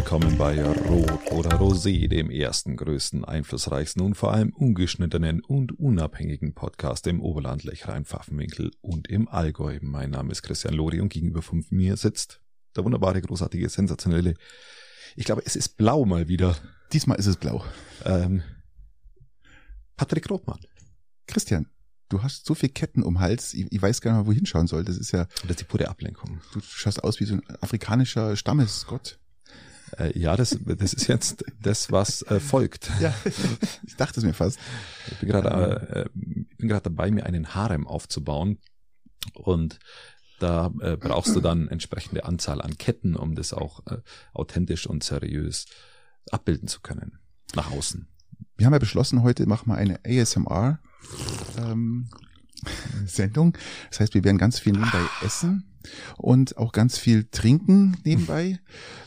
willkommen 0.00 0.38
bei 0.38 0.64
Rot 0.64 1.30
oder 1.30 1.60
Rosé, 1.60 2.08
dem 2.08 2.30
ersten, 2.30 2.74
größten, 2.78 3.22
einflussreichsten 3.22 4.00
und 4.00 4.14
vor 4.14 4.32
allem 4.32 4.48
ungeschnittenen 4.48 5.42
und 5.42 5.78
unabhängigen 5.78 6.54
Podcast 6.54 7.06
im 7.06 7.20
Oberland, 7.20 7.64
Lechrein, 7.64 8.06
Pfaffenwinkel 8.06 8.70
und 8.80 9.08
im 9.08 9.28
Allgäu. 9.28 9.78
Mein 9.82 10.08
Name 10.08 10.32
ist 10.32 10.40
Christian 10.40 10.72
Lori 10.72 11.02
und 11.02 11.10
gegenüber 11.12 11.42
von 11.42 11.66
mir 11.68 11.98
sitzt 11.98 12.40
der 12.74 12.86
wunderbare, 12.86 13.20
großartige, 13.20 13.68
sensationelle, 13.68 14.36
ich 15.16 15.26
glaube, 15.26 15.42
es 15.44 15.54
ist 15.54 15.76
blau 15.76 16.06
mal 16.06 16.28
wieder. 16.28 16.56
Diesmal 16.94 17.18
ist 17.18 17.26
es 17.26 17.36
blau. 17.36 17.62
Ähm, 18.06 18.42
Patrick 19.98 20.30
Rothmann. 20.30 20.60
Christian, 21.26 21.66
du 22.08 22.22
hast 22.22 22.46
so 22.46 22.54
viel 22.54 22.70
Ketten 22.70 23.02
um 23.02 23.20
Hals, 23.20 23.52
ich, 23.52 23.70
ich 23.70 23.82
weiß 23.82 24.00
gar 24.00 24.12
nicht 24.12 24.22
mal, 24.22 24.26
wohin 24.26 24.46
schauen 24.46 24.66
soll. 24.66 24.82
Das 24.82 24.96
ist 24.96 25.12
ja. 25.12 25.26
Das 25.42 25.50
ist 25.50 25.60
die 25.60 25.64
pure 25.64 25.88
Ablenkung. 25.88 26.40
Du 26.54 26.60
schaust 26.62 27.04
aus 27.04 27.20
wie 27.20 27.26
so 27.26 27.34
ein 27.34 27.42
afrikanischer 27.60 28.34
Stammesgott. 28.34 29.19
Äh, 29.98 30.18
ja, 30.18 30.36
das, 30.36 30.58
das 30.64 30.92
ist 30.92 31.06
jetzt 31.08 31.44
das, 31.60 31.90
was 31.90 32.22
äh, 32.22 32.40
folgt. 32.40 32.90
Ja, 33.00 33.14
ich 33.86 33.96
dachte 33.96 34.20
es 34.20 34.24
mir 34.24 34.34
fast. 34.34 34.58
Ich 35.10 35.18
bin 35.18 35.28
gerade 35.28 36.08
äh, 36.14 36.18
bin 36.56 36.68
gerade 36.68 36.84
dabei, 36.84 37.10
mir 37.10 37.26
einen 37.26 37.54
Harem 37.54 37.86
aufzubauen 37.86 38.58
und 39.34 39.78
da 40.38 40.72
äh, 40.80 40.96
brauchst 40.96 41.36
du 41.36 41.40
dann 41.40 41.68
entsprechende 41.68 42.24
Anzahl 42.24 42.62
an 42.62 42.78
Ketten, 42.78 43.14
um 43.14 43.34
das 43.34 43.52
auch 43.52 43.86
äh, 43.86 43.98
authentisch 44.32 44.86
und 44.86 45.04
seriös 45.04 45.66
abbilden 46.30 46.68
zu 46.68 46.80
können 46.80 47.18
nach 47.54 47.70
außen. 47.70 48.08
Wir 48.56 48.66
haben 48.66 48.72
ja 48.72 48.78
beschlossen, 48.78 49.22
heute 49.22 49.46
machen 49.46 49.70
wir 49.70 49.76
eine 49.76 50.00
ASMR 50.04 50.80
ähm, 51.58 52.08
Sendung. 53.06 53.56
Das 53.90 54.00
heißt, 54.00 54.14
wir 54.14 54.24
werden 54.24 54.38
ganz 54.38 54.58
viel 54.58 54.72
nebenbei 54.72 55.00
essen 55.24 55.64
und 56.16 56.56
auch 56.58 56.72
ganz 56.72 56.98
viel 56.98 57.26
trinken 57.30 57.96
nebenbei. 58.04 58.58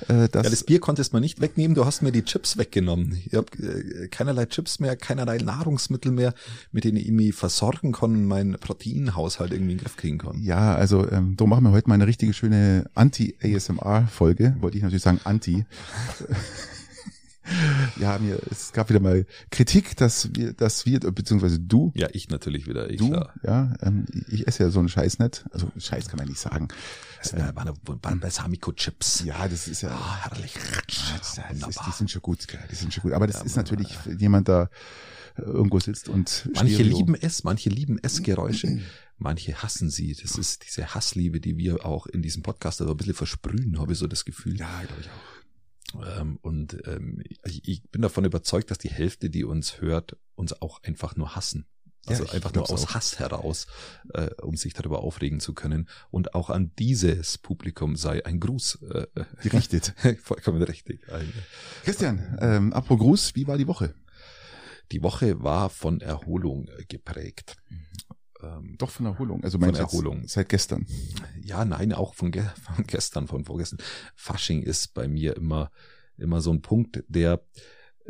Äh, 0.07 0.27
das, 0.29 0.43
ja, 0.43 0.49
das 0.49 0.63
Bier 0.63 0.79
konntest 0.79 1.13
man 1.13 1.21
nicht 1.21 1.41
wegnehmen, 1.41 1.75
du 1.75 1.85
hast 1.85 2.01
mir 2.01 2.11
die 2.11 2.23
Chips 2.23 2.57
weggenommen. 2.57 3.21
Ich 3.25 3.33
habe 3.35 3.47
äh, 3.59 4.07
keinerlei 4.07 4.45
Chips 4.45 4.79
mehr, 4.79 4.95
keinerlei 4.95 5.37
Nahrungsmittel 5.37 6.11
mehr, 6.11 6.33
mit 6.71 6.83
denen 6.83 6.97
ich 6.97 7.11
mich 7.11 7.35
versorgen 7.35 7.91
kann, 7.91 8.25
meinen 8.25 8.53
Proteinhaushalt 8.59 9.51
irgendwie 9.51 9.73
in 9.73 9.77
den 9.77 9.83
Griff 9.83 9.97
kriegen 9.97 10.17
kann. 10.17 10.41
Ja, 10.41 10.75
also 10.75 11.09
ähm, 11.09 11.35
darum 11.37 11.51
machen 11.51 11.63
wir 11.65 11.71
heute 11.71 11.89
mal 11.89 11.95
eine 11.95 12.07
richtige 12.07 12.33
schöne 12.33 12.89
Anti-ASMR-Folge. 12.95 14.55
Wollte 14.59 14.77
ich 14.77 14.83
natürlich 14.83 15.03
sagen 15.03 15.19
Anti. 15.23 15.65
Ja, 17.99 18.17
mir, 18.19 18.39
es 18.49 18.71
gab 18.71 18.89
wieder 18.89 18.99
mal 18.99 19.25
Kritik, 19.51 19.95
dass 19.97 20.29
wir, 20.33 20.53
dass 20.53 20.85
wir, 20.85 20.99
beziehungsweise 20.99 21.59
du. 21.59 21.91
Ja, 21.95 22.07
ich 22.11 22.29
natürlich 22.29 22.67
wieder, 22.67 22.89
ich 22.89 22.97
du, 22.97 23.09
klar. 23.09 23.33
Ja, 23.43 23.73
ähm, 23.81 24.05
ich 24.29 24.47
esse 24.47 24.63
ja 24.63 24.69
so 24.69 24.79
einen 24.79 24.89
Scheiß 24.89 25.19
nicht. 25.19 25.45
Also 25.51 25.71
Scheiß 25.77 26.07
kann 26.07 26.17
man 26.17 26.27
nicht 26.27 26.39
sagen. 26.39 26.67
Das 27.19 27.33
äh, 27.33 27.55
waren, 27.55 28.19
Balsamico-Chips. 28.19 29.23
Ja, 29.25 29.47
das 29.47 29.67
ist 29.67 29.81
ja. 29.81 29.97
Oh, 29.97 30.15
herrlich. 30.23 30.53
Das, 31.17 31.35
das 31.35 31.69
ist, 31.69 31.81
die 31.87 31.91
sind 31.91 32.11
schon 32.11 32.21
gut, 32.21 32.47
die 32.71 32.75
sind 32.75 32.93
schon 32.93 33.03
gut. 33.03 33.13
Aber 33.13 33.27
das 33.27 33.37
ja, 33.37 33.43
ist 33.43 33.55
natürlich 33.55 33.89
jemand 34.19 34.49
da 34.49 34.69
irgendwo 35.37 35.79
sitzt 35.79 36.09
und 36.09 36.49
Manche 36.53 36.75
Stereo. 36.75 36.97
lieben 36.97 37.15
es, 37.15 37.43
manche 37.43 37.69
lieben 37.69 37.97
Essgeräusche. 37.97 38.79
Manche 39.17 39.55
hassen 39.55 39.89
sie. 39.89 40.15
Das 40.21 40.37
ist 40.37 40.65
diese 40.67 40.93
Hassliebe, 40.93 41.39
die 41.39 41.57
wir 41.57 41.85
auch 41.85 42.07
in 42.07 42.21
diesem 42.21 42.43
Podcast 42.43 42.81
aber 42.81 42.91
ein 42.91 42.97
bisschen 42.97 43.13
versprühen, 43.13 43.79
habe 43.79 43.93
ich 43.93 43.99
so 43.99 44.07
das 44.07 44.25
Gefühl. 44.25 44.57
Ja, 44.59 44.81
glaube 44.85 45.01
ich 45.01 45.07
auch. 45.07 45.32
Ähm, 45.95 46.37
und 46.41 46.77
ähm, 46.87 47.21
ich, 47.45 47.67
ich 47.67 47.83
bin 47.89 48.01
davon 48.01 48.25
überzeugt, 48.25 48.71
dass 48.71 48.77
die 48.77 48.89
Hälfte, 48.89 49.29
die 49.29 49.43
uns 49.43 49.81
hört, 49.81 50.17
uns 50.35 50.61
auch 50.61 50.81
einfach 50.83 51.15
nur 51.15 51.35
hassen. 51.35 51.65
Also 52.05 52.25
ja, 52.25 52.33
einfach 52.33 52.53
nur 52.53 52.69
aus 52.69 52.85
auch. 52.85 52.95
Hass 52.95 53.19
heraus, 53.19 53.67
äh, 54.13 54.29
um 54.41 54.57
sich 54.57 54.73
darüber 54.73 55.03
aufregen 55.03 55.39
zu 55.39 55.53
können. 55.53 55.87
Und 56.11 56.35
auch 56.35 56.49
an 56.49 56.71
dieses 56.77 57.37
Publikum 57.37 57.95
sei 57.95 58.25
ein 58.25 58.39
Gruß 58.39 58.81
äh, 58.81 59.07
gerichtet. 59.41 59.93
vollkommen 60.21 60.61
richtig. 60.63 61.09
Ein, 61.09 61.31
Christian, 61.83 62.37
ähm, 62.41 62.73
apropos 62.73 63.03
Gruß, 63.03 63.35
wie 63.35 63.47
war 63.47 63.57
die 63.57 63.67
Woche? 63.67 63.95
Die 64.91 65.01
Woche 65.01 65.41
war 65.41 65.69
von 65.69 66.01
Erholung 66.01 66.69
geprägt. 66.89 67.55
Ähm, 68.43 68.75
Doch 68.77 68.89
von 68.89 69.05
Erholung, 69.05 69.43
also 69.43 69.59
von 69.59 69.73
Erholung. 69.73 70.27
Seit 70.27 70.49
gestern. 70.49 70.85
Ja, 71.41 71.65
nein, 71.65 71.93
auch 71.93 72.13
von, 72.13 72.31
ge 72.31 72.43
von 72.75 72.85
gestern, 72.85 73.27
von 73.27 73.45
vorgestern. 73.45 73.79
Fasching 74.15 74.61
ist 74.61 74.93
bei 74.93 75.07
mir 75.07 75.35
immer, 75.37 75.71
immer 76.17 76.41
so 76.41 76.51
ein 76.51 76.61
Punkt, 76.61 77.03
der, 77.07 77.41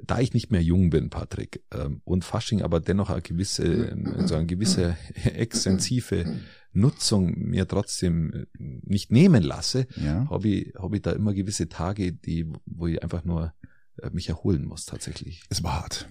da 0.02 0.20
ich 0.20 0.34
nicht 0.34 0.52
mehr 0.52 0.64
jung 0.64 0.90
bin, 0.90 1.10
Patrick, 1.10 1.64
ähm, 1.72 2.02
und 2.04 2.26
Fasching 2.26 2.62
aber 2.62 2.80
dennoch 2.80 3.10
eine 3.10 3.22
gewisse, 3.22 3.96
so 4.26 4.36
eine 4.36 4.48
gewisse 4.48 4.98
extensive 5.24 6.40
Nutzung 6.72 7.38
mir 7.38 7.68
trotzdem 7.68 8.48
nicht 8.58 9.12
nehmen 9.12 9.44
lasse, 9.44 9.88
ja. 9.96 10.28
habe 10.30 10.48
ich, 10.48 10.74
hab 10.76 10.94
ich 10.94 11.04
da 11.04 11.12
immer 11.12 11.34
gewisse 11.34 11.70
Tage, 11.70 12.14
die, 12.14 12.52
wo 12.66 12.88
ich 12.88 13.04
einfach 13.04 13.24
nur 13.24 13.54
äh, 14.02 14.10
mich 14.10 14.30
erholen 14.30 14.66
muss 14.66 14.86
tatsächlich. 14.86 15.44
Es 15.50 15.64
war 15.64 15.82
hart. 15.82 16.10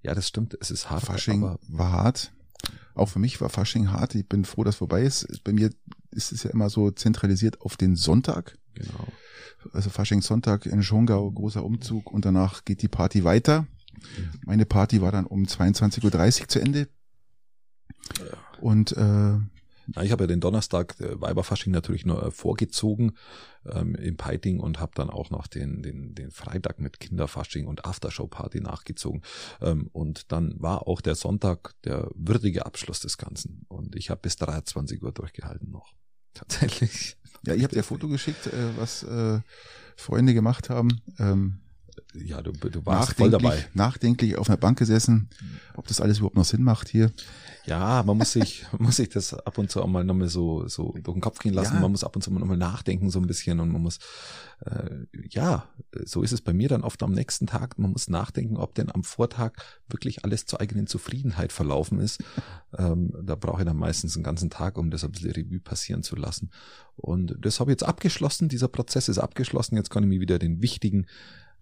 Ja, 0.00 0.14
das 0.14 0.28
stimmt. 0.28 0.56
Es 0.60 0.70
ist 0.70 0.90
hart. 0.90 1.04
Fasching 1.04 1.42
war 1.42 1.92
hart. 1.92 2.33
Auch 2.94 3.08
für 3.08 3.18
mich 3.18 3.40
war 3.40 3.48
Fasching 3.48 3.90
hart. 3.90 4.14
Ich 4.14 4.28
bin 4.28 4.44
froh, 4.44 4.64
dass 4.64 4.76
vorbei 4.76 5.02
ist. 5.02 5.42
Bei 5.44 5.52
mir 5.52 5.70
ist 6.10 6.32
es 6.32 6.44
ja 6.44 6.50
immer 6.50 6.70
so 6.70 6.90
zentralisiert 6.90 7.60
auf 7.60 7.76
den 7.76 7.96
Sonntag. 7.96 8.56
Genau. 8.74 9.08
Also 9.72 9.90
Fasching 9.90 10.22
Sonntag 10.22 10.66
in 10.66 10.82
Schongau, 10.82 11.30
großer 11.30 11.64
Umzug 11.64 12.12
und 12.12 12.24
danach 12.24 12.64
geht 12.64 12.82
die 12.82 12.88
Party 12.88 13.24
weiter. 13.24 13.66
Meine 14.44 14.66
Party 14.66 15.00
war 15.00 15.12
dann 15.12 15.26
um 15.26 15.44
22.30 15.44 16.42
Uhr 16.42 16.48
zu 16.48 16.60
Ende. 16.60 16.88
Und 18.60 18.92
äh, 18.92 19.38
na, 19.86 20.02
ich 20.02 20.12
habe 20.12 20.24
ja 20.24 20.28
den 20.28 20.40
Donnerstag 20.40 20.98
äh, 21.00 21.20
Weiberfasching 21.20 21.72
natürlich 21.72 22.06
nur 22.06 22.22
äh, 22.22 22.30
vorgezogen 22.30 23.12
ähm, 23.66 23.94
im 23.94 24.16
Peiting 24.16 24.60
und 24.60 24.80
habe 24.80 24.92
dann 24.94 25.10
auch 25.10 25.30
noch 25.30 25.46
den, 25.46 25.82
den, 25.82 26.14
den 26.14 26.30
Freitag 26.30 26.80
mit 26.80 27.00
Kinderfasching 27.00 27.66
und 27.66 27.84
Aftershow-Party 27.84 28.60
nachgezogen. 28.60 29.22
Ähm, 29.60 29.88
und 29.92 30.32
dann 30.32 30.54
war 30.58 30.86
auch 30.86 31.00
der 31.00 31.14
Sonntag 31.14 31.74
der 31.84 32.08
würdige 32.14 32.66
Abschluss 32.66 33.00
des 33.00 33.18
Ganzen. 33.18 33.64
Und 33.68 33.96
ich 33.96 34.10
habe 34.10 34.20
bis 34.22 34.36
23 34.36 35.02
Uhr 35.02 35.12
durchgehalten 35.12 35.70
noch. 35.70 35.94
Tatsächlich. 36.34 37.16
Ja, 37.46 37.54
ihr 37.54 37.64
habt 37.64 37.76
ja 37.76 37.82
Foto 37.82 38.08
geschickt, 38.08 38.46
äh, 38.46 38.76
was 38.76 39.02
äh, 39.02 39.40
Freunde 39.96 40.34
gemacht 40.34 40.70
haben. 40.70 41.00
Ähm, 41.18 41.60
ja, 42.14 42.42
du, 42.42 42.52
du 42.52 42.86
warst 42.86 43.14
voll 43.14 43.30
dabei. 43.30 43.64
Nachdenklich 43.74 44.36
auf 44.36 44.48
einer 44.48 44.56
Bank 44.56 44.78
gesessen, 44.78 45.28
ob 45.74 45.86
das 45.88 46.00
alles 46.00 46.18
überhaupt 46.18 46.36
noch 46.36 46.44
Sinn 46.44 46.62
macht 46.62 46.88
hier. 46.88 47.12
Ja, 47.66 48.02
man 48.04 48.18
muss 48.18 48.32
sich, 48.32 48.66
muss 48.78 48.96
sich 48.96 49.08
das 49.08 49.34
ab 49.34 49.58
und 49.58 49.70
zu 49.70 49.82
auch 49.82 49.86
mal 49.86 50.04
nochmal 50.04 50.28
so, 50.28 50.68
so 50.68 50.92
durch 50.92 51.14
den 51.14 51.20
Kopf 51.20 51.38
gehen 51.38 51.54
lassen. 51.54 51.74
Ja. 51.74 51.80
Man 51.80 51.90
muss 51.90 52.04
ab 52.04 52.14
und 52.14 52.22
zu 52.22 52.30
mal 52.30 52.40
nochmal 52.40 52.56
nachdenken 52.56 53.10
so 53.10 53.18
ein 53.18 53.26
bisschen 53.26 53.58
und 53.60 53.70
man 53.70 53.82
muss, 53.82 53.98
äh, 54.64 55.06
ja, 55.30 55.68
so 56.04 56.22
ist 56.22 56.32
es 56.32 56.40
bei 56.40 56.52
mir 56.52 56.68
dann 56.68 56.82
oft 56.82 57.02
am 57.02 57.12
nächsten 57.12 57.46
Tag. 57.46 57.78
Man 57.78 57.92
muss 57.92 58.08
nachdenken, 58.08 58.58
ob 58.58 58.74
denn 58.74 58.90
am 58.92 59.02
Vortag 59.02 59.52
wirklich 59.88 60.24
alles 60.24 60.46
zur 60.46 60.60
eigenen 60.60 60.86
Zufriedenheit 60.86 61.52
verlaufen 61.52 62.00
ist. 62.00 62.22
ähm, 62.78 63.12
da 63.22 63.34
brauche 63.34 63.62
ich 63.62 63.66
dann 63.66 63.76
meistens 63.76 64.14
einen 64.16 64.24
ganzen 64.24 64.50
Tag, 64.50 64.76
um 64.76 64.90
das 64.90 65.04
ein 65.04 65.12
bisschen 65.12 65.32
Revue 65.32 65.60
passieren 65.60 66.02
zu 66.02 66.16
lassen. 66.16 66.50
Und 66.96 67.36
das 67.40 67.60
habe 67.60 67.70
ich 67.70 67.74
jetzt 67.74 67.84
abgeschlossen. 67.84 68.48
Dieser 68.48 68.68
Prozess 68.68 69.08
ist 69.08 69.18
abgeschlossen. 69.18 69.76
Jetzt 69.76 69.90
kann 69.90 70.04
ich 70.04 70.08
mich 70.08 70.20
wieder 70.20 70.38
den 70.38 70.62
wichtigen 70.62 71.06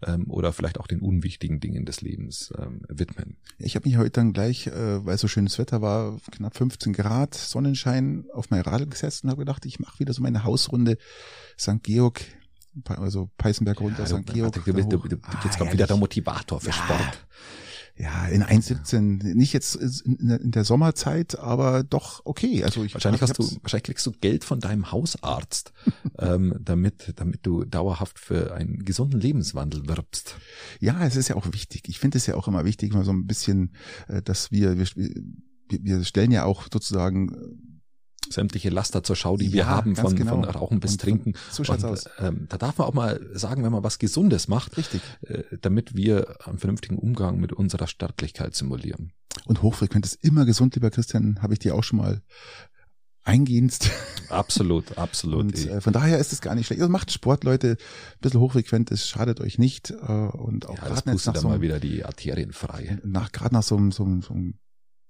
ähm, 0.07 0.31
oder 0.31 0.53
vielleicht 0.53 0.79
auch 0.79 0.87
den 0.87 1.01
unwichtigen 1.01 1.61
Dingen 1.61 1.85
des 1.85 2.01
Lebens 2.01 2.53
ähm, 2.59 2.83
widmen. 2.89 3.37
Ich 3.59 3.77
habe 3.77 3.89
mich 3.89 3.99
heute 3.99 4.11
dann 4.11 4.33
gleich, 4.33 4.67
äh, 4.67 5.05
weil 5.05 5.19
so 5.19 5.29
schönes 5.29 5.59
Wetter 5.59 5.83
war, 5.83 6.19
knapp 6.31 6.57
15 6.57 6.93
Grad, 6.93 7.35
Sonnenschein, 7.35 8.27
auf 8.33 8.51
mein 8.51 8.63
Radl 8.63 8.87
gesetzt 8.87 9.25
und 9.25 9.31
habe 9.31 9.41
gedacht, 9.41 9.67
ich 9.67 9.81
mache 9.81 9.99
wieder 10.01 10.13
so 10.13 10.23
meine 10.23 10.45
Hausrunde 10.45 10.99
St. 11.59 11.83
Georg, 11.83 12.23
also 12.87 13.31
Peißenberg 13.39 13.81
runter, 13.81 14.01
ja, 14.01 14.07
St. 14.07 14.27
Georg. 14.27 14.53
Du, 14.65 14.73
du, 14.73 14.83
du, 14.83 15.09
du, 15.09 15.17
jetzt 15.45 15.59
kommt 15.59 15.71
ah, 15.71 15.73
wieder 15.73 15.87
der 15.87 15.97
Motivator 15.97 16.61
für 16.61 16.69
ja. 16.69 16.73
Sport 16.73 17.27
ja, 18.03 18.27
in 18.27 18.43
1,17, 18.43 19.35
nicht 19.35 19.53
jetzt 19.53 19.77
in 19.77 20.51
der 20.51 20.65
Sommerzeit, 20.65 21.39
aber 21.39 21.85
doch 21.85 22.23
okay. 22.25 22.65
Also 22.65 22.83
ich, 22.83 22.95
wahrscheinlich 22.95 23.23
hast 23.23 23.39
du, 23.39 23.45
wahrscheinlich 23.63 23.85
kriegst 23.85 24.05
du 24.05 24.11
Geld 24.11 24.43
von 24.43 24.59
deinem 24.59 24.91
Hausarzt, 24.91 25.73
ähm, 26.19 26.57
damit, 26.59 27.13
damit 27.15 27.47
du 27.47 27.65
dauerhaft 27.65 28.19
für 28.19 28.55
einen 28.55 28.85
gesunden 28.85 29.21
Lebenswandel 29.21 29.87
wirbst. 29.87 30.35
Ja, 30.81 31.07
es 31.07 31.15
ist 31.15 31.29
ja 31.29 31.37
auch 31.37 31.47
wichtig. 31.53 31.83
Ich 31.87 32.01
finde 32.01 32.19
es 32.19 32.27
ja 32.27 32.35
auch 32.35 32.49
immer 32.49 32.65
wichtig, 32.65 32.93
mal 32.93 33.05
so 33.05 33.13
ein 33.13 33.29
bisschen, 33.29 33.71
äh, 34.09 34.21
dass 34.21 34.51
wir, 34.51 34.77
wir, 34.79 34.87
wir 35.69 36.05
stellen 36.05 36.33
ja 36.33 36.45
auch 36.45 36.65
sozusagen 36.73 37.72
sämtliche 38.31 38.71
Laster 38.71 39.03
zur 39.03 39.17
Schau, 39.17 39.37
die 39.37 39.47
ja, 39.47 39.53
wir 39.53 39.67
haben, 39.67 39.97
von, 39.97 40.15
genau. 40.15 40.33
von 40.33 40.45
Rauchen 40.45 40.81
bis 40.81 40.93
und 40.93 41.01
Trinken. 41.01 41.35
So 41.51 41.65
schaut's 41.65 41.85
und, 41.85 41.91
aus. 41.91 42.05
Ähm, 42.19 42.47
da 42.49 42.59
darf 42.59 42.79
man 42.79 42.87
auch 42.87 42.95
mal 42.95 43.21
sagen, 43.33 43.65
wenn 43.65 43.73
man 43.73 43.83
was 43.83 43.99
Gesundes 43.99 44.49
macht, 44.49 44.77
Richtig. 44.77 45.03
Äh, 45.23 45.43
damit 45.61 45.97
wir 45.97 46.47
einen 46.47 46.59
vernünftigen 46.59 46.99
Umgang 46.99 47.39
mit 47.39 47.53
unserer 47.53 47.87
Sterblichkeit 47.87 48.55
simulieren. 48.55 49.13
Und 49.47 49.63
hochfrequent 49.63 50.05
ist 50.07 50.23
immer 50.23 50.45
gesund, 50.45 50.75
lieber 50.75 50.91
Christian, 50.91 51.41
habe 51.43 51.55
ich 51.55 51.59
dir 51.59 51.75
auch 51.75 51.85
schon 51.85 51.99
mal 51.99 52.23
eingehend. 53.25 53.79
Absolut, 54.29 54.97
absolut. 54.97 55.41
Und 55.41 55.67
äh, 55.67 55.83
von 55.83 55.93
daher 55.93 56.19
ist 56.19 56.33
es 56.33 56.41
gar 56.41 56.55
nicht 56.55 56.67
schlecht. 56.67 56.81
Also 56.81 56.91
macht 56.91 57.13
Sport, 57.13 57.45
Leute, 57.45 57.73
ein 57.73 58.19
bisschen 58.23 58.41
hochfrequent, 58.41 58.91
es 58.91 59.07
schadet 59.07 59.43
euch 59.43 59.59
nicht. 59.59 59.91
Äh, 59.91 60.07
und 60.07 60.67
auch 60.71 60.79
ja, 60.79 60.89
gerade 60.89 61.11
nach 61.11 61.19
so, 61.19 61.49
mal 61.49 61.61
wieder 61.61 61.81
die 61.81 62.03
Arterien 62.03 62.53
frei. 62.55 62.99
Nach 63.05 63.31
gerade 63.31 63.55
nach 63.55 63.63
so, 63.63 63.77
so, 63.91 64.07
so 64.23 64.33
einem 64.33 64.55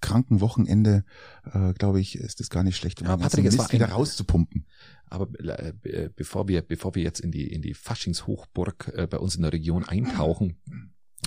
Krankenwochenende, 0.03 1.05
äh, 1.51 1.73
glaube 1.73 2.01
ich, 2.01 2.17
ist 2.17 2.41
es 2.41 2.51
gar 2.51 2.63
nicht 2.63 2.77
schlecht, 2.77 3.01
um 3.01 3.07
ja, 3.07 3.17
Patrick, 3.17 3.47
es 3.47 3.57
war 3.57 3.73
wieder 3.73 3.89
rauszupumpen. 3.89 4.67
Aber 5.09 5.29
äh, 5.41 6.11
bevor 6.15 6.49
wir, 6.49 6.61
bevor 6.61 6.95
wir 6.95 7.03
jetzt 7.03 7.21
in 7.21 7.31
die, 7.31 7.51
in 7.51 7.63
die 7.63 7.73
Faschingshochburg 7.73 8.93
äh, 8.95 9.07
bei 9.07 9.19
uns 9.19 9.37
in 9.37 9.43
der 9.43 9.53
Region 9.53 9.85
eintauchen, 9.85 10.59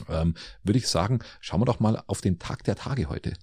ähm, 0.09 0.35
würde 0.63 0.77
ich 0.77 0.87
sagen, 0.87 1.19
schauen 1.39 1.61
wir 1.61 1.65
doch 1.65 1.79
mal 1.79 2.03
auf 2.07 2.21
den 2.21 2.37
Tag 2.37 2.63
der 2.63 2.75
Tage 2.75 3.09
heute. 3.09 3.33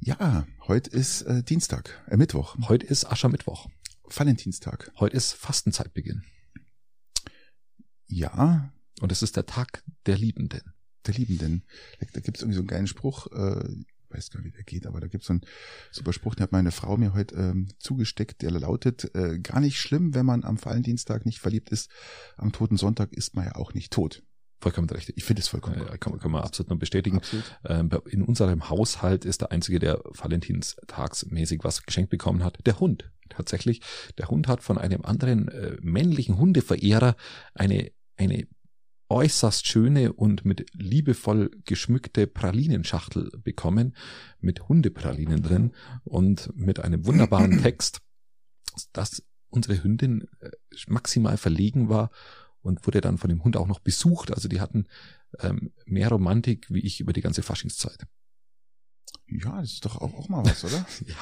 Ja, 0.00 0.46
heute 0.66 0.90
ist 0.90 1.22
äh, 1.22 1.42
Dienstag, 1.42 2.02
äh, 2.08 2.16
Mittwoch. 2.16 2.56
Heute 2.68 2.86
ist 2.86 3.10
Aschermittwoch. 3.10 3.68
Valentinstag. 4.04 4.92
Heute 4.98 5.16
ist 5.16 5.32
Fastenzeitbeginn. 5.32 6.22
Ja. 8.06 8.70
Und 9.00 9.10
es 9.12 9.22
ist 9.22 9.36
der 9.36 9.46
Tag 9.46 9.82
der 10.06 10.18
Liebenden. 10.18 10.74
Der 11.06 11.14
Liebenden. 11.14 11.64
Da, 12.00 12.06
da 12.12 12.20
gibt 12.20 12.36
es 12.36 12.42
irgendwie 12.42 12.56
so 12.56 12.60
einen 12.60 12.68
geilen 12.68 12.86
Spruch, 12.86 13.26
äh, 13.32 13.68
weiß 14.14 14.30
gar 14.30 14.40
nicht, 14.40 14.52
wie 14.52 14.56
der 14.56 14.64
geht, 14.64 14.86
aber 14.86 15.00
da 15.00 15.08
gibt 15.08 15.22
es 15.22 15.28
so 15.28 15.34
einen 15.34 15.42
super 15.90 16.12
Spruch, 16.12 16.34
den 16.34 16.44
hat 16.44 16.52
meine 16.52 16.70
Frau 16.70 16.96
mir 16.96 17.14
heute 17.14 17.34
ähm, 17.34 17.68
zugesteckt, 17.78 18.42
der 18.42 18.52
lautet, 18.52 19.14
äh, 19.14 19.38
gar 19.38 19.60
nicht 19.60 19.78
schlimm, 19.78 20.14
wenn 20.14 20.26
man 20.26 20.44
am 20.44 20.62
Valentinstag 20.62 21.26
nicht 21.26 21.40
verliebt 21.40 21.70
ist, 21.70 21.90
am 22.36 22.52
Toten 22.52 22.76
Sonntag 22.76 23.12
ist 23.12 23.34
man 23.34 23.46
ja 23.46 23.54
auch 23.56 23.74
nicht 23.74 23.92
tot. 23.92 24.22
Vollkommen 24.60 24.88
recht. 24.88 25.12
Ich 25.14 25.24
finde 25.24 25.40
es 25.40 25.48
vollkommen 25.48 25.76
ja, 25.78 25.96
kann, 25.98 26.18
kann 26.18 26.30
man 26.30 26.42
absolut 26.42 26.70
nur 26.70 26.78
bestätigen. 26.78 27.20
Ähm, 27.66 27.90
in 28.08 28.22
unserem 28.22 28.70
Haushalt 28.70 29.26
ist 29.26 29.42
der 29.42 29.52
einzige, 29.52 29.78
der 29.78 30.00
valentinstagsmäßig 30.04 31.60
was 31.64 31.82
geschenkt 31.82 32.10
bekommen 32.10 32.42
hat, 32.42 32.64
der 32.64 32.80
Hund. 32.80 33.10
Tatsächlich, 33.28 33.82
der 34.16 34.28
Hund 34.28 34.48
hat 34.48 34.62
von 34.62 34.78
einem 34.78 35.04
anderen 35.04 35.48
äh, 35.48 35.76
männlichen 35.82 36.38
Hundeverehrer 36.38 37.16
eine, 37.54 37.90
eine 38.16 38.46
äußerst 39.08 39.66
schöne 39.66 40.12
und 40.12 40.44
mit 40.44 40.66
liebevoll 40.72 41.50
geschmückte 41.64 42.26
Pralinenschachtel 42.26 43.30
bekommen, 43.42 43.94
mit 44.40 44.68
Hundepralinen 44.68 45.42
drin 45.42 45.72
und 46.04 46.50
mit 46.56 46.80
einem 46.80 47.06
wunderbaren 47.06 47.58
Text, 47.62 48.00
dass 48.92 49.22
unsere 49.48 49.82
Hündin 49.82 50.26
äh, 50.40 50.50
maximal 50.88 51.36
verlegen 51.36 51.88
war 51.88 52.10
und 52.60 52.86
wurde 52.86 53.00
dann 53.00 53.18
von 53.18 53.28
dem 53.28 53.44
Hund 53.44 53.56
auch 53.56 53.66
noch 53.66 53.80
besucht. 53.80 54.32
Also 54.32 54.48
die 54.48 54.60
hatten 54.60 54.86
ähm, 55.40 55.72
mehr 55.84 56.08
Romantik 56.08 56.66
wie 56.70 56.80
ich 56.80 57.00
über 57.00 57.12
die 57.12 57.20
ganze 57.20 57.42
Faschingszeit. 57.42 58.06
Ja, 59.26 59.60
das 59.60 59.74
ist 59.74 59.84
doch 59.84 59.96
auch, 59.96 60.14
auch 60.14 60.28
mal 60.28 60.44
was, 60.44 60.64
oder? 60.64 60.86
ja, 61.06 61.16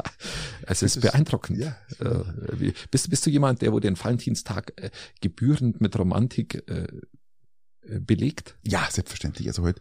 es 0.62 0.82
ist, 0.82 0.96
ist 0.96 1.02
beeindruckend. 1.02 1.58
Ja, 1.58 1.76
äh, 2.00 2.72
bist, 2.90 3.10
bist 3.10 3.26
du 3.26 3.30
jemand, 3.30 3.62
der 3.62 3.72
wo 3.72 3.80
den 3.80 3.98
Valentinstag 3.98 4.72
äh, 4.76 4.90
gebührend 5.20 5.80
mit 5.80 5.98
Romantik 5.98 6.66
äh 6.68 6.86
belegt? 8.00 8.56
Ja, 8.62 8.86
selbstverständlich. 8.90 9.48
Also 9.48 9.62
heute 9.62 9.80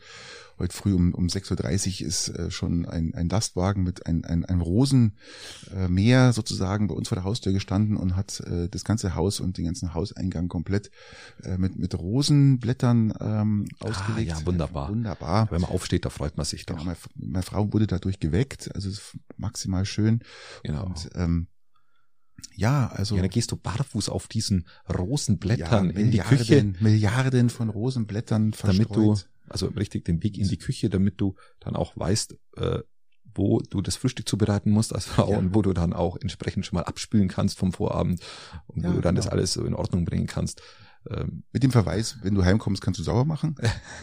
heute 0.62 0.75
früh 0.75 0.94
um, 0.94 1.13
um 1.13 1.27
6.30 1.27 2.01
Uhr 2.01 2.07
ist 2.07 2.30
äh, 2.30 2.51
schon 2.51 2.86
ein, 2.86 3.13
ein 3.13 3.27
Lastwagen 3.27 3.83
mit 3.83 4.06
ein, 4.06 4.24
ein, 4.24 4.45
ein 4.45 4.62
Rosenmeer 4.62 6.30
äh, 6.30 6.33
sozusagen 6.33 6.88
bei 6.88 6.94
uns 6.94 7.09
vor 7.09 7.15
der 7.15 7.25
Haustür 7.25 7.51
gestanden 7.51 7.98
und 7.98 8.15
hat 8.15 8.39
äh, 8.42 8.69
das 8.69 8.86
ganze 8.86 9.15
Haus 9.15 9.39
und 9.39 9.57
den 9.57 9.65
ganzen 9.65 9.94
Hauseingang 9.94 10.48
komplett 10.48 10.92
äh, 11.44 11.57
mit, 11.57 11.77
mit 11.77 11.98
Rosenblättern 11.98 13.13
ähm, 13.19 13.65
ah, 13.80 13.88
ausgelegt. 13.88 14.31
Ah, 14.31 14.39
ja, 14.39 14.45
wunderbar. 14.45 14.89
Wunderbar. 14.89 15.51
Wenn 15.51 15.62
man 15.62 15.71
aufsteht, 15.71 16.06
da 16.06 16.09
freut 16.09 16.38
man 16.38 16.45
sich 16.45 16.65
doch. 16.65 16.75
Genau, 16.75 16.86
meine, 16.86 16.97
meine 17.15 17.44
Frau 17.44 17.74
wurde 17.74 17.88
dadurch 17.88 18.19
geweckt, 18.19 18.74
also 18.74 18.89
maximal 19.38 19.86
schön. 19.86 20.21
Genau. 20.63 20.86
Und, 20.86 21.09
ähm, 21.15 21.47
ja, 22.56 22.88
also. 22.88 23.16
Ja, 23.16 23.22
dann 23.22 23.30
gehst 23.30 23.51
du 23.51 23.56
barfuß 23.56 24.10
auf 24.10 24.28
diesen 24.28 24.68
Rosenblättern 24.92 25.92
ja, 25.92 25.95
in 25.95 26.12
die 26.12 26.19
Küche. 26.19 26.74
Milliarden 26.80 27.50
von 27.50 27.69
Rosenblättern 27.69 28.54
verstreut. 28.54 28.89
Damit 28.89 28.95
du 28.95 29.16
also 29.51 29.68
richtig 29.68 30.06
den 30.06 30.24
Weg 30.24 30.38
in 30.38 30.48
die 30.48 30.57
Küche, 30.57 30.89
damit 30.89 31.19
du 31.19 31.36
dann 31.60 31.75
auch 31.75 31.95
weißt, 31.98 32.36
äh, 32.57 32.80
wo 33.33 33.60
du 33.60 33.81
das 33.81 33.95
Frühstück 33.95 34.28
zubereiten 34.28 34.72
musst 34.72 34.94
als 34.94 35.06
Frau 35.06 35.31
ja. 35.31 35.38
und 35.38 35.56
wo 35.56 35.62
du 35.62 35.74
dann 35.74 35.94
auch 35.94 36.18
entsprechend 36.18 36.66
schon 36.66 36.78
mal 36.78 36.83
abspülen 36.83 37.28
kannst 37.28 37.57
vom 37.57 37.72
Vorabend 37.72 38.22
und 38.68 38.83
wo 38.83 38.89
ja, 38.89 38.94
du 38.94 39.01
dann 39.01 39.16
genau. 39.16 39.25
das 39.25 39.31
alles 39.31 39.54
so 39.54 39.66
in 39.66 39.74
Ordnung 39.74 40.06
bringen 40.06 40.28
kannst. 40.28 40.62
Ähm, 41.10 41.44
Mit 41.51 41.63
dem 41.63 41.72
Verweis, 41.72 42.18
wenn 42.22 42.36
du 42.36 42.44
heimkommst, 42.44 42.81
kannst 42.81 43.00
du 43.00 43.04
sauber 43.04 43.25
machen. 43.25 43.56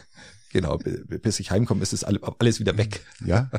genau, 0.52 0.78
bis 0.78 1.40
ich 1.40 1.50
heimkomme, 1.50 1.82
ist 1.82 1.92
das 1.92 2.04
alles 2.04 2.60
wieder 2.60 2.76
weg. 2.76 3.04
Ja, 3.24 3.50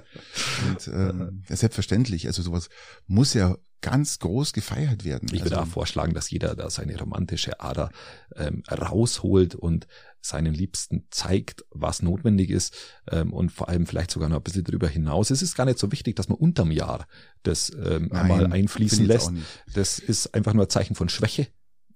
und 0.67 0.87
ähm, 0.87 1.43
ja, 1.49 1.55
selbstverständlich. 1.55 2.27
Also 2.27 2.41
sowas 2.41 2.69
muss 3.07 3.33
ja 3.33 3.55
ganz 3.81 4.19
groß 4.19 4.53
gefeiert 4.53 5.05
werden. 5.05 5.29
Ich 5.31 5.43
würde 5.43 5.57
also, 5.57 5.69
auch 5.69 5.73
vorschlagen, 5.73 6.13
dass 6.13 6.29
jeder 6.29 6.55
da 6.55 6.69
seine 6.69 6.97
romantische 6.97 7.59
Ader 7.59 7.91
ähm, 8.35 8.63
rausholt 8.69 9.55
und 9.55 9.87
seinen 10.21 10.53
Liebsten 10.53 11.05
zeigt, 11.11 11.65
was 11.71 12.01
notwendig 12.01 12.49
ist 12.49 12.75
ähm, 13.09 13.31
und 13.31 13.51
vor 13.51 13.69
allem 13.69 13.85
vielleicht 13.85 14.11
sogar 14.11 14.27
noch 14.29 14.37
ein 14.37 14.43
bisschen 14.43 14.65
darüber 14.65 14.87
hinaus. 14.87 15.31
Es 15.31 15.41
ist 15.41 15.55
gar 15.55 15.65
nicht 15.65 15.79
so 15.79 15.91
wichtig, 15.91 16.15
dass 16.15 16.27
man 16.27 16.37
unterm 16.37 16.71
Jahr 16.71 17.07
das 17.43 17.71
ähm, 17.71 18.09
Nein, 18.11 18.11
einmal 18.11 18.51
einfließen 18.51 19.05
lässt. 19.05 19.31
Das 19.73 19.99
ist 19.99 20.33
einfach 20.33 20.53
nur 20.53 20.65
ein 20.65 20.69
Zeichen 20.69 20.95
von 20.95 21.09
Schwäche. 21.09 21.47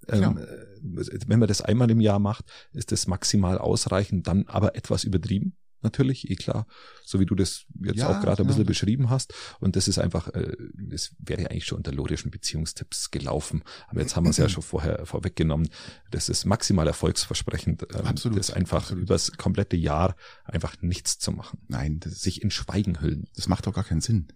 Ähm, 0.08 0.38
äh, 0.38 1.20
wenn 1.28 1.40
man 1.40 1.48
das 1.48 1.62
einmal 1.62 1.90
im 1.92 2.02
Jahr 2.02 2.20
macht, 2.20 2.46
ist 2.74 2.92
das 2.92 3.08
maximal 3.08 3.58
ausreichend, 3.58 4.28
dann 4.28 4.48
aber 4.48 4.76
etwas 4.76 5.04
übertrieben 5.04 5.56
natürlich, 5.84 6.30
eh 6.30 6.36
klar, 6.36 6.68
so 7.04 7.20
wie 7.20 7.26
du 7.26 7.36
das 7.36 7.66
jetzt 7.84 7.98
ja, 7.98 8.10
auch 8.10 8.22
gerade 8.22 8.44
ein 8.44 8.48
bisschen 8.48 8.64
ja. 8.64 8.68
beschrieben 8.68 9.10
hast. 9.10 9.34
Und 9.60 9.76
das 9.76 9.88
ist 9.88 10.00
einfach, 10.00 10.30
äh, 10.30 10.56
das 10.74 11.16
wäre 11.20 11.42
ja 11.42 11.50
eigentlich 11.50 11.66
schon 11.66 11.78
unter 11.78 11.92
logischen 11.92 12.32
Beziehungstipps 12.32 13.12
gelaufen. 13.12 13.64
Aber 13.88 14.02
jetzt 14.02 14.16
haben 14.16 14.26
wir 14.26 14.32
es 14.32 14.38
ja 14.38 14.50
schon 14.50 14.64
vorher 14.64 15.06
vorweggenommen. 15.06 15.70
Das 16.12 16.30
ist 16.30 16.46
maximal 16.46 16.88
erfolgsversprechend. 16.88 17.88
Ähm, 17.94 18.06
absolut. 18.06 18.38
Das 18.38 18.52
einfach 18.52 18.84
absolut. 18.84 19.04
übers 19.04 19.32
komplette 19.38 19.78
Jahr 19.78 20.16
einfach 20.46 20.82
nichts 20.82 21.20
zu 21.20 21.32
machen. 21.32 21.60
Nein, 21.68 22.00
das 22.00 22.22
sich 22.22 22.42
in 22.42 22.52
Schweigen 22.52 23.02
hüllen. 23.02 23.28
Das 23.36 23.48
macht 23.48 23.68
doch 23.68 23.74
gar 23.74 23.84
keinen 23.84 24.02
Sinn. 24.02 24.28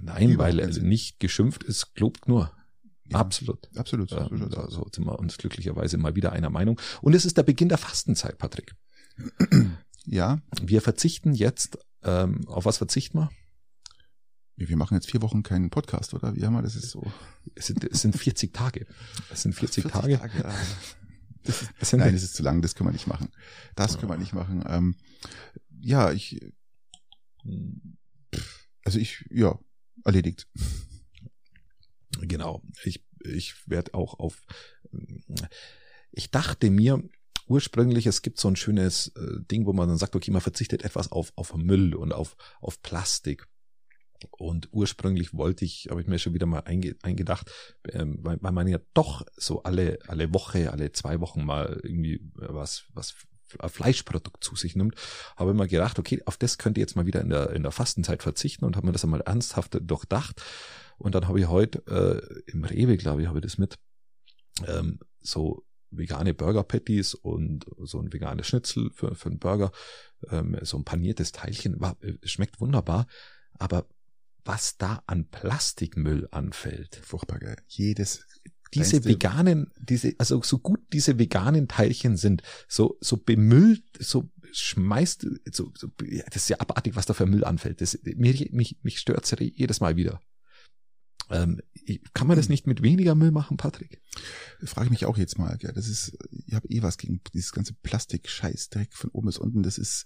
Nein, 0.00 0.38
weil 0.38 0.60
also 0.60 0.80
nicht 0.80 1.20
geschimpft 1.20 1.64
ist, 1.64 1.94
gelobt 1.94 2.28
nur. 2.28 2.52
Ja, 3.12 3.18
absolut. 3.18 3.68
Absolut. 3.76 4.12
Ähm, 4.12 4.50
also 4.56 4.86
sind 4.92 5.04
wir 5.04 5.18
uns 5.18 5.36
glücklicherweise 5.36 5.98
mal 5.98 6.14
wieder 6.14 6.32
einer 6.32 6.50
Meinung. 6.50 6.80
Und 7.02 7.14
es 7.14 7.24
ist 7.24 7.36
der 7.36 7.42
Beginn 7.42 7.68
der 7.68 7.78
Fastenzeit, 7.78 8.38
Patrick. 8.38 8.74
Ja. 10.06 10.40
Wir 10.60 10.82
verzichten 10.82 11.34
jetzt, 11.34 11.78
ähm, 12.02 12.46
auf 12.48 12.64
was 12.64 12.78
verzichten 12.78 13.18
wir? 13.18 13.30
Wir 14.56 14.76
machen 14.76 14.94
jetzt 14.94 15.10
vier 15.10 15.22
Wochen 15.22 15.42
keinen 15.42 15.70
Podcast, 15.70 16.14
oder? 16.14 16.36
Wie 16.36 16.44
haben 16.44 16.52
wir 16.52 16.62
das 16.62 16.76
ist 16.76 16.90
so? 16.90 17.10
Es 17.54 17.66
sind, 17.66 17.84
es 17.84 18.02
sind 18.02 18.16
40 18.16 18.52
Tage. 18.52 18.86
Es 19.30 19.42
sind 19.42 19.54
40, 19.54 19.84
40 19.84 20.00
Tage. 20.00 20.18
Tage 20.18 20.38
ja. 20.38 20.54
das 21.44 21.62
ist, 21.62 21.72
das 21.80 21.92
Nein, 21.94 22.12
das 22.12 22.22
ist 22.22 22.34
zu 22.34 22.42
lang, 22.42 22.62
das 22.62 22.74
können 22.74 22.88
wir 22.88 22.92
nicht 22.92 23.06
machen. 23.06 23.30
Das 23.74 23.98
können 23.98 24.10
wir 24.10 24.18
nicht 24.18 24.34
machen. 24.34 24.62
Ähm, 24.66 24.96
ja, 25.80 26.12
ich, 26.12 26.40
also 28.84 28.98
ich, 28.98 29.24
ja, 29.30 29.58
erledigt. 30.04 30.46
Genau. 32.20 32.62
Ich, 32.84 33.04
ich 33.20 33.54
werde 33.66 33.94
auch 33.94 34.18
auf, 34.18 34.42
ich 36.12 36.30
dachte 36.30 36.70
mir, 36.70 37.02
ursprünglich, 37.46 38.06
es 38.06 38.22
gibt 38.22 38.38
so 38.38 38.48
ein 38.48 38.56
schönes 38.56 39.08
äh, 39.08 39.42
Ding, 39.50 39.66
wo 39.66 39.72
man 39.72 39.88
dann 39.88 39.98
sagt, 39.98 40.16
okay, 40.16 40.30
man 40.30 40.40
verzichtet 40.40 40.84
etwas 40.84 41.10
auf, 41.12 41.32
auf 41.36 41.54
Müll 41.54 41.94
und 41.94 42.12
auf, 42.12 42.36
auf 42.60 42.82
Plastik. 42.82 43.46
Und 44.30 44.68
ursprünglich 44.72 45.34
wollte 45.34 45.64
ich, 45.64 45.88
habe 45.90 46.00
ich 46.00 46.06
mir 46.06 46.18
schon 46.18 46.34
wieder 46.34 46.46
mal 46.46 46.60
einge, 46.60 46.96
eingedacht, 47.02 47.50
ähm, 47.88 48.18
weil, 48.22 48.38
weil 48.40 48.52
man 48.52 48.68
ja 48.68 48.78
doch 48.94 49.26
so 49.36 49.62
alle, 49.64 49.98
alle 50.06 50.32
Woche, 50.32 50.70
alle 50.72 50.92
zwei 50.92 51.20
Wochen 51.20 51.44
mal 51.44 51.80
irgendwie 51.82 52.20
was, 52.34 52.84
was 52.94 53.14
Fleischprodukt 53.66 54.42
zu 54.42 54.56
sich 54.56 54.76
nimmt, 54.76 54.94
habe 55.36 55.50
ich 55.50 55.56
mir 55.56 55.68
gedacht, 55.68 55.98
okay, 55.98 56.22
auf 56.24 56.36
das 56.36 56.58
könnte 56.58 56.80
ich 56.80 56.82
jetzt 56.82 56.96
mal 56.96 57.06
wieder 57.06 57.20
in 57.20 57.28
der, 57.28 57.50
in 57.50 57.62
der 57.62 57.72
Fastenzeit 57.72 58.22
verzichten 58.22 58.64
und 58.64 58.76
habe 58.76 58.86
mir 58.86 58.92
das 58.92 59.04
einmal 59.04 59.20
ernsthaft 59.20 59.78
durchdacht. 59.80 60.42
Und 60.98 61.14
dann 61.14 61.28
habe 61.28 61.40
ich 61.40 61.48
heute 61.48 61.82
äh, 61.86 62.50
im 62.50 62.64
Rewe, 62.64 62.96
glaube 62.96 63.22
ich, 63.22 63.28
habe 63.28 63.38
ich 63.38 63.44
das 63.44 63.58
mit 63.58 63.78
ähm, 64.66 65.00
so 65.20 65.64
vegane 65.92 66.34
Burger 66.34 66.64
Patties 66.64 67.14
und 67.14 67.66
so 67.78 68.00
ein 68.00 68.12
veganes 68.12 68.46
Schnitzel 68.46 68.90
für, 68.92 69.14
für 69.14 69.28
einen 69.28 69.38
Burger, 69.38 69.72
ähm, 70.30 70.58
so 70.62 70.76
ein 70.76 70.84
paniertes 70.84 71.32
Teilchen, 71.32 71.80
war, 71.80 71.96
äh, 72.02 72.14
schmeckt 72.24 72.60
wunderbar, 72.60 73.06
aber 73.58 73.86
was 74.44 74.76
da 74.76 75.02
an 75.06 75.28
Plastikmüll 75.28 76.26
anfällt. 76.32 76.96
Furchtbar 76.96 77.38
geil. 77.38 77.56
Jedes 77.68 78.26
diese 78.74 79.04
veganen, 79.04 79.70
diese, 79.78 80.14
also 80.18 80.42
so 80.42 80.58
gut 80.58 80.80
diese 80.92 81.18
veganen 81.18 81.68
Teilchen 81.68 82.16
sind, 82.16 82.42
so, 82.68 82.96
so 83.00 83.18
bemüllt, 83.18 83.84
so 83.98 84.30
schmeißt, 84.52 85.26
so, 85.52 85.72
so, 85.76 85.88
das 86.26 86.36
ist 86.36 86.48
ja 86.48 86.60
abartig, 86.60 86.96
was 86.96 87.06
da 87.06 87.14
für 87.14 87.26
Müll 87.26 87.44
anfällt. 87.44 87.80
Das, 87.80 87.98
mich, 88.02 88.52
mich, 88.52 88.78
mich 88.82 88.98
stört's 88.98 89.34
jedes 89.38 89.80
Mal 89.80 89.96
wieder. 89.96 90.20
Ähm, 91.32 91.60
kann 92.14 92.28
man 92.28 92.36
das 92.36 92.48
nicht 92.48 92.66
mit 92.66 92.82
weniger 92.82 93.14
Müll 93.14 93.32
machen, 93.32 93.56
Patrick? 93.56 94.00
Frage 94.64 94.86
ich 94.86 94.90
mich 94.90 95.06
auch 95.06 95.16
jetzt 95.16 95.38
mal. 95.38 95.58
Ja, 95.62 95.72
das 95.72 95.88
ist, 95.88 96.16
ich 96.46 96.54
habe 96.54 96.68
eh 96.68 96.82
was 96.82 96.98
gegen 96.98 97.20
dieses 97.34 97.52
ganze 97.52 97.72
Plastik-Scheißdreck 97.74 98.92
von 98.92 99.10
oben 99.10 99.26
bis 99.26 99.38
unten. 99.38 99.62
Das 99.62 99.78
ist, 99.78 100.04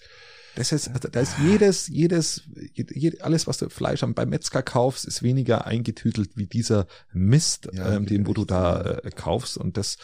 das 0.54 0.72
ist, 0.72 0.88
also 0.88 1.08
da 1.08 1.20
ist 1.20 1.36
jedes, 1.38 1.88
jedes, 1.88 2.42
jed, 2.72 3.20
alles, 3.22 3.46
was 3.46 3.58
du 3.58 3.68
Fleisch 3.68 4.00
beim 4.00 4.28
Metzger 4.28 4.62
kaufst, 4.62 5.04
ist 5.04 5.22
weniger 5.22 5.66
eingetütelt 5.66 6.36
wie 6.36 6.46
dieser 6.46 6.86
Mist, 7.12 7.68
ja, 7.72 7.94
ähm, 7.94 8.06
den 8.06 8.26
wo 8.26 8.32
du 8.32 8.44
da 8.44 8.82
äh, 8.82 9.10
kaufst. 9.10 9.58
Und 9.58 9.76
das, 9.76 9.98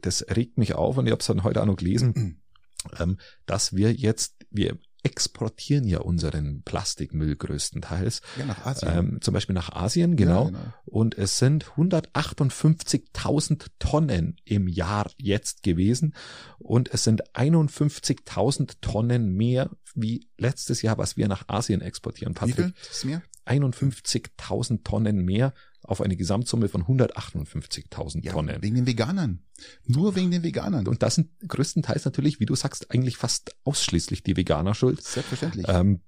das 0.00 0.24
regt 0.34 0.58
mich 0.58 0.74
auf. 0.74 0.96
Und 0.96 1.06
ich 1.06 1.12
habe 1.12 1.20
es 1.20 1.26
dann 1.26 1.44
heute 1.44 1.62
auch 1.62 1.66
noch 1.66 1.76
gelesen, 1.76 2.40
ähm, 2.98 3.18
dass 3.46 3.76
wir 3.76 3.92
jetzt, 3.92 4.34
wir 4.50 4.78
exportieren 5.04 5.84
ja 5.86 5.98
unseren 5.98 6.62
Plastikmüll 6.62 7.36
größtenteils. 7.36 8.22
Ja, 8.38 8.46
nach 8.46 8.64
Asien. 8.64 8.92
Ähm, 8.94 9.18
zum 9.20 9.34
Beispiel 9.34 9.54
nach 9.54 9.70
Asien, 9.72 10.16
genau. 10.16 10.44
Ja, 10.44 10.50
genau. 10.50 10.72
Und 10.84 11.18
es 11.18 11.38
sind 11.38 11.64
158.000 11.76 13.66
Tonnen 13.78 14.36
im 14.44 14.68
Jahr 14.68 15.10
jetzt 15.16 15.62
gewesen. 15.62 16.14
Und 16.58 16.92
es 16.92 17.04
sind 17.04 17.34
51.000 17.34 18.76
Tonnen 18.80 19.34
mehr 19.34 19.70
wie 19.94 20.26
letztes 20.38 20.82
Jahr, 20.82 20.98
was 20.98 21.16
wir 21.16 21.28
nach 21.28 21.48
Asien 21.48 21.80
exportieren, 21.80 22.34
Wie 22.34 22.38
Patrick. 22.38 22.56
viel? 22.56 22.74
Das 22.78 22.96
ist 22.98 23.04
mehr? 23.04 23.22
51.000 23.46 24.84
Tonnen 24.84 25.24
mehr 25.24 25.52
auf 25.84 26.00
eine 26.00 26.16
Gesamtsumme 26.16 26.68
von 26.68 26.84
158.000 26.84 28.24
Ja, 28.24 28.32
Tonnen. 28.32 28.62
wegen 28.62 28.74
den 28.76 28.86
Veganern. 28.86 29.40
Nur 29.86 30.14
wegen 30.14 30.30
den 30.30 30.42
Veganern. 30.42 30.86
Und 30.86 31.02
das 31.02 31.16
sind 31.16 31.30
größtenteils 31.46 32.04
natürlich, 32.04 32.40
wie 32.40 32.46
du 32.46 32.54
sagst, 32.54 32.90
eigentlich 32.90 33.16
fast 33.16 33.54
ausschließlich 33.64 34.22
die 34.22 34.36
Veganer 34.36 34.74
schuld. 34.74 35.02
Selbstverständlich. 35.02 35.66
Ähm, 35.68 36.00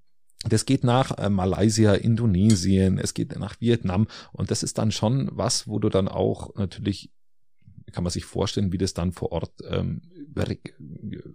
das 0.46 0.66
geht 0.66 0.84
nach 0.84 1.16
äh, 1.18 1.30
Malaysia, 1.30 1.94
Indonesien, 1.94 2.98
es 2.98 3.14
geht 3.14 3.38
nach 3.38 3.60
Vietnam 3.60 4.06
und 4.32 4.50
das 4.50 4.62
ist 4.62 4.76
dann 4.78 4.92
schon 4.92 5.30
was, 5.32 5.66
wo 5.66 5.78
du 5.78 5.88
dann 5.88 6.06
auch 6.08 6.54
natürlich, 6.56 7.10
kann 7.92 8.04
man 8.04 8.10
sich 8.10 8.24
vorstellen, 8.26 8.70
wie 8.72 8.78
das 8.78 8.92
dann 8.92 9.12
vor 9.12 9.32
Ort 9.32 9.52
ähm, 9.68 10.02
re 10.36 10.58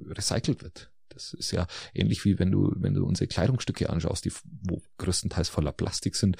recycelt 0.10 0.62
wird. 0.62 0.92
Das 1.20 1.34
ist 1.34 1.52
ja 1.52 1.68
ähnlich 1.94 2.24
wie 2.24 2.40
wenn 2.40 2.52
du, 2.52 2.74
wenn 2.78 2.94
du 2.94 3.06
unsere 3.06 3.28
Kleidungsstücke 3.28 3.90
anschaust, 3.90 4.26
die 4.26 4.32
wo 4.64 4.82
größtenteils 4.98 5.50
voller 5.50 5.72
Plastik 5.72 6.16
sind, 6.16 6.38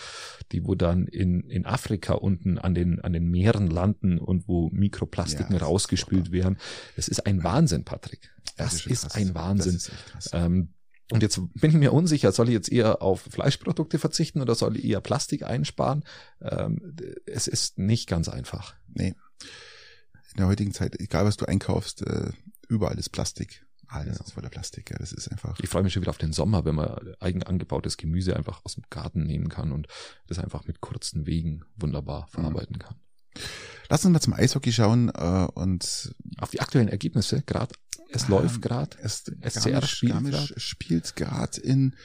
die 0.52 0.66
wo 0.66 0.76
dann 0.76 1.08
in, 1.08 1.42
in 1.42 1.66
Afrika 1.66 2.14
unten 2.14 2.58
an 2.58 2.74
den, 2.74 3.02
an 3.02 3.14
den 3.14 3.30
Meeren 3.30 3.70
landen 3.70 4.20
und 4.20 4.48
wo 4.48 4.70
Mikroplastiken 4.70 5.54
Ja, 5.54 5.60
das 5.60 5.62
ist 5.62 5.70
rausgespült 5.70 6.32
werden. 6.32 6.58
Das 6.96 7.08
ist 7.08 7.26
ein 7.26 7.44
Wahnsinn, 7.44 7.84
Patrick. 7.84 8.32
Das, 8.56 8.82
schon 8.82 8.92
ist 8.94 9.02
krass. 9.02 9.16
ein 9.16 9.36
Wahnsinn. 9.36 9.74
Das 9.74 10.26
ist. 10.26 10.34
Ähm, 10.34 10.70
und 11.12 11.24
jetzt 11.24 11.40
bin 11.56 11.72
ich 11.72 11.78
mir 11.78 11.92
unsicher, 11.92 12.32
soll 12.32 12.50
ich 12.50 12.54
jetzt 12.54 12.72
eher 12.72 13.02
auf 13.02 13.22
Fleischprodukte 13.22 13.98
verzichten 13.98 14.42
oder 14.42 14.54
soll 14.54 14.78
ich 14.78 14.86
eher 14.86 15.02
Plastik 15.02 15.44
einsparen? 15.44 16.04
Ähm, 16.42 16.96
es 17.26 17.48
ist 17.48 17.80
nicht 17.80 18.08
ganz 18.08 18.30
einfach. 18.30 18.76
Nee. 18.94 19.16
In 20.32 20.38
der 20.38 20.48
heutigen 20.48 20.72
Zeit, 20.72 21.00
egal 21.00 21.26
was 21.26 21.38
du 21.38 21.46
einkaufst, 21.46 22.04
äh, 22.04 22.32
überall 22.68 23.00
ist 23.00 23.10
Plastik. 23.10 23.66
Alles 23.90 24.18
Ja. 24.20 24.24
ist 24.26 24.34
voller 24.34 24.50
Plastik. 24.50 24.92
Ja, 24.92 24.98
das 24.98 25.12
ist 25.12 25.28
einfach. 25.32 25.60
Ich 25.60 25.70
freue 25.70 25.84
mich 25.84 25.94
schon 25.94 26.02
wieder 26.02 26.12
auf 26.12 26.18
den 26.18 26.32
Sommer, 26.34 26.64
wenn 26.66 26.76
man 26.76 27.16
eigen 27.20 27.44
angebautes 27.44 27.98
Gemüse 27.98 28.36
einfach 28.36 28.62
aus 28.64 28.76
dem 28.76 28.84
Garten 28.90 29.24
nehmen 29.24 29.50
kann 29.50 29.72
und 29.72 29.88
das 30.28 30.40
einfach 30.40 30.66
mit 30.66 30.80
kurzen 30.80 31.26
Wegen 31.26 31.64
wunderbar 31.76 32.28
verarbeiten 32.28 32.78
kann. 32.80 32.96
Lass 33.90 34.06
uns 34.06 34.14
mal 34.14 34.20
zum 34.22 34.34
Eishockey 34.34 34.72
schauen 34.72 35.10
äh, 35.10 35.48
und 35.54 36.14
Auf 36.38 36.52
die 36.52 36.60
aktuellen 36.62 36.88
Ergebnisse, 36.90 37.42
gerade, 37.42 37.74
es 38.12 38.24
Ähm, 38.24 38.30
läuft 38.30 38.62
gerade. 38.62 38.98
es, 39.02 39.24
SCR 39.42 39.82
spielt 40.58 41.16
gerade 41.16 41.60
in, 41.62 41.96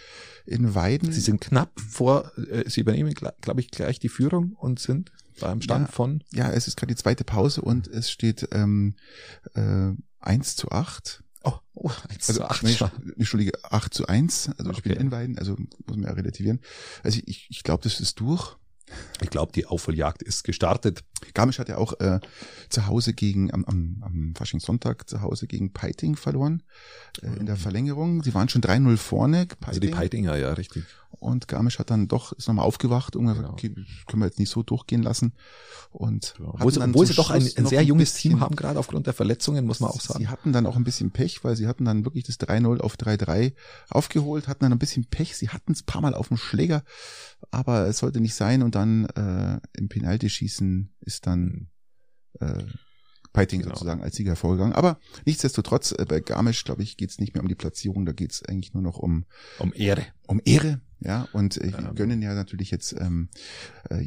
in 0.46 0.74
Weiden. 0.74 1.12
Sie 1.12 1.20
sind 1.20 1.40
knapp 1.40 1.78
vor, 1.80 2.30
äh, 2.38 2.68
sie 2.68 2.80
übernehmen, 2.80 3.12
glaube 3.14 3.60
ich, 3.60 3.70
gleich 3.70 3.98
die 3.98 4.08
Führung 4.08 4.52
und 4.52 4.78
sind 4.80 5.12
beim 5.40 5.60
Stand 5.60 5.88
Ja. 5.88 5.92
von 5.92 6.22
ja, 6.32 6.50
es 6.50 6.68
ist 6.68 6.76
gerade 6.76 6.94
die 6.94 7.00
zweite 7.00 7.24
Pause 7.24 7.60
und 7.62 7.88
es 7.88 8.10
steht 8.10 8.48
ähm, 8.52 8.94
äh, 9.54 9.90
1 10.20 10.56
zu 10.56 10.70
8. 10.70 11.24
oh, 11.44 11.54
oh 11.74 11.90
1 12.08 12.28
Also, 12.28 12.40
zu 12.40 12.50
8 12.50 12.62
nee, 12.62 12.72
schon. 12.74 12.90
Entschuldige, 13.16 13.52
8 13.64 13.92
zu 13.94 14.06
1. 14.06 14.50
Also 14.58 14.70
Okay. 14.70 14.78
spielen 14.80 15.00
in 15.00 15.10
Weiden, 15.10 15.38
also 15.38 15.56
muss 15.86 15.96
man 15.96 16.02
ja 16.02 16.12
relativieren. 16.12 16.60
Also 17.02 17.20
ich, 17.26 17.46
ich 17.50 17.62
glaube, 17.62 17.82
das 17.82 18.00
ist 18.00 18.20
durch. 18.20 18.56
Ich 19.22 19.30
glaube, 19.30 19.52
die 19.52 19.66
Aufholjagd 19.66 20.22
ist 20.22 20.44
gestartet. 20.44 21.04
Garmisch 21.33 21.59
hat 21.59 21.68
ja 21.68 21.78
auch 21.78 21.99
äh, 22.00 22.21
zu 22.68 22.87
Hause 22.87 23.12
gegen, 23.14 23.52
am, 23.52 23.64
am, 23.64 23.99
am 24.02 24.35
Faschingssonntag 24.37 25.09
zu 25.09 25.23
Hause 25.23 25.47
gegen 25.47 25.73
Peiting 25.73 26.16
verloren 26.16 26.62
äh, 27.23 27.38
in 27.38 27.47
der 27.47 27.56
Verlängerung. 27.56 28.23
Sie 28.23 28.35
waren 28.35 28.49
schon 28.49 28.62
3-0 28.62 28.97
vorne, 28.97 29.47
Also 29.64 29.80
die 29.80 29.88
Peitinger, 29.88 30.37
ja, 30.37 30.52
richtig. 30.52 30.85
und 31.11 31.49
Garmisch 31.49 31.78
hat 31.78 31.90
dann 31.90 32.09
doch, 32.09 32.33
ist 32.33 32.47
nochmal 32.49 32.66
aufgewacht 32.66 33.16
und 33.16 33.23
gesagt, 33.26 33.40
Genau. 33.40 33.52
okay, 33.52 33.75
können 34.06 34.23
wir 34.23 34.26
jetzt 34.26 34.38
nicht 34.38 34.50
so 34.50 34.62
durchgehen 34.62 35.02
lassen. 35.02 35.33
Und 35.90 36.35
hatten 36.35 36.44
Obwohl 36.47 36.73
sie, 36.73 36.80
dann 36.80 36.90
obwohl 36.90 37.06
sie 37.06 37.14
doch 37.14 37.30
ein, 37.30 37.49
ein 37.56 37.66
sehr 37.66 37.83
junges 37.83 38.12
bisschen- 38.12 38.33
Team 38.33 38.40
haben, 38.40 38.56
gerade 38.56 38.78
aufgrund 38.78 39.06
der 39.06 39.14
Verletzungen, 39.14 39.64
muss 39.64 39.78
man 39.80 39.90
auch 39.90 40.00
sagen. 40.00 40.18
Sie 40.21 40.28
hatten 40.28 40.52
dann 40.52 40.66
auch 40.66 40.76
ein 40.76 40.85
bisschen 40.85 41.12
Pech, 41.12 41.44
weil 41.44 41.54
sie 41.56 41.68
hatten 41.68 41.85
dann 41.85 42.04
wirklich 42.04 42.25
das 42.25 42.38
3-0 42.40 42.80
auf 42.80 42.97
3-3 42.97 43.52
aufgeholt, 43.88 44.49
hatten 44.49 44.64
dann 44.64 44.73
ein 44.73 44.78
bisschen 44.80 45.04
Pech. 45.06 45.37
Sie 45.37 45.49
hatten 45.50 45.73
es 45.73 45.83
ein 45.83 45.87
paar 45.87 46.02
Mal 46.02 46.14
auf 46.14 46.28
dem 46.28 46.37
Schläger, 46.37 46.83
aber 47.52 47.87
es 47.87 47.99
sollte 47.99 48.21
nicht 48.21 48.35
sein. 48.35 48.62
Und 48.64 48.75
dann 48.75 49.04
äh, 49.06 49.61
im 49.78 49.88
Penaltyschießen 49.88 50.90
ist 51.04 51.26
dann 51.26 51.68
äh, 52.40 52.64
Peiting 53.32 53.62
Genau. 53.62 53.75
sozusagen 53.75 54.02
als 54.02 54.14
Sieger 54.16 54.30
hervorgegangen. 54.32 54.75
Aber 54.75 54.99
nichtsdestotrotz, 55.26 55.92
äh, 55.92 56.04
bei 56.08 56.20
Garmisch, 56.20 56.64
glaube 56.64 56.82
ich, 56.82 56.96
geht 56.96 57.11
es 57.11 57.18
nicht 57.18 57.34
mehr 57.34 57.42
um 57.42 57.49
die 57.49 57.54
Platzierung, 57.56 58.06
da 58.06 58.12
geht 58.12 58.32
es 58.32 58.44
eigentlich 58.44 58.75
nur 58.75 58.82
noch 58.82 58.99
um, 58.99 59.25
Um 59.58 59.73
Ehre. 59.75 60.06
um 60.26 60.40
Ehre. 60.44 60.80
Ja, 61.00 61.28
und 61.32 61.56
äh, 61.58 61.73
wir 61.73 61.78
Ähm. 61.90 61.94
gönnen 61.94 62.23
ja 62.23 62.34
natürlich 62.34 62.70
jetzt 62.70 62.92
ähm, 62.99 63.28
äh, 63.90 64.06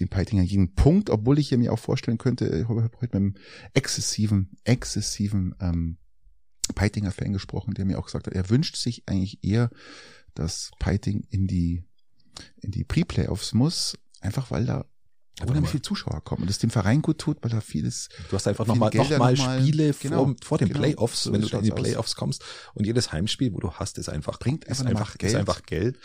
den 0.00 0.08
Peitinger 0.08 0.42
jeden 0.42 0.74
Punkt, 0.74 1.08
obwohl 1.08 1.38
ich 1.38 1.52
mir 1.52 1.72
auch 1.72 1.78
vorstellen 1.78 2.18
könnte, 2.18 2.46
ich 2.46 2.68
habe 2.68 2.82
heute 2.82 2.98
mit 3.00 3.14
einem 3.14 3.34
exzessiven, 3.74 4.50
exzessiven 4.64 5.54
ähm, 5.60 5.98
Peitinger 6.74 7.12
Fan 7.12 7.32
gesprochen, 7.32 7.74
der 7.74 7.84
mir 7.84 7.98
auch 7.98 8.06
gesagt 8.06 8.26
hat, 8.26 8.34
er 8.34 8.50
wünscht 8.50 8.74
sich 8.76 9.04
eigentlich 9.06 9.44
eher, 9.44 9.70
dass 10.34 10.70
Peiting 10.80 11.24
in 11.30 11.46
die 11.46 11.84
in 12.60 12.72
die 12.72 12.82
Pre-Playoffs 12.82 13.54
muss, 13.54 13.96
einfach 14.20 14.50
weil 14.50 14.66
da 14.66 14.84
Unheimlich 15.42 15.62
mal- 15.62 15.70
viele 15.70 15.82
Zuschauer 15.82 16.22
kommen 16.22 16.42
und 16.42 16.50
es 16.50 16.58
dem 16.58 16.70
Verein 16.70 17.02
gut 17.02 17.18
tut, 17.18 17.38
weil 17.42 17.50
da 17.50 17.60
vieles 17.60 18.08
Du 18.30 18.36
hast 18.36 18.46
einfach 18.46 18.66
nochmal 18.66 18.90
noch 18.94 19.18
mal 19.18 19.36
Spiele 19.36 19.92
genau, 20.00 20.26
vor, 20.26 20.34
vor 20.42 20.58
den 20.58 20.68
genau, 20.68 20.80
Playoffs, 20.80 21.24
so 21.24 21.32
wenn 21.32 21.40
du 21.40 21.46
in 21.48 21.62
die 21.62 21.68
schaut's 21.68 21.70
aus. 21.70 21.82
Playoffs 21.82 22.14
kommst. 22.16 22.44
Und 22.74 22.86
jedes 22.86 23.10
Heimspiel, 23.12 23.52
wo 23.52 23.58
du 23.60 23.72
hast, 23.72 23.98
ist 23.98 24.08
einfach, 24.08 24.38
Bringt 24.38 24.64
ist 24.64 24.84
einfach 24.86 25.12
ist 25.14 25.18
Geld. 25.18 25.34
einfach 25.36 25.62
Geld, 25.64 25.98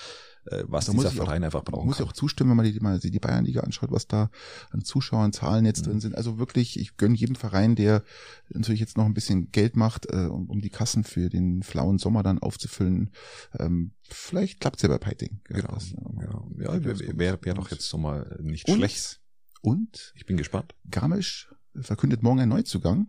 äh, 0.46 0.64
was 0.68 0.86
Da 0.86 0.94
muss 0.94 1.04
dieser 1.04 1.14
ich 1.16 1.22
auch- 1.22 1.26
Verein 1.26 1.44
einfach 1.44 1.64
brauchen 1.64 1.86
muss 1.88 2.00
ich 2.00 2.06
auch 2.06 2.14
zustimmen, 2.14 2.50
wenn 2.52 2.58
man 2.58 2.66
die, 2.66 2.80
mal 2.80 3.00
die 3.00 3.20
Bayernliga 3.20 3.62
anschaut, 3.62 3.92
was 3.92 4.08
da 4.08 4.30
an 4.72 4.84
Zuschauern, 4.84 5.34
Zahlen 5.34 5.66
jetzt 5.66 5.82
Mhm. 5.86 5.92
drin 5.92 6.00
sind. 6.02 6.16
Also 6.16 6.38
wirklich, 6.40 6.80
ich 6.80 6.98
gönne 6.98 7.16
jedem 7.16 7.36
Verein, 7.36 7.76
der 7.76 8.04
natürlich 8.50 8.80
jetzt 8.80 8.98
noch 8.98 9.06
ein 9.06 9.14
bisschen 9.14 9.52
Geld 9.52 9.76
macht, 9.76 10.08
äh, 10.12 10.26
um, 10.28 10.50
um 10.50 10.62
die 10.62 10.70
Kassen 10.70 11.04
für 11.04 11.30
den 11.30 11.62
flauen 11.64 11.98
Sommer 11.98 12.24
dann 12.24 12.40
aufzufüllen. 12.40 13.12
Ähm, 13.60 13.92
vielleicht 14.04 14.60
klappt's 14.60 14.82
ja 14.82 14.90
bei 14.90 14.98
Peiting. 14.98 15.42
Genau. 15.46 15.74
das- 15.74 15.92
Ja, 15.92 16.44
ja 16.74 16.84
wäre 16.84 17.18
wär, 17.18 17.40
wär 17.44 17.54
doch 17.54 17.70
jetzt 17.72 17.88
so 17.90 17.98
mal 17.98 18.38
nicht 18.42 18.68
Und? 18.68 18.76
schlecht. 18.78 19.20
Und 19.62 20.14
Ich 20.16 20.26
bin 20.26 20.38
gespannt. 20.38 20.74
Garmisch 20.90 21.54
verkündet 21.82 22.24
morgen 22.24 22.40
einen 22.40 22.50
Neuzugang. 22.50 23.08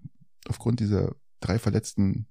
Aufgrund 0.48 0.80
dieser 0.80 1.14
drei 1.40 1.58
verletzten 1.58 2.26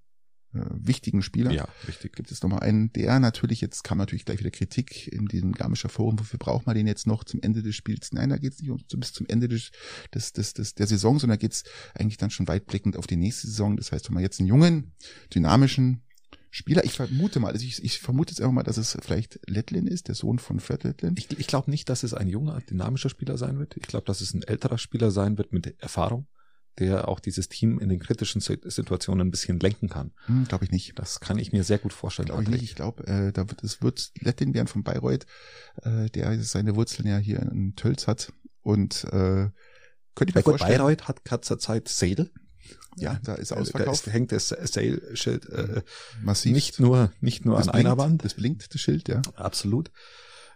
äh, 0.53 0.61
wichtigen 0.71 1.21
Spieler. 1.21 1.51
Ja, 1.51 1.67
richtig. 1.87 2.15
gibt 2.15 2.31
es 2.31 2.41
nochmal 2.41 2.61
einen, 2.61 2.91
der 2.93 3.19
natürlich, 3.19 3.61
jetzt 3.61 3.83
kam 3.83 3.97
natürlich 3.97 4.25
gleich 4.25 4.39
wieder 4.39 4.51
Kritik 4.51 5.07
in 5.07 5.27
diesem 5.27 5.51
Garmischer 5.51 5.89
Forum, 5.89 6.19
wofür 6.19 6.39
braucht 6.39 6.65
man 6.65 6.75
den 6.75 6.87
jetzt 6.87 7.05
noch 7.05 7.23
zum 7.23 7.41
Ende 7.41 7.61
des 7.61 7.75
Spiels? 7.75 8.11
Nein, 8.11 8.29
da 8.29 8.37
geht 8.37 8.53
es 8.53 8.61
nicht 8.61 8.71
um, 8.71 8.79
bis 8.99 9.13
zum 9.13 9.27
Ende 9.27 9.47
des, 9.47 9.71
des, 10.13 10.33
des, 10.33 10.53
des, 10.53 10.73
der 10.73 10.87
Saison, 10.87 11.19
sondern 11.19 11.37
da 11.37 11.41
geht 11.41 11.53
es 11.53 11.63
eigentlich 11.93 12.17
dann 12.17 12.31
schon 12.31 12.47
weitblickend 12.47 12.97
auf 12.97 13.07
die 13.07 13.17
nächste 13.17 13.47
Saison. 13.47 13.77
Das 13.77 13.91
heißt, 13.91 14.09
wenn 14.09 14.15
man 14.15 14.23
jetzt 14.23 14.39
einen 14.39 14.47
jungen, 14.47 14.93
dynamischen 15.33 16.01
Spieler, 16.51 16.83
ich 16.83 16.93
vermute 16.93 17.39
mal, 17.39 17.51
also 17.51 17.63
ich, 17.63 17.83
ich 17.83 17.99
vermute 17.99 18.31
jetzt 18.31 18.41
einfach 18.41 18.53
mal, 18.53 18.63
dass 18.63 18.77
es 18.77 18.97
vielleicht 19.01 19.39
Letlin 19.47 19.85
ist, 19.85 20.07
der 20.07 20.15
Sohn 20.15 20.39
von 20.39 20.59
Fred 20.59 20.83
Letlin. 20.83 21.13
Ich, 21.17 21.29
ich 21.37 21.47
glaube 21.47 21.69
nicht, 21.69 21.89
dass 21.89 22.01
es 22.01 22.15
ein 22.15 22.27
junger, 22.27 22.59
dynamischer 22.61 23.09
Spieler 23.09 23.37
sein 23.37 23.59
wird. 23.59 23.77
Ich 23.77 23.83
glaube, 23.83 24.05
dass 24.05 24.21
es 24.21 24.33
ein 24.33 24.41
älterer 24.41 24.79
Spieler 24.79 25.11
sein 25.11 25.37
wird 25.37 25.53
mit 25.53 25.79
Erfahrung, 25.79 26.25
der 26.77 27.07
auch 27.07 27.19
dieses 27.19 27.49
Team 27.49 27.79
in 27.79 27.89
den 27.89 27.99
kritischen 27.99 28.39
Si- 28.41 28.59
Situationen 28.63 29.27
ein 29.27 29.31
bisschen 29.31 29.59
lenken 29.59 29.89
kann. 29.89 30.11
Hm, 30.27 30.45
glaube 30.47 30.65
ich 30.65 30.71
nicht. 30.71 30.97
Das 30.97 31.19
kann 31.19 31.37
ich 31.39 31.51
mir 31.51 31.63
sehr 31.63 31.77
gut 31.79 31.91
vorstellen. 31.93 32.27
Glaube 32.27 32.43
ich 32.43 32.49
nicht. 32.49 32.63
Ich 32.63 32.75
glaube, 32.75 33.05
äh, 33.07 33.31
da 33.33 33.49
wird 33.49 33.63
es 33.63 33.81
wird 33.81 34.11
Lettin 34.19 34.53
werden 34.53 34.67
von 34.67 34.83
Bayreuth, 34.83 35.25
äh, 35.83 36.09
der 36.09 36.41
seine 36.43 36.75
Wurzeln 36.75 37.07
ja 37.07 37.17
hier 37.17 37.39
in 37.41 37.75
Tölz 37.75 38.07
hat 38.07 38.31
und 38.61 39.03
äh, 39.05 39.49
könnte 40.15 40.29
ich 40.29 40.35
mir 40.35 40.43
vorstellen. 40.43 40.77
Bayreuth 40.77 41.07
hat, 41.07 41.21
hat 41.29 41.43
zurzeit 41.45 41.87
Sale. 41.89 42.29
Ja, 42.97 43.19
da 43.23 43.35
ist 43.35 43.51
Da 43.51 43.55
ausverkauft. 43.55 44.07
ist, 44.07 44.13
hängt 44.13 44.31
das 44.31 44.49
Sale-Schild 44.49 45.47
äh, 45.49 45.81
Massiv. 46.21 46.53
nicht 46.53 46.79
nur, 46.79 47.11
nicht 47.21 47.45
nur 47.45 47.57
das 47.57 47.67
an 47.69 47.73
einer 47.75 47.95
blinkt, 47.95 48.11
Wand. 48.11 48.25
Das 48.25 48.33
blinkt, 48.35 48.73
das 48.73 48.81
Schild, 48.81 49.07
ja. 49.07 49.21
Absolut. 49.35 49.91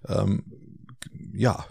Ähm, 0.08 0.43
ja, 1.34 1.65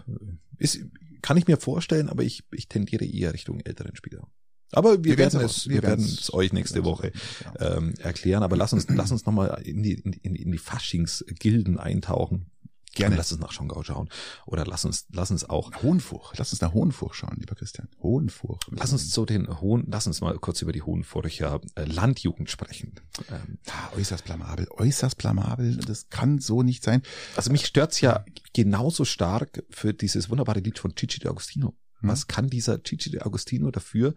ist, 0.57 0.79
kann 1.23 1.37
ich 1.37 1.47
mir 1.47 1.57
vorstellen, 1.57 2.09
aber 2.09 2.21
ich, 2.23 2.43
ich 2.51 2.67
tendiere 2.67 3.05
eher 3.05 3.33
Richtung 3.33 3.59
älteren 3.61 3.95
Spieler. 3.95 4.27
Aber 4.71 5.03
wir, 5.03 5.11
Wir 5.11 5.17
werden 5.17 5.39
es, 5.41 5.67
wir, 5.69 5.81
werden 5.83 6.03
es 6.03 6.33
euch 6.33 6.51
nächste 6.51 6.83
Woche 6.83 7.11
Ja. 7.59 7.77
ähm, 7.77 7.93
erklären. 7.99 8.43
Aber 8.43 8.57
lass 8.57 8.73
uns, 8.73 8.87
lass 8.89 9.11
uns 9.11 9.25
nochmal 9.25 9.61
in 9.63 9.83
die, 9.83 9.93
in, 9.93 10.35
in 10.35 10.51
die 10.51 10.57
Faschingsgilden 10.57 11.77
eintauchen. 11.79 12.47
Gerne. 12.95 13.15
Lass 13.15 13.31
uns 13.31 13.41
nach 13.41 13.51
Schongau 13.51 13.83
schauen. 13.83 14.09
Oder 14.45 14.65
lass 14.65 14.85
uns, 14.85 15.07
lass 15.11 15.31
uns 15.31 15.49
auch, 15.49 15.71
Hohenfurch. 15.81 16.33
Lass 16.37 16.51
uns 16.53 16.61
nach 16.61 16.73
Hohenfurch 16.73 17.15
schauen, 17.15 17.37
lieber 17.39 17.55
Christian. 17.55 17.87
Hohenfurch. 18.01 18.59
lass 18.69 18.91
uns 18.91 19.09
zu 19.09 19.25
den 19.25 19.61
hohen, 19.61 19.85
lass 19.87 20.05
uns 20.05 20.21
mal 20.21 20.37
kurz 20.37 20.61
über 20.61 20.71
die 20.71 20.83
Hohenfurcher 20.83 21.59
äh, 21.75 21.85
Landjugend 21.85 22.49
sprechen. 22.49 22.93
Ähm, 23.29 23.57
Ah, 23.67 23.89
äußerst 23.97 24.25
blamabel, 24.25 24.67
äußerst 24.69 25.17
blamabel. 25.17 25.77
Das 25.77 26.09
kann 26.09 26.39
so 26.39 26.61
nicht 26.61 26.83
sein. 26.83 27.01
Also 27.35 27.51
mich 27.51 27.65
stört's 27.65 28.01
ja 28.01 28.23
genauso 28.53 29.05
stark 29.05 29.63
für 29.69 29.93
dieses 29.93 30.29
wunderbare 30.29 30.59
Lied 30.59 30.77
von 30.77 30.93
Gigi 30.93 31.19
D'Agostino. 31.19 31.73
Hm. 31.99 32.09
Was 32.09 32.27
kann 32.27 32.49
dieser 32.49 32.77
Gigi 32.77 33.09
D'Agostino 33.09 33.71
dafür, 33.71 34.13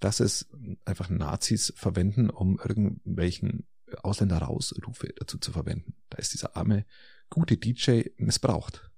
dass 0.00 0.20
es 0.20 0.48
einfach 0.84 1.08
Nazis 1.08 1.72
verwenden, 1.76 2.28
um 2.28 2.58
irgendwelchen 2.58 3.66
Ausländer 4.02 4.38
rausrufe 4.38 5.14
dazu 5.16 5.38
zu 5.38 5.52
verwenden? 5.52 5.94
ist 6.16 6.34
dieser 6.34 6.56
arme, 6.56 6.84
gute 7.30 7.56
DJ 7.56 8.02
missbraucht. 8.16 8.90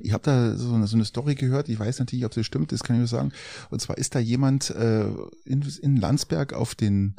Ich 0.00 0.12
habe 0.12 0.24
da 0.24 0.56
so 0.56 0.74
eine, 0.74 0.86
so 0.86 0.96
eine 0.96 1.04
Story 1.04 1.36
gehört, 1.36 1.68
ich 1.68 1.78
weiß 1.78 2.00
natürlich, 2.00 2.24
ob 2.24 2.34
sie 2.34 2.42
stimmt, 2.42 2.72
das 2.72 2.82
kann 2.82 2.96
ich 2.96 3.00
nur 3.00 3.08
sagen. 3.08 3.32
Und 3.70 3.80
zwar 3.80 3.98
ist 3.98 4.14
da 4.14 4.18
jemand 4.18 4.70
äh, 4.70 5.06
in, 5.44 5.62
in 5.80 5.96
Landsberg 5.96 6.52
auf 6.52 6.74
den 6.74 7.16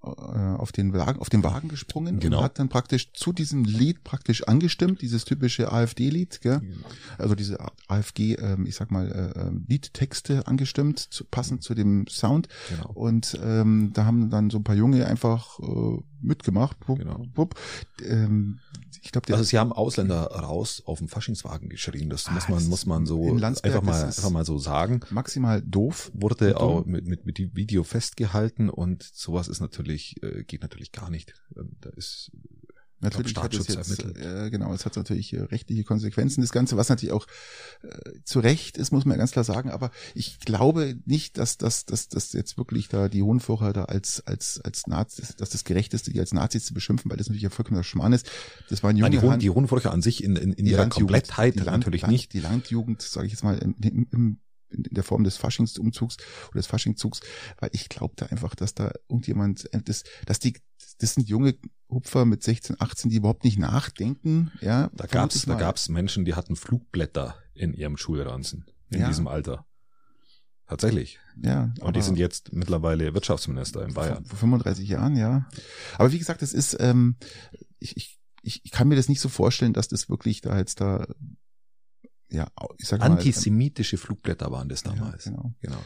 äh, 0.00 0.06
auf 0.06 0.70
den 0.70 0.92
Wagen, 0.92 1.18
auf 1.18 1.28
den 1.28 1.42
Wagen 1.42 1.68
gesprungen 1.68 2.20
genau. 2.20 2.38
und 2.38 2.44
hat 2.44 2.60
dann 2.60 2.68
praktisch 2.68 3.12
zu 3.14 3.32
diesem 3.32 3.64
Lied 3.64 4.04
praktisch 4.04 4.44
angestimmt, 4.44 5.02
dieses 5.02 5.24
typische 5.24 5.72
AfD-Lied, 5.72 6.40
gell? 6.40 6.60
Genau. 6.60 6.86
also 7.18 7.34
diese 7.34 7.58
AfG, 7.88 8.34
ähm, 8.34 8.64
ich 8.66 8.76
sag 8.76 8.92
mal, 8.92 9.10
äh, 9.10 9.40
ähm, 9.40 9.64
Liedtexte 9.66 10.46
angestimmt, 10.46 11.00
zu, 11.00 11.24
passend 11.24 11.64
zu 11.64 11.74
dem 11.74 12.06
Sound. 12.06 12.46
Genau. 12.68 12.92
Und 12.92 13.40
ähm, 13.42 13.90
da 13.92 14.04
haben 14.04 14.30
dann 14.30 14.50
so 14.50 14.58
ein 14.58 14.64
paar 14.64 14.76
Junge 14.76 15.04
einfach 15.04 15.58
äh, 15.58 15.98
mitgemacht. 16.20 16.76
Wupp, 16.86 16.98
genau. 16.98 17.24
wupp. 17.34 17.54
Ähm, 18.04 18.60
ich 19.02 19.12
glaube, 19.12 19.32
also 19.32 19.44
sie 19.44 19.58
haben 19.58 19.72
Ausländer 19.72 20.24
raus 20.26 20.82
auf 20.84 20.98
dem 20.98 21.08
Faschingswagen 21.08 21.68
geschrien. 21.68 22.10
Das 22.10 22.26
ah, 22.26 22.32
muss 22.32 22.48
man 22.48 22.66
muss 22.66 22.86
man 22.86 23.06
so 23.06 23.34
einfach 23.36 23.82
mal 23.82 24.04
einfach 24.04 24.30
mal 24.30 24.44
so 24.44 24.58
sagen. 24.58 25.00
Maximal 25.10 25.62
doof. 25.62 26.10
Wurde 26.14 26.58
auch 26.60 26.84
mit 26.84 27.06
mit 27.06 27.26
mit 27.26 27.38
Video 27.56 27.84
festgehalten 27.84 28.68
und 28.68 29.02
sowas 29.02 29.48
ist 29.48 29.60
natürlich 29.60 30.22
äh, 30.22 30.44
geht 30.44 30.62
natürlich 30.62 30.92
gar 30.92 31.10
nicht. 31.10 31.34
Ähm, 31.56 31.72
da 31.80 31.90
ist 31.90 32.30
Natürlich 33.00 33.36
hat 33.36 33.54
es 33.54 33.68
jetzt, 33.68 34.04
äh, 34.16 34.50
genau, 34.50 34.72
es 34.72 34.84
hat 34.84 34.96
natürlich 34.96 35.32
äh, 35.32 35.42
rechtliche 35.42 35.84
Konsequenzen, 35.84 36.40
das 36.40 36.52
Ganze, 36.52 36.76
was 36.76 36.88
natürlich 36.88 37.12
auch 37.12 37.26
äh, 37.82 37.88
zu 38.24 38.40
Recht 38.40 38.76
ist, 38.76 38.92
muss 38.92 39.04
man 39.04 39.14
ja 39.14 39.18
ganz 39.18 39.32
klar 39.32 39.44
sagen, 39.44 39.70
aber 39.70 39.90
ich 40.14 40.40
glaube 40.40 40.96
nicht, 41.06 41.38
dass 41.38 41.58
das 41.58 41.86
dass, 41.86 42.08
dass 42.08 42.32
jetzt 42.32 42.58
wirklich 42.58 42.88
da 42.88 43.08
die 43.08 43.22
Hohenfurcher 43.22 43.72
da 43.72 43.84
als, 43.84 44.26
als, 44.26 44.60
als 44.60 44.86
Nazis, 44.86 45.36
dass 45.36 45.50
das 45.50 45.64
Gerechteste, 45.64 46.12
die 46.12 46.20
als 46.20 46.32
Nazis 46.32 46.64
zu 46.64 46.74
beschimpfen, 46.74 47.10
weil 47.10 47.16
das 47.16 47.28
natürlich 47.28 47.42
ja 47.42 47.50
vollkommener 47.50 47.84
Schmarrn 47.84 48.12
ist. 48.12 48.30
Das 48.68 48.82
waren 48.82 48.96
junge 48.96 49.10
Nein, 49.10 49.20
die, 49.20 49.26
Hohen, 49.26 49.38
die 49.38 49.50
Hohenfurcher 49.50 49.92
an 49.92 50.02
sich 50.02 50.22
in, 50.22 50.36
in, 50.36 50.52
in 50.52 50.66
ihrer 50.66 50.88
Komplettheit 50.88 51.54
die 51.54 51.60
Land, 51.60 51.78
natürlich 51.78 52.02
Land, 52.02 52.12
nicht. 52.12 52.32
Die 52.32 52.40
Landjugend, 52.40 53.02
sage 53.02 53.26
ich 53.26 53.32
jetzt 53.32 53.44
mal, 53.44 53.58
im, 53.58 53.74
im, 53.80 54.38
in 54.70 54.84
der 54.90 55.04
Form 55.04 55.24
des 55.24 55.36
Faschingsumzugs 55.36 56.16
oder 56.48 56.58
des 56.58 56.66
Faschingszugs, 56.66 57.20
weil 57.58 57.70
ich 57.72 57.88
glaubte 57.88 58.30
einfach, 58.30 58.54
dass 58.54 58.74
da 58.74 58.92
irgendjemand, 59.08 59.72
äh, 59.72 59.82
das, 59.82 60.04
dass 60.26 60.38
die, 60.38 60.54
das 60.98 61.14
sind 61.14 61.28
junge 61.28 61.56
Hupfer 61.88 62.24
mit 62.24 62.42
16, 62.42 62.76
18, 62.78 63.10
die 63.10 63.16
überhaupt 63.16 63.44
nicht 63.44 63.58
nachdenken, 63.58 64.52
ja. 64.60 64.90
Da 64.94 65.06
gab's, 65.06 65.44
da 65.46 65.54
gab's 65.54 65.88
Menschen, 65.88 66.24
die 66.24 66.34
hatten 66.34 66.56
Flugblätter 66.56 67.36
in 67.54 67.72
ihrem 67.72 67.96
Schulranzen, 67.96 68.66
in 68.90 69.00
ja. 69.00 69.08
diesem 69.08 69.26
Alter. 69.26 69.64
Tatsächlich. 70.68 71.18
Ja. 71.42 71.72
Und 71.80 71.96
die 71.96 72.02
sind 72.02 72.18
jetzt 72.18 72.52
mittlerweile 72.52 73.14
Wirtschaftsminister 73.14 73.86
in 73.86 73.94
Bayern. 73.94 74.26
Vor 74.26 74.38
35 74.38 74.86
Jahren, 74.86 75.16
ja. 75.16 75.48
Aber 75.96 76.12
wie 76.12 76.18
gesagt, 76.18 76.42
es 76.42 76.52
ist, 76.52 76.76
ähm, 76.78 77.16
ich, 77.78 77.96
ich, 77.96 78.18
ich 78.42 78.70
kann 78.70 78.86
mir 78.88 78.96
das 78.96 79.08
nicht 79.08 79.20
so 79.20 79.30
vorstellen, 79.30 79.72
dass 79.72 79.88
das 79.88 80.10
wirklich 80.10 80.42
da 80.42 80.58
jetzt 80.58 80.82
da 80.82 81.06
ja, 82.30 82.48
ich 82.76 82.86
sag 82.86 83.00
mal, 83.00 83.12
antisemitische 83.12 83.96
Flugblätter 83.96 84.50
waren 84.50 84.68
das 84.68 84.82
damals. 84.82 85.24
Ja, 85.24 85.30
genau. 85.30 85.54
genau. 85.60 85.84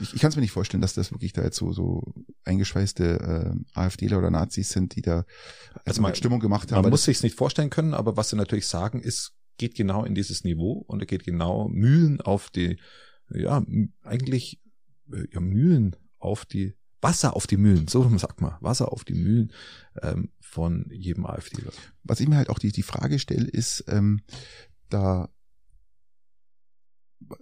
ich, 0.00 0.14
ich 0.14 0.20
kann 0.20 0.30
es 0.30 0.36
mir 0.36 0.42
nicht 0.42 0.52
vorstellen, 0.52 0.80
dass 0.80 0.94
das 0.94 1.12
wirklich 1.12 1.32
da 1.32 1.42
jetzt 1.42 1.56
so 1.56 1.72
so 1.72 2.14
eingeschweißte 2.44 3.54
äh, 3.54 3.78
AfDler 3.78 4.18
oder 4.18 4.30
Nazis 4.30 4.70
sind, 4.70 4.96
die 4.96 5.02
da 5.02 5.24
also 5.84 6.00
mal 6.00 6.14
Stimmung 6.14 6.40
gemacht 6.40 6.72
haben. 6.72 6.82
Man 6.82 6.90
muss 6.90 7.04
sich's 7.04 7.22
nicht 7.22 7.36
vorstellen 7.36 7.70
können, 7.70 7.92
aber 7.92 8.16
was 8.16 8.30
sie 8.30 8.36
natürlich 8.36 8.66
sagen, 8.66 9.00
ist, 9.00 9.32
geht 9.58 9.74
genau 9.74 10.04
in 10.04 10.14
dieses 10.14 10.44
Niveau 10.44 10.84
und 10.86 11.00
er 11.00 11.06
geht 11.06 11.24
genau 11.24 11.68
Mühlen 11.68 12.20
auf 12.20 12.48
die, 12.48 12.78
ja, 13.30 13.62
eigentlich 14.02 14.62
äh, 15.12 15.26
ja, 15.30 15.40
Mühlen 15.40 15.96
auf 16.18 16.44
die 16.44 16.74
Wasser 17.02 17.34
auf 17.34 17.48
die 17.48 17.56
Mühlen, 17.56 17.88
so 17.88 18.16
sagt 18.16 18.40
man, 18.40 18.54
Wasser 18.60 18.92
auf 18.92 19.04
die 19.04 19.14
Mühlen 19.14 19.52
ähm, 20.00 20.30
von 20.40 20.86
jedem 20.92 21.26
AfDler. 21.26 21.72
Was 22.04 22.20
ich 22.20 22.28
mir 22.28 22.36
halt 22.36 22.48
auch 22.48 22.60
die, 22.60 22.70
die 22.70 22.84
Frage 22.84 23.18
stelle, 23.18 23.48
ist, 23.48 23.84
ähm, 23.88 24.22
da 24.88 25.28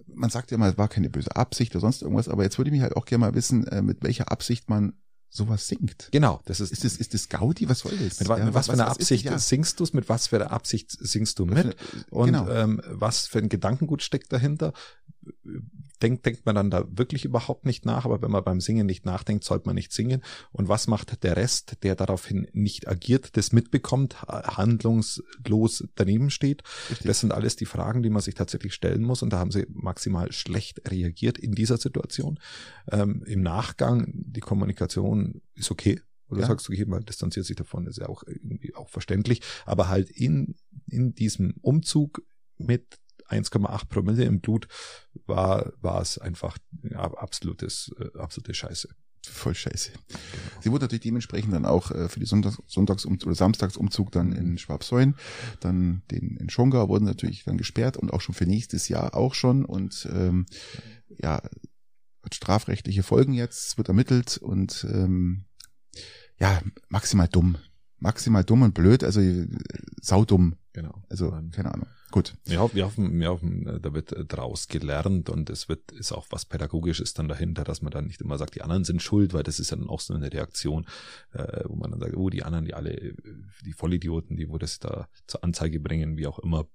man 0.07 0.29
sagt 0.29 0.51
ja 0.51 0.57
mal, 0.57 0.71
es 0.71 0.77
war 0.77 0.87
keine 0.87 1.09
böse 1.09 1.35
Absicht 1.35 1.73
oder 1.75 1.81
sonst 1.81 2.01
irgendwas, 2.01 2.27
aber 2.27 2.43
jetzt 2.43 2.57
würde 2.57 2.69
ich 2.69 2.73
mich 2.73 2.81
halt 2.81 2.95
auch 2.95 3.05
gerne 3.05 3.25
mal 3.25 3.35
wissen, 3.35 3.65
äh, 3.67 3.81
mit 3.81 4.03
welcher 4.03 4.31
Absicht 4.31 4.69
man 4.69 4.93
sowas 5.29 5.67
singt. 5.67 6.09
Genau, 6.11 6.41
das 6.45 6.59
ist 6.59 6.71
ist 6.73 6.83
das 6.83 6.97
ist 6.97 7.13
das 7.13 7.29
Gaudi, 7.29 7.69
was 7.69 7.79
soll 7.79 7.97
das? 7.97 8.19
Mit, 8.19 8.27
ja, 8.27 8.37
mit 8.37 8.53
was, 8.53 8.53
was 8.53 8.65
für 8.67 8.73
einer 8.73 8.87
Absicht 8.89 9.25
ist, 9.25 9.31
ja. 9.31 9.39
singst 9.39 9.79
du 9.79 9.85
es, 9.85 9.93
mit 9.93 10.09
was 10.09 10.27
für 10.27 10.35
einer 10.35 10.51
Absicht 10.51 10.91
singst 10.91 11.39
du 11.39 11.45
mit 11.45 11.77
und 12.09 12.27
genau. 12.27 12.49
ähm, 12.49 12.81
was 12.85 13.27
für 13.27 13.39
ein 13.39 13.47
Gedankengut 13.47 14.03
steckt 14.03 14.31
dahinter? 14.33 14.73
Denkt, 16.01 16.25
denkt 16.25 16.45
man 16.45 16.55
dann 16.55 16.71
da 16.71 16.85
wirklich 16.89 17.25
überhaupt 17.25 17.65
nicht 17.65 17.85
nach, 17.85 18.05
aber 18.05 18.21
wenn 18.21 18.31
man 18.31 18.43
beim 18.43 18.59
Singen 18.59 18.85
nicht 18.85 19.05
nachdenkt, 19.05 19.43
sollte 19.43 19.67
man 19.67 19.75
nicht 19.75 19.91
singen. 19.91 20.21
Und 20.51 20.67
was 20.67 20.87
macht 20.87 21.23
der 21.23 21.37
Rest, 21.37 21.83
der 21.83 21.95
daraufhin 21.95 22.47
nicht 22.53 22.87
agiert, 22.87 23.37
das 23.37 23.51
mitbekommt, 23.51 24.21
handlungslos 24.23 25.87
daneben 25.95 26.29
steht? 26.29 26.63
Richtig. 26.89 27.07
Das 27.07 27.19
sind 27.19 27.33
alles 27.33 27.55
die 27.55 27.65
Fragen, 27.65 28.03
die 28.03 28.09
man 28.09 28.21
sich 28.21 28.35
tatsächlich 28.35 28.73
stellen 28.73 29.03
muss. 29.03 29.21
Und 29.21 29.31
da 29.33 29.39
haben 29.39 29.51
sie 29.51 29.65
maximal 29.69 30.31
schlecht 30.31 30.81
reagiert 30.89 31.37
in 31.37 31.53
dieser 31.53 31.77
Situation. 31.77 32.39
Ähm, 32.91 33.23
Im 33.25 33.41
Nachgang, 33.41 34.11
die 34.13 34.41
Kommunikation 34.41 35.41
ist 35.55 35.71
okay. 35.71 36.01
Oder 36.29 36.41
ja. 36.41 36.47
sagst 36.47 36.67
du, 36.67 36.73
jemand 36.73 37.09
distanziert 37.09 37.45
sich 37.45 37.57
davon, 37.57 37.87
ist 37.87 37.97
ja 37.97 38.07
auch 38.07 38.23
irgendwie 38.25 38.73
auch 38.73 38.89
verständlich. 38.89 39.41
Aber 39.65 39.89
halt 39.89 40.09
in, 40.09 40.55
in 40.87 41.13
diesem 41.13 41.55
Umzug 41.61 42.23
mit 42.57 43.00
1,8 43.31 43.87
Promille 43.87 44.25
im 44.25 44.41
Blut 44.41 44.67
war, 45.25 45.73
war 45.81 46.01
es 46.01 46.17
einfach 46.17 46.57
absolutes, 46.93 47.91
äh, 47.99 48.17
absolute 48.17 48.53
Scheiße. 48.53 48.89
Voll 49.27 49.53
scheiße. 49.53 49.91
Sie 50.61 50.71
wurde 50.71 50.85
natürlich 50.85 51.03
dementsprechend 51.03 51.53
dann 51.53 51.65
auch 51.65 51.91
äh, 51.91 52.09
für 52.09 52.19
die 52.19 52.25
Sonntags-, 52.25 52.61
Sonntags 52.65 53.05
oder 53.05 53.35
Samstagsumzug 53.35 54.11
dann 54.11 54.31
in 54.31 54.57
Schwabsäulen, 54.57 55.15
dann 55.59 56.01
den 56.09 56.37
in 56.37 56.49
Schongau 56.49 56.89
wurden 56.89 57.05
natürlich 57.05 57.43
dann 57.43 57.57
gesperrt 57.57 57.97
und 57.97 58.11
auch 58.11 58.21
schon 58.21 58.33
für 58.33 58.47
nächstes 58.47 58.87
Jahr 58.87 59.15
auch 59.15 59.35
schon 59.35 59.63
und 59.63 60.09
ähm, 60.11 60.47
ja, 61.07 61.43
hat 62.23 62.35
strafrechtliche 62.35 63.03
Folgen 63.03 63.33
jetzt, 63.33 63.77
wird 63.77 63.89
ermittelt 63.89 64.37
und 64.37 64.87
ähm, 64.91 65.45
ja, 66.37 66.59
maximal 66.89 67.27
dumm. 67.27 67.57
Maximal 67.99 68.43
dumm 68.43 68.63
und 68.63 68.73
blöd, 68.73 69.03
also 69.03 69.21
äh, 69.21 69.47
saudumm. 70.01 70.55
Genau. 70.73 71.03
Also, 71.09 71.29
keine 71.51 71.73
Ahnung. 71.73 71.87
Gut. 72.11 72.33
Wir 72.43 72.59
hoffen, 72.59 72.75
wir 72.75 72.85
hoffen, 72.85 73.19
wir 73.19 73.29
hoffen, 73.29 73.67
äh, 73.67 73.79
da 73.79 73.93
wird 73.93 74.11
äh, 74.11 74.25
draus 74.25 74.67
gelernt 74.67 75.29
und 75.29 75.49
es 75.49 75.69
wird, 75.69 75.91
ist 75.93 76.11
auch 76.11 76.27
was 76.29 76.45
Pädagogisches 76.45 77.13
dann 77.13 77.29
dahinter, 77.29 77.63
dass 77.63 77.81
man 77.81 77.91
dann 77.91 78.07
nicht 78.07 78.21
immer 78.21 78.37
sagt, 78.37 78.55
die 78.55 78.61
anderen 78.61 78.83
sind 78.83 79.01
schuld, 79.01 79.33
weil 79.33 79.43
das 79.43 79.59
ist 79.59 79.71
ja 79.71 79.77
dann 79.77 79.89
auch 79.89 80.01
so 80.01 80.13
eine 80.13 80.31
Reaktion, 80.31 80.85
äh, 81.31 81.63
wo 81.65 81.75
man 81.75 81.91
dann 81.91 82.01
sagt, 82.01 82.15
oh, 82.15 82.29
die 82.29 82.43
anderen, 82.43 82.65
die 82.65 82.73
alle, 82.73 83.15
die 83.65 83.73
Vollidioten, 83.73 84.35
die 84.35 84.49
wo 84.49 84.57
das 84.57 84.79
da 84.79 85.07
zur 85.25 85.43
Anzeige 85.43 85.79
bringen, 85.79 86.17
wie 86.17 86.27
auch 86.27 86.39
immer, 86.39 86.67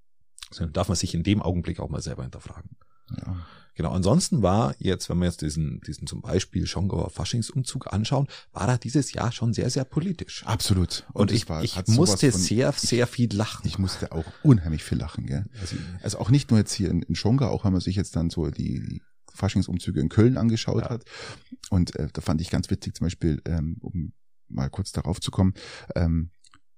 dann 0.57 0.73
darf 0.73 0.89
man 0.89 0.97
sich 0.97 1.15
in 1.15 1.23
dem 1.23 1.43
Augenblick 1.43 1.81
auch 1.81 1.91
mal 1.91 2.03
selber 2.03 2.23
hinterfragen. 2.23 2.71
Ja. 3.11 3.37
Genau, 3.77 3.93
ansonsten 3.93 4.43
war 4.43 4.75
jetzt, 4.79 5.11
wenn 5.11 5.19
wir 5.19 5.27
jetzt 5.27 5.43
diesen, 5.43 5.83
diesen 5.83 6.07
zum 6.07 6.23
Beispiel 6.23 6.67
Schongauer 6.67 7.11
Faschingsumzug 7.11 7.93
anschauen, 7.93 8.27
war 8.53 8.67
er 8.69 8.79
dieses 8.79 9.13
Jahr 9.13 9.33
schon 9.33 9.53
sehr, 9.53 9.69
sehr 9.69 9.85
politisch. 9.85 10.45
Absolut. 10.47 11.05
Und, 11.13 11.31
Und 11.31 11.33
ich, 11.33 11.47
war, 11.51 11.63
ich 11.63 11.77
musste 11.89 12.33
von, 12.33 12.41
sehr, 12.41 12.73
sehr 12.73 13.07
viel 13.07 13.35
lachen. 13.35 13.67
Ich 13.67 13.79
musste 13.79 14.13
auch 14.13 14.25
unheimlich 14.43 14.83
viel 14.83 14.97
lachen, 14.97 15.27
gell? 15.27 15.45
Also, 15.61 15.77
also 16.01 16.19
auch 16.21 16.31
nicht 16.31 16.51
nur 16.51 16.59
jetzt 16.59 16.73
hier 16.73 16.89
in, 16.89 17.03
in 17.03 17.15
Schongau, 17.15 17.51
auch 17.51 17.67
wenn 17.67 17.73
man 17.73 17.83
sich 17.83 17.97
jetzt 17.97 18.17
dann 18.17 18.31
so 18.31 18.51
die, 18.51 18.81
die 18.81 19.03
Faschingsumzüge 19.35 20.01
in 20.01 20.09
Köln 20.09 20.39
angeschaut 20.39 20.85
ja. 20.85 20.91
hat. 20.91 21.05
Und 21.69 21.95
äh, 21.97 22.09
da 22.11 22.23
fand 22.23 22.41
ich 22.41 22.49
ganz 22.49 22.71
witzig 22.71 22.95
zum 22.95 23.05
Beispiel, 23.05 23.43
ähm, 23.45 23.77
um 23.81 24.15
mal 24.49 24.71
kurz 24.71 24.93
darauf 24.93 25.21
zu 25.21 25.31
kommen, 25.31 25.53
ähm, 25.95 26.31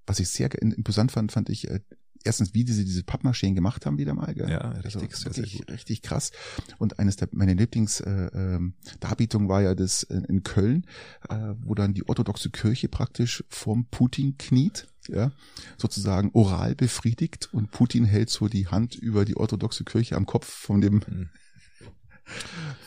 was 0.05 0.19
ich 0.19 0.27
sehr 0.29 0.49
imposant 0.61 1.11
fand, 1.13 1.31
fand 1.31 1.49
ich 1.49 1.69
äh, 1.69 1.79
erstens, 2.23 2.53
wie 2.53 2.63
diese 2.63 2.83
diese 2.83 3.03
Pappmaschinen 3.03 3.55
gemacht 3.55 3.85
haben 3.85 3.97
wieder 3.97 4.13
mal. 4.13 4.33
Gell? 4.33 4.49
Ja, 4.49 4.69
richtig, 4.69 5.13
also, 5.13 5.29
richtig, 5.29 5.63
sehr 5.65 5.73
richtig 5.75 6.01
krass. 6.01 6.31
Und 6.77 6.99
eines 6.99 7.15
der 7.15 7.29
meine 7.31 7.53
Lieblings 7.53 7.99
äh, 8.01 8.29
ähm, 8.33 8.73
war 9.01 9.61
ja 9.61 9.75
das 9.75 10.03
in, 10.03 10.43
Köln, 10.43 10.85
äh, 11.29 11.53
wo 11.61 11.75
dann 11.75 11.93
die 11.93 12.07
orthodoxe 12.07 12.49
Kirche 12.49 12.87
praktisch 12.87 13.43
vorm 13.49 13.85
Putin 13.89 14.37
kniet, 14.37 14.87
ja, 15.07 15.31
sozusagen 15.77 16.31
oral 16.33 16.75
befriedigt 16.75 17.49
und 17.51 17.71
Putin 17.71 18.05
hält 18.05 18.29
so 18.29 18.47
die 18.47 18.67
Hand 18.67 18.95
über 18.95 19.25
die 19.25 19.37
orthodoxe 19.37 19.83
Kirche 19.83 20.15
am 20.15 20.25
Kopf 20.25 20.47
von 20.47 20.81
dem 20.81 20.95
mhm. 20.95 21.29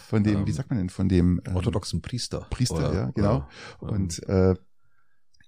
von 0.09 0.23
dem, 0.23 0.41
ähm, 0.41 0.47
wie 0.47 0.53
sagt 0.53 0.71
man 0.71 0.79
denn, 0.79 0.91
von 0.91 1.09
dem 1.09 1.41
ähm, 1.47 1.57
orthodoxen 1.57 2.01
Priester. 2.01 2.47
Priester, 2.51 2.77
oder, 2.77 2.95
ja, 2.95 3.11
genau. 3.11 3.49
Oder, 3.81 3.93
und 3.93 4.23
äh, 4.29 4.55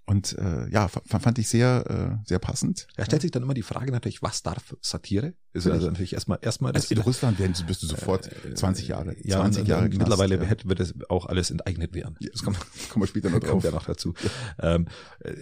und 0.06 0.36
äh, 0.38 0.68
ja, 0.68 0.88
fand 0.88 1.38
ich 1.38 1.48
sehr, 1.48 2.18
äh, 2.22 2.26
sehr 2.26 2.38
passend. 2.38 2.86
Ja, 2.96 3.04
stellt 3.04 3.22
sich 3.22 3.30
dann 3.30 3.42
immer 3.42 3.54
die 3.54 3.62
Frage 3.62 3.90
natürlich, 3.90 4.22
was 4.22 4.42
darf 4.42 4.76
Satire? 4.80 5.34
Ist 5.54 5.68
also 5.68 5.86
natürlich 5.86 6.14
erstmal 6.14 6.38
erstmal. 6.42 6.72
Also 6.72 6.92
in 6.92 7.00
Russland 7.00 7.38
werden 7.38 7.54
bist 7.68 7.80
du 7.80 7.86
sofort 7.86 8.28
äh, 8.44 8.54
20 8.54 8.88
Jahre. 8.88 9.14
Ja, 9.22 9.36
20 9.36 9.68
Jahre. 9.68 9.88
Knast, 9.88 9.98
mittlerweile 9.98 10.42
ja. 10.42 10.50
wird 10.64 10.80
es 10.80 10.94
auch 11.08 11.26
alles 11.26 11.52
enteignet 11.52 11.94
werden. 11.94 12.16
Das 12.32 12.42
kommt, 12.42 12.58
kommen 12.90 13.04
wir 13.04 13.06
später 13.06 13.30
noch 13.30 13.38
drauf. 13.40 13.50
Kommt 13.50 13.64
ja 13.64 13.70
noch 13.70 13.84
dazu. 13.84 14.14
Ähm, 14.60 14.88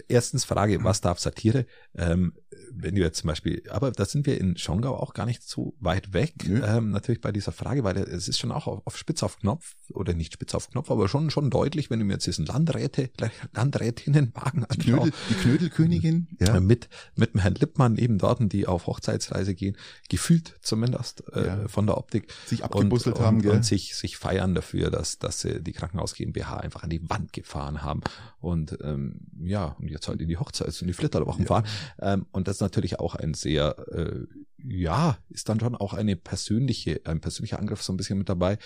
erstens 0.09 0.45
Frage, 0.45 0.85
was 0.85 1.01
darf 1.01 1.19
Satire? 1.19 1.65
Ähm, 1.97 2.35
wenn 2.75 2.95
du 2.95 3.01
jetzt 3.01 3.19
zum 3.19 3.29
Beispiel, 3.29 3.63
aber 3.71 3.91
da 3.91 4.05
sind 4.05 4.27
wir 4.27 4.39
in 4.39 4.57
Schongau 4.57 4.97
auch 4.97 5.15
gar 5.15 5.27
nicht 5.27 5.43
so 5.43 5.75
weit 5.81 6.13
weg, 6.13 6.35
ähm, 6.47 6.91
natürlich 6.91 7.21
bei 7.21 7.33
dieser 7.33 7.53
Frage, 7.53 7.85
weil 7.85 7.97
es 7.97 8.29
ist 8.29 8.39
schon 8.39 8.53
auch 8.53 8.67
auf, 8.67 8.83
auf 8.85 8.97
Spitz 8.97 9.23
auf 9.23 9.39
Knopf, 9.39 9.75
oder 9.91 10.15
nicht 10.15 10.35
Spitz 10.35 10.55
auf 10.55 10.71
Knopf, 10.71 10.91
aber 10.91 11.09
schon, 11.09 11.31
schon 11.31 11.51
deutlich, 11.51 11.91
wenn 11.91 11.99
du 11.99 12.05
mir 12.05 12.15
jetzt 12.15 12.27
diesen 12.27 12.47
Landräte, 12.47 13.11
Landrätinnenwagen 13.55 14.67
die, 14.75 14.79
Knödel, 14.79 15.13
die 15.31 15.35
Knödelkönigin, 15.35 16.29
ja. 16.41 16.61
Mit, 16.61 16.89
mit 17.15 17.35
dem 17.35 17.41
Herrn 17.41 17.55
Lippmann 17.55 17.97
eben 17.97 18.19
dort, 18.19 18.41
die 18.53 18.67
auf 18.67 18.87
Hochzeitsreise 18.87 19.55
gehen, 19.55 19.77
gefühlt 20.09 20.59
zumindest 20.63 21.25
äh, 21.33 21.47
ja. 21.47 21.69
von 21.69 21.87
der 21.87 21.97
Optik. 21.97 22.33
Sich 22.47 22.65
abgebusselt 22.65 23.19
und, 23.19 23.25
haben, 23.25 23.41
und, 23.41 23.49
und 23.49 23.65
sich, 23.65 23.97
sich 23.97 24.17
feiern 24.17 24.55
dafür, 24.55 24.91
dass, 24.91 25.19
dass 25.19 25.41
sie 25.41 25.63
die 25.63 25.73
Krankenhaus 25.73 26.15
GmbH 26.15 26.59
einfach 26.59 26.83
an 26.83 26.91
die 26.91 27.09
Wand 27.09 27.33
gefahren 27.33 27.83
haben 27.83 28.03
und 28.41 28.79
ähm, 28.83 29.21
ja, 29.43 29.77
und 29.79 29.89
jetzt 29.89 30.09
halt 30.09 30.21
in 30.21 30.29
die 30.29 30.39
Hochzeits- 30.39 30.81
und 30.81 30.89
die 30.89 30.93
Flitterwochen 30.93 31.43
ja. 31.43 31.49
fahren. 31.49 31.65
Ähm, 32.01 32.27
und 32.33 32.49
das 32.49 32.57
ist 32.57 32.61
natürlich 32.61 32.99
auch 32.99 33.15
ein 33.15 33.35
sehr, 33.35 33.77
äh, 33.93 34.27
ja, 34.59 35.19
ist 35.31 35.49
dann 35.49 35.61
schon 35.61 35.75
auch 35.77 35.95
eine 35.95 36.17
persönliche, 36.17 37.01
ein 37.05 37.21
persönlicher 37.21 37.59
Angriff 37.59 37.83
so 37.83 37.93
ein 37.93 37.97
bisschen 37.97 38.19
mit 38.19 38.29
dabei. 38.29 38.59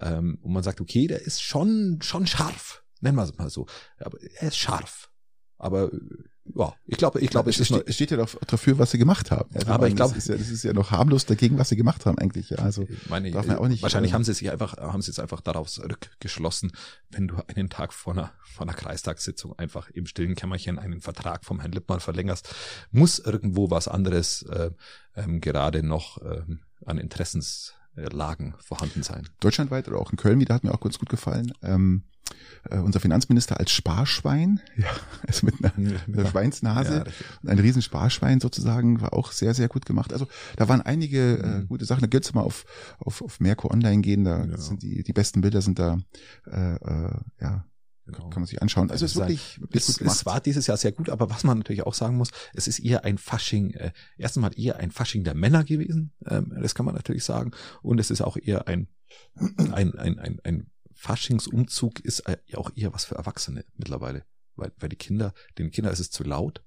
Ähm, 0.00 0.38
und 0.42 0.52
man 0.52 0.62
sagt, 0.62 0.80
okay, 0.80 1.06
der 1.06 1.22
ist 1.22 1.42
schon, 1.42 1.98
schon 2.02 2.26
scharf. 2.26 2.84
Nennen 3.00 3.16
wir 3.16 3.24
es 3.24 3.36
mal 3.36 3.50
so. 3.50 3.66
Aber 3.98 4.18
er 4.20 4.48
ist 4.48 4.56
scharf. 4.56 5.11
Aber 5.62 5.90
ja, 6.56 6.74
ich 6.86 6.98
glaube, 6.98 7.20
ich 7.20 7.30
glaube, 7.30 7.50
es, 7.50 7.60
es, 7.60 7.68
steht, 7.68 7.94
steht 7.94 8.10
ja 8.10 8.16
doch 8.16 8.34
dafür, 8.46 8.76
was 8.76 8.90
sie 8.90 8.98
gemacht 8.98 9.30
haben. 9.30 9.48
Also 9.54 9.68
aber 9.68 9.86
ich 9.86 9.94
glaube, 9.94 10.14
das, 10.14 10.26
ja, 10.26 10.36
das 10.36 10.50
ist 10.50 10.64
ja 10.64 10.72
noch 10.72 10.90
harmlos 10.90 11.24
dagegen, 11.24 11.56
was 11.56 11.68
sie 11.68 11.76
gemacht 11.76 12.04
haben 12.04 12.18
eigentlich. 12.18 12.50
Ja, 12.50 12.58
also 12.58 12.86
meine, 13.08 13.30
darf 13.30 13.46
man 13.46 13.58
auch 13.58 13.68
nicht. 13.68 13.80
Wahrscheinlich 13.80 14.10
äh, 14.10 14.14
haben 14.14 14.24
sie 14.24 14.34
sich 14.34 14.50
einfach, 14.50 14.76
haben 14.76 15.00
sie 15.00 15.12
jetzt 15.12 15.20
einfach 15.20 15.40
darauf 15.40 15.70
zurückgeschlossen, 15.70 16.72
wenn 17.10 17.28
du 17.28 17.36
einen 17.46 17.70
Tag 17.70 17.92
vor 17.92 18.12
einer, 18.12 18.32
vor 18.42 18.66
einer 18.66 18.74
Kreistagssitzung 18.74 19.56
einfach 19.56 19.88
im 19.90 20.06
stillen 20.06 20.34
Kämmerchen 20.34 20.80
einen 20.80 21.00
Vertrag 21.00 21.44
vom 21.44 21.60
Herrn 21.60 21.72
Lippmann 21.72 22.00
verlängerst, 22.00 22.52
muss 22.90 23.20
irgendwo 23.20 23.70
was 23.70 23.86
anderes 23.86 24.42
äh, 24.42 24.72
ähm, 25.14 25.40
gerade 25.40 25.84
noch 25.84 26.20
ähm, 26.22 26.60
an 26.84 26.98
Interessenslagen 27.96 28.54
vorhanden 28.58 29.02
sein. 29.02 29.28
Deutschlandweit 29.40 29.88
oder 29.88 29.98
auch 29.98 30.10
in 30.10 30.16
Köln 30.16 30.40
wieder 30.40 30.54
hat 30.54 30.64
mir 30.64 30.72
auch 30.72 30.80
ganz 30.80 30.98
gut 30.98 31.08
gefallen. 31.08 31.52
Ähm, 31.62 32.04
äh, 32.70 32.78
unser 32.78 33.00
Finanzminister 33.00 33.58
als 33.58 33.72
Sparschwein, 33.72 34.60
ja, 34.76 34.86
also 35.26 35.46
mit 35.46 35.56
einer, 35.62 35.72
mit 36.06 36.18
einer 36.18 36.28
Schweinsnase 36.28 37.04
ja, 37.06 37.50
ein 37.50 37.58
riesen 37.58 37.82
Sparschwein 37.82 38.40
sozusagen, 38.40 39.00
war 39.00 39.12
auch 39.12 39.32
sehr, 39.32 39.54
sehr 39.54 39.68
gut 39.68 39.84
gemacht. 39.84 40.12
Also 40.12 40.26
da 40.56 40.68
waren 40.68 40.80
einige 40.80 41.38
äh, 41.38 41.46
mhm. 41.46 41.68
gute 41.68 41.84
Sachen. 41.84 42.00
Da 42.00 42.06
gilt 42.06 42.24
es 42.24 42.34
mal 42.34 42.42
auf, 42.42 42.64
auf, 42.98 43.20
auf 43.22 43.40
Merco 43.40 43.70
Online 43.70 44.00
gehen, 44.00 44.24
da 44.24 44.44
ja. 44.44 44.56
sind 44.56 44.82
die, 44.82 45.02
die 45.02 45.12
besten 45.12 45.40
Bilder 45.40 45.60
sind 45.60 45.78
da, 45.78 45.98
äh, 46.46 46.74
äh, 46.74 47.10
ja, 47.40 47.64
Genau. 48.04 48.30
Kann 48.30 48.42
man 48.42 48.46
sich 48.46 48.60
anschauen. 48.60 48.90
Also 48.90 49.04
es 49.04 49.12
ist 49.12 49.18
wirklich, 49.18 49.60
wirklich 49.60 49.88
es. 49.88 50.00
Es 50.00 50.26
war 50.26 50.40
dieses 50.40 50.66
Jahr 50.66 50.76
sehr 50.76 50.90
gut, 50.90 51.08
aber 51.08 51.30
was 51.30 51.44
man 51.44 51.58
natürlich 51.58 51.82
auch 51.82 51.94
sagen 51.94 52.16
muss, 52.16 52.30
es 52.52 52.66
ist 52.66 52.80
eher 52.80 53.04
ein 53.04 53.16
Fasching, 53.16 53.74
äh, 53.74 53.92
erstens 54.16 54.40
mal 54.40 54.58
eher 54.58 54.76
ein 54.78 54.90
Fasching 54.90 55.22
der 55.22 55.34
Männer 55.34 55.62
gewesen, 55.62 56.12
ähm, 56.26 56.52
das 56.60 56.74
kann 56.74 56.84
man 56.84 56.96
natürlich 56.96 57.24
sagen. 57.24 57.52
Und 57.80 58.00
es 58.00 58.10
ist 58.10 58.20
auch 58.20 58.36
eher 58.36 58.66
ein, 58.66 58.88
ein, 59.36 59.96
ein, 59.96 60.18
ein, 60.18 60.40
ein 60.42 60.70
Faschingsumzug 60.94 62.00
ist 62.00 62.20
äh, 62.20 62.38
auch 62.54 62.70
eher 62.74 62.92
was 62.92 63.04
für 63.04 63.14
Erwachsene 63.14 63.64
mittlerweile, 63.76 64.24
weil, 64.56 64.72
weil 64.78 64.88
die 64.88 64.96
Kinder, 64.96 65.32
den 65.58 65.70
Kindern 65.70 65.92
ist 65.92 66.00
es 66.00 66.10
zu 66.10 66.24
laut. 66.24 66.62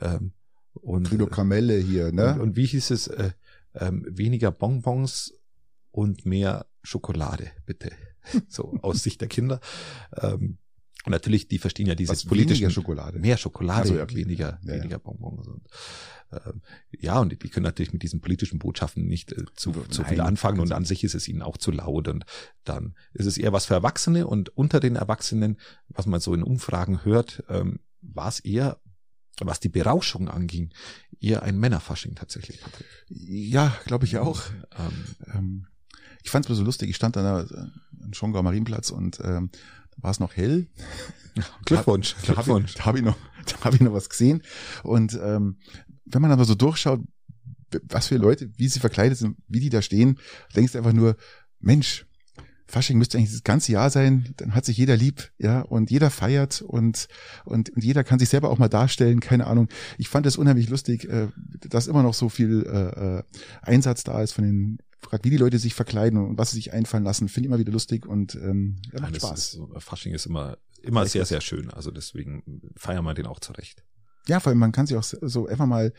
Ähm, 0.00 0.32
und 0.74 1.30
Kamelle 1.30 1.78
hier, 1.78 2.12
ne? 2.12 2.34
Und, 2.34 2.40
und, 2.40 2.56
wie 2.56 2.66
hieß 2.66 2.90
es? 2.90 3.08
Äh, 3.08 3.32
ähm, 3.74 4.06
weniger 4.08 4.50
Bonbons 4.50 5.34
und 5.90 6.24
mehr 6.26 6.66
Schokolade, 6.82 7.50
bitte. 7.66 7.92
so 8.48 8.78
aus 8.82 9.02
Sicht 9.02 9.20
der 9.20 9.28
Kinder. 9.28 9.60
Ähm, 10.16 10.58
und 11.04 11.12
natürlich, 11.12 11.48
die 11.48 11.58
verstehen 11.58 11.86
ja 11.86 11.94
dieses 11.94 12.24
politische 12.24 12.70
Schokolade. 12.70 13.18
Mehr 13.18 13.36
Schokolade, 13.36 13.80
also, 13.80 13.96
ja, 13.96 14.10
weniger, 14.10 14.60
ja, 14.62 14.74
weniger 14.74 14.98
Bonbons. 14.98 15.48
Und, 15.48 15.62
ähm, 16.32 16.62
ja, 16.90 17.18
und 17.18 17.32
die 17.32 17.48
können 17.48 17.64
natürlich 17.64 17.92
mit 17.92 18.02
diesen 18.02 18.20
politischen 18.20 18.58
Botschaften 18.58 19.06
nicht 19.06 19.32
äh, 19.32 19.44
zu, 19.54 19.70
Nein, 19.70 19.90
zu 19.90 20.04
viel 20.04 20.20
anfangen 20.20 20.60
und 20.60 20.72
an 20.72 20.84
sich 20.84 21.02
ist 21.04 21.14
es 21.14 21.28
ihnen 21.28 21.42
auch 21.42 21.56
zu 21.56 21.72
laut 21.72 22.08
und 22.08 22.24
dann 22.64 22.94
ist 23.12 23.26
es 23.26 23.36
eher 23.36 23.52
was 23.52 23.66
für 23.66 23.74
Erwachsene 23.74 24.26
und 24.26 24.56
unter 24.56 24.80
den 24.80 24.96
Erwachsenen, 24.96 25.58
was 25.88 26.06
man 26.06 26.20
so 26.20 26.34
in 26.34 26.42
Umfragen 26.42 27.04
hört, 27.04 27.42
ähm, 27.48 27.80
war 28.00 28.28
es 28.28 28.40
eher 28.40 28.78
was 29.40 29.60
die 29.60 29.70
Berauschung 29.70 30.28
anging, 30.28 30.72
eher 31.18 31.42
ein 31.42 31.58
Männerfasching 31.58 32.14
tatsächlich, 32.14 32.60
Patrick. 32.60 32.86
Ja, 33.08 33.74
glaube 33.86 34.04
ich 34.04 34.18
auch. 34.18 34.42
Ähm, 34.78 35.04
ähm, 35.34 35.66
ich 36.22 36.30
fand 36.30 36.44
es 36.44 36.50
mir 36.50 36.54
so 36.54 36.62
lustig, 36.62 36.90
ich 36.90 36.96
stand 36.96 37.16
an 37.16 37.48
der 37.48 37.72
Schongauer 38.12 38.42
Marienplatz 38.42 38.90
und 38.90 39.20
ähm, 39.24 39.50
war 39.96 40.10
es 40.10 40.20
noch 40.20 40.36
hell. 40.36 40.68
Glückwunsch. 41.64 42.14
Da, 42.14 42.28
da 42.28 42.32
Glückwunsch. 42.34 42.46
Habe 42.46 42.66
ich, 42.66 42.74
da 42.74 42.84
hab 42.86 42.96
ich 42.96 43.02
noch, 43.02 43.16
da 43.60 43.64
habe 43.64 43.76
ich 43.76 43.82
noch 43.82 43.92
was 43.92 44.08
gesehen. 44.08 44.42
Und 44.82 45.14
ähm, 45.14 45.58
wenn 46.04 46.22
man 46.22 46.32
aber 46.32 46.44
so 46.44 46.54
durchschaut, 46.54 47.00
was 47.84 48.08
für 48.08 48.16
Leute, 48.16 48.50
wie 48.56 48.68
sie 48.68 48.80
verkleidet 48.80 49.18
sind, 49.18 49.36
wie 49.48 49.60
die 49.60 49.70
da 49.70 49.80
stehen, 49.80 50.18
denkst 50.54 50.72
du 50.72 50.78
einfach 50.78 50.92
nur, 50.92 51.16
Mensch, 51.58 52.06
Fasching 52.66 52.98
müsste 52.98 53.18
eigentlich 53.18 53.32
das 53.32 53.44
ganze 53.44 53.72
Jahr 53.72 53.90
sein, 53.90 54.34
dann 54.36 54.54
hat 54.54 54.64
sich 54.64 54.76
jeder 54.76 54.96
lieb, 54.96 55.30
ja, 55.38 55.60
und 55.60 55.90
jeder 55.90 56.10
feiert 56.10 56.62
und, 56.62 57.08
und, 57.44 57.70
und 57.70 57.84
jeder 57.84 58.04
kann 58.04 58.18
sich 58.18 58.28
selber 58.28 58.50
auch 58.50 58.58
mal 58.58 58.68
darstellen, 58.68 59.20
keine 59.20 59.46
Ahnung. 59.46 59.68
Ich 59.98 60.08
fand 60.08 60.26
es 60.26 60.36
unheimlich 60.36 60.68
lustig, 60.68 61.08
äh, 61.08 61.28
dass 61.68 61.86
immer 61.86 62.02
noch 62.02 62.14
so 62.14 62.28
viel 62.28 62.64
äh, 62.66 63.18
äh 63.18 63.22
Einsatz 63.62 64.04
da 64.04 64.22
ist 64.22 64.32
von 64.32 64.44
den 64.44 64.78
fragt, 65.00 65.24
wie 65.24 65.30
die 65.30 65.36
Leute 65.36 65.58
sich 65.58 65.74
verkleiden 65.74 66.18
und 66.18 66.38
was 66.38 66.50
sie 66.50 66.56
sich 66.56 66.72
einfallen 66.72 67.04
lassen, 67.04 67.28
finde 67.28 67.46
ich 67.46 67.50
immer 67.50 67.58
wieder 67.58 67.72
lustig 67.72 68.06
und 68.06 68.34
ähm, 68.36 68.76
ja, 68.92 69.00
macht 69.00 69.16
Spaß. 69.16 69.54
Ist, 69.54 69.82
Fasching 69.82 70.14
ist 70.14 70.26
immer, 70.26 70.58
immer 70.80 71.06
sehr, 71.06 71.24
sehr 71.24 71.40
schön. 71.40 71.70
Also 71.70 71.90
deswegen 71.90 72.62
feiern 72.76 73.04
wir 73.04 73.14
den 73.14 73.26
auch 73.26 73.40
zurecht. 73.40 73.84
Ja, 74.28 74.38
vor 74.38 74.50
allem 74.50 74.58
man 74.58 74.72
kann 74.72 74.86
sich 74.86 74.96
auch 74.96 75.02
so 75.02 75.48
einfach 75.48 75.66
mal 75.66 75.92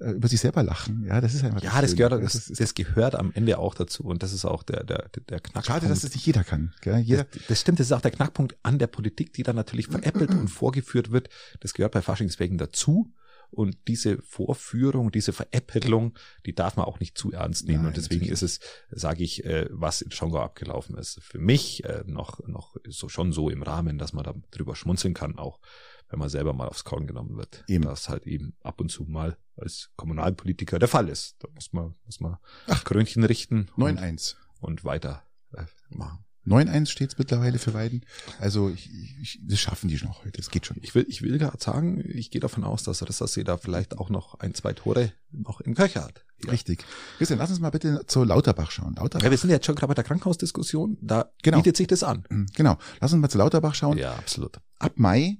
äh, 0.00 0.12
über 0.12 0.28
sich 0.28 0.40
selber 0.40 0.62
lachen. 0.62 1.04
Ja, 1.04 1.20
das 1.20 1.34
ist 1.34 1.42
einfach. 1.44 1.62
Ja, 1.62 1.72
das, 1.80 1.90
das 1.90 1.96
gehört, 1.96 2.12
das, 2.22 2.32
das, 2.32 2.58
das, 2.58 2.74
gehört 2.74 3.16
am 3.16 3.32
Ende 3.34 3.58
auch 3.58 3.74
dazu 3.74 4.04
und 4.04 4.22
das 4.22 4.32
ist 4.32 4.44
auch 4.44 4.62
der 4.62 4.84
der 4.84 5.08
der 5.28 5.40
Knackpunkt. 5.40 5.66
Schade, 5.66 5.88
dass 5.88 6.02
das 6.02 6.14
nicht 6.14 6.24
jeder 6.26 6.44
kann. 6.44 6.72
Gell? 6.80 6.98
Jeder. 6.98 7.24
Das, 7.24 7.42
das 7.48 7.60
stimmt, 7.60 7.80
das 7.80 7.88
ist 7.88 7.92
auch 7.92 8.00
der 8.00 8.12
Knackpunkt 8.12 8.56
an 8.62 8.78
der 8.78 8.86
Politik, 8.86 9.32
die 9.32 9.42
dann 9.42 9.56
natürlich 9.56 9.88
veräppelt 9.88 10.30
und 10.30 10.48
vorgeführt 10.48 11.10
wird. 11.10 11.28
Das 11.60 11.74
gehört 11.74 11.92
bei 11.92 12.02
Faschingswegen 12.02 12.58
dazu. 12.58 13.12
Und 13.50 13.76
diese 13.86 14.20
Vorführung, 14.22 15.12
diese 15.12 15.32
Veräppelung, 15.32 16.14
die 16.44 16.56
darf 16.56 16.76
man 16.76 16.86
auch 16.86 16.98
nicht 16.98 17.16
zu 17.16 17.30
ernst 17.30 17.66
nehmen. 17.68 17.82
Nein, 17.82 17.88
und 17.88 17.96
deswegen 17.96 18.26
ist 18.26 18.42
es, 18.42 18.58
sage 18.90 19.22
ich, 19.22 19.44
äh, 19.44 19.68
was 19.70 20.02
in 20.02 20.10
Schongau 20.10 20.40
abgelaufen 20.40 20.96
ist, 20.96 21.20
für 21.22 21.38
mich 21.38 21.84
äh, 21.84 22.02
noch, 22.04 22.44
noch 22.48 22.76
so 22.88 23.08
schon 23.08 23.32
so 23.32 23.50
im 23.50 23.62
Rahmen, 23.62 23.96
dass 23.96 24.12
man 24.12 24.24
da 24.24 24.34
drüber 24.50 24.74
schmunzeln 24.74 25.14
kann, 25.14 25.38
auch 25.38 25.60
wenn 26.08 26.18
man 26.18 26.28
selber 26.28 26.52
mal 26.52 26.68
aufs 26.68 26.84
Korn 26.84 27.06
genommen 27.06 27.36
wird. 27.36 27.64
Eben. 27.66 27.84
Das 27.84 28.08
halt 28.08 28.26
eben 28.26 28.54
ab 28.62 28.80
und 28.80 28.90
zu 28.90 29.04
mal 29.04 29.36
als 29.56 29.90
Kommunalpolitiker 29.96 30.78
der 30.78 30.88
Fall 30.88 31.08
ist. 31.08 31.36
Da 31.40 31.48
muss 31.54 31.72
man, 31.72 31.94
muss 32.04 32.20
man 32.20 32.38
Ach, 32.66 32.84
Krönchen 32.84 33.24
richten. 33.24 33.68
9-1. 33.76 34.36
Und, 34.60 34.68
und 34.68 34.84
weiter 34.84 35.22
äh, 35.52 35.64
machen. 35.90 36.24
9-1 36.46 36.86
steht 36.90 37.12
es 37.12 37.18
mittlerweile 37.18 37.58
für 37.58 37.72
Weiden. 37.72 38.04
Also 38.38 38.68
ich, 38.68 38.90
ich, 39.20 39.40
das 39.42 39.58
schaffen 39.60 39.88
die 39.88 39.96
noch 40.04 40.24
heute. 40.24 40.32
Das 40.32 40.50
geht 40.50 40.66
schon. 40.66 40.76
Ich 40.82 40.94
will, 40.94 41.06
ich 41.08 41.22
will 41.22 41.38
gerade 41.38 41.62
sagen, 41.62 42.04
ich 42.06 42.30
gehe 42.30 42.40
davon 42.40 42.64
aus, 42.64 42.82
dass 42.82 43.06
Rissersee 43.06 43.44
da 43.44 43.56
vielleicht 43.56 43.96
auch 43.96 44.10
noch 44.10 44.40
ein, 44.40 44.54
zwei 44.54 44.74
Tore 44.74 45.12
noch 45.30 45.60
im 45.62 45.74
Köcher 45.74 46.04
hat. 46.04 46.24
Ja. 46.44 46.50
Richtig. 46.50 46.84
Christian, 47.16 47.38
lass 47.38 47.50
uns 47.50 47.60
mal 47.60 47.70
bitte 47.70 48.04
zur 48.06 48.26
Lauterbach 48.26 48.70
schauen. 48.70 48.94
Lauterbach. 48.96 49.24
Ja, 49.24 49.30
wir 49.30 49.38
sind 49.38 49.50
jetzt 49.50 49.64
schon 49.64 49.74
gerade 49.74 49.88
bei 49.88 49.94
der 49.94 50.04
Krankenhausdiskussion. 50.04 50.98
Da 51.00 51.30
genau. 51.42 51.58
bietet 51.58 51.76
sich 51.76 51.86
das 51.86 52.02
an. 52.02 52.24
Mhm, 52.28 52.46
genau. 52.54 52.76
Lass 53.00 53.12
uns 53.12 53.22
mal 53.22 53.28
zu 53.28 53.38
Lauterbach 53.38 53.74
schauen. 53.74 53.96
Ja, 53.96 54.14
absolut. 54.14 54.60
Ab 54.78 54.92
Mai, 54.96 55.38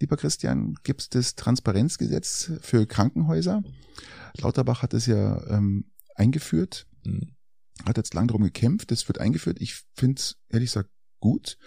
lieber 0.00 0.16
Christian, 0.16 0.74
gibt 0.82 1.02
es 1.02 1.08
das 1.08 1.34
Transparenzgesetz 1.34 2.52
für 2.60 2.86
Krankenhäuser. 2.86 3.62
Lauterbach 4.34 4.82
hat 4.82 4.94
es 4.94 5.06
ja 5.06 5.44
ähm, 5.48 5.90
eingeführt. 6.14 6.86
Mhm 7.04 7.34
hat 7.86 7.96
jetzt 7.96 8.14
lang 8.14 8.26
darum 8.26 8.42
gekämpft, 8.42 8.90
das 8.90 9.06
wird 9.08 9.18
eingeführt. 9.18 9.58
Ich 9.60 9.82
finde 9.94 10.18
es 10.18 10.36
ehrlich 10.48 10.70
gesagt 10.70 10.90
gut. 11.20 11.58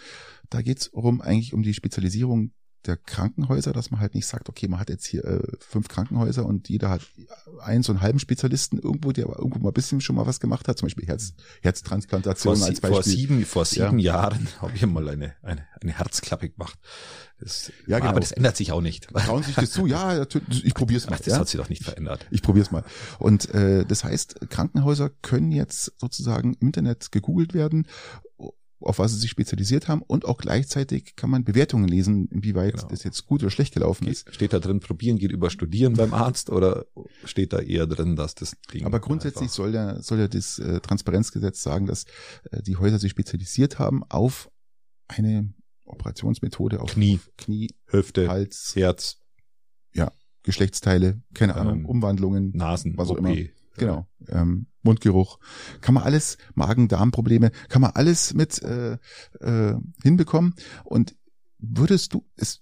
Da 0.50 0.62
geht 0.62 0.80
es 0.80 0.88
um 0.88 1.22
eigentlich 1.22 1.54
um 1.54 1.64
die 1.64 1.74
Spezialisierung 1.74 2.54
der 2.86 2.98
Krankenhäuser, 2.98 3.74
dass 3.74 3.92
man 3.92 4.00
halt 4.00 4.16
nicht 4.16 4.26
sagt, 4.26 4.50
okay, 4.50 4.68
man 4.68 4.80
hat 4.80 4.90
jetzt 4.90 5.06
hier 5.06 5.24
äh, 5.24 5.42
fünf 5.60 5.88
Krankenhäuser 5.88 6.46
und 6.46 6.70
jeder 6.70 6.90
hat 6.90 7.02
einen 7.62 7.84
so 7.84 7.92
einen 7.92 8.02
halben 8.02 8.20
Spezialisten 8.20 8.80
irgendwo, 8.80 9.12
der 9.12 9.26
aber 9.26 9.38
irgendwo 9.38 9.60
mal 9.60 9.70
ein 9.70 9.74
bisschen 9.74 10.02
schon 10.02 10.16
mal 10.16 10.26
was 10.26 10.40
gemacht 10.40 10.68
hat, 10.68 10.78
zum 10.78 10.88
Beispiel 10.88 11.08
Herz, 11.08 11.34
Herztransplantation 11.62 12.58
vor, 12.58 12.66
als 12.66 12.82
Beispiel. 12.82 12.96
Vor 12.96 13.04
sieben, 13.04 13.46
vor 13.46 13.66
sieben 13.66 14.00
ja. 14.00 14.14
Jahren 14.14 14.48
habe 14.62 14.74
ich 14.76 14.86
mal 14.86 15.08
eine, 15.08 15.36
eine, 15.42 15.66
eine 15.82 15.92
Herzklappe 15.94 16.50
gemacht. 16.50 16.80
Das, 17.40 17.72
ja, 17.88 17.98
genau. 17.98 18.12
Aber 18.12 18.20
das 18.20 18.32
ändert 18.32 18.56
sich 18.56 18.72
auch 18.72 18.82
nicht. 18.82 19.08
Trauen 19.10 19.42
sich 19.42 19.56
das 19.56 19.72
zu? 19.72 19.88
Ja, 19.88 20.26
ich 20.50 20.74
probiere 20.76 21.00
es 21.00 21.10
mal. 21.10 21.18
Das 21.18 21.26
ja? 21.26 21.40
hat 21.40 21.48
sich 21.48 21.60
doch 21.60 21.70
nicht 21.70 21.84
verändert. 21.84 22.28
Ich 22.30 22.44
probiere 22.44 22.66
es 22.66 22.72
mal. 22.72 22.84
Und 23.18 23.50
äh, 23.54 23.84
das 23.86 24.04
heißt, 24.04 24.50
Krankenhäuser 24.50 25.10
können 25.10 25.52
jetzt 25.52 25.94
sozusagen 25.98 26.54
im 26.60 26.68
Internet 26.68 27.12
gegoogelt 27.12 27.56
werden 27.56 27.88
auf 28.82 29.00
was 29.00 29.12
sie 29.12 29.20
sich 29.20 29.30
spezialisiert 29.30 29.88
haben 29.88 30.02
und 30.02 30.26
auch 30.26 30.38
gleichzeitig 30.38 31.16
kann 31.16 31.30
man 31.30 31.44
Bewertungen 31.44 31.88
lesen, 31.88 32.28
inwieweit 32.28 32.76
genau. 32.76 32.88
das 32.88 33.04
jetzt 33.04 33.26
gut 33.26 33.42
oder 33.42 33.52
schlecht 33.52 33.74
gelaufen 33.74 34.08
ist. 34.08 34.34
Steht 34.34 34.54
da 34.54 34.60
drin, 34.60 34.80
probieren 34.80 35.18
geht 35.18 35.32
über 35.32 35.50
studieren 35.50 35.94
beim 35.94 36.14
Arzt 36.14 36.50
oder 36.50 36.86
steht 37.26 37.54
da 37.54 37.60
eher 37.60 37.88
drin, 37.88 38.16
dass 38.16 38.36
das 38.36 38.56
Ding 38.74 38.86
Aber 38.86 39.00
grundsätzlich 39.00 39.52
soll 39.52 39.74
ja, 39.74 40.02
soll 40.02 40.20
ja 40.20 40.28
das 40.28 40.60
äh, 40.60 40.80
Transparenzgesetz 40.80 41.62
sagen, 41.62 41.86
dass 41.86 42.06
äh, 42.52 42.62
die 42.62 42.78
Häuser 42.78 43.00
sich 43.00 43.12
spezialisiert 43.12 43.80
haben 43.80 44.04
auf 44.10 44.50
eine 45.08 45.54
Operationsmethode 45.86 46.80
auf 46.80 46.94
Knie, 46.94 47.20
Knie, 47.38 47.70
Hüfte, 47.88 48.28
Hals, 48.28 48.74
Herz. 48.76 49.18
Ja. 49.94 50.12
Geschlechtsteile, 50.44 51.22
keine 51.34 51.56
Ahnung, 51.56 51.86
Umwandlungen, 51.86 52.52
Nasen, 52.56 52.98
was 52.98 53.10
auch 53.10 53.20
OP. 53.20 53.20
immer. 53.20 53.36
Genau. 53.78 54.08
Ähm, 54.28 54.68
Mundgeruch. 54.84 55.40
Kann 55.82 55.94
man 55.94 56.04
alles, 56.04 56.38
Magen-Darm-Probleme, 56.56 57.52
kann 57.70 57.82
man 57.82 57.92
alles 57.92 58.34
mit 58.34 58.62
äh, 58.64 58.98
äh, 59.40 59.76
hinbekommen. 60.04 60.56
Und 60.84 61.16
würdest 61.60 62.14
du, 62.14 62.26
es 62.36 62.60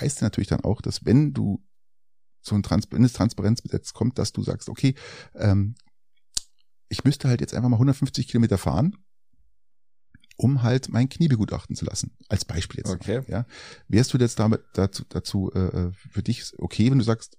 heißt 0.00 0.22
natürlich 0.22 0.48
dann 0.48 0.64
auch, 0.64 0.80
dass 0.80 1.04
wenn 1.04 1.32
du 1.32 1.62
so 2.40 2.54
ein 2.54 2.62
Trans 2.62 2.86
wenn 2.90 3.02
das 3.02 3.12
Transparenzgesetz 3.12 3.92
kommt, 3.92 4.18
dass 4.18 4.32
du 4.32 4.42
sagst, 4.42 4.68
okay, 4.68 4.94
ähm, 5.34 5.74
ich 6.88 7.04
müsste 7.04 7.28
halt 7.28 7.40
jetzt 7.40 7.54
einfach 7.54 7.68
mal 7.68 7.76
150 7.76 8.28
Kilometer 8.28 8.56
fahren, 8.56 8.96
um 10.36 10.62
halt 10.62 10.88
mein 10.88 11.08
Knie 11.08 11.28
begutachten 11.28 11.76
zu 11.76 11.84
lassen. 11.84 12.16
Als 12.28 12.44
Beispiel 12.44 12.78
jetzt. 12.78 12.90
Okay. 12.90 13.22
Ja. 13.28 13.44
Wärst 13.88 14.14
du 14.14 14.18
jetzt 14.18 14.38
damit 14.38 14.62
dazu, 14.72 15.04
dazu 15.08 15.52
äh, 15.52 15.92
für 15.92 16.22
dich 16.22 16.52
okay, 16.58 16.90
wenn 16.90 16.98
du 16.98 17.04
sagst, 17.04 17.36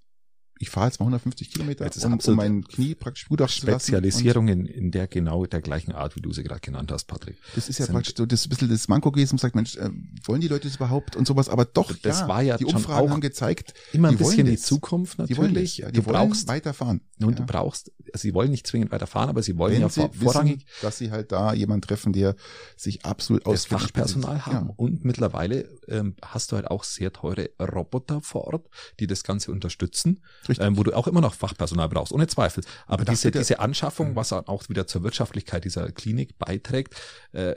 ich 0.61 0.69
fahre 0.69 0.87
jetzt 0.87 0.99
mal 0.99 1.05
150 1.05 1.51
Kilometer, 1.51 1.85
Jetzt 1.85 1.95
ist 1.95 2.05
um, 2.05 2.19
um 2.19 2.35
mein 2.35 2.63
Knie 2.65 2.93
praktisch 2.93 3.27
lassen? 3.29 3.49
Spezialisierung 3.49 4.49
in, 4.49 4.65
in 4.65 4.91
der 4.91 5.07
genau 5.07 5.45
der 5.45 5.61
gleichen 5.61 5.93
Art, 5.93 6.15
wie 6.17 6.21
du 6.21 6.33
sie 6.33 6.43
gerade 6.43 6.59
genannt 6.59 6.91
hast, 6.91 7.05
Patrick. 7.05 7.37
Das 7.55 7.69
ist 7.69 7.79
ja 7.79 7.85
sind- 7.85 7.93
praktisch 7.95 8.13
so 8.17 8.25
das 8.25 8.45
bisschen 8.47 8.69
das 8.69 8.87
Manko 8.89 9.11
gewesen, 9.11 9.35
und 9.35 9.39
sagt, 9.39 9.55
Mensch, 9.55 9.77
äh, 9.77 9.89
wollen 10.25 10.41
die 10.41 10.49
Leute 10.49 10.67
das 10.67 10.75
überhaupt 10.75 11.15
und 11.15 11.25
sowas, 11.25 11.47
aber 11.49 11.63
doch, 11.65 11.93
Das 12.01 12.19
ja, 12.21 12.27
war 12.27 12.41
ja 12.41 12.57
die 12.57 12.65
Umfragen 12.65 13.07
auch 13.07 13.11
haben 13.11 13.21
gezeigt, 13.21 13.73
Immer 13.93 14.09
ein 14.09 14.17
Die 14.17 14.23
bisschen 14.23 14.45
die. 14.47 14.57
Zukunft 14.57 15.17
die 15.29 15.37
wollen 15.37 15.47
natürlich. 15.53 15.71
das, 15.71 15.77
ja, 15.77 15.91
die 15.91 15.99
du 16.01 16.05
wollen 16.05 16.15
brauchst, 16.29 16.47
weiterfahren. 16.49 17.01
und 17.21 17.29
ja. 17.31 17.35
du 17.37 17.45
brauchst, 17.45 17.91
also 18.13 18.21
sie 18.21 18.33
wollen 18.33 18.51
nicht 18.51 18.67
zwingend 18.67 18.91
weiterfahren, 18.91 19.29
aber 19.29 19.41
sie 19.41 19.57
wollen 19.57 19.73
Wenn 19.75 19.81
ja 19.81 19.89
sie 19.89 20.01
vor, 20.01 20.13
vorrangig 20.13 20.57
wissen, 20.57 20.67
dass 20.81 20.97
sie 20.97 21.11
halt 21.11 21.31
da 21.31 21.53
jemanden 21.53 21.83
treffen, 21.87 22.11
der 22.11 22.35
sich 22.75 23.05
absolut 23.05 23.45
auskennt. 23.45 23.81
Fachpersonal 23.81 24.45
haben. 24.45 24.67
Ja. 24.67 24.73
Und 24.75 25.05
mittlerweile 25.05 25.69
ähm, 25.87 26.15
hast 26.21 26.51
du 26.51 26.57
halt 26.57 26.67
auch 26.67 26.83
sehr 26.83 27.13
teure 27.13 27.49
Roboter 27.61 28.21
vor 28.21 28.45
Ort, 28.45 28.67
die 28.99 29.07
das 29.07 29.23
Ganze 29.23 29.51
unterstützen. 29.51 30.19
Ähm, 30.59 30.77
wo 30.77 30.83
du 30.83 30.93
auch 30.95 31.07
immer 31.07 31.21
noch 31.21 31.33
Fachpersonal 31.33 31.89
brauchst, 31.89 32.11
ohne 32.11 32.27
Zweifel. 32.27 32.63
Aber 32.87 33.05
das 33.05 33.21
diese, 33.21 33.31
diese 33.31 33.59
Anschaffung, 33.59 34.15
was 34.15 34.33
auch 34.33 34.69
wieder 34.69 34.87
zur 34.87 35.03
Wirtschaftlichkeit 35.03 35.65
dieser 35.65 35.91
Klinik 35.91 36.37
beiträgt, 36.39 36.95
äh, 37.33 37.55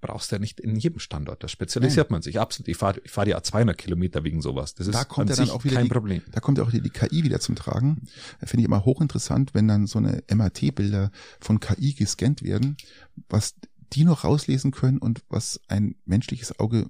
brauchst 0.00 0.30
du 0.30 0.36
ja 0.36 0.40
nicht 0.40 0.60
in 0.60 0.76
jedem 0.76 1.00
Standort. 1.00 1.42
Da 1.42 1.48
spezialisiert 1.48 2.10
man 2.10 2.22
sich 2.22 2.38
absolut. 2.40 2.68
Ich 2.68 2.76
fahre 2.76 3.00
ich 3.04 3.10
fahr 3.10 3.26
ja 3.26 3.42
200 3.42 3.76
Kilometer 3.76 4.24
wegen 4.24 4.40
sowas. 4.40 4.74
Das 4.74 4.86
ist 4.86 4.94
Da 4.94 5.04
kommt 5.04 5.28
an 5.28 5.28
ja 5.28 5.36
dann 5.36 5.46
sich 5.46 5.54
auch 5.54 5.64
wieder 5.64 5.74
kein 5.76 5.84
die- 5.84 5.90
Problem. 5.90 6.22
Da 6.30 6.40
kommt 6.40 6.58
ja 6.58 6.64
auch 6.64 6.70
die, 6.70 6.80
die 6.80 6.88
KI 6.90 7.24
wieder 7.24 7.40
zum 7.40 7.56
Tragen. 7.56 8.02
Finde 8.42 8.60
ich 8.62 8.64
immer 8.66 8.84
hochinteressant, 8.84 9.54
wenn 9.54 9.68
dann 9.68 9.86
so 9.86 9.98
eine 9.98 10.22
MRT-Bilder 10.32 11.10
von 11.40 11.60
KI 11.60 11.94
gescannt 11.94 12.42
werden, 12.42 12.76
was 13.28 13.54
die 13.92 14.04
noch 14.04 14.24
rauslesen 14.24 14.70
können 14.70 14.98
und 14.98 15.22
was 15.28 15.60
ein 15.68 15.96
menschliches 16.06 16.58
Auge 16.58 16.86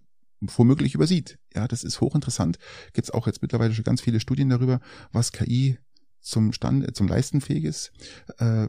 womöglich 0.57 0.95
übersieht. 0.95 1.39
Ja, 1.55 1.69
das 1.69 1.85
ist 1.85 2.01
hochinteressant. 2.01 2.59
Gibt 2.93 3.07
es 3.07 3.11
auch 3.11 3.27
jetzt 3.27 3.43
mittlerweile 3.43 3.75
schon 3.75 3.85
ganz 3.85 4.01
viele 4.01 4.21
Studien 4.21 4.49
darüber, 4.49 4.81
was 5.13 5.33
KI 5.33 5.79
zum 6.21 6.53
Stand, 6.53 6.95
zum 6.97 7.09
Leisten 7.09 7.41
fähig 7.41 7.65
ist, 7.65 7.93
äh, 8.39 8.69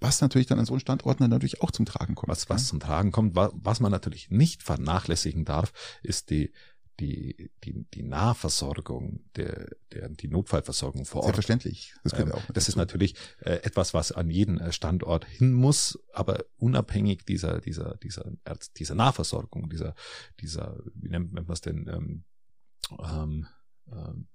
was 0.00 0.20
natürlich 0.20 0.46
dann 0.46 0.58
an 0.58 0.66
so 0.66 0.74
einem 0.74 0.80
Standort 0.80 1.20
natürlich 1.20 1.62
auch 1.62 1.70
zum 1.70 1.86
Tragen 1.86 2.14
kommt. 2.14 2.28
Was, 2.28 2.48
was 2.50 2.68
zum 2.68 2.80
Tragen 2.80 3.12
kommt, 3.12 3.34
wa- 3.34 3.52
was 3.54 3.80
man 3.80 3.90
natürlich 3.90 4.30
nicht 4.30 4.62
vernachlässigen 4.62 5.44
darf, 5.44 5.72
ist 6.02 6.30
die, 6.30 6.52
die, 7.00 7.50
die, 7.64 7.84
die 7.92 8.02
Nahversorgung, 8.02 9.20
der, 9.36 9.68
der, 9.92 10.08
die 10.08 10.28
Notfallversorgung 10.28 11.04
vor 11.04 11.22
Ort. 11.22 11.34
Selbstverständlich. 11.34 11.94
Das 12.02 12.12
gehört 12.12 12.28
Ähm, 12.28 12.34
ja 12.36 12.42
auch 12.42 12.52
das 12.52 12.68
ist 12.68 12.76
natürlich 12.76 13.14
äh, 13.40 13.56
etwas, 13.62 13.94
was 13.94 14.12
an 14.12 14.30
jeden 14.30 14.58
äh, 14.58 14.72
Standort 14.72 15.24
hin 15.24 15.52
muss, 15.52 15.98
aber 16.12 16.44
unabhängig 16.56 17.24
dieser, 17.24 17.60
dieser, 17.60 17.96
dieser, 17.96 18.32
dieser 18.76 18.94
Nahversorgung, 18.94 19.68
dieser, 19.68 19.94
dieser, 20.40 20.78
wie 20.94 21.08
nennt 21.08 21.32
man 21.32 21.44
es 21.48 21.60
denn, 21.60 21.88
ähm, 21.88 22.24
ähm, 22.98 23.46
ähm, 23.92 24.28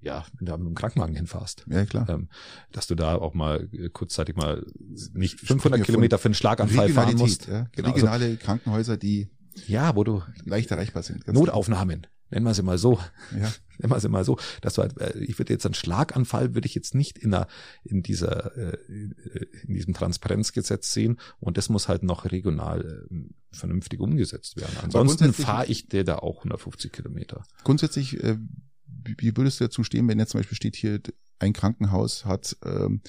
ja, 0.00 0.24
wenn 0.34 0.46
du 0.46 0.56
mit 0.58 0.66
dem 0.68 0.74
Krankenwagen 0.74 1.16
hinfährst. 1.16 1.64
Ja, 1.68 1.84
klar. 1.86 2.08
Ähm, 2.08 2.28
dass 2.70 2.86
du 2.86 2.94
da 2.94 3.16
auch 3.16 3.34
mal 3.34 3.68
äh, 3.72 3.88
kurzzeitig 3.88 4.36
mal 4.36 4.64
nicht 5.12 5.38
Sprechen 5.38 5.60
500 5.60 5.80
wir 5.80 5.84
Kilometer 5.86 6.18
für 6.18 6.26
einen 6.26 6.34
Schlaganfall 6.34 6.90
fahren 6.90 7.16
musst. 7.16 7.46
ja. 7.48 7.66
Genau, 7.72 7.92
also, 7.92 8.06
Regionale 8.06 8.36
Krankenhäuser, 8.36 8.96
die 8.96 9.30
ja, 9.66 9.96
wo 9.96 10.04
du 10.04 10.22
leicht 10.44 10.70
erreichbar 10.70 11.02
sind. 11.02 11.26
Notaufnahmen, 11.28 12.06
nennen 12.30 12.46
wir 12.46 12.54
sie 12.54 12.62
mal 12.62 12.78
so. 12.78 12.98
Ja. 13.32 13.52
nennen 13.78 13.92
wir 13.92 14.00
sie 14.00 14.08
mal 14.08 14.24
so, 14.24 14.38
dass 14.60 14.74
du 14.74 14.82
halt, 14.82 14.98
äh, 15.00 15.18
ich 15.18 15.38
würde 15.38 15.52
jetzt 15.52 15.66
einen 15.66 15.74
Schlaganfall 15.74 16.54
würde 16.54 16.66
ich 16.66 16.74
jetzt 16.74 16.94
nicht 16.94 17.18
in 17.18 17.34
einer, 17.34 17.46
in 17.84 18.02
dieser, 18.02 18.56
äh, 18.56 18.78
in 18.88 19.74
diesem 19.74 19.94
Transparenzgesetz 19.94 20.92
sehen 20.92 21.18
und 21.40 21.56
das 21.56 21.68
muss 21.68 21.88
halt 21.88 22.02
noch 22.02 22.24
regional 22.24 23.06
äh, 23.10 23.56
vernünftig 23.56 24.00
umgesetzt 24.00 24.56
werden. 24.56 24.76
Ansonsten 24.82 25.32
fahre 25.32 25.66
ich 25.66 25.88
dir 25.88 26.04
da 26.04 26.16
auch 26.16 26.38
150 26.38 26.92
Kilometer. 26.92 27.44
Grundsätzlich, 27.64 28.22
äh, 28.22 28.38
wie 28.86 29.16
wie 29.18 29.36
würdest 29.36 29.60
du 29.60 29.64
dazu 29.64 29.84
stehen, 29.84 30.08
wenn 30.08 30.18
jetzt 30.18 30.32
zum 30.32 30.40
Beispiel 30.40 30.56
steht 30.56 30.76
hier, 30.76 31.00
ein 31.38 31.52
Krankenhaus 31.52 32.24
hat 32.24 32.56
ähm, 32.64 33.02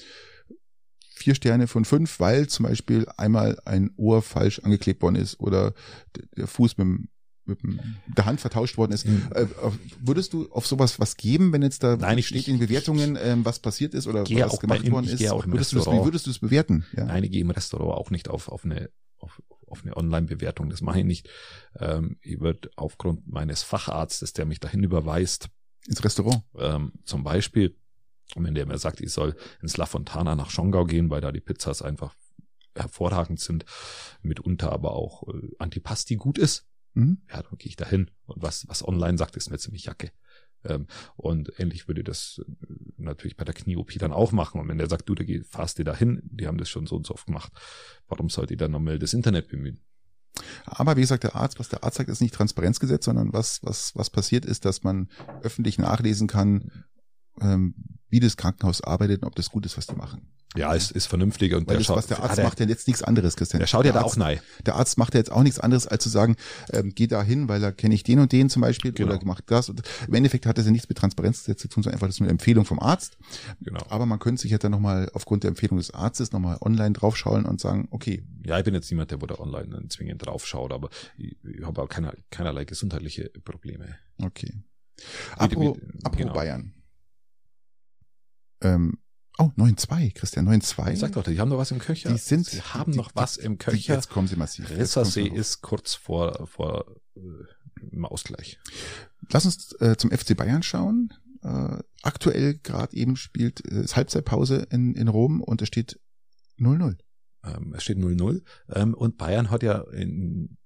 vier 1.18 1.34
Sterne 1.34 1.66
von 1.66 1.84
fünf, 1.84 2.18
weil 2.20 2.46
zum 2.48 2.64
Beispiel 2.66 3.06
einmal 3.16 3.58
ein 3.64 3.90
Ohr 3.96 4.22
falsch 4.22 4.60
angeklebt 4.60 5.02
worden 5.02 5.16
ist 5.16 5.38
oder 5.40 5.74
der 6.36 6.46
Fuß 6.46 6.78
mit, 6.78 6.86
dem- 6.86 7.08
mit, 7.44 7.58
der 8.16 8.24
Hand 8.26 8.40
vertauscht 8.40 8.76
worden 8.76 8.92
ist. 8.92 9.06
Mhm. 9.06 9.28
Äh, 9.34 9.46
würdest 10.00 10.32
du 10.32 10.50
auf 10.50 10.66
sowas 10.66 11.00
was 11.00 11.16
geben, 11.16 11.52
wenn 11.52 11.62
jetzt 11.62 11.82
da 11.82 11.96
Nein, 11.96 12.18
ich- 12.18 12.28
steht 12.28 12.48
in 12.48 12.58
Bewertungen, 12.58 13.18
ähm, 13.20 13.44
was 13.44 13.58
passiert 13.58 13.94
ist 13.94 14.06
oder 14.06 14.20
was 14.22 14.58
gemacht 14.60 14.84
bei- 14.84 14.90
worden 14.90 15.06
ist? 15.08 15.20
würdest 15.20 15.72
du 15.72 15.76
das, 15.78 15.86
wie 15.86 16.04
würdest 16.04 16.26
du 16.26 16.30
es 16.30 16.38
bewerten? 16.38 16.84
Ja. 16.96 17.04
Nein, 17.04 17.24
ich 17.24 17.30
gehe 17.32 17.40
im 17.40 17.50
Restaurant 17.50 17.98
auch 17.98 18.10
nicht 18.10 18.28
auf, 18.28 18.48
auf 18.48 18.64
eine 18.64 18.90
auf, 19.20 19.42
auf 19.66 19.82
eine 19.84 19.96
Online-Bewertung. 19.96 20.70
Das 20.70 20.80
mache 20.80 21.00
ich 21.00 21.04
nicht. 21.04 21.28
Ähm, 21.76 22.18
ich 22.22 22.38
würde 22.40 22.70
aufgrund 22.76 23.26
meines 23.26 23.64
Facharztes, 23.64 24.32
der 24.32 24.44
mich 24.46 24.60
dahin 24.60 24.84
überweist, 24.84 25.48
Ins 25.88 26.04
Restaurant. 26.04 26.44
ähm, 26.56 26.92
zum 27.04 27.24
Beispiel, 27.24 27.74
wenn 28.36 28.54
der 28.54 28.66
mir 28.66 28.78
sagt, 28.78 29.00
ich 29.00 29.12
soll 29.12 29.36
ins 29.62 29.76
La 29.76 29.86
Fontana 29.86 30.34
nach 30.34 30.50
Schongau 30.50 30.84
gehen, 30.84 31.10
weil 31.10 31.20
da 31.20 31.32
die 31.32 31.40
Pizzas 31.40 31.82
einfach 31.82 32.14
hervorragend 32.74 33.40
sind, 33.40 33.64
mitunter 34.22 34.72
aber 34.72 34.92
auch 34.92 35.26
äh, 35.28 35.48
Antipasti 35.58 36.16
gut 36.16 36.38
ist, 36.38 36.66
Mhm. 36.94 37.22
ja, 37.30 37.42
dann 37.42 37.58
gehe 37.58 37.68
ich 37.68 37.76
dahin. 37.76 38.10
Und 38.26 38.42
was, 38.42 38.66
was 38.68 38.86
online 38.86 39.18
sagt, 39.18 39.36
ist 39.36 39.50
mir 39.50 39.58
ziemlich 39.58 39.84
Jacke. 39.84 40.10
Ähm, 40.64 40.86
und 41.16 41.52
ähnlich 41.60 41.86
würde 41.86 42.02
das 42.02 42.40
äh, 42.44 42.52
natürlich 42.96 43.36
bei 43.36 43.44
der 43.44 43.54
Knie-OP 43.54 43.92
dann 43.98 44.10
auch 44.12 44.32
machen. 44.32 44.60
Und 44.60 44.68
wenn 44.68 44.78
der 44.78 44.88
sagt, 44.88 45.08
du, 45.08 45.14
da 45.14 45.22
geh- 45.22 45.42
fahrst 45.44 45.78
du 45.78 45.84
dahin, 45.84 46.20
die 46.24 46.46
haben 46.48 46.58
das 46.58 46.68
schon 46.70 46.86
so 46.86 46.96
und 46.96 47.06
so 47.06 47.14
oft 47.14 47.26
gemacht, 47.26 47.52
warum 48.08 48.28
sollte 48.30 48.54
ich 48.54 48.58
dann 48.58 48.72
nochmal 48.72 48.98
das 48.98 49.12
Internet 49.12 49.48
bemühen? 49.48 49.84
Aber 50.64 50.96
wie 50.96 51.02
gesagt, 51.02 51.24
der 51.24 51.36
Arzt, 51.36 51.58
was 51.60 51.68
der 51.68 51.84
Arzt 51.84 51.98
sagt, 51.98 52.08
ist 52.08 52.20
nicht 52.20 52.34
Transparenzgesetz, 52.34 53.04
sondern 53.04 53.32
was, 53.32 53.62
was, 53.62 53.94
was 53.94 54.10
passiert 54.10 54.44
ist, 54.44 54.64
dass 54.64 54.82
man 54.82 55.08
öffentlich 55.42 55.78
nachlesen 55.78 56.26
kann, 56.26 56.84
ähm, 57.40 57.74
wie 58.10 58.20
das 58.20 58.36
Krankenhaus 58.36 58.80
arbeitet 58.82 59.22
und 59.22 59.28
ob 59.28 59.34
das 59.34 59.50
gut 59.50 59.66
ist, 59.66 59.76
was 59.76 59.86
die 59.86 59.96
machen. 59.96 60.22
Ja, 60.56 60.74
es 60.74 60.90
ist 60.90 61.06
vernünftiger 61.06 61.58
und 61.58 61.64
Weil 61.68 61.74
der 61.74 61.78
das, 61.80 61.86
schaut, 61.88 61.98
was 61.98 62.06
der 62.06 62.20
Arzt 62.22 62.32
ah, 62.32 62.36
der, 62.36 62.44
macht, 62.46 62.58
ja 62.58 62.66
jetzt 62.66 62.86
nichts 62.88 63.02
anderes, 63.02 63.36
Christian. 63.36 63.60
der 63.60 63.66
schaut 63.66 63.84
ja 63.84 63.92
der 63.92 64.00
da 64.00 64.06
auch 64.06 64.10
Arzt, 64.12 64.16
nein. 64.16 64.40
Der 64.64 64.76
Arzt 64.76 64.96
macht 64.96 65.12
ja 65.12 65.18
jetzt 65.20 65.30
auch 65.30 65.42
nichts 65.42 65.58
anderes, 65.60 65.86
als 65.86 66.02
zu 66.02 66.08
sagen, 66.08 66.36
ähm, 66.72 66.92
geh 66.94 67.06
da 67.06 67.22
hin, 67.22 67.48
weil 67.50 67.60
da 67.60 67.70
kenne 67.70 67.94
ich 67.94 68.02
den 68.02 68.18
und 68.18 68.32
den 68.32 68.48
zum 68.48 68.62
Beispiel 68.62 68.92
Genau. 68.92 69.14
oder 69.14 69.24
macht 69.26 69.50
das. 69.50 69.68
Und 69.68 69.82
Im 70.06 70.14
Endeffekt 70.14 70.46
hat 70.46 70.56
das 70.56 70.64
ja 70.64 70.70
nichts 70.72 70.88
mit 70.88 70.96
Transparenzgesetz 70.96 71.60
zu 71.60 71.68
tun, 71.68 71.82
sondern 71.82 71.96
einfach 71.96 72.06
das 72.06 72.16
ist 72.16 72.22
eine 72.22 72.30
Empfehlung 72.30 72.64
vom 72.64 72.78
Arzt. 72.80 73.18
Genau. 73.60 73.80
Aber 73.90 74.06
man 74.06 74.18
könnte 74.20 74.40
sich 74.40 74.50
ja 74.50 74.56
dann 74.56 74.72
nochmal 74.72 75.10
aufgrund 75.12 75.42
der 75.42 75.48
Empfehlung 75.50 75.76
des 75.76 75.90
Arztes 75.92 76.32
nochmal 76.32 76.56
online 76.62 76.92
draufschauen 76.94 77.44
und 77.44 77.60
sagen, 77.60 77.86
okay, 77.90 78.24
Ja, 78.42 78.56
ich 78.58 78.64
bin 78.64 78.72
jetzt 78.72 78.90
niemand, 78.90 79.10
der 79.10 79.20
wo 79.20 79.26
da 79.26 79.38
online 79.38 79.86
zwingend 79.90 80.24
draufschaut, 80.24 80.72
aber 80.72 80.88
ich, 81.18 81.36
ich 81.44 81.62
habe 81.62 81.82
auch 81.82 81.88
keiner, 81.90 82.14
keinerlei 82.30 82.64
gesundheitliche 82.64 83.30
Probleme. 83.44 83.96
okay. 84.22 84.54
Wie- 84.96 85.02
Apro, 85.40 85.76
wie- 85.76 86.04
apro 86.04 86.16
genau. 86.16 86.32
Bayern. 86.32 86.72
Ähm, 88.60 88.98
oh, 89.38 89.50
9-2, 89.56 90.12
Christian, 90.14 90.48
9-2. 90.48 90.92
Ich 90.92 90.98
sag 90.98 91.12
doch, 91.12 91.22
die 91.24 91.38
haben 91.38 91.48
noch 91.48 91.58
was 91.58 91.70
im 91.70 91.78
Köcher. 91.78 92.10
Die 92.12 92.18
sind- 92.18 92.46
Sie 92.46 92.60
haben 92.60 92.92
die- 92.92 92.98
noch 92.98 93.12
was 93.14 93.36
im 93.36 93.58
Köcher. 93.58 93.94
Jetzt 93.94 94.10
kommen 94.10 94.26
sie 94.28 94.36
massiv. 94.36 94.68
Rissersee 94.70 95.26
ist 95.28 95.62
kurz 95.62 95.94
vor, 95.94 96.46
vor 96.46 96.96
äh, 97.16 97.20
im 97.92 98.04
Ausgleich. 98.04 98.58
Lass 99.30 99.44
uns 99.46 99.72
äh, 99.80 99.96
zum 99.96 100.10
FC 100.10 100.34
Bayern 100.36 100.62
schauen. 100.62 101.12
Äh, 101.42 101.78
aktuell 102.02 102.58
gerade 102.58 102.96
eben 102.96 103.16
spielt 103.16 103.64
äh, 103.70 103.82
ist 103.82 103.94
Halbzeitpause 103.96 104.66
in, 104.70 104.94
in 104.94 105.06
Rom 105.08 105.40
und 105.40 105.62
es 105.62 105.68
steht 105.68 106.00
0-0. 106.58 106.96
Ähm, 107.44 107.74
es 107.76 107.84
steht 107.84 107.98
0-0. 107.98 108.42
Ähm, 108.70 108.94
und 108.94 109.16
Bayern 109.18 109.50
hat 109.50 109.62
ja 109.62 109.82
in 109.92 110.56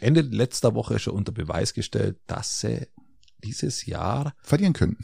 Ende 0.00 0.20
letzter 0.20 0.74
Woche 0.74 0.98
schon 0.98 1.14
unter 1.14 1.32
Beweis 1.32 1.72
gestellt, 1.72 2.18
dass 2.26 2.60
sie 2.60 2.86
dieses 3.44 3.86
Jahr 3.86 4.34
Verlieren 4.42 4.72
können. 4.74 4.98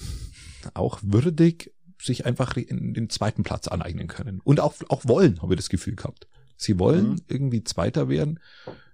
auch 0.74 0.98
würdig 1.02 1.72
sich 2.04 2.26
einfach 2.26 2.56
in 2.56 2.94
den 2.94 3.08
zweiten 3.10 3.42
Platz 3.42 3.68
aneignen 3.68 4.08
können. 4.08 4.40
Und 4.40 4.60
auch, 4.60 4.74
auch 4.88 5.06
wollen, 5.06 5.40
habe 5.42 5.54
ich 5.54 5.58
das 5.58 5.68
Gefühl 5.68 5.96
gehabt. 5.96 6.28
Sie 6.56 6.78
wollen 6.78 7.10
Mhm. 7.10 7.20
irgendwie 7.28 7.64
Zweiter 7.64 8.08
werden. 8.08 8.40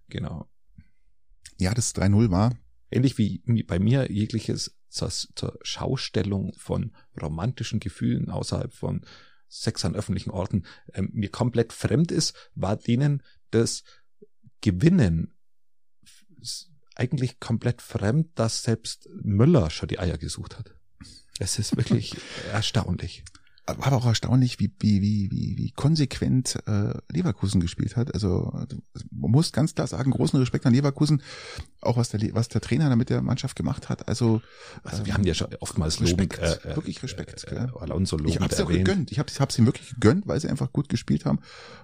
Genau. 0.08 0.48
Ja, 1.58 1.74
das 1.74 1.94
3-0 1.94 2.30
war. 2.30 2.56
Ähnlich 2.90 3.18
wie 3.18 3.42
bei 3.64 3.78
mir 3.78 4.10
jegliches 4.10 4.76
zur, 4.88 5.10
zur 5.10 5.58
Schaustellung 5.62 6.52
von 6.56 6.92
romantischen 7.20 7.80
Gefühlen 7.80 8.30
außerhalb 8.30 8.72
von 8.74 9.02
Sex 9.48 9.84
an 9.84 9.94
öffentlichen 9.94 10.30
Orten 10.30 10.64
ähm, 10.94 11.10
mir 11.12 11.28
komplett 11.30 11.72
fremd 11.72 12.12
ist, 12.12 12.34
war 12.54 12.76
denen 12.76 13.22
das 13.50 13.82
Gewinnen 14.60 15.34
eigentlich 16.94 17.40
komplett 17.40 17.82
fremd, 17.82 18.28
dass 18.38 18.62
selbst 18.62 19.08
Müller 19.22 19.70
schon 19.70 19.88
die 19.88 19.98
Eier 19.98 20.18
gesucht 20.18 20.58
hat. 20.58 20.74
Es 21.40 21.58
ist 21.58 21.74
wirklich 21.76 22.16
erstaunlich 22.52 23.24
war 23.78 23.88
aber 23.88 23.96
auch 23.96 24.06
erstaunlich, 24.06 24.58
wie, 24.58 24.70
wie, 24.78 25.02
wie, 25.02 25.30
wie, 25.30 25.56
wie 25.56 25.70
konsequent 25.72 26.58
äh, 26.66 26.94
Leverkusen 27.10 27.60
gespielt 27.60 27.96
hat. 27.96 28.14
Also 28.14 28.52
man 29.10 29.30
muss 29.30 29.52
ganz 29.52 29.74
klar 29.74 29.86
sagen, 29.86 30.10
großen 30.10 30.38
Respekt 30.38 30.66
an 30.66 30.74
Leverkusen, 30.74 31.22
auch 31.80 31.96
was 31.96 32.10
der, 32.10 32.34
was 32.34 32.48
der 32.48 32.60
Trainer 32.60 32.88
da 32.88 32.96
mit 32.96 33.10
der 33.10 33.22
Mannschaft 33.22 33.56
gemacht 33.56 33.88
hat. 33.88 34.08
Also, 34.08 34.42
also 34.82 35.04
wir 35.04 35.10
ähm, 35.10 35.14
haben 35.14 35.24
ja 35.24 35.34
schon 35.34 35.48
oftmals 35.60 36.00
Respekt, 36.00 36.40
lobend, 36.40 36.64
äh, 36.64 36.76
wirklich 36.76 37.02
Respekt. 37.02 37.44
Äh, 37.44 37.56
äh, 37.56 37.68
Alonso 37.78 38.16
lobend 38.16 38.34
ich 38.34 38.40
habe 38.40 38.52
es 38.52 38.60
auch 38.60 38.68
gegönnt. 38.68 39.12
Ich 39.12 39.18
habe 39.18 39.28
es 39.28 39.58
ihm 39.58 39.66
wirklich 39.66 39.90
gegönnt, 39.90 40.26
weil 40.26 40.40
sie 40.40 40.48
einfach 40.48 40.72
gut 40.72 40.88
gespielt 40.88 41.24
haben. 41.24 41.38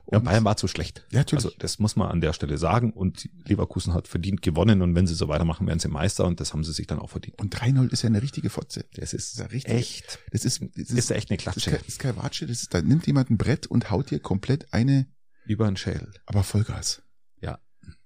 Und 0.07 0.15
ja, 0.15 0.19
Bayern 0.21 0.45
war 0.45 0.57
zu 0.57 0.69
schlecht. 0.69 1.05
Ja, 1.11 1.21
natürlich. 1.21 1.45
Also 1.45 1.57
das 1.59 1.79
muss 1.79 1.97
man 1.97 2.09
an 2.09 2.21
der 2.21 2.33
Stelle 2.33 2.59
sagen. 2.59 2.93
Und 2.93 3.29
Leverkusen 3.45 3.95
hat 3.95 4.07
verdient 4.07 4.43
gewonnen. 4.43 4.83
Und 4.83 4.95
wenn 4.95 5.07
sie 5.07 5.15
so 5.15 5.29
weitermachen, 5.29 5.67
werden 5.67 5.81
sie 5.81 5.89
Meister. 5.89 6.27
Und 6.27 6.41
das 6.41 6.53
haben 6.53 6.63
sie 6.63 6.73
sich 6.73 6.87
dann 6.87 6.99
auch 6.99 7.11
verdient. 7.11 7.39
Und 7.41 7.57
3-0 7.57 7.93
ist 7.93 8.03
ja 8.03 8.09
eine 8.09 8.23
richtige 8.23 8.51
Fotze. 8.51 8.85
Das 8.95 9.13
ist, 9.13 9.39
das 9.39 9.47
ist 9.47 9.53
richtig. 9.53 9.75
Echt. 9.75 10.19
Das 10.31 10.45
ist, 10.45 10.63
das 10.63 10.91
ist, 10.91 10.93
ist 10.93 11.11
echt 11.11 11.31
eine 11.31 11.39
Klatsche. 11.39 11.76
Das 11.79 11.89
ist 11.89 11.99
kein 11.99 12.17
Watsche, 12.17 12.47
das 12.47 12.63
ist, 12.63 12.75
da 12.75 12.83
nimmt 12.83 13.07
jemand 13.07 13.31
ein 13.31 13.39
Brett 13.39 13.67
und 13.67 13.91
haut 13.91 14.11
dir 14.11 14.21
komplett 14.21 14.73
eine. 14.73 15.07
Über 15.45 15.67
ein 15.67 15.77
Schädel. 15.77 16.13
Aber 16.27 16.43
Vollgas. 16.43 17.03
Ja. 17.41 17.61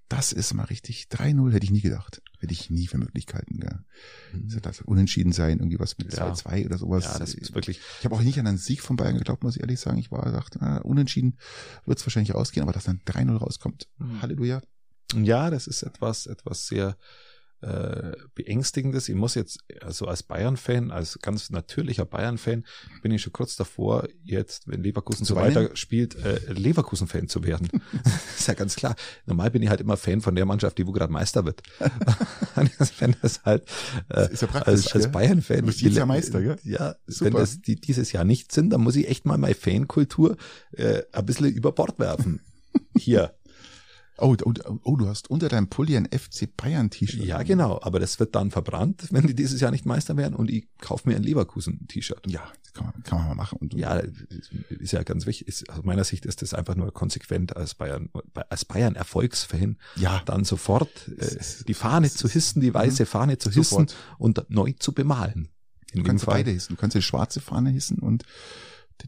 Das 0.09 0.33
ist 0.33 0.53
mal 0.55 0.65
richtig. 0.65 1.07
3-0 1.11 1.53
hätte 1.53 1.65
ich 1.65 1.71
nie 1.71 1.81
gedacht. 1.81 2.21
Hätte 2.41 2.53
ich 2.53 2.71
nie 2.71 2.87
für 2.87 2.99
Möglichkeiten. 2.99 3.61
Ja. 3.63 3.85
Mhm. 4.33 4.61
Das 4.63 4.81
unentschieden 4.81 5.33
sein, 5.33 5.59
irgendwie 5.59 5.79
was 5.79 5.97
mit 5.99 6.13
2-2 6.13 6.57
ja. 6.57 6.67
oder 6.67 6.79
sowas. 6.79 7.05
Ja, 7.05 7.19
das 7.19 7.35
ist 7.35 7.55
wirklich. 7.55 7.81
Ich 7.99 8.05
habe 8.05 8.15
auch 8.15 8.23
nicht 8.23 8.39
an 8.39 8.47
einen 8.47 8.59
Sieg 8.59 8.83
von 8.83 8.97
Bayern 8.97 9.19
geglaubt, 9.19 9.43
muss 9.43 9.57
ich 9.57 9.63
ehrlich 9.63 9.79
sagen. 9.79 9.99
Ich 9.99 10.11
war 10.11 10.31
dachte, 10.33 10.59
na, 10.61 10.79
unentschieden 10.79 11.39
wird 11.87 11.99
es 11.99 12.07
wahrscheinlich 12.07 12.35
ausgehen, 12.35 12.63
aber 12.63 12.73
dass 12.73 12.85
dann 12.85 13.01
3-0 13.07 13.37
rauskommt. 13.37 13.89
Mhm. 13.99 14.23
Halleluja. 14.23 14.63
Ja, 15.15 15.51
das 15.51 15.67
ist 15.67 15.83
etwas, 15.83 16.27
etwas 16.27 16.67
sehr 16.67 16.97
äh, 17.63 18.13
beängstigendes. 18.35 19.09
Ich 19.09 19.15
muss 19.15 19.35
jetzt, 19.35 19.59
also 19.81 20.07
als 20.07 20.23
Bayern-Fan, 20.23 20.91
als 20.91 21.19
ganz 21.21 21.51
natürlicher 21.51 22.05
Bayern-Fan, 22.05 22.65
bin 23.03 23.13
ich 23.13 23.23
schon 23.23 23.33
kurz 23.33 23.57
davor, 23.57 24.09
jetzt, 24.25 24.69
wenn 24.69 24.83
Leverkusen 24.83 25.25
so 25.25 25.37
weiter 25.37 25.75
spielt, 25.77 26.17
äh, 26.17 26.41
Leverkusen-Fan 26.53 27.29
zu 27.29 27.45
werden. 27.45 27.69
ist 28.39 28.49
ja 28.49 28.55
ganz 28.55 28.77
klar. 28.77 28.97
Normal 29.27 29.51
bin 29.51 29.63
ich 29.63 29.69
halt 29.69 29.81
immer 29.81 29.97
Fan 29.97 30.21
von 30.21 30.35
der 30.35 30.47
Mannschaft, 30.47 30.79
die 30.79 30.87
wo 30.87 30.93
gerade 30.93 31.13
Meister 31.13 31.45
wird. 31.45 31.63
wenn 32.99 33.17
das 33.21 33.43
halt 33.45 33.63
äh, 34.09 34.29
das 34.29 34.41
ja 34.41 34.49
als, 34.49 34.93
als 34.93 35.11
Bayern-Fan. 35.11 35.59
Du 35.61 35.67
bist 35.67 35.81
jetzt 35.83 35.97
ja 35.97 36.07
Meister, 36.07 36.41
gell? 36.41 36.57
Ja, 36.63 36.95
Super. 37.07 37.27
wenn 37.27 37.33
das 37.35 37.61
die 37.61 37.77
dieses 37.77 38.13
Jahr 38.13 38.25
nicht 38.25 38.53
sind, 38.53 38.71
dann 38.71 38.81
muss 38.81 38.97
ich 38.97 39.09
echt 39.09 39.27
mal 39.27 39.39
meine 39.39 39.55
Fankultur 39.55 40.37
äh, 40.73 41.03
ein 41.13 41.27
bisschen 41.27 41.47
über 41.47 41.73
Bord 41.73 41.99
werfen. 41.99 42.41
Hier. 42.97 43.35
Oh, 44.21 44.37
oh, 44.45 44.53
oh, 44.85 44.97
du 44.97 45.09
hast 45.09 45.31
unter 45.31 45.49
deinem 45.49 45.69
Pulli 45.69 45.97
ein 45.97 46.07
FC 46.07 46.55
Bayern 46.57 46.91
T-Shirt. 46.91 47.25
Ja, 47.25 47.43
genau. 47.43 47.81
Aber 47.83 47.99
das 47.99 48.21
wird 48.21 48.35
dann 48.35 48.51
verbrannt, 48.51 49.09
wenn 49.11 49.27
die 49.27 49.35
dieses 49.35 49.61
Jahr 49.61 49.71
nicht 49.71 49.87
Meister 49.87 50.17
werden 50.17 50.35
und 50.35 50.51
ich 50.51 50.69
kaufe 50.79 51.09
mir 51.09 51.17
ein 51.17 51.23
Leverkusen 51.23 51.87
T-Shirt. 51.89 52.27
Ja, 52.27 52.43
kann 52.75 52.87
man, 52.87 53.03
kann 53.03 53.19
man 53.19 53.29
mal 53.29 53.35
machen. 53.35 53.59
Und 53.59 53.75
ja, 53.75 54.01
ist 54.69 54.93
ja 54.93 55.03
ganz 55.03 55.27
wichtig. 55.27 55.49
Ist, 55.49 55.71
aus 55.71 55.85
meiner 55.85 56.05
Sicht 56.05 56.27
ist 56.27 56.43
das 56.43 56.55
einfach 56.55 56.75
nur 56.75 56.93
konsequent 56.93 57.57
als 57.57 57.75
Bayern, 57.75 58.11
als 58.49 58.65
Bayern 58.65 58.95
Erfolgsfan. 58.95 59.77
Ja. 59.97 60.23
Dann 60.27 60.45
sofort 60.45 61.09
äh, 61.09 61.39
die 61.67 61.75
Fahne 61.75 62.11
zu 62.11 62.29
hissen, 62.29 62.61
die 62.61 62.75
weiße 62.75 63.05
mhm. 63.05 63.07
Fahne 63.07 63.39
zu 63.39 63.51
hissen 63.51 63.89
sofort. 63.89 63.97
und 64.19 64.51
neu 64.51 64.73
zu 64.79 64.93
bemalen. 64.93 65.49
du 65.93 66.03
kannst 66.03 66.25
Fall. 66.25 66.37
beide 66.37 66.51
hissen. 66.51 66.77
Du 66.77 66.81
kannst 66.81 66.95
die 66.95 67.03
schwarze 67.03 67.41
Fahne 67.41 67.71
hissen 67.71 67.99
und 67.99 68.25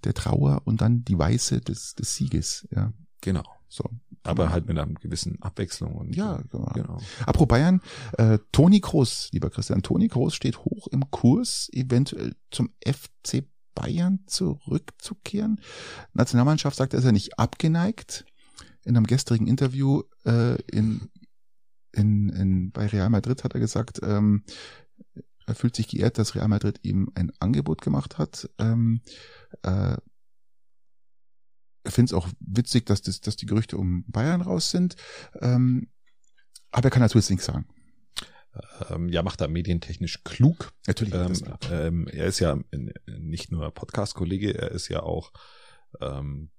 der 0.05 0.15
Trauer 0.15 0.63
und 0.65 0.81
dann 0.81 1.05
die 1.05 1.19
weiße 1.19 1.61
des, 1.61 1.95
des 1.95 2.17
Sieges. 2.17 2.67
Ja. 2.71 2.93
Genau. 3.21 3.45
So. 3.73 3.89
Aber 4.23 4.51
halt 4.51 4.67
mit 4.67 4.79
einer 4.79 4.93
gewissen 4.93 5.41
Abwechslung. 5.41 5.95
Und, 5.95 6.15
ja, 6.15 6.43
genau. 6.51 6.71
genau. 6.75 7.01
Apropos 7.21 7.49
Bayern, 7.49 7.81
äh, 8.19 8.39
Toni 8.53 8.81
Kroos, 8.81 9.31
lieber 9.33 9.49
Christian, 9.49 9.83
Toni 9.83 10.09
Kroos 10.09 10.35
steht 10.35 10.59
hoch 10.59 10.89
im 10.89 11.11
Kurs, 11.11 11.71
eventuell 11.73 12.35
zum 12.51 12.69
FC 12.87 13.45
Bayern 13.75 14.21
zurückzukehren. 14.27 15.59
Nationalmannschaft 16.13 16.77
sagt, 16.77 16.93
er 16.93 16.99
ist 16.99 17.07
ja 17.07 17.13
nicht 17.13 17.39
abgeneigt. 17.39 18.27
In 18.85 18.95
einem 18.95 19.07
gestrigen 19.07 19.47
Interview 19.47 20.03
äh, 20.27 20.61
in, 20.71 21.09
in, 21.93 22.29
in, 22.29 22.73
bei 22.73 22.87
Real 22.89 23.09
Madrid 23.09 23.43
hat 23.43 23.55
er 23.55 23.61
gesagt, 23.61 24.01
ähm, 24.03 24.45
er 25.47 25.55
fühlt 25.55 25.75
sich 25.77 25.89
geehrt, 25.89 26.19
dass 26.19 26.35
Real 26.35 26.49
Madrid 26.49 26.79
ihm 26.83 27.11
ein 27.15 27.33
Angebot 27.41 27.81
gemacht 27.81 28.19
hat. 28.19 28.51
Ähm, 28.59 29.01
äh, 29.63 29.97
finde 31.87 32.11
es 32.11 32.15
auch 32.15 32.29
witzig, 32.41 32.87
dass, 32.87 33.03
das, 33.03 33.21
dass 33.21 33.37
die 33.37 33.47
Gerüchte 33.47 33.77
um 33.77 34.05
Bayern 34.07 34.41
raus 34.41 34.71
sind. 34.71 34.97
Ähm, 35.41 35.89
aber 36.71 36.85
er 36.85 36.91
kann 36.91 37.03
dazu 37.03 37.19
jetzt 37.19 37.31
nichts 37.31 37.45
sagen. 37.45 37.67
Ähm, 38.91 39.09
ja, 39.09 39.23
macht 39.23 39.41
er 39.41 39.49
medientechnisch 39.49 40.25
klug. 40.25 40.73
Natürlich. 40.87 41.15
Ähm, 41.15 41.57
ähm, 41.71 42.09
er 42.09 42.27
ist 42.27 42.39
ja 42.39 42.59
nicht 43.07 43.51
nur 43.51 43.71
Podcast-Kollege, 43.71 44.55
er 44.55 44.71
ist 44.73 44.89
ja 44.89 45.03
auch 45.03 45.33
ähm, 46.01 46.51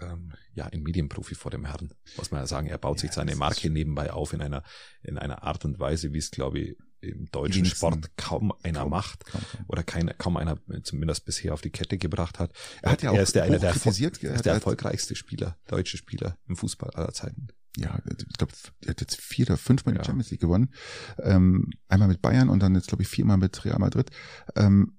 ähm, 0.00 0.32
ja 0.54 0.66
ein 0.66 0.82
Medienprofi 0.82 1.34
vor 1.34 1.50
dem 1.50 1.64
Herrn, 1.64 1.92
muss 2.16 2.30
man 2.30 2.40
ja 2.40 2.46
sagen. 2.46 2.68
Er 2.68 2.78
baut 2.78 2.98
ja, 2.98 3.02
sich 3.02 3.12
seine 3.12 3.34
Marke 3.34 3.70
nebenbei 3.70 4.12
auf 4.12 4.32
in 4.32 4.40
einer 4.40 4.62
in 5.02 5.18
einer 5.18 5.42
Art 5.42 5.64
und 5.64 5.80
Weise, 5.80 6.12
wie 6.12 6.18
es 6.18 6.30
glaube 6.30 6.60
ich 6.60 6.76
im 7.00 7.30
deutschen 7.30 7.64
Sport 7.64 8.16
kaum 8.16 8.52
einer 8.62 8.80
kaum, 8.80 8.90
macht 8.90 9.24
kaum, 9.24 9.40
kaum. 9.52 9.64
oder 9.68 9.82
keine, 9.82 10.14
kaum 10.14 10.36
einer 10.36 10.58
zumindest 10.82 11.24
bisher 11.24 11.54
auf 11.54 11.60
die 11.60 11.70
Kette 11.70 11.98
gebracht 11.98 12.38
hat. 12.38 12.52
Er 12.82 12.92
hat 12.92 13.02
ja 13.02 13.10
auch 13.10 13.16
er 13.16 13.22
ist 13.22 13.34
der, 13.34 13.44
einer 13.44 13.58
der, 13.58 13.72
kritisiert, 13.72 14.22
er 14.22 14.34
ist 14.34 14.44
der 14.44 14.54
erfolgreichste 14.54 15.14
Spieler, 15.16 15.56
deutsche 15.66 15.96
Spieler 15.96 16.36
im 16.46 16.56
Fußball 16.56 16.90
aller 16.90 17.12
Zeiten. 17.12 17.48
Ja, 17.76 18.00
ich 18.06 18.36
glaube, 18.36 18.52
er 18.84 18.90
hat 18.90 19.00
jetzt 19.00 19.20
vier 19.20 19.46
oder 19.46 19.56
fünfmal 19.56 19.94
ja. 19.94 20.00
die 20.00 20.06
Champions 20.06 20.30
League 20.30 20.40
gewonnen. 20.40 20.74
Ähm, 21.18 21.70
einmal 21.88 22.08
mit 22.08 22.20
Bayern 22.20 22.48
und 22.48 22.60
dann 22.60 22.74
jetzt, 22.74 22.88
glaube 22.88 23.02
ich, 23.02 23.08
viermal 23.08 23.36
mit 23.36 23.64
Real 23.64 23.78
Madrid. 23.78 24.10
Ähm, 24.56 24.98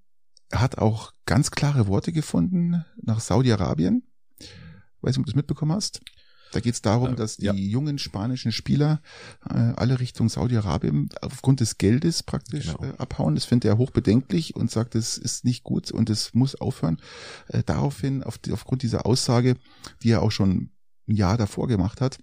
er 0.49 0.61
hat 0.61 0.77
auch 0.77 1.13
ganz 1.25 1.51
klare 1.51 1.87
Worte 1.87 2.11
gefunden 2.11 2.85
nach 3.01 3.19
Saudi-Arabien. 3.19 4.03
Weiß 5.01 5.15
nicht, 5.15 5.19
ob 5.19 5.25
du 5.25 5.31
das 5.31 5.35
mitbekommen 5.35 5.73
hast. 5.73 6.01
Da 6.51 6.59
geht 6.59 6.73
es 6.73 6.81
darum, 6.81 7.15
dass 7.15 7.37
die 7.37 7.45
ja. 7.45 7.53
jungen 7.53 7.97
spanischen 7.97 8.51
Spieler 8.51 9.01
äh, 9.49 9.53
alle 9.53 9.99
Richtung 9.99 10.29
Saudi-Arabien 10.29 11.09
aufgrund 11.21 11.59
des 11.59 11.77
Geldes 11.77 12.23
praktisch 12.23 12.75
genau. 12.75 12.83
äh, 12.83 12.97
abhauen. 12.97 13.35
Das 13.35 13.45
findet 13.45 13.69
er 13.69 13.77
hochbedenklich 13.77 14.55
und 14.55 14.69
sagt, 14.69 14.95
es 14.95 15.17
ist 15.17 15.45
nicht 15.45 15.63
gut 15.63 15.91
und 15.91 16.09
es 16.09 16.33
muss 16.33 16.55
aufhören. 16.55 16.97
Äh, 17.47 17.63
daraufhin, 17.65 18.23
auf 18.23 18.37
die, 18.37 18.51
aufgrund 18.51 18.83
dieser 18.83 19.05
Aussage, 19.05 19.55
die 20.03 20.11
er 20.11 20.21
auch 20.21 20.31
schon 20.31 20.71
ein 21.07 21.15
Jahr 21.15 21.37
davor 21.37 21.67
gemacht 21.67 22.01
hat, 22.01 22.19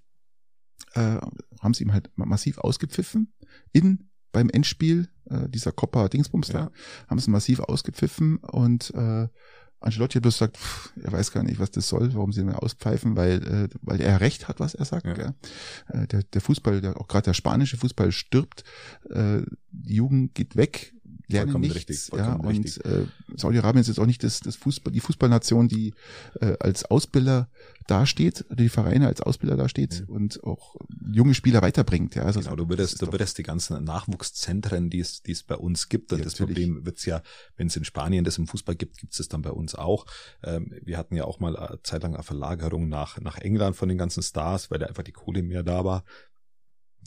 äh, 0.94 1.18
haben 1.60 1.74
sie 1.74 1.84
ihm 1.84 1.92
halt 1.92 2.10
massiv 2.16 2.58
ausgepfiffen 2.58 3.32
in 3.72 4.10
beim 4.32 4.50
Endspiel 4.50 5.08
äh, 5.30 5.48
dieser 5.48 5.72
Coppa 5.72 6.08
Dingsbums 6.08 6.48
ja. 6.48 6.66
da, 6.66 6.70
haben 7.08 7.18
sie 7.18 7.30
massiv 7.30 7.60
ausgepfiffen 7.60 8.36
und 8.38 8.92
äh, 8.94 9.28
Ancelotti 9.80 10.14
hat 10.14 10.22
bloß 10.22 10.34
gesagt, 10.34 10.56
pff, 10.56 10.92
er 11.02 11.12
weiß 11.12 11.32
gar 11.32 11.42
nicht, 11.42 11.60
was 11.60 11.70
das 11.70 11.88
soll, 11.88 12.12
warum 12.14 12.32
sie 12.32 12.40
ihn 12.40 12.50
auspfeifen, 12.50 13.16
weil, 13.16 13.42
äh, 13.46 13.68
weil 13.82 14.00
er 14.00 14.20
recht 14.20 14.48
hat, 14.48 14.60
was 14.60 14.74
er 14.74 14.84
sagt. 14.84 15.06
Ja. 15.06 15.34
Äh, 15.88 16.06
der, 16.08 16.22
der 16.24 16.40
Fußball, 16.40 16.80
der, 16.80 17.00
auch 17.00 17.06
gerade 17.06 17.26
der 17.26 17.34
spanische 17.34 17.76
Fußball 17.76 18.10
stirbt, 18.12 18.64
äh, 19.10 19.42
die 19.70 19.94
Jugend 19.94 20.34
geht 20.34 20.56
weg, 20.56 20.94
lernen 21.28 21.60
nichts. 21.60 21.76
Richtig, 21.76 22.08
ja, 22.12 22.34
und 22.34 22.84
äh, 22.84 23.06
Saudi-Arabien 23.36 23.80
ist 23.80 23.88
jetzt 23.88 24.00
auch 24.00 24.06
nicht 24.06 24.22
das, 24.24 24.40
das 24.40 24.56
Fußball, 24.56 24.92
die 24.92 25.00
Fußballnation, 25.00 25.68
die 25.68 25.94
äh, 26.40 26.56
als 26.58 26.84
Ausbilder 26.84 27.48
dasteht, 27.86 28.44
die 28.50 28.68
Vereine 28.68 29.06
als 29.06 29.20
Ausbilder 29.22 29.56
dasteht 29.56 30.04
mhm. 30.06 30.14
und 30.14 30.44
auch 30.44 30.76
junge 31.10 31.34
Spieler 31.34 31.62
weiterbringt. 31.62 32.14
Ja, 32.14 32.22
also 32.22 32.40
genau, 32.40 32.54
du 32.54 32.68
würdest, 32.68 33.00
du 33.00 33.10
würdest 33.10 33.38
die 33.38 33.42
ganzen 33.42 33.82
Nachwuchszentren, 33.82 34.90
die 34.90 35.00
es, 35.00 35.22
die 35.22 35.32
es 35.32 35.42
bei 35.42 35.56
uns 35.56 35.88
gibt, 35.88 36.12
und 36.12 36.18
ja, 36.18 36.24
das 36.24 36.38
natürlich. 36.38 36.66
Problem 36.66 36.84
wird's 36.84 37.06
ja, 37.06 37.22
wenn 37.56 37.68
es 37.68 37.76
in 37.76 37.84
Spanien 37.84 38.24
das 38.24 38.36
im 38.38 38.46
Fußball 38.46 38.76
gibt, 38.76 38.98
gibt 38.98 39.18
es 39.18 39.28
dann 39.28 39.42
bei 39.42 39.50
uns 39.50 39.74
auch. 39.74 40.06
Ähm, 40.42 40.74
wir 40.82 40.98
hatten 40.98 41.16
ja 41.16 41.24
auch 41.24 41.40
mal 41.40 41.56
eine 41.56 41.82
Zeit 41.82 42.02
lang 42.02 42.14
eine 42.14 42.22
Verlagerung 42.22 42.88
nach, 42.88 43.20
nach 43.20 43.38
England 43.38 43.76
von 43.76 43.88
den 43.88 43.98
ganzen 43.98 44.22
Stars, 44.22 44.70
weil 44.70 44.78
da 44.78 44.86
einfach 44.86 45.02
die 45.02 45.12
Kohle 45.12 45.42
mehr 45.42 45.62
da 45.62 45.84
war. 45.84 46.04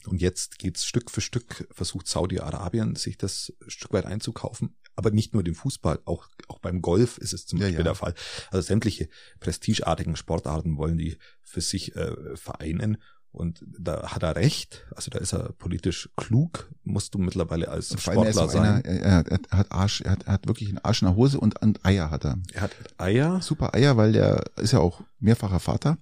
Und 0.08 0.22
jetzt 0.22 0.60
geht's 0.60 0.86
Stück 0.86 1.12
für 1.12 1.22
Stück, 1.22 1.68
versucht 1.72 2.08
Saudi-Arabien 2.08 2.96
sich 2.96 3.18
das 3.18 3.54
Stück 3.68 3.94
weit 3.94 4.06
einzukaufen. 4.06 4.76
Aber 4.96 5.12
nicht 5.12 5.34
nur 5.34 5.44
den 5.44 5.56
Fußball, 5.56 6.00
auch, 6.06 6.28
auch 6.48 6.60
beim 6.60 6.82
Golf 6.82 7.18
ist 7.18 7.34
es 7.34 7.46
zum 7.46 7.60
Beispiel 7.60 7.78
ja. 7.78 7.84
der 7.84 7.96
Fall. 7.96 8.14
Also 8.50 8.68
sämtliche 8.68 9.08
prestigeartigen 9.40 10.16
Sportarten 10.16 10.78
wollen 10.78 10.98
die 10.98 11.18
für 11.42 11.62
sich 11.62 11.96
äh, 11.96 12.36
vereinen. 12.36 12.98
Und 13.32 13.64
da 13.80 14.12
hat 14.12 14.24
er 14.24 14.36
recht, 14.36 14.86
also 14.94 15.10
da 15.10 15.20
ist 15.20 15.34
er 15.34 15.54
politisch 15.54 16.10
klug, 16.18 16.70
musst 16.84 17.14
du 17.14 17.18
mittlerweile 17.18 17.70
als 17.70 17.90
Sportler 18.02 18.50
sein. 18.50 18.62
Einer, 18.62 18.86
er, 18.86 19.26
er, 19.26 19.58
hat 19.58 19.72
Arsch, 19.72 20.02
er 20.02 20.12
hat, 20.12 20.24
er 20.24 20.34
hat 20.34 20.48
wirklich 20.48 20.68
einen 20.68 20.80
Arsch 20.80 21.02
in 21.02 21.08
der 21.08 21.16
Hose 21.16 21.40
und, 21.40 21.62
und 21.62 21.86
Eier 21.86 22.12
hat 22.12 22.26
er. 22.26 22.40
Er 22.54 22.62
hat 22.62 22.72
Eier? 22.98 23.42
Super 23.42 23.74
Eier, 23.74 23.96
weil 23.96 24.12
der 24.12 24.44
ist 24.58 24.74
ja 24.74 24.80
auch 24.80 25.02
mehrfacher 25.20 25.62
Vater. 25.62 25.98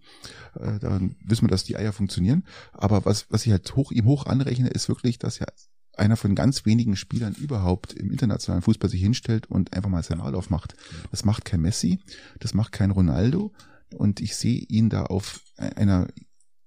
Äh, 0.56 0.80
dann 0.80 1.18
wissen 1.24 1.44
wir, 1.44 1.50
dass 1.50 1.64
die 1.64 1.78
Eier 1.78 1.94
funktionieren. 1.94 2.46
Aber 2.74 3.06
was, 3.06 3.28
was 3.30 3.46
ich 3.46 3.52
halt 3.52 3.76
hoch, 3.76 3.92
ihm 3.92 4.06
hoch 4.06 4.26
anrechne, 4.26 4.70
ist 4.70 4.90
wirklich, 4.90 5.20
dass 5.20 5.40
er 5.40 5.54
einer 5.96 6.18
von 6.18 6.34
ganz 6.34 6.66
wenigen 6.66 6.96
Spielern 6.96 7.34
überhaupt 7.36 7.94
im 7.94 8.10
internationalen 8.10 8.64
Fußball 8.64 8.90
sich 8.90 9.02
hinstellt 9.02 9.48
und 9.48 9.74
einfach 9.74 9.90
mal 9.90 10.02
sein 10.02 10.18
Maul 10.18 10.34
aufmacht. 10.34 10.76
Das 11.12 11.26
macht 11.26 11.46
kein 11.46 11.62
Messi, 11.62 12.00
das 12.40 12.54
macht 12.54 12.72
kein 12.72 12.90
Ronaldo. 12.90 13.52
Und 13.96 14.22
ich 14.22 14.36
sehe 14.36 14.60
ihn 14.60 14.90
da 14.90 15.04
auf 15.04 15.42
einer 15.58 16.08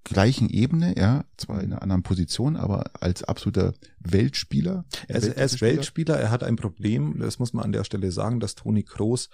gleichen 0.04 0.48
Ebene, 0.48 0.94
ja, 0.96 1.24
zwar 1.36 1.62
in 1.62 1.72
einer 1.72 1.82
anderen 1.82 2.02
Position, 2.02 2.56
aber 2.56 2.90
als 3.00 3.22
absoluter 3.22 3.74
Weltspieler. 3.98 4.84
Er 5.08 5.16
ist, 5.16 5.28
er 5.28 5.44
ist 5.44 5.60
Weltspieler, 5.60 6.18
er 6.18 6.30
hat 6.30 6.42
ein 6.42 6.56
Problem, 6.56 7.18
das 7.18 7.38
muss 7.38 7.52
man 7.52 7.64
an 7.64 7.72
der 7.72 7.84
Stelle 7.84 8.10
sagen, 8.10 8.40
dass 8.40 8.54
Toni 8.54 8.82
Kroos 8.82 9.28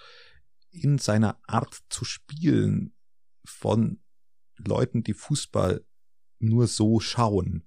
in 0.71 0.97
seiner 0.99 1.37
Art 1.47 1.79
zu 1.89 2.05
spielen 2.05 2.93
von 3.43 3.99
Leuten, 4.57 5.03
die 5.03 5.13
Fußball 5.13 5.83
nur 6.39 6.67
so 6.67 6.99
schauen, 6.99 7.63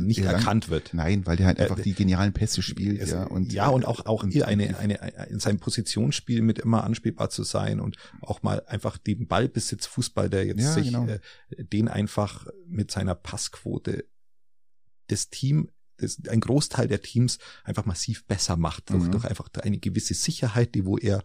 nicht 0.00 0.18
ja, 0.18 0.32
erkannt 0.32 0.68
wird. 0.68 0.94
Nein, 0.94 1.26
weil 1.26 1.36
der 1.36 1.46
halt 1.46 1.60
einfach 1.60 1.78
äh, 1.78 1.82
die 1.82 1.94
genialen 1.94 2.32
Pässe 2.32 2.62
spielt, 2.62 3.00
es, 3.00 3.10
ja. 3.10 3.24
Und, 3.24 3.52
ja, 3.52 3.68
und 3.68 3.86
auch, 3.86 4.06
auch 4.06 4.24
hier 4.26 4.48
eine, 4.48 4.76
eine, 4.78 5.28
in 5.28 5.38
seinem 5.38 5.58
Positionsspiel 5.58 6.42
mit 6.42 6.58
immer 6.58 6.84
anspielbar 6.84 7.30
zu 7.30 7.44
sein 7.44 7.80
und 7.80 7.96
auch 8.20 8.42
mal 8.42 8.62
einfach 8.66 8.98
den 8.98 9.26
Ballbesitz 9.26 9.86
Fußball, 9.86 10.28
der 10.28 10.46
jetzt 10.46 10.62
ja, 10.62 10.72
sich, 10.72 10.86
genau. 10.86 11.06
äh, 11.06 11.20
den 11.50 11.88
einfach 11.88 12.46
mit 12.66 12.90
seiner 12.90 13.14
Passquote 13.14 14.04
das 15.08 15.30
Team 15.30 15.70
das, 15.98 16.18
ein 16.28 16.40
Großteil 16.40 16.88
der 16.88 17.00
Teams 17.00 17.38
einfach 17.64 17.86
massiv 17.86 18.26
besser 18.26 18.56
macht, 18.56 18.90
durch, 18.90 19.04
mhm. 19.04 19.12
durch 19.12 19.24
einfach 19.24 19.48
eine 19.62 19.78
gewisse 19.78 20.14
Sicherheit, 20.14 20.74
die 20.74 20.84
wo 20.84 20.98
er 20.98 21.22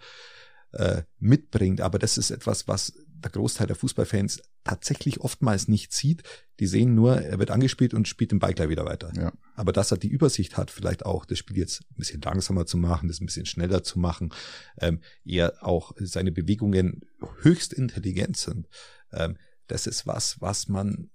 äh, 0.72 1.04
mitbringt. 1.20 1.82
Aber 1.82 2.00
das 2.00 2.18
ist 2.18 2.32
etwas, 2.32 2.68
was 2.68 2.94
der 3.24 3.32
Großteil 3.32 3.68
der 3.68 3.76
Fußballfans 3.76 4.42
tatsächlich 4.64 5.22
oftmals 5.22 5.68
nicht 5.68 5.94
sieht. 5.94 6.24
Die 6.60 6.68
sehen 6.68 6.96
nur, 6.96 7.22
er 7.22 7.40
wird 7.40 7.52
angespielt 7.52 7.94
und 7.94 8.08
spielt 8.08 8.32
den 8.32 8.40
Ball 8.40 8.54
gleich 8.54 8.70
wieder 8.70 8.86
weiter. 8.86 9.12
Ja. 9.16 9.34
Aber 9.56 9.72
dass 9.74 9.92
er 9.92 9.98
die 9.98 10.10
Übersicht 10.10 10.58
hat, 10.58 10.72
vielleicht 10.72 11.06
auch 11.06 11.26
das 11.26 11.38
Spiel 11.38 11.58
jetzt 11.58 11.82
ein 11.82 11.98
bisschen 11.98 12.22
langsamer 12.22 12.66
zu 12.66 12.78
machen, 12.78 13.08
das 13.08 13.22
ein 13.22 13.26
bisschen 13.26 13.46
schneller 13.46 13.84
zu 13.84 14.00
machen, 14.00 14.34
ähm, 14.80 15.02
eher 15.24 15.66
auch 15.66 15.94
seine 16.00 16.32
Bewegungen 16.32 17.02
höchst 17.42 17.74
intelligent 17.74 18.38
sind. 18.38 18.68
Ähm, 19.12 19.38
das 19.68 19.88
ist 19.88 20.06
was, 20.08 20.40
was 20.42 20.68
man, 20.68 21.10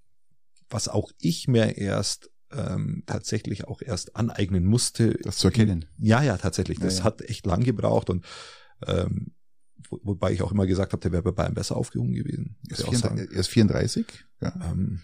was 0.69 0.87
auch 0.87 1.11
ich 1.19 1.47
mir 1.47 1.77
erst 1.77 2.31
ähm, 2.51 3.03
tatsächlich 3.05 3.67
auch 3.67 3.81
erst 3.81 4.15
aneignen 4.15 4.65
musste. 4.65 5.17
Das 5.23 5.37
zu 5.37 5.47
erkennen. 5.47 5.85
Ja, 5.97 6.23
ja, 6.23 6.37
tatsächlich. 6.37 6.79
Das 6.79 6.95
ja, 6.95 6.99
ja. 6.99 7.03
hat 7.05 7.21
echt 7.21 7.45
lang 7.45 7.63
gebraucht 7.63 8.09
und 8.09 8.25
ähm, 8.85 9.33
wo, 9.89 9.99
wobei 10.03 10.31
ich 10.31 10.41
auch 10.41 10.51
immer 10.51 10.67
gesagt 10.67 10.93
habe, 10.93 11.01
der 11.01 11.11
wäre 11.11 11.23
bei 11.23 11.31
Bayern 11.31 11.53
besser 11.53 11.75
aufgehoben 11.75 12.13
gewesen. 12.13 12.57
Ist 12.69 12.83
34, 12.83 13.31
er 13.31 13.39
ist 13.39 13.47
34, 13.47 14.05
ja. 14.41 14.71
Ähm, 14.71 15.01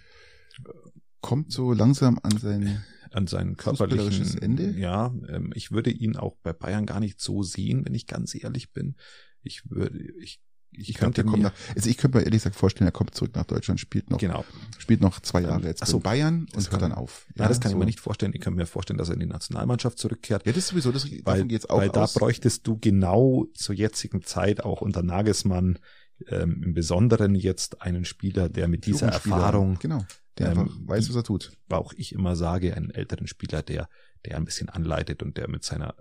kommt 1.21 1.51
so 1.51 1.73
langsam 1.73 2.19
an 2.21 2.37
sein 2.37 2.83
an 3.11 3.27
sein 3.27 3.57
körperliches 3.57 4.35
Ende. 4.35 4.71
Ja, 4.71 5.13
ähm, 5.29 5.51
ich 5.53 5.71
würde 5.71 5.91
ihn 5.91 6.15
auch 6.15 6.35
bei 6.41 6.51
Bayern 6.51 6.85
gar 6.85 6.99
nicht 6.99 7.21
so 7.21 7.43
sehen, 7.43 7.85
wenn 7.85 7.93
ich 7.93 8.07
ganz 8.07 8.33
ehrlich 8.35 8.71
bin. 8.71 8.95
Ich 9.43 9.69
würde, 9.69 9.99
ich 10.19 10.41
ich, 10.77 10.89
ich 10.89 10.95
könnte 10.95 11.23
mir, 11.23 11.37
nach, 11.37 11.53
also 11.75 11.89
ich 11.89 11.97
könnte 11.97 12.17
mir 12.17 12.23
ehrlich 12.23 12.41
gesagt 12.41 12.55
vorstellen, 12.55 12.87
er 12.87 12.91
kommt 12.91 13.15
zurück 13.15 13.35
nach 13.35 13.45
Deutschland, 13.45 13.79
spielt 13.79 14.09
noch, 14.09 14.19
genau. 14.19 14.45
spielt 14.77 15.01
noch 15.01 15.19
zwei 15.19 15.41
Jahre 15.41 15.67
jetzt 15.67 15.85
so, 15.85 15.99
Bayern 15.99 16.47
und 16.55 16.71
hört 16.71 16.81
dann 16.81 16.91
auf. 16.91 17.25
Ja, 17.35 17.43
ja 17.43 17.49
das 17.49 17.59
kann 17.59 17.71
so. 17.71 17.77
ich 17.77 17.79
mir 17.79 17.85
nicht 17.85 17.99
vorstellen. 17.99 18.33
Ich 18.33 18.41
kann 18.41 18.53
mir 18.53 18.65
vorstellen, 18.65 18.97
dass 18.97 19.09
er 19.09 19.15
in 19.15 19.21
die 19.21 19.25
Nationalmannschaft 19.25 19.97
zurückkehrt. 19.99 20.45
Ja, 20.45 20.51
das 20.51 20.63
ist 20.63 20.67
sowieso, 20.69 20.91
das, 20.91 21.07
weil, 21.23 21.45
geht's 21.45 21.69
auch 21.69 21.77
Weil 21.77 21.89
aus. 21.89 22.13
da 22.13 22.19
bräuchtest 22.19 22.67
du 22.67 22.77
genau 22.77 23.45
zur 23.53 23.75
jetzigen 23.75 24.23
Zeit 24.23 24.63
auch 24.63 24.81
unter 24.81 25.03
Nagelsmann 25.03 25.79
ähm, 26.27 26.61
im 26.63 26.73
Besonderen 26.73 27.35
jetzt 27.35 27.81
einen 27.81 28.05
Spieler, 28.05 28.49
der 28.49 28.67
mit 28.67 28.85
dieser 28.85 29.07
Erfahrung, 29.07 29.77
genau, 29.79 30.05
der 30.37 30.51
ähm, 30.51 30.59
einfach 30.59 30.75
weiß, 30.85 31.09
was 31.09 31.15
er 31.15 31.23
tut. 31.23 31.51
Auch 31.69 31.93
ich 31.93 32.13
immer 32.13 32.35
sage, 32.35 32.75
einen 32.75 32.91
älteren 32.91 33.27
Spieler, 33.27 33.61
der, 33.61 33.89
der 34.25 34.37
ein 34.37 34.45
bisschen 34.45 34.69
anleitet 34.69 35.23
und 35.23 35.37
der 35.37 35.49
mit 35.49 35.63
seiner 35.63 35.95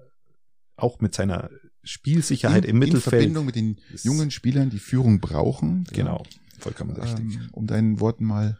auch 0.76 1.00
mit 1.00 1.14
seiner 1.14 1.50
Spielsicherheit 1.84 2.64
in, 2.64 2.72
im 2.72 2.78
Mittelfeld. 2.78 3.04
In 3.04 3.10
Verbindung 3.34 3.46
mit 3.46 3.56
den 3.56 3.80
jungen 4.02 4.30
Spielern, 4.30 4.70
die 4.70 4.78
Führung 4.78 5.20
brauchen. 5.20 5.84
Genau, 5.92 6.22
vollkommen 6.58 6.96
ähm, 6.96 7.02
richtig. 7.02 7.38
Um 7.52 7.66
deinen 7.66 8.00
Worten 8.00 8.24
mal 8.24 8.58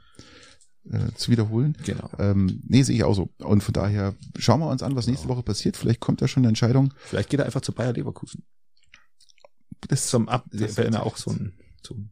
äh, 0.90 1.12
zu 1.14 1.30
wiederholen. 1.30 1.76
Genau. 1.84 2.10
Ähm, 2.18 2.60
nee, 2.66 2.82
sehe 2.82 2.96
ich 2.96 3.04
auch 3.04 3.14
so. 3.14 3.30
Und 3.38 3.62
von 3.62 3.72
daher 3.72 4.14
schauen 4.36 4.60
wir 4.60 4.68
uns 4.68 4.82
an, 4.82 4.96
was 4.96 5.06
nächste 5.06 5.26
genau. 5.26 5.36
Woche 5.36 5.44
passiert. 5.44 5.76
Vielleicht 5.76 6.00
kommt 6.00 6.20
da 6.22 6.28
schon 6.28 6.42
eine 6.42 6.48
Entscheidung. 6.48 6.92
Vielleicht 7.04 7.30
geht 7.30 7.40
er 7.40 7.46
einfach 7.46 7.60
zu 7.60 7.72
Bayer 7.72 7.92
Leverkusen. 7.92 8.44
Das 9.88 10.08
zum 10.08 10.28
Ab, 10.28 10.46
das 10.52 10.76
wäre 10.76 11.02
auch 11.02 11.16
so 11.16 11.30
ein, 11.30 11.54
zum 11.82 12.10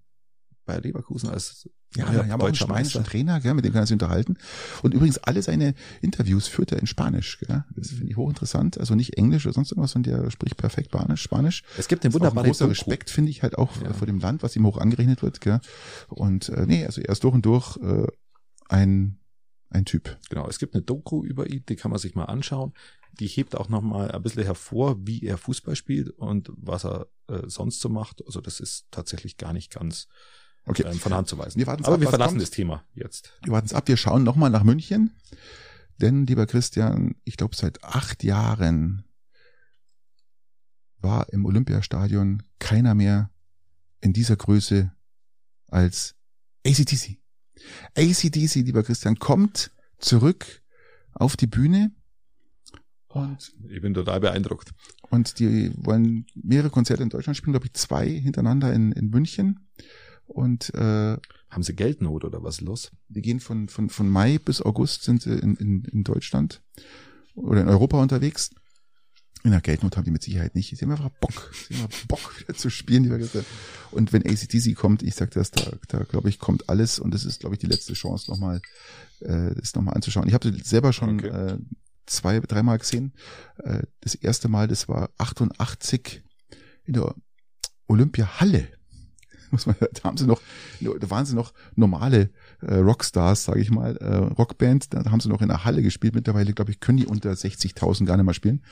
Bayer 0.71 0.81
Leverkusen 0.81 1.29
als 1.29 1.69
ja, 1.97 2.13
ja, 2.13 2.25
ja 2.25 2.35
aber 2.35 2.45
auch 2.45 2.49
einen 2.49 2.55
spanischen 2.55 3.03
Trainer, 3.03 3.41
gell, 3.41 3.55
mit 3.55 3.65
dem 3.65 3.73
kann 3.73 3.83
er 3.83 3.87
sich 3.87 3.95
unterhalten. 3.95 4.37
Und 4.83 4.95
übrigens 4.95 5.19
alle 5.19 5.43
seine 5.43 5.75
Interviews 6.01 6.47
führt 6.47 6.71
er 6.71 6.79
in 6.79 6.87
Spanisch. 6.87 7.39
Gell. 7.41 7.65
Das 7.75 7.89
finde 7.89 8.07
ich 8.07 8.17
hochinteressant. 8.17 8.79
Also 8.79 8.95
nicht 8.95 9.17
Englisch 9.17 9.45
oder 9.45 9.55
sonst 9.55 9.73
irgendwas, 9.73 9.91
sondern 9.91 10.23
der 10.23 10.31
spricht 10.31 10.57
perfekt 10.57 10.95
Spanisch. 11.15 11.65
Es 11.77 11.89
gibt 11.89 12.05
den 12.05 12.13
wunderbaren 12.13 12.47
großer 12.47 12.71
Respekt, 12.71 13.11
finde 13.11 13.31
ich, 13.31 13.43
halt 13.43 13.59
auch 13.59 13.83
ja. 13.83 13.93
vor 13.93 14.07
dem 14.07 14.21
Land, 14.21 14.45
was 14.45 14.55
ihm 14.55 14.67
hoch 14.67 14.79
angerechnet 14.79 15.23
wird. 15.23 15.41
Gell. 15.41 15.61
Und 16.09 16.49
äh, 16.51 16.65
nee, 16.67 16.87
also 16.87 17.01
er 17.01 17.11
ist 17.11 17.25
durch 17.25 17.35
und 17.35 17.45
durch 17.45 17.77
äh, 17.79 18.07
ein, 18.69 19.19
ein 19.71 19.85
Typ. 19.85 20.17
Genau, 20.29 20.47
es 20.49 20.61
gibt 20.61 20.75
eine 20.75 20.83
Doku 20.83 21.25
über 21.25 21.51
ihn, 21.51 21.65
die 21.69 21.77
kann 21.77 21.91
man 21.91 21.99
sich 21.99 22.15
mal 22.15 22.27
anschauen. 22.27 22.73
Die 23.19 23.27
hebt 23.27 23.57
auch 23.57 23.69
nochmal 23.69 24.13
ein 24.13 24.23
bisschen 24.23 24.45
hervor, 24.45 24.97
wie 25.05 25.25
er 25.25 25.39
Fußball 25.39 25.75
spielt 25.75 26.11
und 26.11 26.53
was 26.55 26.85
er 26.85 27.09
äh, 27.27 27.49
sonst 27.49 27.81
so 27.81 27.89
macht. 27.89 28.25
Also 28.25 28.41
das 28.41 28.61
ist 28.61 28.87
tatsächlich 28.93 29.37
gar 29.37 29.53
nicht 29.53 29.73
ganz 29.73 30.07
okay. 30.67 30.85
ähm, 30.87 30.99
von 30.99 31.15
Hand 31.15 31.29
zu 31.29 31.39
weisen. 31.39 31.59
Wir 31.59 31.69
Aber 31.69 31.87
ab, 31.87 32.01
wir 32.01 32.09
verlassen 32.09 32.33
kommt. 32.33 32.43
das 32.43 32.51
Thema 32.51 32.85
jetzt. 32.95 33.33
Wir 33.45 33.53
warten 33.53 33.67
es 33.67 33.75
ab. 33.75 33.89
Wir 33.89 33.97
schauen 33.97 34.23
nochmal 34.23 34.51
nach 34.51 34.65
München. 34.65 35.13
Denn, 36.01 36.27
lieber 36.27 36.47
Christian, 36.47 37.17
ich 37.25 37.37
glaube, 37.37 37.55
seit 37.55 37.85
acht 37.85 38.25
Jahren 38.25 39.05
war 40.99 41.29
im 41.33 41.45
Olympiastadion 41.45 42.43
keiner 42.59 42.95
mehr 42.95 43.31
in 44.01 44.13
dieser 44.13 44.37
Größe 44.37 44.93
als 45.69 46.15
ACDC. 46.67 47.19
ACDC, 47.95 48.57
lieber 48.57 48.83
Christian, 48.83 49.19
kommt 49.19 49.71
zurück 49.99 50.63
auf 51.13 51.37
die 51.37 51.47
Bühne. 51.47 51.93
Und 53.09 53.53
ich 53.69 53.83
bin 53.83 53.93
total 53.93 54.21
beeindruckt. 54.21 54.73
Und 55.11 55.39
die 55.39 55.73
wollen 55.77 56.27
mehrere 56.35 56.71
Konzerte 56.71 57.03
in 57.03 57.09
Deutschland 57.09 57.37
spielen, 57.37 57.53
glaube 57.53 57.67
ich, 57.67 57.75
zwei 57.75 58.09
hintereinander 58.09 58.73
in, 58.73 58.93
in 58.93 59.11
München. 59.11 59.69
Und 60.31 60.73
äh, 60.75 61.17
haben 61.51 61.63
sie 61.63 61.75
Geldnot 61.75 62.25
oder 62.25 62.45
was 62.45 62.61
los? 62.61 62.93
Die 63.09 63.21
gehen 63.21 63.41
von, 63.41 63.69
von, 63.69 63.91
von 63.91 64.09
Mai 64.09 64.39
bis 64.39 64.63
August 64.63 65.03
sind 65.03 65.23
sie 65.23 65.33
in, 65.33 65.57
in, 65.57 65.85
in 65.85 66.05
Deutschland 66.05 66.63
oder 67.35 67.61
in 67.61 67.69
Europa 67.69 68.01
unterwegs. 68.01 68.51
In 69.43 69.51
der 69.51 69.61
Geldnot 69.61 69.97
haben 69.97 70.05
die 70.05 70.13
mit 70.13 70.23
Sicherheit 70.23 70.55
nicht. 70.55 70.77
Sie 70.77 70.85
haben 70.85 70.93
einfach 70.93 71.11
Bock, 71.21 71.53
sie 71.69 71.75
haben 71.77 71.93
Bock 72.07 72.39
wieder 72.41 72.55
zu 72.55 72.71
spielen. 72.71 73.03
Die 73.03 73.43
und 73.91 74.13
wenn 74.13 74.25
ACDC 74.25 74.77
kommt, 74.77 75.03
ich 75.03 75.17
sag 75.17 75.33
das, 75.33 75.51
da, 75.51 75.73
da 75.89 76.05
glaube 76.05 76.29
ich, 76.29 76.39
kommt 76.39 76.69
alles 76.69 77.01
und 77.01 77.13
das 77.13 77.25
ist, 77.25 77.41
glaube 77.41 77.57
ich, 77.57 77.59
die 77.59 77.67
letzte 77.67 77.95
Chance 77.95 78.31
nochmal, 78.31 78.61
äh, 79.19 79.53
das 79.57 79.75
nochmal 79.75 79.95
anzuschauen. 79.95 80.29
Ich 80.29 80.35
habe 80.35 80.53
selber 80.63 80.93
schon 80.93 81.19
okay. 81.19 81.55
äh, 81.55 81.59
zwei, 82.07 82.39
dreimal 82.39 82.79
gesehen. 82.79 83.15
Äh, 83.59 83.83
das 84.01 84.15
erste 84.15 84.49
Mal, 84.49 84.69
das 84.69 84.89
war 84.89 85.11
88 85.19 86.23
in 86.85 86.93
der 86.93 87.17
Olympiahalle 87.89 88.69
muss 89.53 89.67
man, 89.67 89.77
da 89.81 90.05
haben 90.05 90.17
sie 90.17 90.27
noch, 90.27 90.41
da 90.81 91.11
waren 91.11 91.27
sie 91.27 91.35
noch 91.35 91.53
normale 91.75 92.31
äh, 92.61 92.77
Rockstars, 92.77 93.45
sage 93.45 93.61
ich 93.61 93.71
mal, 93.71 93.97
äh, 93.97 94.17
Rockband, 94.17 94.93
da 94.95 95.11
haben 95.11 95.21
sie 95.21 95.29
noch 95.29 95.43
in 95.43 95.49
der 95.49 95.65
Halle 95.65 95.83
gespielt. 95.83 96.15
Mittlerweile, 96.15 96.53
glaube 96.53 96.71
ich, 96.71 96.81
können 96.81 96.99
die 96.99 97.07
unter 97.07 97.31
60.000 97.31 98.05
gar 98.07 98.17
nicht 98.17 98.27
mehr 98.27 98.35
spielen. 98.35 98.63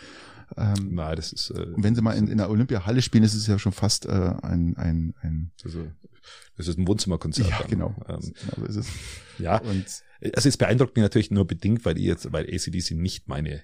Ähm, 0.56 0.94
Nein, 0.94 1.16
das 1.16 1.32
ist. 1.32 1.50
Äh, 1.50 1.62
und 1.74 1.82
wenn 1.82 1.94
sie 1.94 2.02
mal 2.02 2.12
in, 2.12 2.28
in 2.28 2.38
der 2.38 2.50
Olympiahalle 2.50 3.02
spielen, 3.02 3.24
ist 3.24 3.34
es 3.34 3.46
ja 3.46 3.58
schon 3.58 3.72
fast 3.72 4.06
äh, 4.06 4.32
ein 4.42 4.76
ein 4.76 5.14
ein. 5.20 5.50
Also, 5.64 5.86
das 6.56 6.68
ist 6.68 6.78
ein 6.78 6.88
Wohnzimmerkonzert. 6.88 7.48
Ja, 7.48 7.60
genau. 7.68 7.94
Ähm, 8.08 8.32
genau 8.50 8.66
ist 8.66 8.76
es. 8.76 8.88
Ja. 9.38 9.58
Und 9.58 9.84
also 10.34 10.48
es 10.48 10.56
beeindruckt 10.56 10.96
mich 10.96 11.02
natürlich 11.02 11.30
nur 11.30 11.46
bedingt, 11.46 11.84
weil 11.84 11.94
die 11.94 12.04
jetzt, 12.04 12.32
weil 12.32 12.44
ACDC 12.46 12.92
nicht 12.92 13.28
meine 13.28 13.62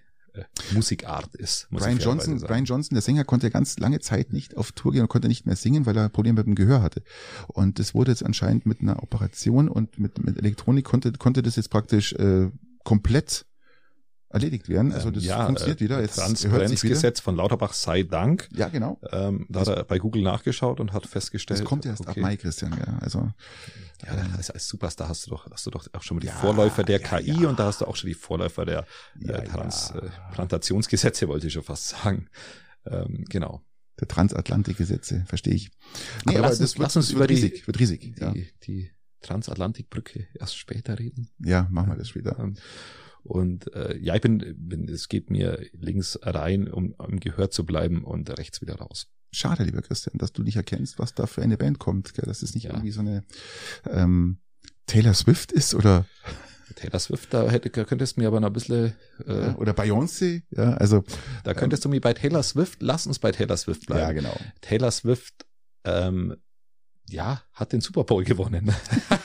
Musikart 0.72 1.34
ist. 1.34 1.68
Brian 1.70 1.98
Johnson, 1.98 2.40
Brian 2.40 2.64
Johnson, 2.64 2.94
der 2.94 3.02
Sänger, 3.02 3.24
konnte 3.24 3.50
ganz 3.50 3.78
lange 3.78 4.00
Zeit 4.00 4.32
nicht 4.32 4.56
auf 4.56 4.72
Tour 4.72 4.92
gehen 4.92 5.02
und 5.02 5.08
konnte 5.08 5.28
nicht 5.28 5.46
mehr 5.46 5.56
singen, 5.56 5.86
weil 5.86 5.96
er 5.96 6.08
Probleme 6.08 6.38
mit 6.38 6.46
dem 6.46 6.54
Gehör 6.54 6.82
hatte. 6.82 7.02
Und 7.48 7.78
das 7.78 7.94
wurde 7.94 8.10
jetzt 8.12 8.24
anscheinend 8.24 8.66
mit 8.66 8.80
einer 8.80 9.02
Operation 9.02 9.68
und 9.68 9.98
mit, 9.98 10.24
mit 10.24 10.38
Elektronik 10.38 10.84
konnte, 10.84 11.12
konnte 11.12 11.42
das 11.42 11.56
jetzt 11.56 11.70
praktisch 11.70 12.12
äh, 12.14 12.50
komplett 12.84 13.46
erledigt 14.34 14.68
werden. 14.68 14.92
Also 14.92 15.10
das 15.10 15.24
ja, 15.24 15.46
funktioniert 15.46 15.80
wieder. 15.80 16.00
Jetzt 16.00 16.16
Transparenzgesetz 16.16 17.20
von 17.20 17.36
Lauterbach 17.36 17.72
sei 17.72 18.02
Dank. 18.02 18.48
Ja, 18.52 18.68
genau. 18.68 18.98
Ähm, 19.12 19.46
da 19.48 19.60
hat 19.60 19.68
er 19.68 19.84
bei 19.84 19.98
Google 19.98 20.22
nachgeschaut 20.22 20.80
und 20.80 20.92
hat 20.92 21.06
festgestellt. 21.06 21.60
Das 21.60 21.66
kommt 21.66 21.86
erst 21.86 22.00
okay. 22.00 22.10
ab 22.10 22.16
Mai, 22.16 22.36
Christian. 22.36 22.72
Ja, 22.76 22.98
also 23.00 23.30
ja, 24.04 24.12
als, 24.36 24.50
als 24.50 24.66
Superstar 24.66 25.08
hast 25.08 25.26
du 25.26 25.30
doch, 25.30 25.48
hast 25.50 25.64
du 25.66 25.70
doch 25.70 25.86
auch 25.92 26.02
schon 26.02 26.16
mal 26.16 26.20
die 26.20 26.26
ja, 26.26 26.34
Vorläufer 26.34 26.82
der 26.82 27.00
ja, 27.00 27.20
KI 27.20 27.42
ja. 27.42 27.48
und 27.48 27.58
da 27.58 27.66
hast 27.66 27.80
du 27.80 27.86
auch 27.86 27.94
schon 27.94 28.08
die 28.08 28.14
Vorläufer 28.14 28.66
der 28.66 28.86
äh, 29.20 29.44
Transplantationsgesetze, 29.44 31.28
wollte 31.28 31.46
ich 31.46 31.52
schon 31.52 31.62
fast 31.62 31.88
sagen. 31.88 32.28
Ähm, 32.86 33.24
genau. 33.28 33.62
Der 34.00 34.08
Transatlantikgesetze, 34.08 35.24
verstehe 35.28 35.54
ich. 35.54 35.70
Nee, 36.26 36.36
aber, 36.36 36.38
aber 36.38 36.48
das 36.48 36.58
wird, 36.58 36.78
lass 36.78 36.96
uns 36.96 37.10
über 37.10 37.28
riesig, 37.28 37.60
die, 37.60 37.66
wird 37.68 37.78
riesig. 37.78 38.16
Die, 38.16 38.48
die 38.64 38.90
Transatlantikbrücke 39.20 40.26
erst 40.34 40.58
später 40.58 40.98
reden. 40.98 41.30
Ja, 41.38 41.68
machen 41.70 41.90
wir 41.90 41.96
das 41.96 42.08
später. 42.08 42.36
Ähm, 42.40 42.56
und 43.24 43.72
äh, 43.74 43.96
ja, 43.98 44.14
ich 44.14 44.20
bin, 44.20 44.54
bin, 44.56 44.88
es 44.88 45.08
geht 45.08 45.30
mir 45.30 45.58
links 45.72 46.18
rein, 46.22 46.68
um 46.68 46.94
am 46.98 47.18
Gehör 47.18 47.50
zu 47.50 47.64
bleiben 47.64 48.04
und 48.04 48.30
rechts 48.38 48.60
wieder 48.60 48.76
raus. 48.76 49.08
Schade, 49.32 49.64
lieber 49.64 49.82
Christian, 49.82 50.18
dass 50.18 50.32
du 50.32 50.42
nicht 50.42 50.56
erkennst, 50.56 50.98
was 50.98 51.14
da 51.14 51.26
für 51.26 51.42
eine 51.42 51.56
Band 51.56 51.78
kommt. 51.78 52.14
Gell? 52.14 52.24
Das 52.26 52.42
ist 52.42 52.54
nicht 52.54 52.64
ja. 52.64 52.70
irgendwie 52.70 52.92
so 52.92 53.00
eine 53.00 53.24
ähm, 53.90 54.38
Taylor 54.86 55.14
Swift 55.14 55.52
ist 55.52 55.74
oder 55.74 56.06
Taylor 56.76 56.98
Swift, 56.98 57.32
da 57.32 57.50
hätte, 57.50 57.70
könntest 57.70 58.16
du 58.16 58.20
mir 58.20 58.28
aber 58.28 58.40
noch 58.40 58.48
ein 58.48 58.52
bisschen 58.52 58.94
äh, 59.26 59.50
oder 59.54 59.72
Beyoncé, 59.72 60.42
ja, 60.50 60.74
also 60.74 61.04
da 61.44 61.54
könntest 61.54 61.84
ähm, 61.84 61.90
du 61.90 61.96
mir 61.96 62.00
bei 62.00 62.14
Taylor 62.14 62.42
Swift, 62.42 62.82
lass 62.82 63.06
uns 63.06 63.18
bei 63.18 63.32
Taylor 63.32 63.56
Swift 63.56 63.86
bleiben. 63.86 64.02
Ja, 64.02 64.12
genau. 64.12 64.36
Taylor 64.60 64.90
Swift, 64.90 65.46
ähm, 65.84 66.36
ja, 67.08 67.42
hat 67.52 67.72
den 67.72 67.80
Super 67.80 68.04
Bowl 68.04 68.24
gewonnen. 68.24 68.72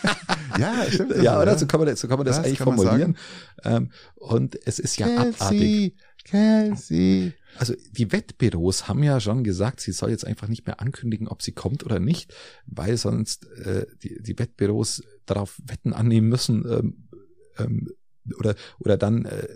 ja, 0.60 0.86
stimmt. 0.92 1.16
ja, 1.22 1.42
oder 1.42 1.58
so 1.58 1.66
kann 1.68 1.80
man, 1.80 1.96
so 1.96 2.08
kann 2.08 2.18
man 2.18 2.26
das, 2.26 2.38
das 2.38 2.46
eigentlich 2.46 2.60
formulieren. 2.60 3.18
Ähm, 3.64 3.92
und 4.16 4.60
es 4.66 4.80
ist 4.80 4.98
ja 4.98 5.08
Kelsey, 5.08 5.34
abartig. 5.34 5.96
Kelsey. 6.24 7.34
Also 7.58 7.74
die 7.92 8.12
Wettbüros 8.12 8.88
haben 8.88 9.04
ja 9.04 9.20
schon 9.20 9.44
gesagt, 9.44 9.82
sie 9.82 9.92
soll 9.92 10.12
jetzt 10.12 10.26
einfach 10.26 10.48
nicht 10.48 10.66
mehr 10.68 10.80
ankündigen, 10.80 11.28
ob 11.28 11.42
sie 11.42 11.52
kommt 11.52 11.84
oder 11.84 12.00
nicht, 12.00 12.34
weil 12.66 12.98
sonst 12.98 13.48
äh, 13.52 13.86
die, 14.04 14.22
die 14.22 14.38
Wettbüros 14.38 15.04
darauf 15.26 15.60
Wetten 15.66 15.94
annehmen 15.94 16.30
müssen 16.30 16.66
ähm, 16.70 17.10
ähm, 17.58 17.90
oder 18.38 18.56
oder 18.80 18.98
dann 18.98 19.26
äh, 19.26 19.48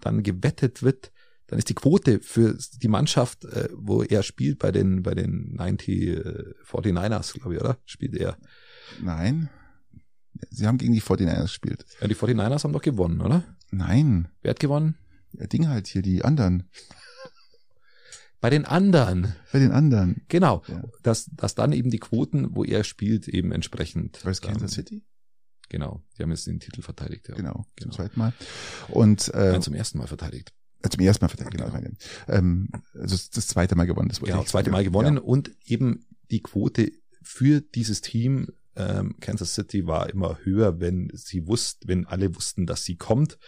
dann 0.00 0.22
gewettet 0.22 0.82
wird, 0.82 1.12
dann 1.46 1.58
ist 1.58 1.68
die 1.68 1.74
Quote 1.74 2.20
für 2.20 2.56
die 2.82 2.88
Mannschaft, 2.88 3.44
äh, 3.44 3.68
wo 3.74 4.02
er 4.02 4.22
spielt 4.22 4.58
bei 4.58 4.70
den 4.72 5.02
bei 5.02 5.14
den 5.14 5.54
90 5.54 5.88
äh, 5.88 6.54
49ers, 6.64 7.34
glaube 7.34 7.54
ich, 7.54 7.60
oder? 7.60 7.78
Spielt 7.84 8.16
er? 8.16 8.36
Nein. 9.02 9.50
Sie 10.50 10.66
haben 10.66 10.78
gegen 10.78 10.92
die 10.92 11.02
49ers 11.02 11.42
gespielt. 11.42 11.84
Ja, 12.00 12.08
die 12.08 12.16
49ers 12.16 12.64
haben 12.64 12.72
doch 12.72 12.82
gewonnen, 12.82 13.20
oder? 13.20 13.44
Nein. 13.70 14.28
Wer 14.42 14.50
hat 14.50 14.60
gewonnen? 14.60 14.96
Ja, 15.32 15.46
Ding 15.46 15.68
halt 15.68 15.86
hier, 15.86 16.02
die 16.02 16.24
anderen. 16.24 16.68
Bei 18.40 18.50
den 18.50 18.64
anderen. 18.64 19.34
Bei 19.52 19.60
den 19.60 19.70
anderen. 19.70 20.22
Genau. 20.28 20.62
Ja. 20.66 20.82
Dass, 21.02 21.26
dass 21.26 21.54
dann 21.54 21.72
eben 21.72 21.90
die 21.90 22.00
Quoten, 22.00 22.56
wo 22.56 22.64
er 22.64 22.82
spielt, 22.82 23.28
eben 23.28 23.52
entsprechend. 23.52 24.24
War 24.24 24.32
es 24.32 24.40
Kansas 24.40 24.72
City? 24.72 25.04
Genau. 25.68 26.02
Die 26.18 26.22
haben 26.22 26.30
jetzt 26.30 26.46
den 26.46 26.58
Titel 26.58 26.82
verteidigt, 26.82 27.28
ja. 27.28 27.34
Genau. 27.36 27.66
genau. 27.76 27.90
Zum 27.90 27.92
zweiten 27.92 28.18
Mal. 28.18 28.32
Und, 28.88 29.32
äh, 29.32 29.52
Nein, 29.52 29.62
zum 29.62 29.74
ersten 29.74 29.98
Mal 29.98 30.08
verteidigt. 30.08 30.52
Äh, 30.82 30.88
zum 30.88 31.00
ersten 31.00 31.24
Mal 31.24 31.28
verteidigt, 31.28 31.56
genau. 31.56 31.70
genau. 31.70 31.90
Ähm, 32.28 32.68
also 32.94 33.16
das 33.32 33.46
zweite 33.46 33.76
Mal 33.76 33.86
gewonnen. 33.86 34.08
Das 34.08 34.20
genau, 34.20 34.42
zweite 34.42 34.70
Mal 34.70 34.84
gewonnen 34.84 35.16
ja. 35.16 35.22
und 35.22 35.52
eben 35.64 36.04
die 36.30 36.42
Quote 36.42 36.90
für 37.22 37.60
dieses 37.60 38.00
Team 38.00 38.48
ähm, 38.76 39.16
Kansas 39.20 39.54
City 39.54 39.86
war 39.86 40.10
immer 40.10 40.38
höher, 40.42 40.80
wenn 40.80 41.10
sie 41.14 41.46
wussten, 41.46 41.88
wenn 41.88 42.06
alle 42.06 42.34
wussten, 42.34 42.66
dass 42.66 42.84
sie 42.84 42.96
kommt. 42.96 43.38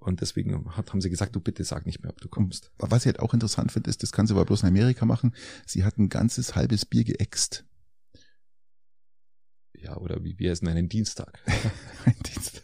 Und 0.00 0.20
deswegen 0.20 0.76
hat, 0.76 0.90
haben 0.90 1.00
sie 1.00 1.10
gesagt, 1.10 1.36
du 1.36 1.40
bitte 1.40 1.62
sag 1.62 1.86
nicht 1.86 2.02
mehr, 2.02 2.10
ob 2.10 2.20
du 2.20 2.28
kommst. 2.28 2.72
Was 2.78 3.02
ich 3.02 3.06
halt 3.06 3.20
auch 3.20 3.32
interessant 3.32 3.70
finde, 3.70 3.90
ist, 3.90 4.02
das 4.02 4.10
kann 4.10 4.26
sie 4.26 4.34
aber 4.34 4.44
bloß 4.44 4.62
in 4.62 4.68
Amerika 4.68 5.04
machen. 5.04 5.34
Sie 5.66 5.84
hat 5.84 5.98
ein 5.98 6.08
ganzes 6.08 6.56
halbes 6.56 6.84
Bier 6.84 7.04
geäxt. 7.04 7.64
Ja, 9.76 9.96
oder 9.98 10.24
wie 10.24 10.38
wir 10.38 10.50
es 10.52 10.62
nennen, 10.62 10.88
Dienstag. 10.88 11.40
ein 12.04 12.16
Dienstag. 12.26 12.62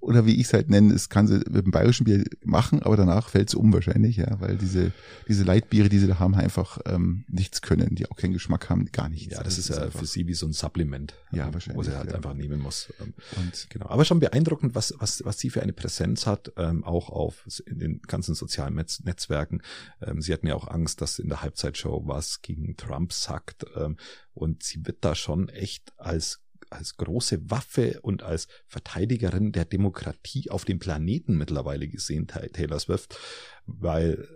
Oder 0.00 0.26
wie 0.26 0.34
ich 0.34 0.46
es 0.46 0.52
halt 0.52 0.70
nenne, 0.70 0.92
es 0.94 1.08
kann 1.08 1.26
sie 1.26 1.36
mit 1.36 1.64
dem 1.64 1.70
bayerischen 1.70 2.04
Bier 2.04 2.24
machen, 2.44 2.82
aber 2.82 2.96
danach 2.96 3.28
fällt 3.28 3.48
es 3.48 3.54
um 3.54 3.72
wahrscheinlich, 3.72 4.16
ja, 4.16 4.40
weil 4.40 4.56
diese, 4.56 4.92
diese 5.28 5.44
Leitbiere, 5.44 5.88
die 5.88 5.98
sie 5.98 6.06
da 6.06 6.18
haben, 6.18 6.34
einfach 6.34 6.78
ähm, 6.86 7.24
nichts 7.28 7.62
können, 7.62 7.94
die 7.94 8.10
auch 8.10 8.16
keinen 8.16 8.32
Geschmack 8.32 8.68
haben, 8.70 8.86
gar 8.92 9.08
nichts. 9.08 9.32
Ja, 9.34 9.42
das, 9.42 9.56
das 9.56 9.70
ist 9.70 9.76
ja 9.76 9.90
für 9.90 10.06
sie 10.06 10.26
wie 10.26 10.34
so 10.34 10.46
ein 10.46 10.52
Supplement. 10.52 11.14
Ja, 11.32 11.52
wahrscheinlich. 11.52 11.78
Wo 11.78 11.82
sie 11.82 11.96
halt 11.96 12.10
ja. 12.10 12.16
einfach 12.16 12.34
nehmen 12.34 12.60
muss. 12.60 12.92
Ähm, 13.00 13.14
Und 13.36 13.66
genau. 13.70 13.88
Aber 13.88 14.04
schon 14.04 14.20
beeindruckend, 14.20 14.74
was, 14.74 14.94
was, 14.98 15.24
was 15.24 15.38
sie 15.38 15.50
für 15.50 15.62
eine 15.62 15.72
Präsenz 15.72 16.26
hat, 16.26 16.52
ähm, 16.56 16.84
auch 16.84 17.10
auf 17.10 17.46
in 17.66 17.78
den 17.78 18.00
ganzen 18.02 18.34
sozialen 18.34 18.74
Netz 18.74 19.00
Netzwerken. 19.04 19.62
Ähm, 20.00 20.22
sie 20.22 20.32
hatten 20.32 20.46
ja 20.46 20.54
auch 20.54 20.68
Angst, 20.68 21.00
dass 21.00 21.18
in 21.18 21.28
der 21.28 21.42
Halbzeitshow 21.42 22.02
was 22.06 22.42
gegen 22.42 22.76
Trump 22.76 23.12
sagt. 23.12 23.66
Ähm, 23.76 23.96
und 24.34 24.62
sie 24.62 24.84
wird 24.86 24.98
da 25.04 25.14
schon 25.14 25.48
echt 25.48 25.92
als 25.96 26.40
als 26.70 26.96
große 26.96 27.50
Waffe 27.50 28.00
und 28.02 28.22
als 28.22 28.48
Verteidigerin 28.66 29.52
der 29.52 29.64
Demokratie 29.64 30.50
auf 30.50 30.64
dem 30.64 30.78
Planeten 30.78 31.36
mittlerweile 31.36 31.88
gesehen, 31.88 32.26
Taylor 32.26 32.80
Swift, 32.80 33.18
weil 33.66 34.28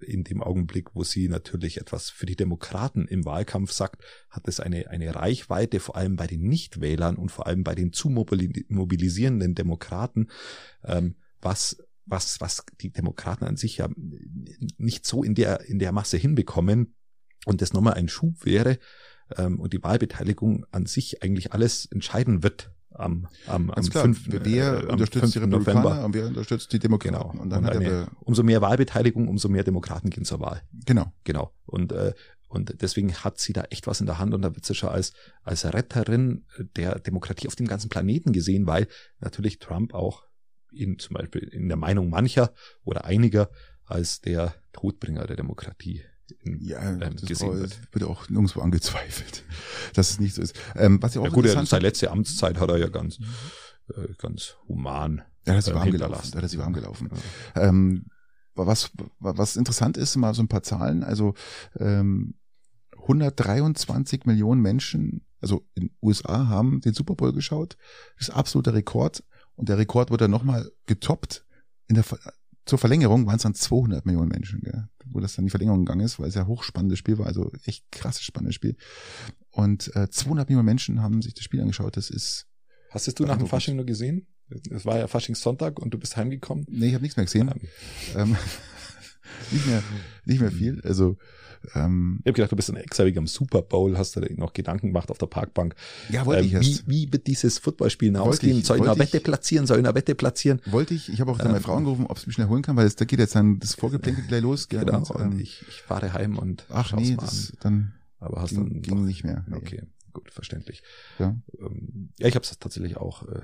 in 0.00 0.24
dem 0.24 0.42
Augenblick, 0.42 0.94
wo 0.94 1.02
sie 1.02 1.28
natürlich 1.28 1.80
etwas 1.80 2.10
für 2.10 2.26
die 2.26 2.36
Demokraten 2.36 3.06
im 3.06 3.24
Wahlkampf 3.24 3.72
sagt, 3.72 4.04
hat 4.28 4.46
es 4.48 4.60
eine, 4.60 4.90
eine 4.90 5.14
Reichweite, 5.14 5.80
vor 5.80 5.96
allem 5.96 6.16
bei 6.16 6.26
den 6.26 6.42
Nichtwählern 6.42 7.16
und 7.16 7.30
vor 7.30 7.46
allem 7.46 7.64
bei 7.64 7.74
den 7.74 7.92
zu 7.92 8.10
mobilisierenden 8.10 9.54
Demokraten, 9.54 10.28
ähm, 10.84 11.16
was 11.40 11.78
was, 12.06 12.40
was 12.40 12.64
die 12.80 12.92
Demokraten 12.92 13.44
an 13.44 13.56
sich 13.56 13.78
ja 13.78 13.88
nicht 14.76 15.06
so 15.06 15.22
in 15.22 15.34
der, 15.34 15.62
in 15.62 15.78
der 15.78 15.92
Masse 15.92 16.16
hinbekommen. 16.16 16.94
Und 17.46 17.60
das 17.60 17.72
nochmal 17.72 17.94
ein 17.94 18.08
Schub 18.08 18.44
wäre, 18.44 18.78
ähm, 19.36 19.60
und 19.60 19.72
die 19.72 19.82
Wahlbeteiligung 19.82 20.66
an 20.70 20.86
sich 20.86 21.22
eigentlich 21.22 21.52
alles 21.52 21.86
entscheiden 21.86 22.42
wird 22.42 22.70
am, 22.94 23.26
am, 23.46 23.70
am 23.70 23.84
klar, 23.84 24.04
5. 24.04 24.26
Wer 24.28 24.84
äh, 24.84 24.86
unterstützt 24.86 25.34
die 25.34 25.38
Republikaner 25.40 26.04
und 26.04 26.14
wer 26.14 26.26
unterstützt 26.26 26.72
die 26.72 26.78
Demokraten. 26.78 27.32
Genau. 27.32 27.42
Und 27.42 27.50
dann 27.50 27.64
und 27.64 27.70
eine, 27.70 28.08
umso 28.20 28.42
mehr 28.42 28.60
Wahlbeteiligung, 28.60 29.28
umso 29.28 29.48
mehr 29.48 29.64
Demokraten 29.64 30.10
gehen 30.10 30.24
zur 30.24 30.40
Wahl. 30.40 30.62
Genau. 30.86 31.12
Genau. 31.24 31.52
Und, 31.66 31.92
äh, 31.92 32.14
und 32.48 32.82
deswegen 32.82 33.12
hat 33.12 33.38
sie 33.38 33.52
da 33.52 33.64
echt 33.70 33.86
was 33.86 34.00
in 34.00 34.06
der 34.06 34.18
Hand 34.18 34.32
und 34.32 34.42
da 34.42 34.54
wird 34.54 34.64
sie 34.64 34.74
schon 34.74 34.90
als, 34.90 35.12
als 35.42 35.64
Retterin 35.64 36.44
der 36.76 37.00
Demokratie 37.00 37.48
auf 37.48 37.56
dem 37.56 37.66
ganzen 37.66 37.88
Planeten 37.88 38.32
gesehen, 38.32 38.66
weil 38.66 38.86
natürlich 39.18 39.58
Trump 39.58 39.92
auch 39.92 40.22
in, 40.72 40.98
zum 40.98 41.14
Beispiel 41.14 41.42
in 41.42 41.68
der 41.68 41.76
Meinung 41.76 42.10
mancher 42.10 42.52
oder 42.84 43.04
einiger 43.04 43.50
als 43.86 44.20
der 44.20 44.54
Todbringer 44.72 45.26
der 45.26 45.36
Demokratie 45.36 46.02
ja, 46.44 46.80
ähm, 46.82 47.00
das 47.00 47.22
gesehen 47.22 47.60
wird. 47.60 47.78
wird 47.92 48.04
auch 48.04 48.28
nirgendwo 48.28 48.60
angezweifelt, 48.60 49.44
dass 49.94 50.10
es 50.10 50.20
nicht 50.20 50.34
so 50.34 50.42
ist. 50.42 50.54
Ähm, 50.74 51.02
was 51.02 51.14
ja 51.14 51.20
auch 51.20 51.26
ja, 51.26 51.30
gut, 51.30 51.48
seine 51.48 51.82
letzte 51.82 52.10
Amtszeit 52.10 52.58
hat 52.58 52.70
er 52.70 52.78
ja 52.78 52.88
ganz, 52.88 53.18
äh, 53.94 54.08
ganz 54.18 54.56
human. 54.68 55.22
Ja, 55.46 55.54
das 55.54 55.68
ist 55.68 55.74
warm 55.74 55.90
gelaufen. 55.90 56.30
Ja, 56.34 56.40
das 56.40 56.52
ist 56.52 56.58
warm 56.58 56.72
gelaufen. 56.72 57.10
Ja. 57.54 57.62
Ähm, 57.62 58.06
was, 58.54 58.90
was 59.18 59.56
interessant 59.56 59.96
ist, 59.96 60.16
mal 60.16 60.34
so 60.34 60.42
ein 60.42 60.48
paar 60.48 60.62
Zahlen. 60.62 61.02
Also 61.02 61.34
ähm, 61.78 62.34
123 62.92 64.24
Millionen 64.24 64.62
Menschen, 64.62 65.26
also 65.40 65.66
in 65.74 65.90
USA, 66.00 66.48
haben 66.48 66.80
den 66.80 66.94
Super 66.94 67.14
Bowl 67.14 67.32
geschaut. 67.32 67.76
Das 68.16 68.28
ist 68.28 68.34
absoluter 68.34 68.74
Rekord. 68.74 69.24
Und 69.56 69.68
der 69.68 69.78
Rekord 69.78 70.10
wurde 70.10 70.24
dann 70.24 70.30
nochmal 70.30 70.70
getoppt 70.86 71.44
in 71.86 71.96
der 71.96 72.04
zur 72.66 72.78
Verlängerung 72.78 73.26
waren 73.26 73.36
es 73.36 73.42
dann 73.42 73.54
200 73.54 74.06
Millionen 74.06 74.28
Menschen, 74.28 74.60
gell, 74.62 74.88
wo 75.06 75.20
das 75.20 75.34
dann 75.34 75.44
die 75.44 75.50
Verlängerung 75.50 75.84
gegangen 75.84 76.04
ist, 76.04 76.18
weil 76.18 76.28
es 76.28 76.34
ja 76.34 76.46
hochspannendes 76.46 76.98
Spiel 76.98 77.18
war, 77.18 77.26
also 77.26 77.52
echt 77.64 77.84
krasses 77.92 78.22
spannendes 78.22 78.54
Spiel. 78.54 78.76
Und 79.50 79.94
äh, 79.94 80.08
200 80.08 80.48
Millionen 80.48 80.66
Menschen 80.66 81.02
haben 81.02 81.22
sich 81.22 81.34
das 81.34 81.44
Spiel 81.44 81.60
angeschaut. 81.60 81.96
Das 81.96 82.10
ist. 82.10 82.46
Hast 82.90 83.08
es 83.08 83.14
du 83.14 83.24
nach 83.24 83.36
dem 83.36 83.46
Fasching 83.46 83.76
nur 83.76 83.84
gesehen? 83.84 84.26
Es 84.70 84.84
war 84.84 84.98
ja 84.98 85.06
Faschingssonntag 85.06 85.78
und 85.78 85.92
du 85.92 85.98
bist 85.98 86.16
heimgekommen. 86.16 86.66
Nee, 86.68 86.88
ich 86.88 86.94
habe 86.94 87.02
nichts 87.02 87.16
mehr 87.16 87.24
gesehen. 87.24 87.50
Ähm, 88.14 88.36
nicht 89.50 89.66
mehr, 89.66 89.82
nicht 90.24 90.40
mehr 90.40 90.52
viel. 90.52 90.80
Also 90.82 91.16
ähm, 91.74 92.20
ich 92.20 92.28
habe 92.28 92.34
gedacht, 92.34 92.52
du 92.52 92.56
bist 92.56 92.70
ein 92.70 92.76
extra 92.76 93.04
am 93.04 93.26
Super 93.26 93.62
Bowl, 93.62 93.96
hast 93.96 94.16
du 94.16 94.20
dir 94.20 94.34
noch 94.36 94.52
Gedanken 94.52 94.88
gemacht 94.88 95.10
auf 95.10 95.18
der 95.18 95.26
Parkbank. 95.26 95.74
Ja, 96.10 96.26
wollte 96.26 96.42
ähm, 96.42 96.46
ich 96.46 96.52
erst. 96.54 96.88
Wie, 96.88 97.06
wie 97.06 97.12
wird 97.12 97.26
dieses 97.26 97.58
Footballspiel 97.58 98.16
ausgehen? 98.16 98.62
Soll 98.62 98.78
ich 98.78 98.88
eine 98.88 98.98
Wette 98.98 99.20
platzieren? 99.20 99.66
Soll 99.66 99.80
ich 99.80 99.86
eine 99.86 99.94
Wette 99.94 100.14
platzieren? 100.14 100.60
Wollte 100.66 100.94
ich. 100.94 101.08
Ich 101.08 101.20
habe 101.20 101.30
auch 101.30 101.38
dann 101.38 101.46
ähm, 101.46 101.52
meine 101.52 101.64
Frau 101.64 101.76
angerufen, 101.76 102.06
ob 102.06 102.18
sie 102.18 102.26
mich 102.26 102.34
schnell 102.34 102.48
holen 102.48 102.62
kann, 102.62 102.76
weil 102.76 102.86
es, 102.86 102.96
da 102.96 103.04
geht 103.04 103.18
jetzt 103.18 103.34
dann 103.34 103.58
das 103.58 103.74
Vorgeplänkel 103.74 104.24
gleich 104.26 104.42
los. 104.42 104.68
Gell? 104.68 104.84
Genau, 104.84 104.98
und, 104.98 105.20
ähm, 105.20 105.40
ich, 105.40 105.64
ich 105.68 105.82
fahre 105.82 106.12
heim 106.12 106.38
und 106.38 106.66
Ach 106.70 106.92
nee, 106.92 107.16
das, 107.18 107.50
an. 107.50 107.58
dann 107.60 107.94
aber 108.20 108.40
hast 108.40 108.50
ging, 108.50 108.58
dann 108.64 108.82
ging 108.82 108.96
doch, 108.96 109.02
nicht 109.02 109.24
mehr. 109.24 109.44
Nee. 109.48 109.56
Okay, 109.56 109.82
gut, 110.12 110.30
verständlich. 110.30 110.82
Ja, 111.18 111.36
ähm, 111.58 112.10
ja 112.18 112.28
ich 112.28 112.34
habe 112.34 112.44
es 112.44 112.58
tatsächlich 112.58 112.96
auch 112.96 113.28
äh, 113.28 113.42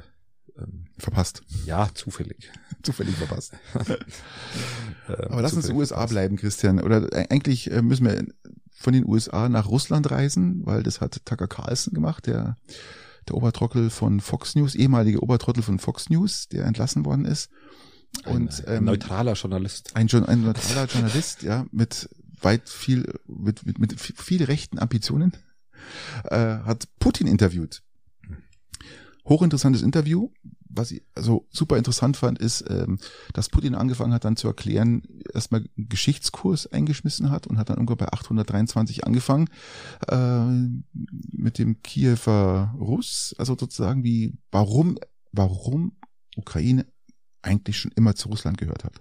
ähm, 0.61 0.85
verpasst. 0.99 1.43
Ja, 1.67 1.89
zufällig. 1.95 2.51
zufällig 2.83 3.15
verpasst. 3.17 3.53
Aber 5.07 5.43
lass 5.43 5.55
uns 5.55 5.67
in 5.67 5.73
den 5.73 5.79
USA 5.79 6.07
bleiben, 6.07 6.37
Christian. 6.37 6.81
Oder 6.81 7.13
äh, 7.13 7.27
eigentlich 7.31 7.71
äh, 7.71 7.83
müssen 7.83 8.07
wir 8.07 8.25
von 8.73 8.93
den 8.93 9.07
USA 9.07 9.49
nach 9.49 9.69
Russland 9.69 10.11
reisen, 10.11 10.65
weil 10.65 10.83
das 10.83 11.01
hat 11.01 11.25
Tucker 11.25 11.49
Carlson 11.49 11.93
gemacht, 11.93 12.27
der, 12.27 12.57
der 13.29 13.37
Obertrottel 13.37 13.91
von 13.91 14.21
Fox 14.21 14.55
News, 14.55 14.75
ehemalige 14.75 15.23
Obertrottel 15.23 15.63
von 15.63 15.79
Fox 15.79 16.09
News, 16.09 16.49
der 16.49 16.65
entlassen 16.65 17.05
worden 17.05 17.27
ist. 17.27 17.51
Und, 18.25 18.67
ein, 18.67 18.79
ähm, 18.79 18.85
neutraler 18.85 19.35
Journalist. 19.35 19.95
Ein, 19.95 20.09
ein 20.27 20.43
neutraler 20.43 20.87
Journalist, 20.87 21.43
ja, 21.43 21.67
mit 21.71 22.09
weit 22.41 22.69
viel, 22.69 23.13
mit, 23.27 23.67
mit, 23.67 23.79
mit 23.79 24.01
viel 24.01 24.45
rechten 24.45 24.79
Ambitionen, 24.79 25.33
äh, 26.25 26.37
hat 26.37 26.89
Putin 26.99 27.27
interviewt. 27.27 27.83
Hochinteressantes 29.31 29.83
Interview, 29.83 30.29
was 30.69 30.91
ich 30.91 31.03
also 31.15 31.47
super 31.51 31.79
interessant 31.79 32.17
fand, 32.17 32.39
ist, 32.39 32.65
ähm, 32.69 32.99
dass 33.33 33.49
Putin 33.49 33.75
angefangen 33.75 34.13
hat 34.13 34.25
dann 34.25 34.37
zu 34.37 34.49
erklären, 34.49 35.03
erstmal 35.33 35.61
einen 35.61 35.89
Geschichtskurs 35.89 36.67
eingeschmissen 36.67 37.31
hat 37.31 37.47
und 37.47 37.57
hat 37.57 37.71
dann 37.71 37.77
irgendwann 37.77 37.99
bei 37.99 38.13
823 38.13 39.07
angefangen 39.07 39.49
äh, 40.09 40.45
mit 41.33 41.59
dem 41.59 41.81
Kiewer 41.83 42.75
Russ, 42.79 43.35
also 43.39 43.57
sozusagen 43.59 44.05
wie 44.05 44.35
warum 44.51 44.99
warum 45.33 45.93
Ukraine 46.37 46.87
eigentlich 47.43 47.79
schon 47.79 47.93
immer 47.95 48.15
zu 48.15 48.29
Russland 48.29 48.59
gehört 48.59 48.85
hat. 48.85 49.01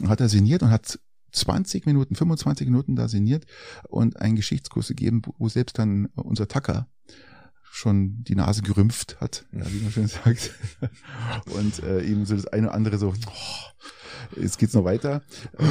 Und 0.00 0.08
hat 0.08 0.20
er 0.20 0.28
sinniert 0.28 0.62
und 0.62 0.70
hat 0.70 0.98
20 1.32 1.84
Minuten, 1.84 2.14
25 2.14 2.66
Minuten 2.66 2.96
da 2.96 3.08
sinniert 3.08 3.44
und 3.88 4.20
einen 4.20 4.36
Geschichtskurs 4.36 4.88
gegeben, 4.88 5.22
wo 5.38 5.48
selbst 5.48 5.78
dann 5.78 6.06
unser 6.14 6.48
Tacker 6.48 6.88
schon 7.70 8.24
die 8.24 8.34
Nase 8.34 8.62
gerümpft 8.62 9.20
hat, 9.20 9.44
ja, 9.52 9.70
wie 9.70 9.80
man 9.80 9.92
schön 9.92 10.08
sagt. 10.08 10.52
Und 11.46 11.82
äh, 11.82 12.00
ihm 12.00 12.24
so 12.26 12.34
das 12.34 12.46
eine 12.46 12.68
oder 12.68 12.74
andere 12.74 12.98
so, 12.98 13.08
oh, 13.08 14.40
jetzt 14.40 14.58
geht's 14.58 14.74
noch 14.74 14.84
weiter. 14.84 15.22
Äh, 15.58 15.64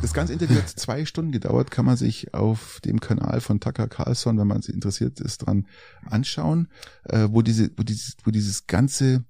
das 0.00 0.14
ganze 0.14 0.32
Interview 0.32 0.56
hat 0.56 0.68
zwei 0.68 1.04
Stunden 1.04 1.32
gedauert, 1.32 1.70
kann 1.70 1.84
man 1.84 1.96
sich 1.96 2.34
auf 2.34 2.80
dem 2.84 3.00
Kanal 3.00 3.40
von 3.40 3.60
Tucker 3.60 3.88
Carlson, 3.88 4.38
wenn 4.38 4.46
man 4.46 4.62
sich 4.62 4.74
interessiert 4.74 5.20
ist, 5.20 5.38
dran 5.38 5.66
anschauen, 6.06 6.68
äh, 7.04 7.28
wo 7.30 7.42
diese, 7.42 7.70
wo 7.76 7.82
dieses, 7.82 8.16
wo 8.24 8.30
dieses 8.30 8.66
ganze 8.66 9.24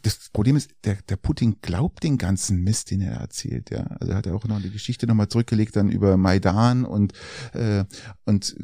das 0.00 0.30
Problem 0.32 0.56
ist, 0.56 0.70
der, 0.84 0.96
der 1.08 1.16
Putin 1.16 1.56
glaubt 1.60 2.02
den 2.02 2.16
ganzen 2.16 2.62
Mist, 2.62 2.90
den 2.90 3.02
er 3.02 3.16
erzählt, 3.16 3.70
ja. 3.70 3.82
Also 4.00 4.12
er 4.12 4.16
hat 4.16 4.26
ja 4.26 4.32
auch 4.32 4.44
noch 4.44 4.60
die 4.60 4.70
Geschichte 4.70 5.06
nochmal 5.06 5.28
zurückgelegt 5.28 5.76
dann 5.76 5.90
über 5.90 6.16
Maidan 6.16 6.86
und, 6.86 7.12
äh, 7.52 7.84
und 8.24 8.56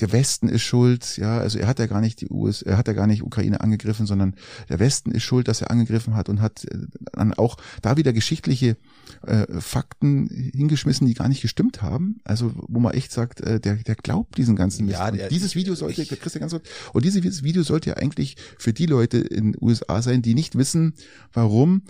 der 0.00 0.12
Westen 0.12 0.48
ist 0.48 0.62
schuld, 0.62 1.16
ja, 1.18 1.38
also 1.38 1.58
er 1.58 1.68
hat 1.68 1.78
ja 1.78 1.86
gar 1.86 2.00
nicht 2.00 2.20
die 2.20 2.28
US, 2.28 2.62
er 2.62 2.76
hat 2.76 2.88
ja 2.88 2.94
gar 2.94 3.06
nicht 3.06 3.22
Ukraine 3.22 3.60
angegriffen, 3.60 4.06
sondern 4.06 4.34
der 4.68 4.80
Westen 4.80 5.12
ist 5.12 5.22
schuld, 5.22 5.46
dass 5.46 5.60
er 5.62 5.70
angegriffen 5.70 6.16
hat 6.16 6.28
und 6.28 6.40
hat 6.40 6.64
äh, 6.64 6.78
dann 7.12 7.32
auch 7.34 7.56
da 7.80 7.96
wieder 7.96 8.12
geschichtliche 8.12 8.76
äh, 9.26 9.46
Fakten 9.60 10.28
hingeschmissen, 10.54 11.06
die 11.06 11.14
gar 11.14 11.28
nicht 11.28 11.42
gestimmt 11.42 11.82
haben. 11.82 12.18
Also 12.24 12.52
wo 12.56 12.80
man 12.80 12.92
echt 12.94 13.12
sagt, 13.12 13.40
äh, 13.40 13.60
der, 13.60 13.76
der 13.76 13.94
glaubt 13.94 14.36
diesen 14.36 14.56
ganzen 14.56 14.86
Mist. 14.86 14.98
Ja, 14.98 15.10
der, 15.10 15.28
dieses 15.28 15.54
Video 15.54 15.74
sollte, 15.74 16.02
ich, 16.02 16.08
Christian 16.08 16.40
ganz 16.40 16.52
kurz, 16.52 16.68
und 16.92 17.04
dieses 17.04 17.44
Video 17.44 17.62
sollte 17.62 17.90
ja 17.90 17.96
eigentlich 17.96 18.36
für 18.58 18.72
die 18.72 18.86
Leute 18.86 19.18
in 19.18 19.52
den 19.52 19.56
USA 19.60 20.02
sein, 20.02 20.22
die 20.22 20.34
nicht 20.34 20.56
wissen, 20.56 20.94
warum 21.32 21.82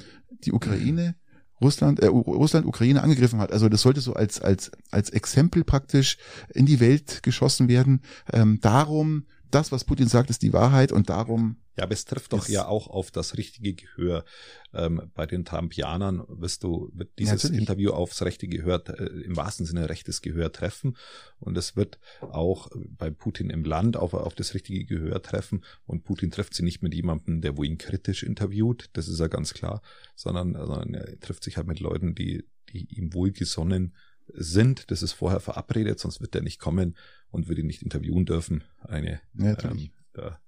die 0.45 0.53
Ukraine 0.53 1.15
Russland, 1.61 2.01
äh, 2.01 2.07
Russland 2.07 2.67
Ukraine 2.67 3.03
angegriffen 3.03 3.41
hat. 3.41 3.53
Also 3.53 3.69
das 3.69 3.83
sollte 3.83 4.01
so 4.01 4.15
als 4.15 4.41
als 4.41 4.71
als 4.91 5.11
Exempel 5.11 5.65
praktisch 5.65 6.19
in 6.53 6.67
die 6.67 6.81
Welt 6.81 7.23
geschossen 7.23 7.69
werden. 7.69 8.03
Ähm, 8.33 8.59
darum, 8.61 9.25
das, 9.55 9.73
was 9.73 9.85
Putin 9.85 10.09
sagt, 10.09 10.31
ist 10.31 10.43
die 10.43 10.53
Wahrheit 10.53 10.93
und 10.93 11.09
darum 11.11 11.57
ja, 11.77 11.85
aber 11.85 11.93
es 11.93 12.05
trifft 12.05 12.33
doch 12.33 12.49
ja 12.49 12.67
auch 12.67 12.87
auf 12.87 13.11
das 13.11 13.37
richtige 13.37 13.75
Gehör. 13.75 14.25
Ähm, 14.73 15.11
bei 15.15 15.27
den 15.27 15.45
Trumpianern 15.45 16.23
wirst 16.29 16.63
du, 16.63 16.91
wird 16.95 17.19
dieses 17.19 17.43
ja, 17.43 17.51
Interview 17.51 17.91
aufs 17.91 18.23
rechte 18.23 18.47
Gehör, 18.47 18.83
äh, 18.89 19.23
im 19.23 19.37
wahrsten 19.37 19.67
Sinne 19.67 19.89
rechtes 19.89 20.23
Gehör 20.23 20.53
treffen. 20.53 20.97
Und 21.41 21.59
es 21.59 21.75
wird 21.75 21.99
auch 22.21 22.71
bei 22.97 23.11
Putin 23.11 23.51
im 23.51 23.65
Land 23.65 23.97
auf, 23.97 24.15
auf 24.15 24.37
das 24.37 24.55
richtige 24.55 24.85
Gehör 24.85 25.21
treffen. 25.21 25.65
Und 25.85 26.05
Putin 26.05 26.31
trifft 26.31 26.55
sie 26.55 26.63
nicht 26.63 26.83
mit 26.83 26.95
jemandem, 26.95 27.41
der 27.41 27.57
wo 27.57 27.65
ihn 27.65 27.79
kritisch 27.79 28.23
interviewt, 28.23 28.91
das 28.93 29.09
ist 29.09 29.19
ja 29.19 29.27
ganz 29.27 29.53
klar, 29.53 29.83
sondern, 30.15 30.55
sondern 30.55 30.95
er 30.95 31.19
trifft 31.19 31.43
sich 31.43 31.57
halt 31.57 31.67
mit 31.67 31.81
Leuten, 31.81 32.15
die, 32.15 32.45
die 32.73 32.87
ihm 32.95 33.15
wohlgesonnen 33.15 33.97
sind. 34.29 34.93
Das 34.93 35.03
ist 35.03 35.13
vorher 35.13 35.41
verabredet, 35.41 35.99
sonst 35.99 36.21
wird 36.21 36.37
er 36.37 36.43
nicht 36.43 36.61
kommen 36.61 36.97
und 37.35 37.49
würde 37.49 37.61
ihn 37.61 37.67
nicht 37.67 37.83
interviewen 37.83 38.25
dürfen. 38.25 38.65
Eine, 38.81 39.21
ja, 39.35 39.59
ähm, 39.65 39.91
da 40.13 40.41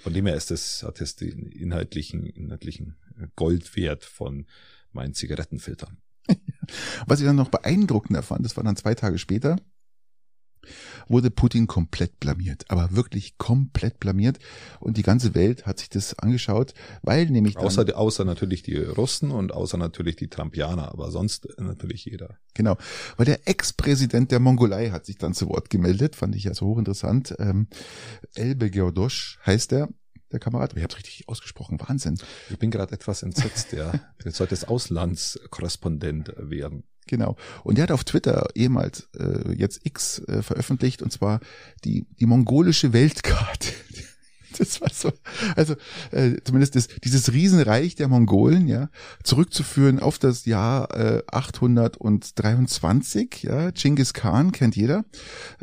von 0.00 0.12
dem 0.14 0.26
her 0.26 0.36
ist 0.36 0.50
das, 0.50 0.82
hat 0.82 1.00
es 1.00 1.16
den 1.16 1.46
inhaltlichen, 1.46 2.24
inhaltlichen 2.26 2.96
Goldwert 3.34 4.04
von 4.04 4.46
meinen 4.92 5.14
Zigarettenfiltern. 5.14 5.98
Was 7.06 7.20
ich 7.20 7.26
dann 7.26 7.36
noch 7.36 7.50
beeindruckender 7.50 8.22
fand, 8.22 8.44
das 8.44 8.56
war 8.56 8.64
dann 8.64 8.76
zwei 8.76 8.94
Tage 8.94 9.18
später, 9.18 9.56
wurde 11.08 11.30
Putin 11.30 11.66
komplett 11.66 12.20
blamiert, 12.20 12.64
aber 12.68 12.94
wirklich 12.94 13.38
komplett 13.38 14.00
blamiert 14.00 14.38
und 14.80 14.96
die 14.96 15.02
ganze 15.02 15.34
Welt 15.34 15.66
hat 15.66 15.78
sich 15.78 15.88
das 15.88 16.18
angeschaut, 16.18 16.74
weil 17.02 17.26
nämlich 17.26 17.56
außer 17.56 17.96
außer 17.96 18.24
natürlich 18.24 18.62
die 18.62 18.76
Russen 18.76 19.30
und 19.30 19.52
außer 19.52 19.76
natürlich 19.76 20.16
die 20.16 20.28
Trumpianer, 20.28 20.92
aber 20.92 21.10
sonst 21.10 21.48
natürlich 21.58 22.04
jeder. 22.04 22.36
Genau, 22.54 22.76
weil 23.16 23.26
der 23.26 23.46
Ex-Präsident 23.48 24.32
der 24.32 24.40
Mongolei 24.40 24.90
hat 24.90 25.06
sich 25.06 25.18
dann 25.18 25.34
zu 25.34 25.48
Wort 25.48 25.70
gemeldet, 25.70 26.16
fand 26.16 26.34
ich 26.34 26.48
also 26.48 26.66
hochinteressant. 26.66 27.34
Ähm, 27.38 27.68
Elbe 28.34 28.70
Geordosch 28.70 29.38
heißt 29.44 29.72
er 29.72 29.88
der 30.32 30.40
Kamerad. 30.40 30.76
Ich 30.76 30.82
habe 30.82 30.96
richtig 30.96 31.28
ausgesprochen. 31.28 31.78
Wahnsinn. 31.80 32.18
Ich 32.50 32.58
bin 32.58 32.70
gerade 32.70 32.92
etwas 32.92 33.22
entsetzt. 33.22 33.72
Ja, 33.72 33.92
jetzt 34.24 34.36
sollte 34.36 34.54
es 34.54 34.64
Auslandskorrespondent 34.64 36.32
werden. 36.36 36.84
Genau. 37.06 37.36
Und 37.62 37.78
er 37.78 37.84
hat 37.84 37.92
auf 37.92 38.04
Twitter 38.04 38.48
ehemals 38.54 39.08
äh, 39.18 39.52
jetzt 39.52 39.80
X 39.84 40.18
äh, 40.26 40.42
veröffentlicht 40.42 41.02
und 41.02 41.12
zwar 41.12 41.40
die 41.84 42.06
die 42.18 42.26
mongolische 42.26 42.92
Weltkarte. 42.92 43.68
das 44.58 44.80
war 44.80 44.90
so, 44.92 45.12
also 45.54 45.74
äh, 46.10 46.36
zumindest 46.44 46.76
das, 46.76 46.88
dieses 47.02 47.32
Riesenreich 47.32 47.94
der 47.94 48.08
Mongolen, 48.08 48.68
ja, 48.68 48.90
zurückzuführen 49.22 50.00
auf 50.00 50.18
das 50.18 50.46
Jahr 50.46 50.94
äh, 50.94 51.22
823, 51.26 53.42
ja, 53.42 53.70
Genghis 53.70 54.12
Khan 54.12 54.52
kennt 54.52 54.76
jeder. 54.76 55.04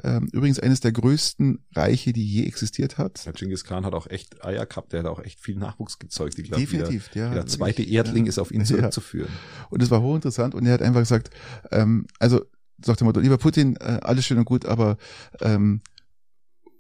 Ähm, 0.04 0.28
übrigens 0.32 0.60
eines 0.60 0.80
der 0.80 0.92
größten 0.92 1.64
Reiche, 1.76 2.14
die 2.14 2.26
je 2.26 2.46
existiert 2.46 2.98
hat. 2.98 3.26
Ja, 3.26 3.32
Genghis 3.32 3.64
Khan 3.64 3.86
hat 3.86 3.94
auch 3.94 4.08
echt 4.08 4.44
Eier 4.44 4.66
gehabt, 4.66 4.94
der 4.94 5.02
hat 5.02 5.08
auch 5.08 5.20
echt 5.20 5.40
viel 5.40 5.56
Nachwuchs 5.56 6.00
gezeugt. 6.00 6.40
Ich 6.40 6.46
glaub, 6.46 6.60
Definitiv, 6.60 7.10
jeder, 7.14 7.28
ja. 7.28 7.34
Der 7.34 7.48
zweite 7.48 7.84
Erdling 7.84 8.26
ja, 8.26 8.30
ist 8.30 8.40
auf 8.40 8.52
ihn 8.52 8.66
zurückzuführen. 8.66 9.30
Ja. 9.30 9.68
Und 9.70 9.82
es 9.82 9.92
war 9.92 10.02
hochinteressant 10.02 10.56
und 10.56 10.66
er 10.66 10.74
hat 10.74 10.82
einfach 10.82 11.02
gesagt, 11.02 11.30
ähm, 11.72 12.08
also 12.20 12.42
sagt 12.84 13.00
der 13.00 13.06
Motto, 13.06 13.20
lieber 13.20 13.38
Putin, 13.38 13.76
äh, 13.78 14.00
alles 14.02 14.26
schön 14.26 14.38
und 14.38 14.46
gut, 14.46 14.66
aber 14.66 14.98
ähm, 15.42 15.82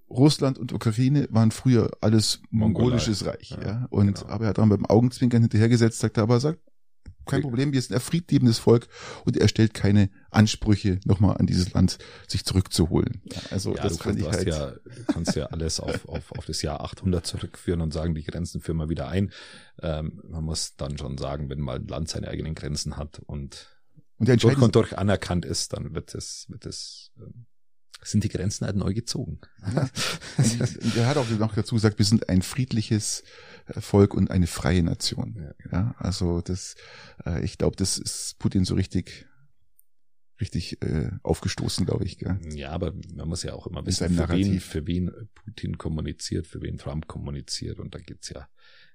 Russland 0.09 0.57
und 0.59 0.73
Ukraine 0.73 1.27
waren 1.31 1.51
früher 1.51 1.91
alles 2.01 2.41
mongolisches 2.51 3.25
Reich, 3.25 3.51
ja. 3.51 3.61
ja. 3.61 3.87
Und 3.89 4.19
genau. 4.19 4.27
aber 4.29 4.45
er 4.45 4.49
hat 4.49 4.57
dann 4.57 4.69
beim 4.69 4.85
Augenzwinkern 4.85 5.41
hinterhergesetzt, 5.41 5.99
sagt 5.99 6.17
er 6.17 6.23
aber, 6.23 6.39
sagt, 6.39 6.59
kein 7.25 7.41
Problem, 7.41 7.71
wir 7.71 7.81
sind 7.81 7.95
ein 7.95 8.01
friedliebendes 8.01 8.59
Volk 8.59 8.87
und 9.25 9.37
er 9.37 9.47
stellt 9.47 9.73
keine 9.73 10.09
Ansprüche, 10.29 10.99
nochmal 11.05 11.37
an 11.37 11.45
dieses 11.45 11.73
Land 11.73 11.97
sich 12.27 12.43
zurückzuholen. 12.43 13.21
Ja, 13.31 13.39
also 13.51 13.75
ja, 13.75 13.83
das 13.83 13.97
du, 13.97 14.03
kannst, 14.03 14.19
ich 14.19 14.27
halt 14.27 14.47
ja, 14.47 14.71
du 14.71 15.03
kannst 15.07 15.35
ja 15.35 15.45
alles 15.45 15.79
auf, 15.79 16.07
auf, 16.07 16.31
auf 16.33 16.45
das 16.45 16.61
Jahr 16.61 16.81
800 16.81 17.25
zurückführen 17.25 17.81
und 17.81 17.93
sagen, 17.93 18.13
die 18.13 18.23
Grenzen 18.23 18.61
führen 18.61 18.77
wir 18.77 18.89
wieder 18.89 19.07
ein. 19.07 19.31
Ähm, 19.81 20.21
man 20.27 20.43
muss 20.43 20.75
dann 20.75 20.97
schon 20.97 21.17
sagen, 21.17 21.49
wenn 21.49 21.59
mal 21.59 21.77
ein 21.77 21.87
Land 21.87 22.09
seine 22.09 22.27
eigenen 22.27 22.55
Grenzen 22.55 22.97
hat 22.97 23.19
und, 23.19 23.69
und 24.17 24.43
durch 24.43 24.57
und 24.57 24.75
durch 24.75 24.97
anerkannt 24.97 25.45
ist, 25.45 25.73
dann 25.73 25.95
wird 25.95 26.13
es, 26.15 26.45
wird 26.49 26.65
es 26.65 27.11
ähm, 27.17 27.45
sind 28.05 28.23
die 28.23 28.29
Grenzen 28.29 28.65
halt 28.65 28.75
neu 28.75 28.93
gezogen. 28.93 29.39
Ja. 30.57 30.67
er 30.95 31.07
hat 31.07 31.17
auch 31.17 31.29
noch 31.29 31.53
dazu 31.53 31.75
gesagt, 31.75 31.99
wir 31.99 32.05
sind 32.05 32.27
ein 32.27 32.41
friedliches 32.41 33.23
äh, 33.67 33.79
Volk 33.79 34.13
und 34.13 34.31
eine 34.31 34.47
freie 34.47 34.81
Nation. 34.81 35.35
Ja, 35.37 35.53
genau. 35.57 35.77
ja 35.77 35.95
also 35.99 36.41
das, 36.41 36.75
äh, 37.25 37.43
ich 37.45 37.57
glaube, 37.57 37.75
das 37.75 37.97
ist 37.97 38.39
Putin 38.39 38.65
so 38.65 38.73
richtig 38.73 39.27
richtig 40.41 40.81
äh, 40.81 41.11
aufgestoßen, 41.21 41.85
glaube 41.85 42.05
ich. 42.05 42.17
Gell? 42.17 42.39
Ja, 42.53 42.71
aber 42.71 42.93
man 43.13 43.29
muss 43.29 43.43
ja 43.43 43.53
auch 43.53 43.67
immer 43.67 43.85
wissen, 43.85 44.09
für 44.09 44.29
wen, 44.29 44.59
für 44.59 44.87
wen 44.87 45.11
Putin 45.35 45.77
kommuniziert, 45.77 46.47
für 46.47 46.61
wen 46.61 46.77
Trump 46.77 47.07
kommuniziert. 47.07 47.79
Und 47.79 47.95
da 47.95 47.99
geht's 47.99 48.29
ja 48.29 48.49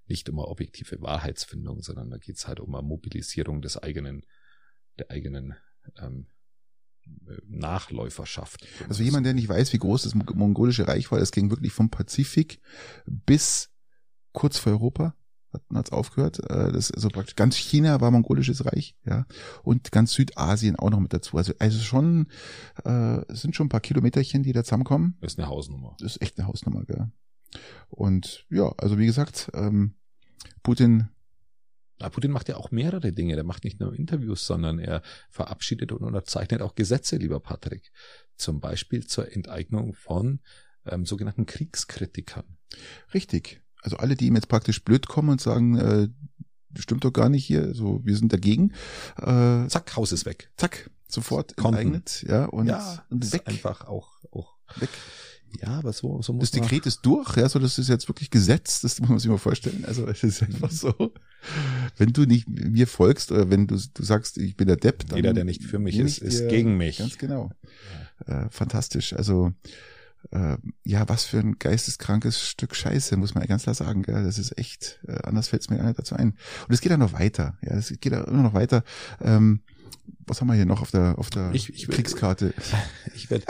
nicht 0.06 0.28
um 0.28 0.38
eine 0.38 0.48
objektive 0.48 1.00
Wahrheitsfindung, 1.00 1.82
sondern 1.82 2.10
da 2.10 2.18
geht's 2.18 2.48
halt 2.48 2.60
um 2.60 2.74
eine 2.74 2.86
Mobilisierung 2.86 3.62
des 3.62 3.76
eigenen, 3.76 4.24
der 4.98 5.10
eigenen 5.10 5.54
ähm, 5.98 6.26
Nachläuferschaft. 7.46 8.66
Also 8.88 9.02
jemand, 9.02 9.26
der 9.26 9.34
nicht 9.34 9.48
weiß, 9.48 9.72
wie 9.72 9.78
groß 9.78 10.02
das 10.02 10.14
mongolische 10.14 10.88
Reich 10.88 11.10
war, 11.12 11.18
es 11.18 11.32
ging 11.32 11.50
wirklich 11.50 11.72
vom 11.72 11.90
Pazifik 11.90 12.60
bis 13.06 13.70
kurz 14.32 14.58
vor 14.58 14.72
Europa 14.72 15.14
hat 15.74 15.86
es 15.86 15.92
aufgehört. 15.92 16.38
Äh, 16.50 16.72
das 16.72 16.90
also 16.90 17.08
praktisch 17.08 17.36
ganz 17.36 17.56
China 17.56 18.00
war 18.00 18.10
mongolisches 18.10 18.64
Reich, 18.64 18.96
ja, 19.04 19.26
und 19.62 19.92
ganz 19.92 20.12
Südasien 20.12 20.76
auch 20.76 20.90
noch 20.90 21.00
mit 21.00 21.12
dazu. 21.12 21.36
Also 21.36 21.52
also 21.58 21.78
schon 21.78 22.26
äh, 22.84 23.20
sind 23.28 23.56
schon 23.56 23.66
ein 23.66 23.70
paar 23.70 23.80
Kilometerchen, 23.80 24.42
die 24.42 24.52
da 24.52 24.64
zusammenkommen. 24.64 25.16
Das 25.20 25.32
ist 25.32 25.38
eine 25.38 25.48
Hausnummer. 25.48 25.96
Das 25.98 26.12
ist 26.12 26.22
echt 26.22 26.38
eine 26.38 26.48
Hausnummer, 26.48 26.84
gell. 26.84 27.10
Und 27.88 28.46
ja, 28.50 28.72
also 28.76 28.98
wie 28.98 29.06
gesagt, 29.06 29.50
ähm, 29.54 29.94
Putin 30.62 31.08
Putin 31.98 32.30
macht 32.30 32.48
ja 32.48 32.56
auch 32.56 32.70
mehrere 32.70 33.12
Dinge. 33.12 33.34
Der 33.34 33.44
macht 33.44 33.64
nicht 33.64 33.80
nur 33.80 33.94
Interviews, 33.94 34.46
sondern 34.46 34.78
er 34.78 35.02
verabschiedet 35.30 35.92
und 35.92 36.02
unterzeichnet 36.02 36.62
auch 36.62 36.74
Gesetze, 36.74 37.16
lieber 37.16 37.40
Patrick. 37.40 37.90
Zum 38.36 38.60
Beispiel 38.60 39.06
zur 39.06 39.32
Enteignung 39.32 39.94
von 39.94 40.40
ähm, 40.86 41.04
sogenannten 41.04 41.46
Kriegskritikern. 41.46 42.44
Richtig. 43.14 43.62
Also 43.82 43.96
alle, 43.96 44.16
die 44.16 44.26
ihm 44.26 44.34
jetzt 44.34 44.48
praktisch 44.48 44.84
blöd 44.84 45.08
kommen 45.08 45.30
und 45.30 45.40
sagen, 45.40 45.76
äh, 45.76 46.08
stimmt 46.76 47.04
doch 47.04 47.12
gar 47.12 47.28
nicht 47.28 47.44
hier, 47.44 47.74
so 47.74 48.04
wir 48.04 48.16
sind 48.16 48.32
dagegen. 48.32 48.72
Äh, 49.16 49.66
zack, 49.68 49.96
Haus 49.96 50.12
ist 50.12 50.26
weg. 50.26 50.50
Zack, 50.56 50.90
sofort 51.08 51.56
enteignet, 51.58 52.24
ja 52.28 52.46
und, 52.46 52.66
ja, 52.66 53.04
und 53.10 53.32
weg. 53.32 53.42
Einfach 53.46 53.86
auch, 53.86 54.24
auch 54.30 54.56
weg. 54.76 54.90
Ja, 55.60 55.78
aber 55.78 55.92
so, 55.92 56.20
so 56.22 56.32
muss 56.32 56.50
Das 56.50 56.60
Dekret 56.60 56.86
ist 56.86 57.00
durch, 57.02 57.36
ja, 57.36 57.48
so 57.48 57.58
das 57.58 57.78
ist 57.78 57.88
jetzt 57.88 58.08
wirklich 58.08 58.30
Gesetz, 58.30 58.80
das 58.80 59.00
muss 59.00 59.08
man 59.08 59.18
sich 59.18 59.30
mal 59.30 59.38
vorstellen. 59.38 59.84
Also 59.84 60.06
es 60.06 60.22
ist 60.22 60.42
einfach 60.42 60.70
so, 60.70 61.12
wenn 61.96 62.12
du 62.12 62.24
nicht 62.24 62.48
mir 62.48 62.86
folgst 62.86 63.32
oder 63.32 63.50
wenn 63.50 63.66
du, 63.66 63.76
du 63.76 64.02
sagst, 64.02 64.38
ich 64.38 64.56
bin 64.56 64.66
der 64.66 64.76
Depp, 64.76 65.06
dann 65.08 65.16
jeder, 65.16 65.32
der 65.32 65.44
nicht 65.44 65.64
für 65.64 65.78
mich 65.78 65.98
ist, 65.98 66.18
ist 66.18 66.42
dir, 66.42 66.48
gegen 66.48 66.76
mich. 66.76 66.98
Ganz 66.98 67.18
genau. 67.18 67.50
Ja. 68.26 68.46
Äh, 68.46 68.50
fantastisch. 68.50 69.14
Also 69.14 69.52
äh, 70.30 70.56
ja, 70.84 71.08
was 71.08 71.24
für 71.24 71.38
ein 71.38 71.58
geisteskrankes 71.58 72.42
Stück 72.42 72.74
Scheiße, 72.74 73.16
muss 73.16 73.34
man 73.34 73.46
ganz 73.46 73.62
klar 73.62 73.74
sagen. 73.74 74.02
Gell? 74.02 74.24
Das 74.24 74.38
ist 74.38 74.58
echt, 74.58 75.00
äh, 75.06 75.18
anders 75.22 75.48
fällt 75.48 75.62
es 75.62 75.70
mir 75.70 75.78
gar 75.78 75.86
nicht 75.86 75.98
dazu 75.98 76.14
ein. 76.14 76.36
Und 76.66 76.74
es 76.74 76.80
geht 76.80 76.92
dann 76.92 77.00
noch 77.00 77.12
weiter. 77.12 77.56
Ja, 77.62 77.76
es 77.76 77.92
geht 78.00 78.12
dann 78.12 78.24
immer 78.24 78.42
noch 78.42 78.54
weiter. 78.54 78.84
Ähm, 79.20 79.60
was 80.26 80.40
haben 80.40 80.48
wir 80.48 80.54
hier 80.54 80.66
noch 80.66 80.82
auf 80.82 80.90
der 80.90 81.18
auf 81.18 81.30
der 81.30 81.52
ich, 81.52 81.72
ich 81.72 81.88
Kriegskarte? 81.88 82.54
Ich 83.14 83.30
werde 83.30 83.44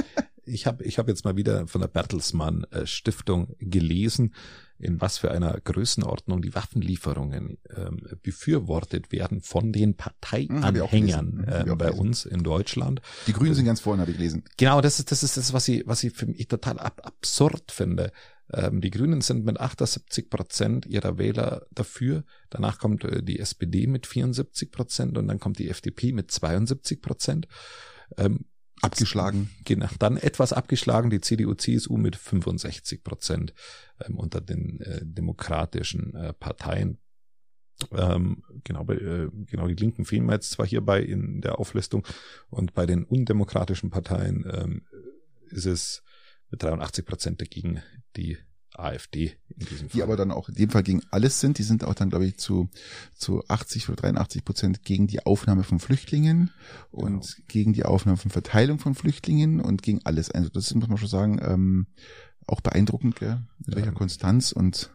ich 0.49 0.67
habe 0.67 0.85
ich 0.85 0.99
hab 0.99 1.09
jetzt 1.09 1.25
mal 1.25 1.37
wieder 1.37 1.67
von 1.67 1.81
der 1.81 1.89
Bertelsmann 1.89 2.65
äh, 2.71 2.87
Stiftung 2.87 3.55
gelesen, 3.59 4.35
in 4.79 5.01
was 5.01 5.19
für 5.19 5.31
einer 5.31 5.61
Größenordnung 5.61 6.41
die 6.41 6.55
Waffenlieferungen 6.55 7.59
ähm, 7.75 8.01
befürwortet 8.23 9.13
werden 9.13 9.41
von 9.41 9.73
den 9.73 9.97
Parteianhängern 9.97 11.47
hm, 11.47 11.71
äh, 11.71 11.77
bei 11.77 11.93
uns 11.93 12.25
in 12.25 12.43
Deutschland. 12.43 13.01
Die 13.27 13.33
Grünen 13.33 13.55
sind 13.55 13.65
ganz 13.65 13.81
vorne, 13.81 14.03
habe 14.03 14.13
ich 14.13 14.17
gelesen. 14.17 14.45
Genau, 14.57 14.81
das 14.81 14.99
ist 14.99 15.11
das 15.11 15.23
ist 15.23 15.37
das, 15.37 15.53
was 15.53 15.69
ich 15.69 15.87
was 15.87 16.03
ich 16.05 16.13
für 16.13 16.27
mich 16.27 16.49
total 16.49 16.79
ab 16.79 17.01
absurd 17.05 17.73
finde. 17.73 18.13
Ähm, 18.53 18.81
die 18.81 18.91
Grünen 18.91 19.21
sind 19.21 19.45
mit 19.45 19.61
78 19.61 20.31
Prozent 20.31 20.87
ihrer 20.87 21.19
Wähler 21.19 21.67
dafür. 21.71 22.25
Danach 22.51 22.79
kommt 22.79 23.05
äh, 23.05 23.23
die 23.23 23.39
SPD 23.39 23.87
mit 23.87 24.07
74 24.07 24.71
Prozent 24.71 25.19
und 25.19 25.29
dann 25.29 25.39
kommt 25.39 25.59
die 25.59 25.69
FDP 25.69 26.13
mit 26.13 26.31
72 26.31 27.03
Prozent. 27.03 27.49
Ähm, 28.17 28.47
abgeschlagen. 28.83 29.51
Genau, 29.65 29.89
dann 29.99 30.17
etwas 30.17 30.53
abgeschlagen, 30.53 31.11
die 31.11 31.21
CDU, 31.21 31.55
CSU 31.55 31.97
mit 31.97 32.17
65 32.17 33.03
Prozent 33.03 33.55
ähm, 34.01 34.19
unter 34.19 34.41
den 34.41 34.81
äh, 34.81 35.01
demokratischen 35.03 36.15
äh, 36.15 36.33
Parteien. 36.33 36.99
Ähm, 37.93 38.43
genau, 38.65 38.89
äh, 38.91 39.29
genau, 39.47 39.69
die 39.69 39.75
Linken 39.75 40.05
fehlen 40.05 40.27
mir 40.27 40.35
jetzt 40.35 40.51
zwar 40.51 40.67
hierbei 40.67 41.01
in 41.01 41.41
der 41.41 41.59
Auflistung 41.59 42.07
und 42.51 42.75
bei 42.75 42.87
den 42.87 43.05
undemokratischen 43.05 43.91
Parteien 43.91 44.45
ähm, 44.53 44.87
ist 45.51 45.67
es 45.67 46.03
mit 46.51 46.63
83 46.63 47.05
Prozent 47.05 47.41
dagegen 47.41 47.83
die 48.17 48.39
AfD 48.79 49.37
in 49.57 49.67
diesem 49.67 49.89
Fall. 49.89 49.95
Die 49.95 50.03
aber 50.03 50.17
dann 50.17 50.31
auch 50.31 50.49
in 50.49 50.55
dem 50.55 50.71
Fall 50.71 50.83
gegen 50.83 51.03
alles 51.11 51.41
sind. 51.41 51.59
Die 51.59 51.63
sind 51.63 51.85
auch 51.85 51.95
dann, 51.95 52.11
glaube 52.11 52.27
ich, 52.27 52.39
zu, 52.39 52.69
zu 53.15 53.43
80 53.49 53.89
oder 53.89 53.97
83 53.97 54.45
Prozent 54.45 54.85
gegen 54.85 55.07
die 55.07 55.25
Aufnahme 55.25 55.65
von 55.65 55.79
Flüchtlingen 55.79 56.51
und 56.91 57.37
genau. 57.37 57.47
gegen 57.49 57.73
die 57.73 57.85
Aufnahme 57.85 58.17
von 58.17 58.31
Verteilung 58.31 58.79
von 58.79 58.95
Flüchtlingen 58.95 59.61
und 59.61 59.83
gegen 59.83 60.01
alles. 60.05 60.31
Also 60.31 60.49
das 60.49 60.75
muss 60.75 60.89
man 60.89 60.99
schon 60.99 61.09
sagen, 61.09 61.41
ähm, 61.43 61.87
auch 62.47 62.61
beeindruckend, 62.61 63.17
gell? 63.17 63.43
mit 63.65 63.77
welcher 63.77 63.93
Konstanz 63.93 64.53
und 64.53 64.91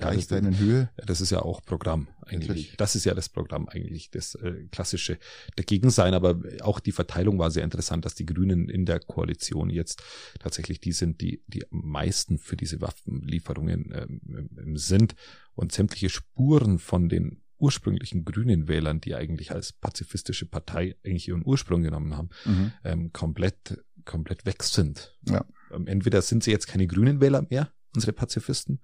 in 0.00 0.58
Höhe. 0.58 0.90
Das 0.96 1.20
ist 1.20 1.30
ja 1.30 1.42
auch 1.42 1.62
Programm 1.62 2.08
eigentlich. 2.22 2.48
Natürlich. 2.48 2.76
Das 2.76 2.96
ist 2.96 3.04
ja 3.04 3.14
das 3.14 3.28
Programm 3.28 3.68
eigentlich, 3.68 4.10
das 4.10 4.34
äh, 4.36 4.66
klassische 4.70 5.18
dagegen 5.56 5.90
sein. 5.90 6.14
Aber 6.14 6.40
auch 6.62 6.80
die 6.80 6.92
Verteilung 6.92 7.38
war 7.38 7.50
sehr 7.50 7.64
interessant, 7.64 8.04
dass 8.04 8.14
die 8.14 8.26
Grünen 8.26 8.68
in 8.68 8.86
der 8.86 9.00
Koalition 9.00 9.70
jetzt 9.70 10.02
tatsächlich 10.40 10.80
die 10.80 10.92
sind, 10.92 11.20
die 11.20 11.42
die 11.46 11.64
meisten 11.70 12.38
für 12.38 12.56
diese 12.56 12.80
Waffenlieferungen 12.80 13.92
ähm, 13.94 14.76
sind 14.76 15.14
und 15.54 15.72
sämtliche 15.72 16.08
Spuren 16.08 16.78
von 16.78 17.08
den 17.08 17.40
ursprünglichen 17.58 18.24
grünen 18.24 18.68
Wählern, 18.68 19.00
die 19.00 19.14
eigentlich 19.14 19.52
als 19.52 19.72
pazifistische 19.72 20.46
Partei 20.46 20.96
eigentlich 21.04 21.28
ihren 21.28 21.46
Ursprung 21.46 21.82
genommen 21.82 22.16
haben, 22.16 22.28
mhm. 22.44 22.72
ähm, 22.82 23.12
komplett 23.12 23.78
komplett 24.04 24.46
weg 24.46 24.62
sind. 24.62 25.16
Ja. 25.28 25.44
Ähm, 25.72 25.86
entweder 25.86 26.22
sind 26.22 26.44
sie 26.44 26.50
jetzt 26.50 26.66
keine 26.66 26.86
grünen 26.86 27.20
Wähler 27.20 27.46
mehr, 27.48 27.70
unsere 27.94 28.12
Pazifisten, 28.12 28.80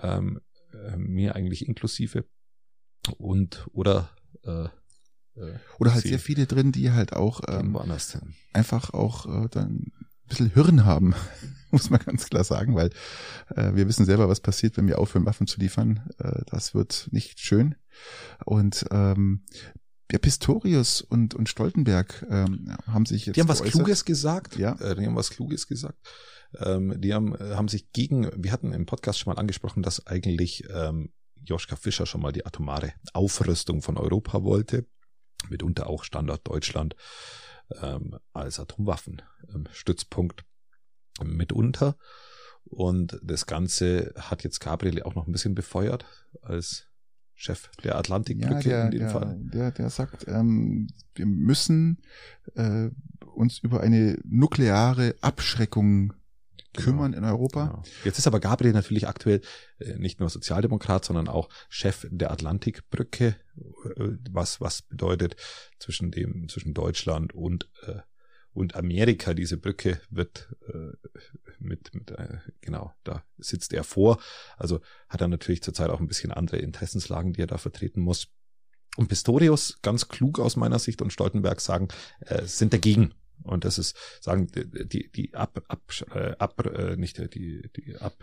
ähm, 0.00 0.40
äh, 0.72 0.96
mir 0.96 1.34
eigentlich 1.34 1.66
inklusive 1.66 2.24
und 3.16 3.66
oder 3.72 4.10
äh, 4.44 4.68
äh, 5.38 5.58
oder 5.78 5.94
halt 5.94 6.04
sehr 6.04 6.18
viele 6.18 6.46
drin, 6.46 6.72
die 6.72 6.90
halt 6.90 7.12
auch 7.12 7.40
ähm, 7.48 7.76
einfach 8.52 8.92
auch 8.92 9.26
äh, 9.26 9.48
dann 9.48 9.92
ein 9.92 10.28
bisschen 10.28 10.50
Hirn 10.52 10.84
haben, 10.84 11.14
muss 11.70 11.90
man 11.90 12.00
ganz 12.00 12.28
klar 12.28 12.44
sagen, 12.44 12.74
weil 12.74 12.90
äh, 13.54 13.74
wir 13.74 13.88
wissen 13.88 14.04
selber, 14.04 14.28
was 14.28 14.40
passiert, 14.40 14.76
wenn 14.76 14.86
wir 14.86 14.98
aufhören, 14.98 15.26
Waffen 15.26 15.46
zu 15.46 15.60
liefern. 15.60 16.08
Äh, 16.18 16.42
das 16.46 16.74
wird 16.74 17.08
nicht 17.12 17.40
schön. 17.40 17.76
Und 18.44 18.86
ähm, 18.90 19.44
ja, 20.10 20.18
Pistorius 20.18 21.02
und, 21.02 21.34
und 21.34 21.48
Stoltenberg 21.48 22.26
ähm, 22.30 22.76
haben 22.86 23.06
sich 23.06 23.26
jetzt. 23.26 23.36
Die 23.36 23.40
haben 23.40 23.48
was 23.48 23.62
Kluges 23.62 24.04
gesagt. 24.04 24.56
Ja. 24.56 24.72
Äh, 24.80 24.96
die 24.96 25.06
haben 25.06 25.16
was 25.16 25.30
Kluges 25.30 25.66
gesagt. 25.66 25.98
Ähm, 26.58 26.98
die 27.00 27.12
haben, 27.12 27.34
äh, 27.34 27.54
haben 27.54 27.68
sich 27.68 27.92
gegen, 27.92 28.30
wir 28.34 28.52
hatten 28.52 28.72
im 28.72 28.86
Podcast 28.86 29.18
schon 29.18 29.32
mal 29.32 29.40
angesprochen, 29.40 29.82
dass 29.82 30.06
eigentlich 30.06 30.64
ähm, 30.70 31.12
Joschka 31.42 31.76
Fischer 31.76 32.06
schon 32.06 32.22
mal 32.22 32.32
die 32.32 32.46
atomare 32.46 32.94
Aufrüstung 33.12 33.82
von 33.82 33.98
Europa 33.98 34.42
wollte, 34.42 34.86
mitunter 35.48 35.86
auch 35.88 36.04
Standort 36.04 36.46
Deutschland 36.48 36.96
ähm, 37.82 38.18
als 38.32 38.58
Atomwaffenstützpunkt 38.60 40.44
ähm, 41.20 41.36
mitunter. 41.36 41.96
Und 42.64 43.18
das 43.22 43.46
Ganze 43.46 44.12
hat 44.16 44.44
jetzt 44.44 44.60
Gabriel 44.60 45.02
auch 45.02 45.14
noch 45.14 45.26
ein 45.26 45.32
bisschen 45.32 45.54
befeuert 45.54 46.04
als 46.42 46.86
Chef 47.40 47.70
der 47.84 47.96
Atlantikbrücke 47.96 48.54
ja, 48.54 48.60
der, 48.60 48.84
in 48.86 48.90
dem 48.90 49.00
der, 49.00 49.10
Fall. 49.10 49.36
Der, 49.38 49.70
der 49.70 49.90
sagt, 49.90 50.26
ähm, 50.26 50.88
wir 51.14 51.24
müssen 51.24 52.02
äh, 52.56 52.90
uns 53.32 53.60
über 53.60 53.80
eine 53.80 54.18
nukleare 54.24 55.14
Abschreckung 55.20 56.14
kümmern 56.76 57.12
genau. 57.12 57.26
in 57.26 57.32
Europa. 57.32 57.66
Genau. 57.66 57.82
Jetzt 58.04 58.18
ist 58.18 58.26
aber 58.26 58.40
Gabriel 58.40 58.72
natürlich 58.72 59.06
aktuell 59.06 59.40
äh, 59.78 59.94
nicht 59.98 60.18
nur 60.18 60.28
Sozialdemokrat, 60.28 61.04
sondern 61.04 61.28
auch 61.28 61.48
Chef 61.68 62.08
der 62.10 62.32
Atlantikbrücke, 62.32 63.36
äh, 63.96 64.08
was 64.32 64.60
was 64.60 64.82
bedeutet 64.82 65.36
zwischen 65.78 66.10
dem 66.10 66.48
zwischen 66.48 66.74
Deutschland 66.74 67.34
und 67.34 67.70
äh, 67.86 68.00
und 68.58 68.74
Amerika. 68.74 69.34
Diese 69.34 69.56
Brücke 69.56 70.00
wird 70.10 70.54
äh, 70.66 70.96
mit, 71.58 71.94
mit 71.94 72.10
äh, 72.10 72.38
genau 72.60 72.92
da 73.04 73.22
sitzt 73.38 73.72
er 73.72 73.84
vor. 73.84 74.18
Also 74.56 74.80
hat 75.08 75.20
er 75.20 75.28
natürlich 75.28 75.62
zurzeit 75.62 75.90
auch 75.90 76.00
ein 76.00 76.08
bisschen 76.08 76.32
andere 76.32 76.58
Interessenslagen, 76.58 77.32
die 77.32 77.42
er 77.42 77.46
da 77.46 77.56
vertreten 77.58 78.00
muss. 78.00 78.28
Und 78.96 79.08
Pistorius, 79.08 79.78
ganz 79.82 80.08
klug 80.08 80.40
aus 80.40 80.56
meiner 80.56 80.80
Sicht, 80.80 81.00
und 81.02 81.12
Stoltenberg 81.12 81.60
sagen, 81.60 81.88
äh, 82.20 82.44
sind 82.44 82.72
dagegen. 82.72 83.14
Und 83.44 83.64
das 83.64 83.78
ist, 83.78 83.96
sagen, 84.20 84.48
die, 84.52 85.10
die 85.12 85.34
Ab, 85.34 85.62
Ab, 85.68 85.82
äh, 86.12 86.34
Ab 86.38 86.66
äh, 86.66 86.96
nicht 86.96 87.18
die, 87.34 87.70
die 87.76 87.96
Ab, 87.96 88.16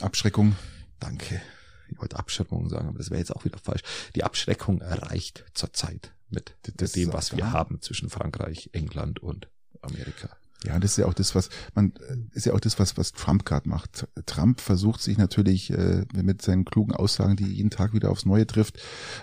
Abschreckung. 0.00 0.56
Danke. 0.98 1.40
Ich 1.88 2.00
wollte 2.00 2.18
Abschreckung 2.18 2.68
sagen, 2.68 2.88
aber 2.88 2.98
das 2.98 3.10
wäre 3.10 3.20
jetzt 3.20 3.34
auch 3.34 3.44
wieder 3.44 3.58
falsch. 3.58 3.82
Die 4.16 4.24
Abschreckung 4.24 4.80
erreicht 4.80 5.44
zurzeit 5.54 6.12
mit 6.28 6.56
das 6.78 6.90
dem, 6.92 7.12
was 7.12 7.36
wir 7.36 7.52
haben 7.52 7.80
zwischen 7.80 8.10
Frankreich, 8.10 8.70
England 8.72 9.20
und 9.20 9.48
Amerika. 9.86 10.28
Ja, 10.64 10.78
das 10.78 10.92
ist 10.92 10.96
ja 10.96 11.06
auch 11.06 11.14
das, 11.14 11.34
was 11.34 11.50
man 11.74 11.92
ist 12.32 12.46
ja 12.46 12.54
auch 12.54 12.60
das, 12.60 12.78
was 12.78 12.96
was 12.96 13.12
Trump 13.12 13.44
gerade 13.44 13.68
macht. 13.68 14.08
Trump 14.24 14.60
versucht 14.60 15.00
sich 15.00 15.18
natürlich 15.18 15.70
äh, 15.70 16.04
mit 16.14 16.42
seinen 16.42 16.64
klugen 16.64 16.94
Aussagen, 16.94 17.36
die 17.36 17.44
jeden 17.44 17.70
Tag 17.70 17.92
wieder 17.92 18.10
aufs 18.10 18.24
Neue 18.24 18.46
trifft 18.46 18.80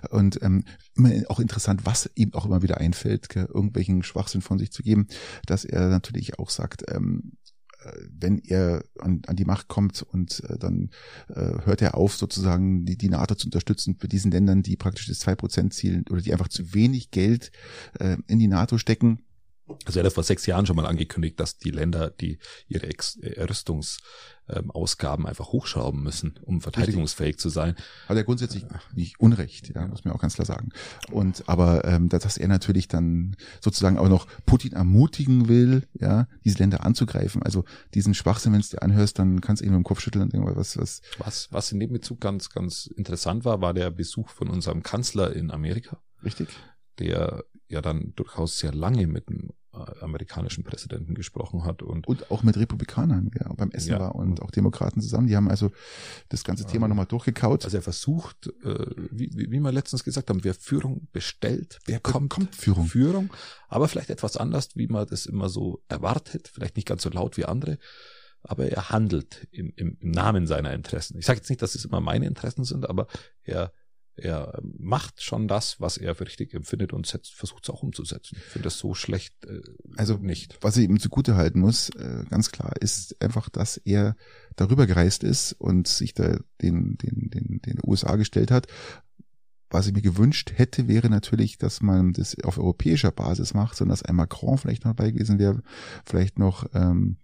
und 0.10 0.42
ähm, 0.42 0.64
immer 0.96 1.12
auch 1.30 1.40
interessant, 1.40 1.86
was 1.86 2.10
ihm 2.16 2.34
auch 2.34 2.46
immer 2.46 2.62
wieder 2.62 2.78
einfällt, 2.78 3.30
gell, 3.30 3.46
irgendwelchen 3.46 4.04
Schwachsinn 4.04 4.42
von 4.42 4.60
sich 4.60 4.72
zu 4.72 4.84
geben, 4.84 5.08
dass 5.46 5.66
er 5.66 5.90
natürlich 5.90 6.38
auch 6.38 6.52
sagt, 6.52 6.84
ähm, 6.88 7.34
äh, 7.84 7.92
wenn 8.12 8.38
er 8.38 8.84
an, 9.00 9.24
an 9.26 9.36
die 9.36 9.46
Macht 9.46 9.68
kommt 9.68 10.04
und 10.04 10.44
äh, 10.50 10.60
dann 10.60 10.92
äh, 11.30 11.66
hört 11.66 11.82
er 11.82 11.96
auf, 11.96 12.16
sozusagen 12.16 12.86
die, 12.86 12.98
die 12.98 13.10
NATO 13.10 13.34
zu 13.36 13.48
unterstützen 13.48 13.98
für 14.00 14.08
diesen 14.08 14.32
Ländern, 14.32 14.62
die 14.62 14.78
praktisch 14.78 15.08
das 15.08 15.26
2%-Ziel 15.26 16.04
oder 16.12 16.22
die 16.22 16.32
einfach 16.32 16.48
zu 16.48 16.76
wenig 16.76 17.10
Geld 17.10 17.52
äh, 18.00 18.18
in 18.28 18.38
die 18.38 18.48
NATO 18.48 18.78
stecken 18.78 19.24
also 19.86 20.00
er 20.00 20.06
hat 20.06 20.14
vor 20.14 20.24
sechs 20.24 20.46
Jahren 20.46 20.66
schon 20.66 20.76
mal 20.76 20.86
angekündigt, 20.86 21.40
dass 21.40 21.58
die 21.58 21.72
Länder, 21.72 22.10
die 22.10 22.40
ihre 22.68 22.88
Ex 22.88 23.18
äh, 23.18 23.44
Rüstungsausgaben 23.44 25.26
einfach 25.26 25.52
hochschrauben 25.52 26.02
müssen, 26.02 26.40
um 26.44 26.62
verteidigungsfähig 26.62 27.38
zu 27.38 27.50
sein. 27.50 27.76
Hat 28.08 28.18
er 28.18 28.24
grundsätzlich 28.24 28.66
nicht 28.94 29.20
Unrecht, 29.20 29.74
ja, 29.76 29.88
muss 29.88 30.06
man 30.06 30.14
auch 30.14 30.20
ganz 30.20 30.36
klar 30.36 30.46
sagen. 30.46 30.70
Und 31.12 31.44
aber 31.48 31.86
ähm, 31.86 32.10
dass 32.10 32.38
er 32.38 32.48
natürlich 32.48 32.88
dann 32.88 33.36
sozusagen 33.62 33.98
auch 33.98 34.10
noch 34.10 34.28
Putin 34.46 34.74
ermutigen 34.74 35.48
will, 35.48 35.88
ja, 35.94 36.28
diese 36.44 36.60
Länder 36.60 36.86
anzugreifen. 36.86 37.44
Also 37.44 37.66
diesen 37.94 38.14
Schwachsinn, 38.14 38.54
wenn 38.54 38.62
du 38.62 38.68
dir 38.68 38.82
anhörst, 38.82 39.20
dann 39.20 39.42
kannst 39.42 39.62
du 39.62 39.66
eben 39.66 39.76
im 39.76 39.84
Kopf 39.84 40.00
schütteln 40.00 40.24
und 40.24 40.34
denken, 40.34 40.56
was, 40.56 40.78
was. 40.78 41.02
Was, 41.18 41.52
was 41.52 41.72
in 41.72 41.80
dem 41.80 41.92
Bezug 41.92 42.22
ganz, 42.22 42.50
ganz 42.50 42.86
interessant 42.86 43.46
war, 43.46 43.62
war 43.62 43.74
der 43.74 43.92
Besuch 43.92 44.30
von 44.30 44.50
unserem 44.50 44.84
Kanzler 44.84 45.36
in 45.36 45.52
Amerika. 45.52 46.02
Richtig. 46.24 46.50
Der 47.00 47.44
ja 47.74 47.82
dann 47.82 48.14
durchaus 48.16 48.60
sehr 48.60 48.74
lange 48.74 49.08
mit 49.08 49.30
dem 49.30 49.50
amerikanischen 49.74 50.64
Präsidenten 50.64 51.16
gesprochen 51.16 51.66
hat 51.66 51.82
und 51.82 52.08
und 52.08 52.30
auch 52.32 52.44
mit 52.44 52.58
Republikanern 52.58 53.32
ja, 53.40 53.52
beim 53.54 53.72
Essen 53.72 53.92
ja. 53.92 54.00
war 54.00 54.16
und 54.16 54.42
auch 54.42 54.52
Demokraten 54.52 55.02
zusammen. 55.02 55.28
Die 55.28 55.36
haben 55.36 55.50
also 55.50 55.72
das 56.30 56.44
ganze 56.44 56.66
Thema 56.66 56.88
nochmal 56.88 57.06
durchgekaut. 57.06 57.66
Also 57.66 57.78
er 57.78 57.84
versucht, 57.84 58.48
äh, 58.64 58.86
wie, 59.12 59.32
wie 59.34 59.52
wie 59.52 59.60
wir 59.60 59.72
letztens 59.72 60.04
gesagt 60.04 60.30
haben, 60.30 60.44
wer 60.44 60.54
Führung 60.54 61.08
bestellt, 61.12 61.80
wer 61.86 62.00
kommt, 62.00 62.30
kommt 62.30 62.56
Führung. 62.56 62.86
Führung, 62.86 63.34
aber 63.68 63.88
vielleicht 63.88 64.10
etwas 64.10 64.38
anders, 64.38 64.70
wie 64.76 64.88
man 64.88 65.08
das 65.08 65.26
immer 65.26 65.50
so 65.50 65.82
erwartet, 65.88 66.50
vielleicht 66.54 66.76
nicht 66.76 66.88
ganz 66.88 67.04
so 67.04 67.10
laut 67.10 67.38
wie 67.38 67.46
andere 67.46 67.78
aber 68.44 68.70
er 68.70 68.90
handelt 68.90 69.48
im, 69.52 69.72
im, 69.78 69.98
im 70.00 70.12
Namen 70.12 70.48
seiner 70.48 70.74
Interessen. 70.74 71.18
Ich 71.18 71.26
sage 71.26 71.38
jetzt 71.38 71.50
nicht, 71.50 71.62
dass 71.62 71.76
es 71.76 71.86
immer 71.86 72.02
meine 72.02 72.26
Interessen 72.26 72.66
sind, 72.66 72.90
aber 72.90 73.08
er 73.44 73.72
er 74.16 74.62
macht 74.62 75.24
schon 75.24 75.48
das, 75.48 75.80
was 75.80 75.98
er 75.98 76.16
für 76.16 76.26
richtig 76.26 76.54
empfindet 76.54 76.94
und 76.94 77.08
versucht 77.08 77.64
es 77.64 77.70
auch 77.70 77.82
umzusetzen. 77.82 78.38
Ich 78.38 78.44
finde 78.44 78.66
das 78.66 78.78
so 78.78 78.94
schlecht 78.94 79.34
äh, 79.46 79.62
also 79.98 80.18
nicht. 80.18 80.58
Was 80.62 80.78
ich 80.78 80.86
ihm 80.88 81.00
zugute 81.00 81.36
halten 81.36 81.60
muss, 81.60 81.90
äh, 81.90 82.24
ganz 82.30 82.52
klar, 82.52 82.74
ist 82.80 83.22
einfach, 83.22 83.50
dass 83.50 83.78
er 83.78 84.16
darüber 84.56 84.86
gereist 84.86 85.24
ist 85.24 85.54
und 85.54 85.88
sich 85.88 86.14
da 86.14 86.38
den, 86.62 86.98
den, 86.98 87.30
den, 87.30 87.62
den 87.62 87.80
USA 87.84 88.16
gestellt 88.16 88.52
hat. 88.52 88.68
Was 89.70 89.88
ich 89.88 89.94
mir 89.94 90.04
gewünscht 90.04 90.54
hätte, 90.56 90.88
wäre 90.88 91.10
natürlich, 91.10 91.58
dass 91.58 91.82
man 91.82 92.14
das 92.14 92.38
auf 92.44 92.60
europäischer 92.60 93.12
Basis 93.12 93.56
macht, 93.56 93.76
sondern 93.76 93.94
dass 93.94 94.04
ein 94.04 94.16
Macron 94.16 94.60
vielleicht 94.60 94.86
noch 94.86 94.94
dabei 94.94 95.10
gewesen 95.10 95.40
wäre, 95.40 95.64
vielleicht 96.06 96.38
noch 96.38 96.68
ähm, 96.76 97.18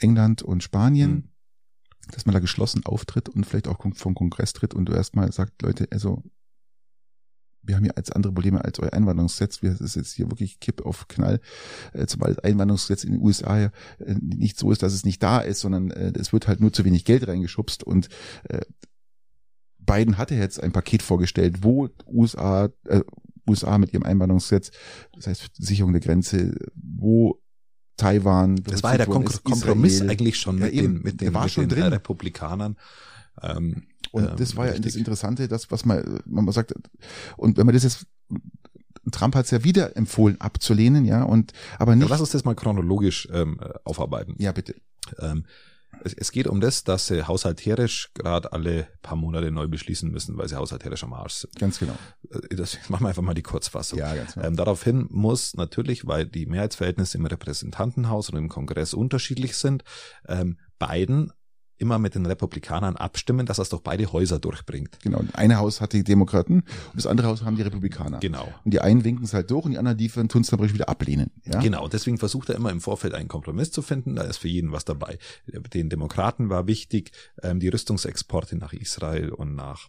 England 0.00 0.42
und 0.42 0.62
Spanien, 0.62 1.10
mhm. 1.10 1.24
Dass 2.12 2.26
man 2.26 2.32
da 2.32 2.40
geschlossen 2.40 2.84
auftritt 2.84 3.28
und 3.28 3.44
vielleicht 3.44 3.68
auch 3.68 3.78
vom 3.94 4.14
Kongress 4.14 4.52
tritt 4.52 4.74
und 4.74 4.86
du 4.86 4.92
erstmal 4.92 5.30
sagt, 5.32 5.62
Leute, 5.62 5.88
also 5.90 6.22
wir 7.62 7.76
haben 7.76 7.84
hier 7.84 7.96
als 7.96 8.10
andere 8.10 8.32
Probleme 8.32 8.64
als 8.64 8.78
euer 8.80 8.92
Einwanderungsgesetz. 8.92 9.62
Wir, 9.62 9.70
das 9.70 9.80
ist 9.80 9.96
jetzt 9.96 10.12
hier 10.14 10.30
wirklich 10.30 10.58
Kipp 10.58 10.84
auf 10.84 11.06
Knall, 11.08 11.40
äh, 11.92 12.06
zumal 12.06 12.34
das 12.34 12.42
Einwanderungsgesetz 12.42 13.04
in 13.04 13.12
den 13.12 13.22
USA 13.22 13.58
ja 13.58 13.70
äh, 13.98 14.14
nicht 14.20 14.58
so 14.58 14.72
ist, 14.72 14.82
dass 14.82 14.94
es 14.94 15.04
nicht 15.04 15.22
da 15.22 15.40
ist, 15.40 15.60
sondern 15.60 15.90
äh, 15.90 16.12
es 16.18 16.32
wird 16.32 16.48
halt 16.48 16.60
nur 16.60 16.72
zu 16.72 16.84
wenig 16.84 17.04
Geld 17.04 17.28
reingeschubst 17.28 17.84
und 17.84 18.08
äh, 18.48 18.62
Biden 19.78 20.18
hatte 20.18 20.34
jetzt 20.34 20.62
ein 20.62 20.72
Paket 20.72 21.02
vorgestellt, 21.02 21.62
wo 21.62 21.88
USA, 22.06 22.68
äh, 22.84 23.00
USA 23.48 23.78
mit 23.78 23.92
ihrem 23.92 24.02
Einwanderungsgesetz, 24.04 24.70
das 25.14 25.26
heißt 25.26 25.50
Sicherung 25.56 25.92
der 25.92 26.02
Grenze, 26.02 26.54
wo 26.74 27.40
Taiwan. 27.98 28.56
Das 28.64 28.82
war 28.82 28.92
ja 28.92 28.98
der 28.98 29.06
Kom 29.06 29.26
Kompromiss 29.44 29.96
Israel. 29.96 30.10
eigentlich 30.10 30.38
schon 30.38 30.58
mit 30.58 30.72
ja, 30.72 30.82
den, 30.82 31.02
mit 31.02 31.20
den, 31.20 31.32
mit 31.32 31.56
den 31.56 31.82
Republikanern. 31.82 32.76
Ähm, 33.42 33.88
und 34.12 34.24
ähm, 34.24 34.36
das 34.38 34.56
war 34.56 34.66
ja 34.66 34.72
richtig. 34.72 34.92
das 34.92 34.96
Interessante, 34.96 35.48
das, 35.48 35.70
was 35.70 35.84
man, 35.84 36.20
man 36.24 36.50
sagt, 36.52 36.72
und 37.36 37.58
wenn 37.58 37.66
man 37.66 37.74
das 37.74 37.82
jetzt 37.82 38.06
Trump 39.10 39.34
hat 39.34 39.46
es 39.46 39.50
ja 39.50 39.64
wieder 39.64 39.96
empfohlen 39.96 40.40
abzulehnen, 40.40 41.04
ja, 41.04 41.22
und 41.22 41.52
aber 41.78 41.94
nicht. 41.96 42.06
Ja, 42.06 42.10
lass 42.10 42.20
uns 42.20 42.30
das 42.30 42.44
mal 42.44 42.54
chronologisch 42.54 43.28
ähm, 43.32 43.58
aufarbeiten. 43.84 44.34
Ja, 44.38 44.52
bitte. 44.52 44.74
Ähm, 45.18 45.44
es, 46.04 46.14
es 46.14 46.32
geht 46.32 46.46
um 46.46 46.60
das, 46.60 46.84
dass 46.84 47.06
sie 47.06 47.26
haushalterisch 47.26 48.10
gerade 48.14 48.52
alle 48.52 48.88
paar 49.02 49.16
Monate 49.16 49.50
neu 49.50 49.68
beschließen 49.68 50.10
müssen, 50.10 50.36
weil 50.36 50.48
sie 50.48 50.56
haushalterisch 50.56 51.04
am 51.04 51.12
Arsch 51.12 51.34
sind. 51.34 51.54
Ganz 51.56 51.78
genau. 51.78 51.96
Äh, 52.30 52.56
das 52.56 52.78
machen 52.88 53.04
wir 53.04 53.08
einfach 53.08 53.22
mal 53.22 53.34
die 53.34 53.42
Kurzfassung. 53.42 53.98
Ja, 53.98 54.14
ganz 54.14 54.34
genau. 54.34 54.46
Ähm, 54.46 54.56
daraufhin 54.56 55.06
muss 55.10 55.54
natürlich, 55.54 56.06
weil 56.06 56.26
die 56.26 56.46
Mehrheitsverhältnisse 56.46 57.18
im 57.18 57.26
Repräsentantenhaus 57.26 58.30
und 58.30 58.36
im 58.38 58.48
Kongress 58.48 58.94
unterschiedlich 58.94 59.56
sind, 59.56 59.84
ähm, 60.26 60.58
Biden 60.78 61.32
immer 61.78 61.98
mit 61.98 62.14
den 62.14 62.26
Republikanern 62.26 62.96
abstimmen, 62.96 63.46
dass 63.46 63.58
es 63.58 63.68
doch 63.68 63.80
beide 63.80 64.12
Häuser 64.12 64.38
durchbringt. 64.38 64.98
Genau. 65.02 65.22
Eine 65.32 65.58
Haus 65.58 65.80
hat 65.80 65.92
die 65.92 66.04
Demokraten 66.04 66.60
und 66.60 66.96
das 66.96 67.06
andere 67.06 67.28
Haus 67.28 67.42
haben 67.42 67.56
die 67.56 67.62
Republikaner. 67.62 68.18
Genau. 68.18 68.52
Und 68.64 68.74
die 68.74 68.80
einen 68.80 69.04
winken 69.04 69.24
es 69.24 69.32
halt 69.32 69.50
durch 69.50 69.64
und 69.64 69.72
die 69.72 69.78
anderen, 69.78 69.96
die 69.96 70.08
tun 70.08 70.42
es 70.42 70.48
dann 70.48 70.58
wieder 70.58 70.88
ablehnen. 70.88 71.30
Ja? 71.44 71.60
Genau. 71.60 71.88
Deswegen 71.88 72.18
versucht 72.18 72.48
er 72.50 72.56
immer 72.56 72.70
im 72.70 72.80
Vorfeld 72.80 73.14
einen 73.14 73.28
Kompromiss 73.28 73.70
zu 73.70 73.82
finden. 73.82 74.16
Da 74.16 74.22
ist 74.22 74.38
für 74.38 74.48
jeden 74.48 74.72
was 74.72 74.84
dabei. 74.84 75.18
Den 75.46 75.88
Demokraten 75.88 76.50
war 76.50 76.66
wichtig, 76.66 77.12
ähm, 77.42 77.60
die 77.60 77.68
Rüstungsexporte 77.68 78.56
nach 78.56 78.72
Israel 78.72 79.30
und 79.30 79.54
nach 79.54 79.88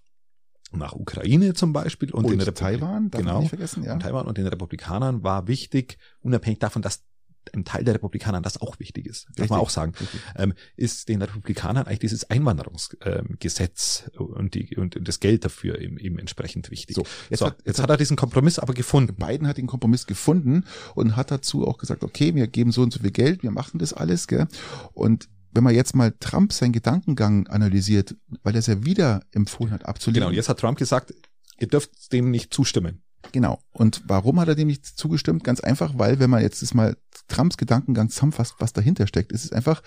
nach 0.72 0.94
Ukraine 0.94 1.56
zum 1.56 1.74
Beispiel 1.74 2.12
und, 2.12 2.26
und 2.26 2.40
den 2.40 2.54
Taiwan, 2.54 3.10
darf 3.10 3.22
genau, 3.22 3.42
ja. 3.42 3.94
Und 3.94 4.02
Taiwan 4.02 4.28
und 4.28 4.38
den 4.38 4.46
Republikanern 4.46 5.24
war 5.24 5.48
wichtig, 5.48 5.98
unabhängig 6.22 6.60
davon, 6.60 6.84
dass 6.84 7.09
ein 7.54 7.66
Teil 7.66 7.84
der 7.84 7.96
Republikaner 7.96 8.42
das 8.42 8.62
auch 8.62 8.80
wichtig 8.80 9.08
ist, 9.08 9.26
darf 9.30 9.38
richtig, 9.38 9.50
man 9.50 9.60
auch 9.60 9.70
sagen, 9.70 9.94
ähm, 10.36 10.54
ist 10.76 11.10
den 11.10 11.22
Republikanern 11.22 11.88
eigentlich 11.88 12.00
dieses 12.00 12.30
Einwanderungsgesetz 12.30 14.10
ähm, 14.14 14.28
und, 14.28 14.54
die, 14.54 14.76
und 14.76 15.00
das 15.08 15.20
Geld 15.20 15.46
dafür 15.46 15.80
eben, 15.80 15.98
eben 15.98 16.20
entsprechend 16.20 16.72
wichtig. 16.72 16.96
So, 16.96 17.04
jetzt, 17.30 17.40
so, 17.40 17.48
hat, 17.48 17.58
jetzt, 17.58 17.68
jetzt 17.68 17.82
hat 17.82 17.90
er 17.90 17.98
diesen 17.98 18.18
Kompromiss 18.18 18.60
aber 18.60 18.74
gefunden. 18.74 19.16
Biden 19.16 19.48
hat 19.48 19.58
den 19.58 19.68
Kompromiss 19.68 20.08
gefunden 20.08 20.66
und 20.96 21.16
hat 21.16 21.32
dazu 21.32 21.68
auch 21.68 21.78
gesagt, 21.78 22.04
okay, 22.04 22.36
wir 22.36 22.48
geben 22.48 22.72
so 22.72 22.82
und 22.82 22.94
so 22.94 23.00
viel 23.00 23.12
Geld, 23.12 23.44
wir 23.44 23.52
machen 23.52 23.80
das 23.80 23.94
alles, 23.94 24.28
gell? 24.28 24.48
Und 24.94 25.30
wenn 25.52 25.64
man 25.64 25.74
jetzt 25.74 25.96
mal 25.96 26.14
Trump 26.20 26.54
seinen 26.54 26.74
Gedankengang 26.74 27.48
analysiert, 27.48 28.16
weil 28.44 28.54
er 28.54 28.60
es 28.60 28.68
ja 28.68 28.86
wieder 28.86 29.24
empfohlen 29.32 29.72
hat 29.74 29.86
abzulehnen. 29.86 30.22
Genau, 30.22 30.30
und 30.30 30.36
jetzt 30.36 30.50
hat 30.50 30.60
Trump 30.60 30.78
gesagt, 30.78 31.14
ihr 31.58 31.68
dürft 31.68 32.14
dem 32.14 32.30
nicht 32.32 32.54
zustimmen. 32.54 33.02
Genau. 33.32 33.60
Und 33.72 34.02
warum 34.08 34.40
hat 34.40 34.48
er 34.48 34.56
dem 34.56 34.68
nicht 34.68 34.86
zugestimmt? 34.86 35.44
Ganz 35.44 35.60
einfach, 35.60 35.94
weil 35.98 36.20
wenn 36.20 36.30
man 36.30 36.42
jetzt 36.42 36.62
das 36.62 36.74
mal 36.74 36.98
Trumps 37.28 37.58
Gedankengang 37.58 38.10
zusammenfasst, 38.10 38.56
was 38.60 38.74
dahinter 38.74 39.06
steckt, 39.08 39.32
ist 39.32 39.46
es 39.46 39.52
einfach, 39.52 39.84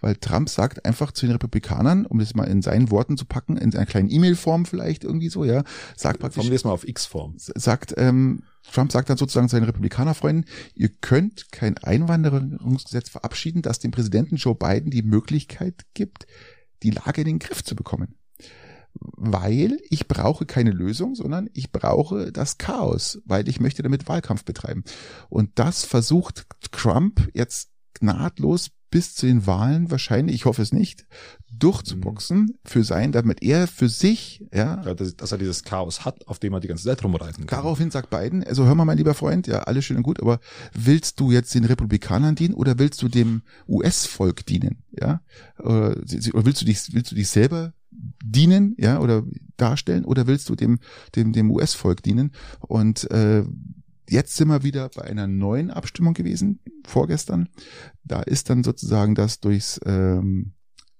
weil 0.00 0.14
Trump 0.16 0.48
sagt 0.48 0.84
einfach 0.84 1.10
zu 1.10 1.26
den 1.26 1.32
Republikanern, 1.32 2.06
um 2.06 2.18
das 2.20 2.34
mal 2.34 2.44
in 2.44 2.62
seinen 2.62 2.90
Worten 2.90 3.16
zu 3.16 3.24
packen, 3.24 3.56
in 3.56 3.74
einer 3.74 3.86
kleinen 3.86 4.10
E-Mail-Form 4.10 4.64
vielleicht 4.64 5.02
irgendwie 5.02 5.28
so, 5.28 5.44
ja, 5.44 5.64
sagt 5.96 6.20
praktisch. 6.20 6.36
Formulier 6.36 6.56
es 6.56 6.64
mal 6.64 6.70
auf 6.70 6.86
X-Form. 6.86 7.34
Sagt, 7.36 7.94
ähm, 7.96 8.44
Trump 8.72 8.92
sagt 8.92 9.10
dann 9.10 9.16
sozusagen 9.16 9.48
seinen 9.48 9.64
Republikanerfreunden, 9.64 10.46
ihr 10.74 10.88
könnt 10.88 11.50
kein 11.50 11.76
Einwanderungsgesetz 11.78 13.08
verabschieden, 13.08 13.62
das 13.62 13.80
dem 13.80 13.90
Präsidenten 13.90 14.36
Joe 14.36 14.54
Biden 14.54 14.90
die 14.90 15.02
Möglichkeit 15.02 15.84
gibt, 15.94 16.26
die 16.82 16.90
Lage 16.90 17.22
in 17.22 17.26
den 17.26 17.38
Griff 17.40 17.64
zu 17.64 17.74
bekommen 17.74 18.14
weil 19.00 19.78
ich 19.90 20.08
brauche 20.08 20.46
keine 20.46 20.70
Lösung, 20.70 21.14
sondern 21.14 21.48
ich 21.52 21.72
brauche 21.72 22.32
das 22.32 22.58
Chaos, 22.58 23.20
weil 23.24 23.48
ich 23.48 23.60
möchte 23.60 23.82
damit 23.82 24.08
Wahlkampf 24.08 24.44
betreiben. 24.44 24.84
Und 25.28 25.58
das 25.58 25.84
versucht 25.84 26.46
Trump 26.70 27.28
jetzt 27.34 27.70
gnadlos 27.94 28.70
bis 28.94 29.16
zu 29.16 29.26
den 29.26 29.44
Wahlen 29.44 29.90
wahrscheinlich, 29.90 30.36
ich 30.36 30.44
hoffe 30.44 30.62
es 30.62 30.72
nicht, 30.72 31.04
durchzuboxen 31.50 32.38
mhm. 32.38 32.54
für 32.64 32.84
sein, 32.84 33.10
damit 33.10 33.42
er 33.42 33.66
für 33.66 33.88
sich, 33.88 34.44
ja, 34.52 34.80
ja 34.84 34.94
dass, 34.94 35.16
dass, 35.16 35.32
er 35.32 35.38
dieses 35.38 35.64
Chaos 35.64 36.04
hat, 36.04 36.28
auf 36.28 36.38
dem 36.38 36.52
er 36.52 36.60
die 36.60 36.68
ganze 36.68 36.84
Zeit 36.84 37.02
rumreisen 37.02 37.44
kann. 37.44 37.58
Daraufhin 37.58 37.90
sagt 37.90 38.10
Biden, 38.10 38.44
also 38.44 38.66
hör 38.66 38.76
mal, 38.76 38.84
mein 38.84 38.98
lieber 38.98 39.14
Freund, 39.14 39.48
ja, 39.48 39.64
alles 39.64 39.84
schön 39.84 39.96
und 39.96 40.04
gut, 40.04 40.20
aber 40.20 40.38
willst 40.74 41.18
du 41.18 41.32
jetzt 41.32 41.52
den 41.56 41.64
Republikanern 41.64 42.36
dienen 42.36 42.54
oder 42.54 42.78
willst 42.78 43.02
du 43.02 43.08
dem 43.08 43.42
US-Volk 43.66 44.46
dienen, 44.46 44.84
ja? 44.92 45.22
Oder 45.58 45.96
willst 46.44 46.60
du 46.60 46.64
dich, 46.64 46.94
willst 46.94 47.10
du 47.10 47.16
dich 47.16 47.28
selber 47.28 47.72
dienen, 48.24 48.74
ja, 48.78 49.00
oder 49.00 49.24
darstellen, 49.56 50.04
oder 50.04 50.26
willst 50.26 50.48
du 50.48 50.54
dem, 50.54 50.78
dem, 51.14 51.32
dem 51.32 51.50
US-Volk 51.50 52.02
dienen? 52.02 52.32
Und 52.60 53.10
äh, 53.10 53.44
jetzt 54.08 54.36
sind 54.36 54.48
wir 54.48 54.62
wieder 54.62 54.90
bei 54.94 55.02
einer 55.02 55.26
neuen 55.26 55.70
Abstimmung 55.70 56.14
gewesen, 56.14 56.60
vorgestern. 56.86 57.48
Da 58.04 58.22
ist 58.22 58.50
dann 58.50 58.64
sozusagen 58.64 59.14
das 59.14 59.40
durchs 59.40 59.80
ähm, 59.84 60.54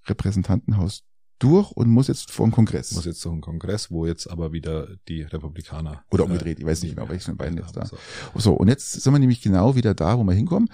Repräsentantenhaus 0.06 1.04
durch 1.38 1.72
und 1.72 1.88
muss 1.88 2.08
jetzt 2.08 2.30
vor 2.30 2.46
dem 2.46 2.52
Kongress. 2.52 2.92
Muss 2.92 3.04
jetzt 3.04 3.20
zum 3.20 3.40
Kongress, 3.40 3.90
wo 3.90 4.06
jetzt 4.06 4.30
aber 4.30 4.52
wieder 4.52 4.96
die 5.08 5.22
Republikaner. 5.22 6.04
Oder 6.10 6.24
umgedreht, 6.24 6.58
ich 6.60 6.64
weiß 6.64 6.82
nicht 6.82 6.94
genau, 6.94 7.08
welches 7.08 7.26
von 7.26 7.36
beiden 7.36 7.58
jetzt 7.58 7.76
da. 7.76 7.84
So. 7.84 7.96
so, 8.36 8.54
und 8.54 8.68
jetzt 8.68 8.92
sind 8.92 9.12
wir 9.12 9.18
nämlich 9.18 9.42
genau 9.42 9.74
wieder 9.74 9.94
da, 9.94 10.18
wo 10.18 10.24
wir 10.24 10.32
hinkommen. 10.32 10.68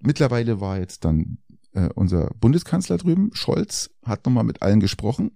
Mittlerweile 0.00 0.60
war 0.60 0.78
jetzt 0.78 1.04
dann 1.04 1.38
äh, 1.72 1.88
unser 1.94 2.30
Bundeskanzler 2.40 2.98
drüben, 2.98 3.30
Scholz, 3.32 3.90
hat 4.02 4.24
nochmal 4.26 4.44
mit 4.44 4.62
allen 4.62 4.80
gesprochen 4.80 5.30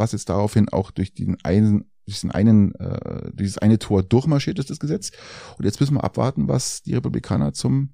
was 0.00 0.12
jetzt 0.12 0.28
daraufhin 0.28 0.68
auch 0.68 0.90
durch 0.90 1.14
den 1.14 1.36
einen 1.44 1.84
diesen 2.06 2.32
einen, 2.32 2.74
äh, 2.74 3.30
dieses 3.34 3.58
eine 3.58 3.78
Tor 3.78 4.02
durchmarschiert 4.02 4.58
ist, 4.58 4.68
das 4.68 4.80
Gesetz. 4.80 5.12
Und 5.58 5.64
jetzt 5.64 5.78
müssen 5.78 5.94
wir 5.94 6.02
abwarten, 6.02 6.48
was 6.48 6.82
die 6.82 6.94
Republikaner 6.94 7.52
zum 7.52 7.90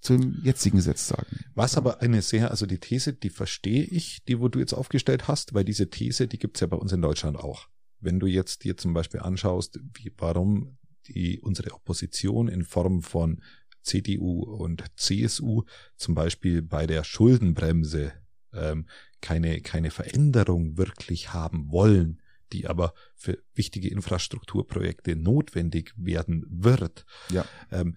zum 0.00 0.40
jetzigen 0.42 0.78
Gesetz 0.78 1.06
sagen. 1.06 1.44
Was 1.54 1.76
aber 1.76 2.02
eine 2.02 2.20
sehr, 2.20 2.50
also 2.50 2.66
die 2.66 2.78
These, 2.78 3.12
die 3.12 3.30
verstehe 3.30 3.84
ich, 3.84 4.24
die 4.24 4.40
wo 4.40 4.48
du 4.48 4.58
jetzt 4.58 4.72
aufgestellt 4.72 5.28
hast, 5.28 5.54
weil 5.54 5.64
diese 5.64 5.88
These, 5.88 6.26
die 6.26 6.38
gibt's 6.38 6.58
ja 6.58 6.66
bei 6.66 6.76
uns 6.76 6.92
in 6.92 7.00
Deutschland 7.00 7.38
auch. 7.38 7.68
Wenn 8.00 8.18
du 8.18 8.26
jetzt 8.26 8.64
dir 8.64 8.76
zum 8.76 8.92
Beispiel 8.92 9.20
anschaust, 9.20 9.78
wie, 9.94 10.12
warum 10.16 10.78
die 11.06 11.40
unsere 11.40 11.72
Opposition 11.72 12.48
in 12.48 12.64
Form 12.64 13.02
von 13.02 13.40
CDU 13.82 14.42
und 14.42 14.84
CSU 14.96 15.62
zum 15.96 16.14
Beispiel 16.14 16.62
bei 16.62 16.86
der 16.86 17.04
Schuldenbremse 17.04 18.12
ähm, 18.52 18.86
keine, 19.20 19.60
keine 19.60 19.90
Veränderung 19.90 20.76
wirklich 20.76 21.32
haben 21.32 21.70
wollen, 21.70 22.20
die 22.52 22.66
aber 22.66 22.94
für 23.14 23.38
wichtige 23.54 23.88
Infrastrukturprojekte 23.88 25.16
notwendig 25.16 25.92
werden 25.96 26.44
wird. 26.48 27.04
Ja. 27.30 27.44
Ähm, 27.70 27.96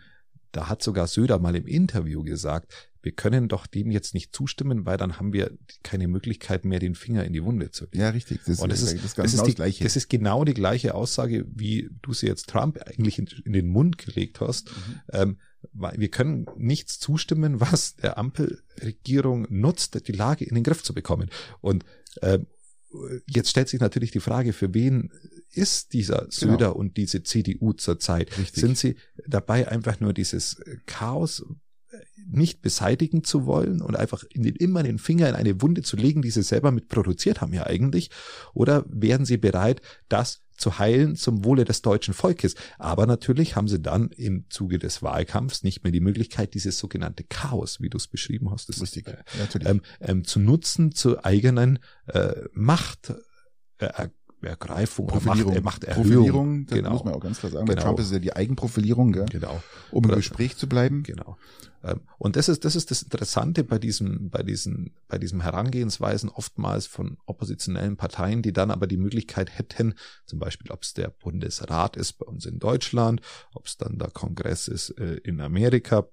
da 0.52 0.68
hat 0.68 0.84
sogar 0.84 1.08
Söder 1.08 1.40
mal 1.40 1.56
im 1.56 1.66
Interview 1.66 2.24
gesagt, 2.24 2.92
wir 3.02 3.14
können 3.14 3.48
doch 3.48 3.66
dem 3.66 3.90
jetzt 3.90 4.14
nicht 4.14 4.36
zustimmen, 4.36 4.86
weil 4.86 4.98
dann 4.98 5.18
haben 5.18 5.34
wir 5.34 5.58
keine 5.82 6.08
Möglichkeit 6.08 6.66
mehr, 6.66 6.80
den 6.80 6.94
Finger 6.94 7.24
in 7.26 7.34
die 7.34 7.44
Wunde 7.44 7.72
zu 7.72 7.86
legen. 7.86 8.00
Ja, 8.00 8.10
richtig. 8.10 8.42
Das, 8.46 8.60
Und 8.60 8.72
das, 8.72 8.82
ist, 8.82 9.04
das, 9.04 9.16
das, 9.16 9.34
ist 9.34 9.44
die, 9.44 9.56
Gleiche. 9.56 9.84
das 9.84 9.96
ist 9.96 10.10
genau 10.10 10.44
die 10.44 10.54
gleiche 10.54 10.94
Aussage, 10.94 11.46
wie 11.50 11.90
du 12.02 12.14
sie 12.14 12.28
jetzt 12.28 12.50
Trump 12.50 12.80
eigentlich 12.86 13.18
in, 13.18 13.28
in 13.46 13.54
den 13.54 13.68
Mund 13.68 13.98
gelegt 13.98 14.40
hast. 14.42 14.70
Mhm. 14.70 15.02
Ähm, 15.14 15.38
wir 15.74 16.10
können 16.10 16.46
nichts 16.58 17.00
zustimmen, 17.00 17.60
was 17.60 17.96
der 17.96 18.18
Ampelregierung 18.18 19.48
nutzt, 19.50 20.08
die 20.08 20.12
Lage 20.12 20.46
in 20.46 20.56
den 20.56 20.64
Griff 20.64 20.84
zu 20.84 20.94
bekommen. 20.94 21.30
Und 21.62 21.86
äh, 22.22 22.40
jetzt 23.28 23.50
stellt 23.50 23.70
sich 23.70 23.80
natürlich 23.80 24.12
die 24.12 24.20
Frage, 24.20 24.54
für 24.54 24.74
wen 24.74 25.12
ist 25.52 25.94
dieser 25.94 26.28
Söder 26.30 26.58
genau. 26.58 26.74
und 26.74 26.98
diese 26.98 27.24
CDU 27.24 27.74
zurzeit? 27.74 28.32
Sind 28.54 28.78
sie 28.78 28.96
dabei, 29.28 29.68
einfach 29.68 30.00
nur 30.00 30.14
dieses 30.14 30.62
Chaos 30.86 31.44
nicht 32.30 32.62
beseitigen 32.62 33.24
zu 33.24 33.46
wollen 33.46 33.82
und 33.82 33.96
einfach 33.96 34.24
in 34.30 34.44
den, 34.44 34.56
immer 34.56 34.84
den 34.84 34.98
Finger 34.98 35.28
in 35.28 35.36
eine 35.36 35.62
Wunde 35.62 35.82
zu 35.82 35.98
legen, 35.98 36.22
die 36.22 36.32
sie 36.32 36.44
selber 36.44 36.72
mit 36.72 36.88
produziert 36.88 37.42
haben 37.42 37.54
ja 37.54 37.66
eigentlich? 37.66 38.10
Oder 38.54 38.86
wären 38.88 39.26
sie 39.26 39.38
bereit, 39.38 39.82
das 40.08 40.42
zu 40.62 40.80
heilen 40.80 41.16
zum 41.16 41.44
Wohle 41.44 41.66
des 41.66 41.82
deutschen 41.82 42.14
Volkes? 42.14 42.56
Aber 42.78 43.06
natürlich 43.06 43.56
haben 43.56 43.68
sie 43.68 43.82
dann 43.82 44.10
im 44.10 44.46
Zuge 44.50 44.80
des 44.80 45.04
Wahlkampfs 45.04 45.64
nicht 45.64 45.84
mehr 45.84 45.92
die 45.92 46.00
Möglichkeit, 46.00 46.54
dieses 46.54 46.78
sogenannte 46.78 47.24
Chaos, 47.24 47.82
wie 47.82 47.90
du 47.90 47.98
es 47.98 48.08
beschrieben 48.08 48.52
hast, 48.52 48.70
das 48.70 48.82
Richtig. 48.82 49.08
Äh, 49.08 49.24
ähm, 49.66 49.82
ähm, 50.00 50.24
zu 50.24 50.40
nutzen 50.40 50.94
zur 50.94 51.26
eigenen 51.26 51.80
äh, 52.08 52.34
Macht. 52.54 53.14
Äh, 53.80 54.10
Ergreifung 54.50 55.08
Profilierung, 55.08 55.54
er 55.54 55.62
macht, 55.62 55.84
er 55.84 55.96
macht 55.96 56.02
Profilierung, 56.02 56.66
das 56.66 56.78
genau. 56.78 56.92
muss 56.92 57.04
man 57.04 57.14
auch 57.14 57.20
ganz 57.20 57.40
klar 57.40 57.52
sagen. 57.52 57.66
Genau. 57.66 57.76
Bei 57.76 57.82
Trump 57.82 58.00
ist 58.00 58.08
es 58.08 58.12
ja 58.12 58.20
die 58.20 58.34
Eigenprofilierung, 58.34 59.12
gell? 59.12 59.26
genau. 59.30 59.62
um 59.92 60.04
im 60.04 60.16
Gespräch 60.16 60.58
zu 60.58 60.68
bleiben. 60.68 61.04
Genau. 61.04 61.38
Ähm, 61.84 62.02
und 62.18 62.36
das 62.36 62.50
ist, 62.50 62.66
das 62.66 62.76
ist 62.76 62.92
das 62.92 63.04
Interessante 63.04 63.64
bei 63.64 63.80
diesem, 63.80 64.30
bei 64.30 64.44
diesen, 64.44 64.94
bei 65.08 65.18
diesem 65.18 65.42
Herangehensweisen 65.42 66.30
oftmals 66.30 66.88
von 66.88 67.18
oppositionellen 67.26 67.98
Parteien, 67.98 68.42
die 68.42 68.54
dann 68.54 68.72
aber 68.72 68.88
die 68.88 68.98
Möglichkeit 68.98 69.58
hätten, 69.58 69.96
zum 70.26 70.40
Beispiel, 70.40 70.72
ob 70.72 70.84
es 70.84 70.94
der 70.94 71.10
Bundesrat 71.10 71.98
ist 71.98 72.14
bei 72.14 72.26
uns 72.26 72.46
in 72.46 72.60
Deutschland, 72.60 73.22
ob 73.54 73.66
es 73.66 73.78
dann 73.78 73.98
der 73.98 74.12
Kongress 74.12 74.68
ist 74.68 74.92
äh, 74.92 75.16
in 75.24 75.42
Amerika, 75.42 76.08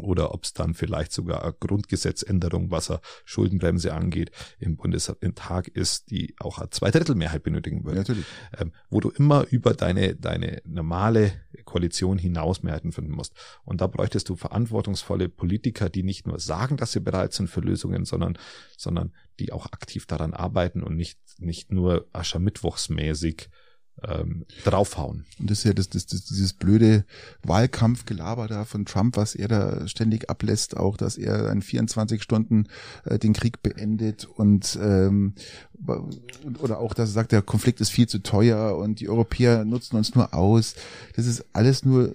oder 0.00 0.32
ob 0.32 0.44
es 0.44 0.52
dann 0.52 0.74
vielleicht 0.74 1.12
sogar 1.12 1.42
eine 1.42 1.52
Grundgesetzänderung, 1.52 2.70
was 2.70 2.90
er 2.90 3.00
Schuldenbremse 3.24 3.92
angeht, 3.92 4.30
im 4.58 4.76
Bundestag 4.76 5.68
ist, 5.68 6.10
die 6.10 6.34
auch 6.38 6.58
eine 6.58 6.70
Zweidrittelmehrheit 6.70 7.42
benötigen 7.42 7.84
würde. 7.84 7.98
Natürlich. 7.98 8.24
Ähm, 8.58 8.72
wo 8.88 9.00
du 9.00 9.10
immer 9.10 9.46
über 9.50 9.74
deine, 9.74 10.14
deine 10.14 10.62
normale 10.64 11.32
Koalition 11.64 12.18
hinaus 12.18 12.62
Mehrheiten 12.62 12.92
finden 12.92 13.12
musst. 13.12 13.34
Und 13.64 13.80
da 13.80 13.86
bräuchtest 13.86 14.28
du 14.28 14.36
verantwortungsvolle 14.36 15.28
Politiker, 15.28 15.90
die 15.90 16.02
nicht 16.02 16.26
nur 16.26 16.38
sagen, 16.38 16.76
dass 16.76 16.92
sie 16.92 17.00
bereit 17.00 17.32
sind 17.32 17.48
für 17.48 17.60
Lösungen, 17.60 18.04
sondern, 18.04 18.38
sondern 18.76 19.12
die 19.40 19.52
auch 19.52 19.66
aktiv 19.66 20.06
daran 20.06 20.32
arbeiten 20.32 20.82
und 20.82 20.96
nicht, 20.96 21.18
nicht 21.38 21.70
nur 21.72 22.08
aschermittwochsmäßig 22.12 23.50
ähm, 24.08 24.44
draufhauen. 24.64 25.24
Und 25.38 25.50
das 25.50 25.58
ist 25.58 25.64
ja 25.64 25.72
das, 25.72 25.88
das, 25.88 26.06
das, 26.06 26.24
dieses 26.24 26.52
blöde 26.52 27.04
Wahlkampfgelaber 27.42 28.48
da 28.48 28.64
von 28.64 28.84
Trump, 28.84 29.16
was 29.16 29.34
er 29.34 29.48
da 29.48 29.88
ständig 29.88 30.30
ablässt, 30.30 30.76
auch, 30.76 30.96
dass 30.96 31.16
er 31.16 31.50
in 31.50 31.62
24 31.62 32.22
Stunden 32.22 32.68
äh, 33.04 33.18
den 33.18 33.32
Krieg 33.32 33.62
beendet 33.62 34.24
und 34.24 34.78
ähm, 34.80 35.34
oder 36.60 36.78
auch, 36.78 36.94
dass 36.94 37.10
er 37.10 37.12
sagt, 37.12 37.32
der 37.32 37.42
Konflikt 37.42 37.80
ist 37.80 37.90
viel 37.90 38.08
zu 38.08 38.22
teuer 38.22 38.76
und 38.76 39.00
die 39.00 39.08
Europäer 39.08 39.64
nutzen 39.64 39.96
uns 39.96 40.14
nur 40.14 40.32
aus. 40.32 40.74
Das 41.16 41.26
ist 41.26 41.44
alles 41.52 41.84
nur 41.84 42.12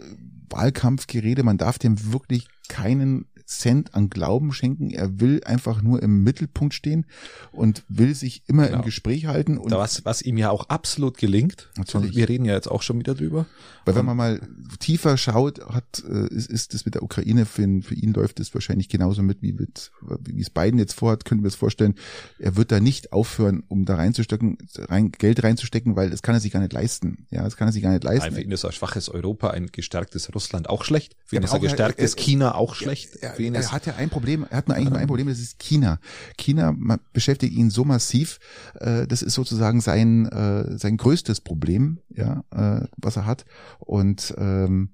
Wahlkampfgerede. 0.50 1.44
Man 1.44 1.58
darf 1.58 1.78
dem 1.78 2.14
wirklich 2.14 2.48
keinen 2.70 3.26
Cent 3.48 3.96
an 3.96 4.10
Glauben 4.10 4.52
schenken. 4.52 4.90
Er 4.90 5.22
will 5.22 5.42
einfach 5.46 5.82
nur 5.82 6.04
im 6.04 6.24
Mittelpunkt 6.24 6.74
stehen 6.74 7.06
und 7.52 7.84
will 7.88 8.14
sich 8.14 8.44
immer 8.48 8.66
genau. 8.66 8.80
im 8.80 8.86
Gespräch 8.86 9.26
halten. 9.26 9.58
Und 9.58 9.72
was, 9.72 10.04
was 10.04 10.22
ihm 10.22 10.38
ja 10.38 10.50
auch 10.50 10.68
absolut 10.70 11.18
gelingt. 11.18 11.70
Natürlich. 11.78 12.16
Wir 12.16 12.28
reden 12.28 12.44
ja 12.44 12.54
jetzt 12.54 12.70
auch 12.70 12.82
schon 12.82 13.00
wieder 13.00 13.16
drüber. 13.16 13.46
Weil 13.86 13.96
wenn 13.96 14.06
man 14.06 14.18
mal 14.18 14.42
tiefer 14.80 15.16
schaut, 15.16 15.62
hat, 15.66 16.04
äh, 16.08 16.28
ist, 16.28 16.50
ist 16.50 16.74
das 16.74 16.84
mit 16.84 16.96
der 16.96 17.04
Ukraine 17.04 17.46
für 17.46 17.64
ihn, 17.64 17.84
für 17.84 17.96
ihn 17.96 18.14
läuft 18.14 18.42
es 18.42 18.54
wahrscheinlich 18.54 18.90
genauso 18.90 19.24
mit, 19.24 19.42
wie 19.42 19.54
mit, 19.54 19.92
wie 20.02 20.42
es 20.42 20.50
Biden 20.50 20.78
jetzt 20.78 20.94
vorhat, 20.94 21.24
können 21.24 21.42
wir 21.42 21.46
uns 21.46 21.56
vorstellen. 21.56 21.96
Er 22.40 22.58
wird 22.58 22.74
da 22.74 22.82
nicht 22.82 23.14
aufhören, 23.14 23.64
um 23.70 23.86
da 23.86 23.96
reinzustecken, 23.96 24.58
rein, 24.78 25.14
Geld 25.14 25.42
reinzustecken, 25.42 25.96
weil 25.96 26.10
das 26.10 26.22
kann 26.22 26.36
er 26.36 26.42
sich 26.42 26.52
gar 26.52 26.60
nicht 26.60 26.74
leisten. 26.74 27.28
Ja, 27.30 27.44
das 27.44 27.56
kann 27.56 27.70
er 27.70 27.72
sich 27.72 27.82
gar 27.82 27.92
nicht 27.92 28.04
leisten. 28.04 28.26
Nein, 28.26 28.34
für 28.34 28.42
ihn 28.42 28.52
ist 28.52 28.66
ein 28.66 28.74
schwaches 28.74 29.08
Europa, 29.08 29.52
ein 29.52 29.68
gestärktes 29.72 30.34
Russland 30.36 30.70
auch 30.70 30.84
schlecht. 30.84 31.16
Für 31.26 31.38
ihn 31.38 31.44
ist 31.44 31.54
ein 31.54 31.62
gestärktes 31.62 32.14
er, 32.14 32.22
China 32.22 32.56
auch 32.56 32.76
schlecht. 32.76 33.16
Er, 33.18 33.37
er, 33.40 33.54
er 33.54 33.72
hat 33.72 33.86
ja 33.86 33.96
ein 33.96 34.10
Problem, 34.10 34.46
er 34.50 34.58
hat 34.58 34.68
nur 34.68 34.76
eigentlich 34.76 34.90
nur 34.90 35.00
ein 35.00 35.08
Problem, 35.08 35.28
das 35.28 35.40
ist 35.40 35.60
China. 35.60 36.00
China 36.38 36.76
beschäftigt 37.14 37.54
ihn 37.54 37.70
so 37.70 37.86
massiv, 37.86 38.40
äh, 38.76 39.08
das 39.08 39.22
ist 39.22 39.34
sozusagen 39.34 39.82
sein, 39.82 40.26
äh, 40.28 40.78
sein 40.78 40.98
größtes 40.98 41.42
Problem, 41.42 42.00
ja, 42.10 42.44
äh, 42.52 42.86
was 42.98 43.16
er 43.16 43.26
hat. 43.26 43.46
Und 43.80 44.34
ähm, 44.38 44.90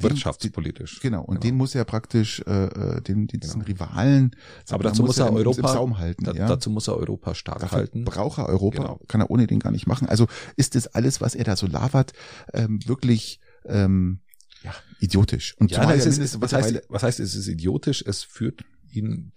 wirtschaftspolitisch. 0.00 1.00
Genau, 1.00 1.20
und 1.20 1.36
genau. 1.36 1.40
den 1.40 1.56
muss 1.56 1.74
er 1.74 1.84
praktisch, 1.84 2.42
äh, 2.46 2.64
äh 2.64 3.00
den, 3.00 3.26
diesen 3.26 3.64
genau. 3.64 3.84
Rivalen, 3.84 4.36
aber 4.70 4.84
dazu 4.84 5.02
muss 5.02 5.18
er, 5.18 5.26
er 5.26 5.32
Europa 5.32 5.68
im 5.68 5.74
Saum 5.74 5.98
halten. 5.98 6.24
Da, 6.24 6.32
ja? 6.32 6.48
Dazu 6.48 6.70
muss 6.70 6.88
er 6.88 6.96
Europa 6.96 7.34
stark 7.34 7.60
Dafür 7.60 7.78
halten. 7.78 8.04
Braucht 8.04 8.38
er 8.38 8.46
Europa, 8.46 8.78
genau. 8.78 9.00
kann 9.08 9.20
er 9.20 9.30
ohne 9.30 9.46
den 9.46 9.60
gar 9.60 9.70
nicht 9.70 9.86
machen. 9.86 10.08
Also 10.08 10.26
ist 10.56 10.74
das 10.74 10.88
alles, 10.88 11.20
was 11.20 11.34
er 11.34 11.44
da 11.44 11.56
so 11.56 11.66
labert, 11.66 12.12
ähm, 12.52 12.80
wirklich 12.86 13.40
ähm, 13.66 14.20
ja, 14.64 14.74
idiotisch. 14.98 15.54
Und 15.58 15.70
ja, 15.70 15.90
ist 15.92 16.06
es, 16.06 16.40
was, 16.40 16.52
heißt, 16.52 16.82
was 16.88 17.02
heißt, 17.02 17.20
es 17.20 17.34
ist 17.34 17.48
idiotisch? 17.48 18.02
Es 18.06 18.22
führt 18.22 18.64
ihn 18.92 19.32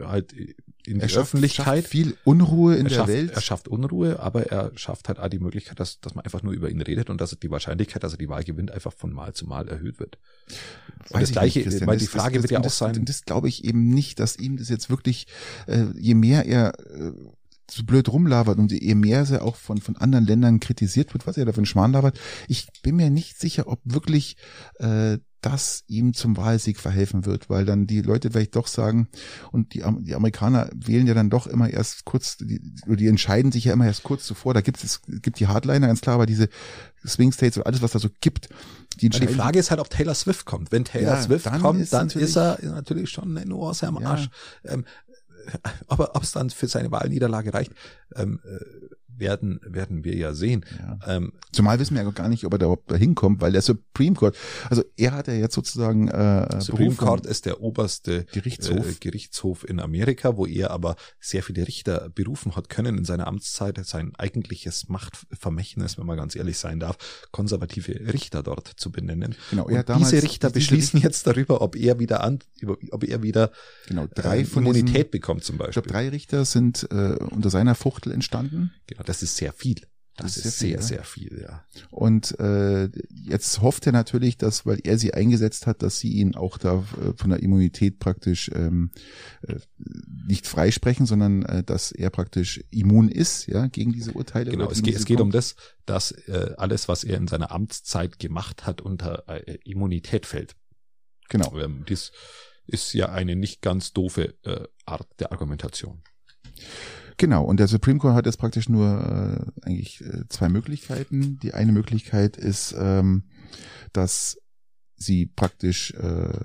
halt 0.00 0.32
in 0.32 1.00
die 1.00 1.00
er 1.00 1.20
Öffentlichkeit. 1.20 1.86
viel 1.86 2.16
Unruhe 2.24 2.76
in 2.76 2.86
er 2.86 2.88
der 2.88 2.96
schafft, 2.96 3.08
Welt. 3.08 3.30
Er 3.32 3.40
schafft 3.40 3.68
Unruhe, 3.68 4.20
aber 4.20 4.46
er 4.46 4.72
schafft 4.76 5.08
halt 5.08 5.18
auch 5.18 5.28
die 5.28 5.38
Möglichkeit, 5.38 5.78
dass, 5.80 6.00
dass 6.00 6.14
man 6.14 6.24
einfach 6.24 6.42
nur 6.42 6.52
über 6.52 6.70
ihn 6.70 6.80
redet 6.80 7.10
und 7.10 7.20
dass 7.20 7.36
die 7.38 7.50
Wahrscheinlichkeit, 7.50 8.02
dass 8.02 8.12
er 8.12 8.18
die 8.18 8.28
Wahl 8.28 8.44
gewinnt, 8.44 8.70
einfach 8.70 8.92
von 8.92 9.12
Mal 9.12 9.34
zu 9.34 9.46
Mal 9.46 9.68
erhöht 9.68 10.00
wird. 10.00 10.18
Weiß 11.10 11.22
das 11.22 11.32
gleiche, 11.32 11.60
nicht, 11.60 11.86
weil 11.86 11.98
die 11.98 12.06
Frage 12.06 12.36
das, 12.36 12.42
das, 12.42 12.50
wird 12.50 12.62
ja 12.62 12.66
auch 12.66 12.72
sein. 12.72 12.94
Das, 12.94 13.04
das 13.04 13.24
glaube 13.24 13.48
ich 13.48 13.64
eben 13.64 13.90
nicht, 13.90 14.18
dass 14.20 14.36
ihm 14.36 14.56
das 14.56 14.68
jetzt 14.68 14.88
wirklich, 14.88 15.26
äh, 15.66 15.86
je 15.98 16.14
mehr 16.14 16.46
er 16.46 16.72
äh, 16.90 17.12
so 17.70 17.84
blöd 17.84 18.08
rumlabert 18.08 18.58
und 18.58 18.72
je 18.72 18.94
mehr 18.94 19.26
er 19.30 19.44
auch 19.44 19.56
von, 19.56 19.78
von 19.78 19.96
anderen 19.96 20.26
Ländern 20.26 20.60
kritisiert 20.60 21.12
wird, 21.12 21.26
was 21.26 21.36
er 21.36 21.44
da 21.44 21.52
für 21.52 21.58
einen 21.58 21.66
Schmarrn 21.66 21.92
labert, 21.92 22.18
ich 22.46 22.68
bin 22.82 22.96
mir 22.96 23.10
nicht 23.10 23.38
sicher, 23.38 23.68
ob 23.68 23.80
wirklich 23.84 24.36
äh, 24.78 25.18
das 25.40 25.84
ihm 25.86 26.14
zum 26.14 26.36
Wahlsieg 26.36 26.80
verhelfen 26.80 27.24
wird, 27.24 27.48
weil 27.48 27.64
dann 27.64 27.86
die 27.86 28.02
Leute 28.02 28.30
vielleicht 28.30 28.56
doch 28.56 28.66
sagen, 28.66 29.08
und 29.52 29.74
die, 29.74 29.84
die 30.00 30.14
Amerikaner 30.14 30.68
wählen 30.74 31.06
ja 31.06 31.14
dann 31.14 31.30
doch 31.30 31.46
immer 31.46 31.70
erst 31.70 32.04
kurz, 32.04 32.38
die, 32.38 32.60
die 32.60 33.06
entscheiden 33.06 33.52
sich 33.52 33.64
ja 33.64 33.72
immer 33.72 33.86
erst 33.86 34.02
kurz 34.02 34.24
zuvor, 34.24 34.54
da 34.54 34.62
gibt 34.62 34.82
es 34.82 35.00
gibt 35.06 35.38
die 35.38 35.46
Hardliner, 35.46 35.86
ganz 35.86 36.00
klar, 36.00 36.16
aber 36.16 36.26
diese 36.26 36.48
Swing 37.06 37.30
States 37.30 37.56
und 37.56 37.66
alles, 37.66 37.82
was 37.82 37.92
da 37.92 38.00
so 38.00 38.08
gibt, 38.20 38.48
die, 39.00 39.10
die 39.10 39.28
Frage 39.28 39.60
ist 39.60 39.70
halt, 39.70 39.80
ob 39.80 39.90
Taylor 39.90 40.14
Swift 40.14 40.44
kommt. 40.44 40.72
Wenn 40.72 40.84
Taylor 40.84 41.14
ja, 41.14 41.22
Swift 41.22 41.46
dann 41.46 41.60
kommt, 41.60 41.80
ist 41.80 41.92
dann 41.92 42.08
ist 42.08 42.36
er 42.36 42.58
natürlich 42.62 43.10
schon 43.10 43.36
eine 43.36 43.46
Nuance 43.46 43.86
am 43.86 43.98
Arsch. 43.98 44.28
Ja. 44.64 44.72
Ähm, 44.72 44.84
aber 45.86 46.10
ob 46.16 46.22
es 46.22 46.32
dann 46.32 46.50
für 46.50 46.68
seine 46.68 46.90
Wahlniederlage 46.90 47.54
reicht, 47.54 47.72
ähm, 48.14 48.40
äh, 48.44 48.94
werden, 49.18 49.60
werden 49.64 50.04
wir 50.04 50.14
ja 50.16 50.34
sehen. 50.34 50.64
Ja. 50.78 51.16
Ähm, 51.16 51.32
Zumal 51.52 51.78
wissen 51.78 51.96
wir 51.96 52.02
ja 52.02 52.10
gar 52.10 52.28
nicht, 52.28 52.44
ob 52.44 52.52
er 52.52 52.58
da 52.58 52.66
überhaupt 52.66 52.92
hinkommt, 52.92 53.40
weil 53.40 53.52
der 53.52 53.62
Supreme 53.62 54.14
Court, 54.14 54.36
also 54.68 54.82
er 54.96 55.12
hat 55.12 55.28
ja 55.28 55.34
jetzt 55.34 55.54
sozusagen 55.54 56.08
äh, 56.08 56.60
Supreme 56.60 56.90
Berufung, 56.90 57.06
Court 57.06 57.26
ist 57.26 57.46
der 57.46 57.60
oberste 57.60 58.24
Gerichtshof. 58.32 58.88
Äh, 58.88 58.94
Gerichtshof 59.00 59.68
in 59.68 59.80
Amerika, 59.80 60.36
wo 60.36 60.46
er 60.46 60.70
aber 60.70 60.96
sehr 61.20 61.42
viele 61.42 61.66
Richter 61.66 62.10
berufen 62.14 62.56
hat 62.56 62.68
können 62.68 62.98
in 62.98 63.04
seiner 63.04 63.26
Amtszeit, 63.26 63.78
sein 63.84 64.14
eigentliches 64.16 64.88
Machtvermächtnis, 64.88 65.98
wenn 65.98 66.06
man 66.06 66.16
ganz 66.16 66.36
ehrlich 66.36 66.58
sein 66.58 66.80
darf, 66.80 66.96
konservative 67.30 68.12
Richter 68.12 68.42
dort 68.42 68.68
zu 68.76 68.90
benennen. 68.90 69.34
Genau, 69.50 69.68
er 69.68 69.82
damals, 69.82 70.10
diese 70.10 70.22
Richter 70.22 70.50
beschließen 70.50 71.00
jetzt 71.00 71.26
darüber, 71.26 71.60
ob 71.60 71.76
er 71.76 71.98
wieder 71.98 72.22
an, 72.22 72.40
ob 72.90 73.04
er 73.04 73.22
wieder 73.22 73.50
genau, 73.86 74.06
drei 74.14 74.40
äh, 74.40 74.44
von 74.44 74.64
Immunität 74.64 74.96
diesen, 74.96 75.10
bekommt 75.10 75.44
zum 75.44 75.58
Beispiel. 75.58 75.70
Ich 75.70 75.74
glaube, 75.74 75.88
drei 75.88 76.08
Richter 76.08 76.44
sind 76.44 76.88
äh, 76.90 77.16
unter 77.30 77.50
seiner 77.50 77.74
Fuchtel 77.74 78.12
entstanden. 78.12 78.72
Genau, 78.86 79.02
das 79.08 79.22
ist 79.22 79.36
sehr 79.36 79.52
viel. 79.52 79.80
Das, 80.16 80.34
das 80.34 80.46
ist 80.46 80.58
sehr, 80.58 80.82
sehr 80.82 81.04
viel, 81.04 81.28
sehr, 81.28 81.38
viel, 81.38 81.42
ja. 81.42 81.64
Und 81.90 82.38
äh, 82.40 82.90
jetzt 83.08 83.62
hofft 83.62 83.86
er 83.86 83.92
natürlich, 83.92 84.36
dass, 84.36 84.66
weil 84.66 84.80
er 84.82 84.98
sie 84.98 85.14
eingesetzt 85.14 85.68
hat, 85.68 85.80
dass 85.80 86.00
sie 86.00 86.10
ihn 86.10 86.34
auch 86.34 86.58
da 86.58 86.84
äh, 87.00 87.12
von 87.14 87.30
der 87.30 87.40
Immunität 87.40 88.00
praktisch 88.00 88.50
ähm, 88.52 88.90
äh, 89.46 89.60
nicht 90.26 90.48
freisprechen, 90.48 91.06
sondern 91.06 91.44
äh, 91.44 91.62
dass 91.62 91.92
er 91.92 92.10
praktisch 92.10 92.64
immun 92.72 93.08
ist, 93.08 93.46
ja, 93.46 93.68
gegen 93.68 93.92
diese 93.92 94.12
Urteile. 94.12 94.50
Genau, 94.50 94.68
es 94.68 94.82
geht, 94.82 94.96
es 94.96 95.04
geht 95.04 95.20
um 95.20 95.30
das, 95.30 95.54
dass 95.86 96.10
äh, 96.10 96.52
alles, 96.58 96.88
was 96.88 97.04
er 97.04 97.16
in 97.16 97.28
seiner 97.28 97.52
Amtszeit 97.52 98.18
gemacht 98.18 98.66
hat, 98.66 98.80
unter 98.80 99.22
äh, 99.28 99.58
Immunität 99.64 100.26
fällt. 100.26 100.56
Genau. 101.28 101.56
Ähm, 101.56 101.84
dies 101.88 102.10
ist 102.66 102.92
ja 102.92 103.10
eine 103.10 103.36
nicht 103.36 103.62
ganz 103.62 103.92
doofe 103.92 104.34
äh, 104.42 104.66
Art 104.84 105.08
der 105.20 105.30
Argumentation. 105.30 106.02
Genau, 107.18 107.44
und 107.44 107.58
der 107.58 107.66
Supreme 107.66 107.98
Court 107.98 108.14
hat 108.14 108.26
jetzt 108.26 108.38
praktisch 108.38 108.68
nur 108.68 108.86
äh, 108.86 109.66
eigentlich 109.66 110.00
äh, 110.00 110.28
zwei 110.28 110.48
Möglichkeiten. 110.48 111.38
Die 111.42 111.52
eine 111.52 111.72
Möglichkeit 111.72 112.36
ist, 112.36 112.74
ähm, 112.78 113.24
dass 113.92 114.38
sie 114.94 115.26
praktisch 115.26 115.92
äh, 115.94 116.38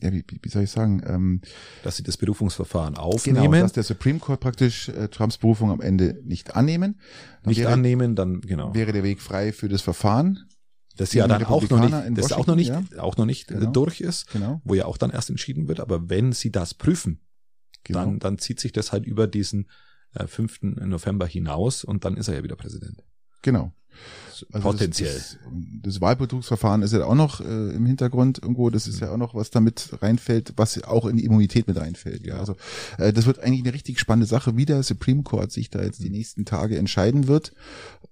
ja, 0.00 0.12
wie, 0.12 0.24
wie 0.42 0.48
soll 0.48 0.64
ich 0.64 0.70
sagen, 0.70 1.02
ähm, 1.06 1.40
dass 1.82 1.96
sie 1.96 2.02
das 2.02 2.16
Berufungsverfahren 2.16 2.96
aufnehmen. 2.96 3.50
Genau, 3.50 3.62
dass 3.62 3.72
der 3.72 3.82
Supreme 3.82 4.18
Court 4.18 4.40
praktisch 4.40 4.88
äh, 4.88 5.08
Trumps 5.08 5.38
Berufung 5.38 5.70
am 5.70 5.80
Ende 5.80 6.20
nicht 6.24 6.54
annehmen. 6.54 7.00
Dann 7.42 7.50
nicht 7.50 7.60
wäre, 7.60 7.72
annehmen, 7.72 8.14
dann 8.14 8.40
genau. 8.40 8.74
Wäre 8.74 8.92
der 8.92 9.02
Weg 9.02 9.20
frei 9.20 9.52
für 9.52 9.68
das 9.68 9.82
Verfahren. 9.82 10.44
Das 10.96 11.12
ja 11.12 11.28
dann 11.28 11.44
auch 11.44 11.68
noch 11.68 11.80
nicht, 11.80 12.18
das 12.18 12.32
auch 12.32 12.46
noch 12.46 12.56
nicht, 12.56 12.70
ja? 12.70 12.82
auch 12.98 13.18
noch 13.18 13.26
nicht 13.26 13.48
genau. 13.48 13.70
durch 13.70 14.00
ist, 14.00 14.30
genau. 14.30 14.62
wo 14.64 14.74
ja 14.74 14.86
auch 14.86 14.96
dann 14.96 15.10
erst 15.10 15.28
entschieden 15.28 15.68
wird. 15.68 15.80
Aber 15.80 16.08
wenn 16.08 16.32
sie 16.32 16.50
das 16.50 16.72
prüfen, 16.72 17.20
genau. 17.84 18.00
dann, 18.00 18.18
dann 18.18 18.38
zieht 18.38 18.60
sich 18.60 18.72
das 18.72 18.92
halt 18.92 19.04
über 19.04 19.26
diesen 19.26 19.68
5. 20.14 20.62
Äh, 20.62 20.86
November 20.86 21.26
hinaus 21.26 21.84
und 21.84 22.04
dann 22.04 22.16
ist 22.16 22.28
er 22.28 22.34
ja 22.34 22.42
wieder 22.42 22.56
Präsident. 22.56 23.02
Genau. 23.42 23.72
Also 24.52 24.70
Potenziell. 24.70 25.14
Das, 25.14 25.30
das, 25.32 25.82
das 25.82 26.00
Wahlbetrugsverfahren 26.00 26.82
ist 26.82 26.92
ja 26.92 27.04
auch 27.04 27.14
noch 27.14 27.40
äh, 27.40 27.44
im 27.44 27.86
Hintergrund 27.86 28.38
irgendwo. 28.42 28.68
Das 28.70 28.86
ist 28.86 29.00
ja 29.00 29.10
auch 29.10 29.16
noch 29.16 29.34
was 29.34 29.50
damit 29.50 29.90
reinfällt, 30.02 30.52
was 30.56 30.82
auch 30.84 31.06
in 31.06 31.16
die 31.16 31.24
Immunität 31.24 31.66
mit 31.66 31.78
reinfällt. 31.78 32.26
Ja, 32.26 32.36
also 32.36 32.56
äh, 32.98 33.12
das 33.12 33.26
wird 33.26 33.38
eigentlich 33.38 33.62
eine 33.62 33.72
richtig 33.72 33.98
spannende 33.98 34.26
Sache, 34.26 34.56
wie 34.56 34.66
der 34.66 34.82
Supreme 34.82 35.22
Court 35.22 35.52
sich 35.52 35.70
da 35.70 35.82
jetzt 35.82 36.02
die 36.02 36.10
nächsten 36.10 36.44
Tage 36.44 36.76
entscheiden 36.76 37.28
wird. 37.28 37.52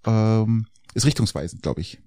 Ähm, 0.07 0.67
ist 0.95 1.05
richtungsweisend, 1.07 1.63
glaube 1.63 1.81
ich. 1.81 1.99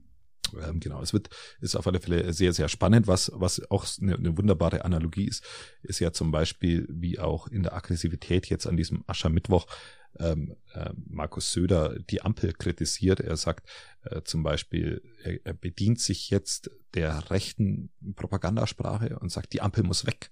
Ähm, 0.68 0.80
genau, 0.80 1.02
es 1.02 1.14
wird, 1.14 1.30
ist 1.62 1.76
auf 1.76 1.88
alle 1.88 2.00
Fälle 2.00 2.34
sehr, 2.34 2.54
sehr 2.54 2.70
spannend. 2.70 3.08
Was, 3.08 3.32
was 3.34 3.62
auch 3.72 3.86
eine, 4.02 4.16
eine, 4.16 4.38
wunderbare 4.38 4.86
Analogie 4.86 5.28
ist, 5.28 5.44
ist 5.84 6.00
ja 6.00 6.12
zum 6.12 6.32
Beispiel, 6.32 6.88
wie 6.90 7.20
auch 7.20 7.48
in 7.48 7.64
der 7.64 7.76
Aggressivität 7.76 8.48
jetzt 8.48 8.68
an 8.68 8.78
diesem 8.78 9.04
Aschermittwoch 9.08 9.68
ähm, 10.20 10.56
äh, 10.74 10.90
Markus 11.08 11.52
Söder 11.52 11.98
die 12.00 12.22
Ampel 12.22 12.54
kritisiert. 12.54 13.20
Er 13.20 13.38
sagt 13.38 13.68
äh, 14.04 14.22
zum 14.24 14.44
Beispiel, 14.44 15.02
er, 15.24 15.46
er 15.46 15.54
bedient 15.54 16.00
sich 16.00 16.30
jetzt 16.30 16.72
der 16.94 17.30
rechten 17.30 17.90
Propagandasprache 18.16 19.20
und 19.20 19.32
sagt, 19.32 19.54
die 19.54 19.62
Ampel 19.62 19.84
muss 19.84 20.06
weg. 20.06 20.32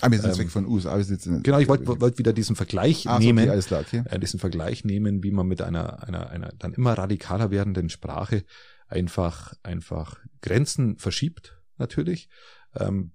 Ah, 0.00 0.10
wir 0.10 0.20
sind 0.20 0.32
ähm, 0.32 0.38
weg 0.38 0.50
von 0.50 0.66
USA. 0.66 0.96
Wir 0.96 1.04
sitzen 1.04 1.42
genau, 1.42 1.58
ich 1.58 1.68
wollte 1.68 1.86
wollt 1.86 2.18
wieder 2.18 2.32
diesen 2.32 2.56
Vergleich 2.56 3.08
ah, 3.08 3.18
nehmen, 3.18 3.48
okay, 3.48 3.60
klar, 3.62 3.80
okay. 3.80 4.02
äh, 4.06 4.18
diesen 4.18 4.40
Vergleich 4.40 4.84
nehmen, 4.84 5.22
wie 5.22 5.30
man 5.30 5.46
mit 5.46 5.62
einer, 5.62 6.02
einer, 6.02 6.30
einer 6.30 6.52
dann 6.58 6.74
immer 6.74 6.94
radikaler 6.94 7.50
werdenden 7.50 7.88
Sprache 7.88 8.44
einfach, 8.86 9.54
einfach 9.62 10.18
Grenzen 10.42 10.98
verschiebt, 10.98 11.60
natürlich, 11.76 12.28
ähm, 12.74 13.12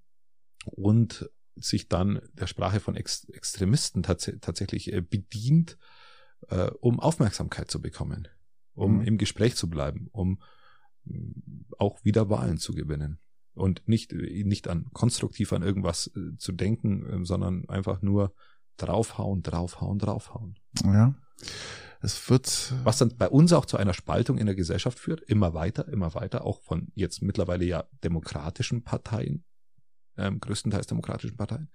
und 0.66 1.30
sich 1.56 1.88
dann 1.88 2.22
der 2.34 2.48
Sprache 2.48 2.80
von 2.80 2.96
Ex 2.96 3.26
Extremisten 3.30 4.04
tats 4.04 4.32
tatsächlich 4.42 4.94
äh, 4.94 5.02
bedient, 5.02 5.78
äh, 6.50 6.70
um 6.80 7.00
Aufmerksamkeit 7.00 7.70
zu 7.70 7.82
bekommen, 7.82 8.28
um 8.74 8.98
mhm. 8.98 9.02
im 9.04 9.18
Gespräch 9.18 9.56
zu 9.56 9.70
bleiben, 9.70 10.08
um 10.12 10.42
auch 11.78 12.04
wieder 12.04 12.30
Wahlen 12.30 12.58
zu 12.58 12.74
gewinnen 12.74 13.20
und 13.54 13.88
nicht, 13.88 14.14
nicht 14.14 14.68
an 14.68 14.86
konstruktiv 14.94 15.54
an 15.54 15.64
irgendwas 15.64 16.12
äh, 16.16 16.38
zu 16.38 16.52
denken, 16.52 17.06
äh, 17.06 17.26
sondern 17.26 17.68
einfach 17.68 18.02
nur 18.02 18.34
draufhauen, 18.78 19.44
draufhauen, 19.44 20.00
draufhauen. 20.00 20.56
Ja. 20.84 21.16
Es 22.02 22.30
wird. 22.30 22.74
Was 22.84 22.98
dann 22.98 23.16
bei 23.18 23.28
uns 23.28 23.52
auch 23.54 23.66
zu 23.66 23.78
einer 23.78 23.94
Spaltung 23.94 24.38
in 24.38 24.46
der 24.46 24.56
Gesellschaft 24.56 25.00
führt, 25.00 25.22
immer 25.22 25.54
weiter, 25.54 25.88
immer 25.88 26.14
weiter, 26.16 26.46
auch 26.46 26.62
von 26.62 26.92
jetzt 26.96 27.22
mittlerweile 27.22 27.66
ja 27.66 27.86
demokratischen 28.04 28.84
Parteien, 28.84 29.44
ähm, 30.18 30.40
größtenteils 30.40 30.88
demokratischen 30.88 31.36
Parteien, 31.36 31.70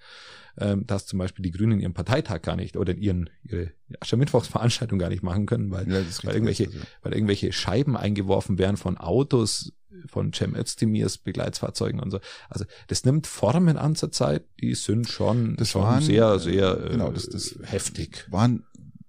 ähm, 0.58 0.86
dass 0.86 1.06
zum 1.06 1.18
Beispiel 1.18 1.42
die 1.42 1.50
Grünen 1.50 1.80
ihren 1.80 1.94
Parteitag 1.94 2.42
gar 2.42 2.56
nicht 2.56 2.76
oder 2.76 2.94
ihren 2.94 3.28
ihre 3.42 3.72
Aschermittwochsveranstaltung 4.00 4.98
gar 4.98 5.10
nicht 5.10 5.22
machen 5.22 5.46
können, 5.46 5.70
weil, 5.70 5.90
ja, 5.90 6.00
weil 6.22 6.34
irgendwelche, 6.34 6.66
also. 6.66 6.78
weil 7.02 7.14
irgendwelche 7.14 7.52
Scheiben 7.52 7.96
eingeworfen 7.96 8.58
werden 8.58 8.76
von 8.76 8.96
Autos, 8.96 9.72
von 10.06 10.32
Cem 10.32 10.54
Özdemirs 10.54 11.18
Begleitsfahrzeugen 11.18 12.00
und 12.00 12.10
so. 12.10 12.20
Also 12.48 12.64
das 12.88 13.04
nimmt 13.04 13.26
Formen 13.26 13.76
an 13.76 13.94
zur 13.94 14.12
Zeit, 14.12 14.44
die 14.60 14.74
sind 14.74 15.08
schon, 15.08 15.56
das 15.56 15.70
schon 15.70 15.82
waren, 15.82 16.02
sehr, 16.02 16.38
sehr 16.38 16.84
äh, 16.84 16.90
genau, 16.90 17.12
das, 17.12 17.28
das 17.28 17.58
heftig. 17.62 18.26
Waren 18.30 18.64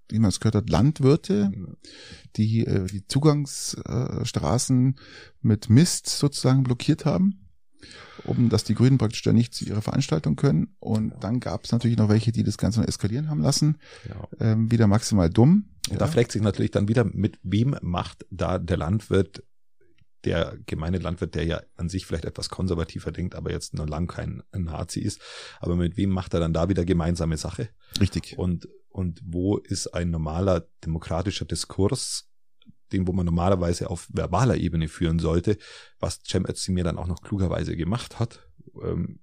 wie 0.10 0.20
man 0.20 0.30
es 0.30 0.40
gehört 0.40 0.56
hat, 0.56 0.70
Landwirte, 0.70 1.52
die 2.36 2.66
äh, 2.66 2.86
die 2.88 3.08
Zugangsstraßen 3.08 4.98
mit 5.42 5.70
Mist 5.70 6.08
sozusagen 6.08 6.64
blockiert 6.64 7.06
haben 7.06 7.46
um 8.24 8.50
dass 8.50 8.64
die 8.64 8.76
Grünen 8.76 8.98
praktisch 8.98 9.22
da 9.22 9.34
nicht 9.34 9.54
zu 9.54 9.66
ihrer 9.66 9.82
Veranstaltung 9.82 10.36
können. 10.36 10.76
Und 10.80 11.10
genau. 11.10 11.20
dann 11.20 11.40
gab 11.40 11.66
es 11.66 11.72
natürlich 11.72 11.98
noch 11.98 12.10
welche, 12.10 12.32
die 12.32 12.44
das 12.44 12.58
Ganze 12.58 12.80
noch 12.80 12.88
eskalieren 12.88 13.30
haben 13.30 13.42
lassen. 13.42 13.78
Genau. 14.04 14.30
Ähm, 14.40 14.72
wieder 14.72 14.88
maximal 14.88 15.30
dumm. 15.30 15.70
Ja. 15.90 15.98
da 15.98 16.08
fragt 16.08 16.32
sich 16.32 16.42
natürlich 16.42 16.72
dann 16.72 16.88
wieder, 16.88 17.04
mit 17.04 17.38
wem 17.44 17.76
macht 17.82 18.26
da 18.32 18.58
der 18.58 18.78
Landwirt, 18.78 19.44
der 20.26 20.58
gemeine 20.66 20.98
Landwirt, 20.98 21.36
der 21.36 21.46
ja 21.46 21.62
an 21.78 21.90
sich 21.90 22.06
vielleicht 22.06 22.26
etwas 22.26 22.50
konservativer 22.50 23.12
denkt, 23.12 23.36
aber 23.36 23.52
jetzt 23.52 23.74
noch 23.74 23.88
lang 23.88 24.08
kein 24.08 24.44
Nazi 24.52 25.00
ist, 25.00 25.22
aber 25.60 25.76
mit 25.76 25.98
wem 25.98 26.10
macht 26.10 26.34
er 26.34 26.40
dann 26.40 26.54
da 26.54 26.70
wieder 26.70 26.86
gemeinsame 26.86 27.38
Sache? 27.38 27.70
Richtig. 28.00 28.36
Und, 28.38 28.68
und 28.90 29.22
wo 29.24 29.58
ist 29.58 29.88
ein 29.88 30.10
normaler 30.10 30.68
demokratischer 30.84 31.46
Diskurs 31.46 32.30
den, 32.92 33.08
wo 33.08 33.14
man 33.14 33.26
normalerweise 33.26 33.90
auf 33.90 34.08
verbaler 34.12 34.58
Ebene 34.58 34.88
führen 34.88 35.20
sollte, 35.20 35.58
was 36.00 36.22
Cem 36.24 36.46
Özdemir 36.46 36.84
dann 36.84 36.98
auch 36.98 37.08
noch 37.08 37.22
klugerweise 37.22 37.76
gemacht 37.76 38.20
hat, 38.20 38.48
ähm, 38.84 39.20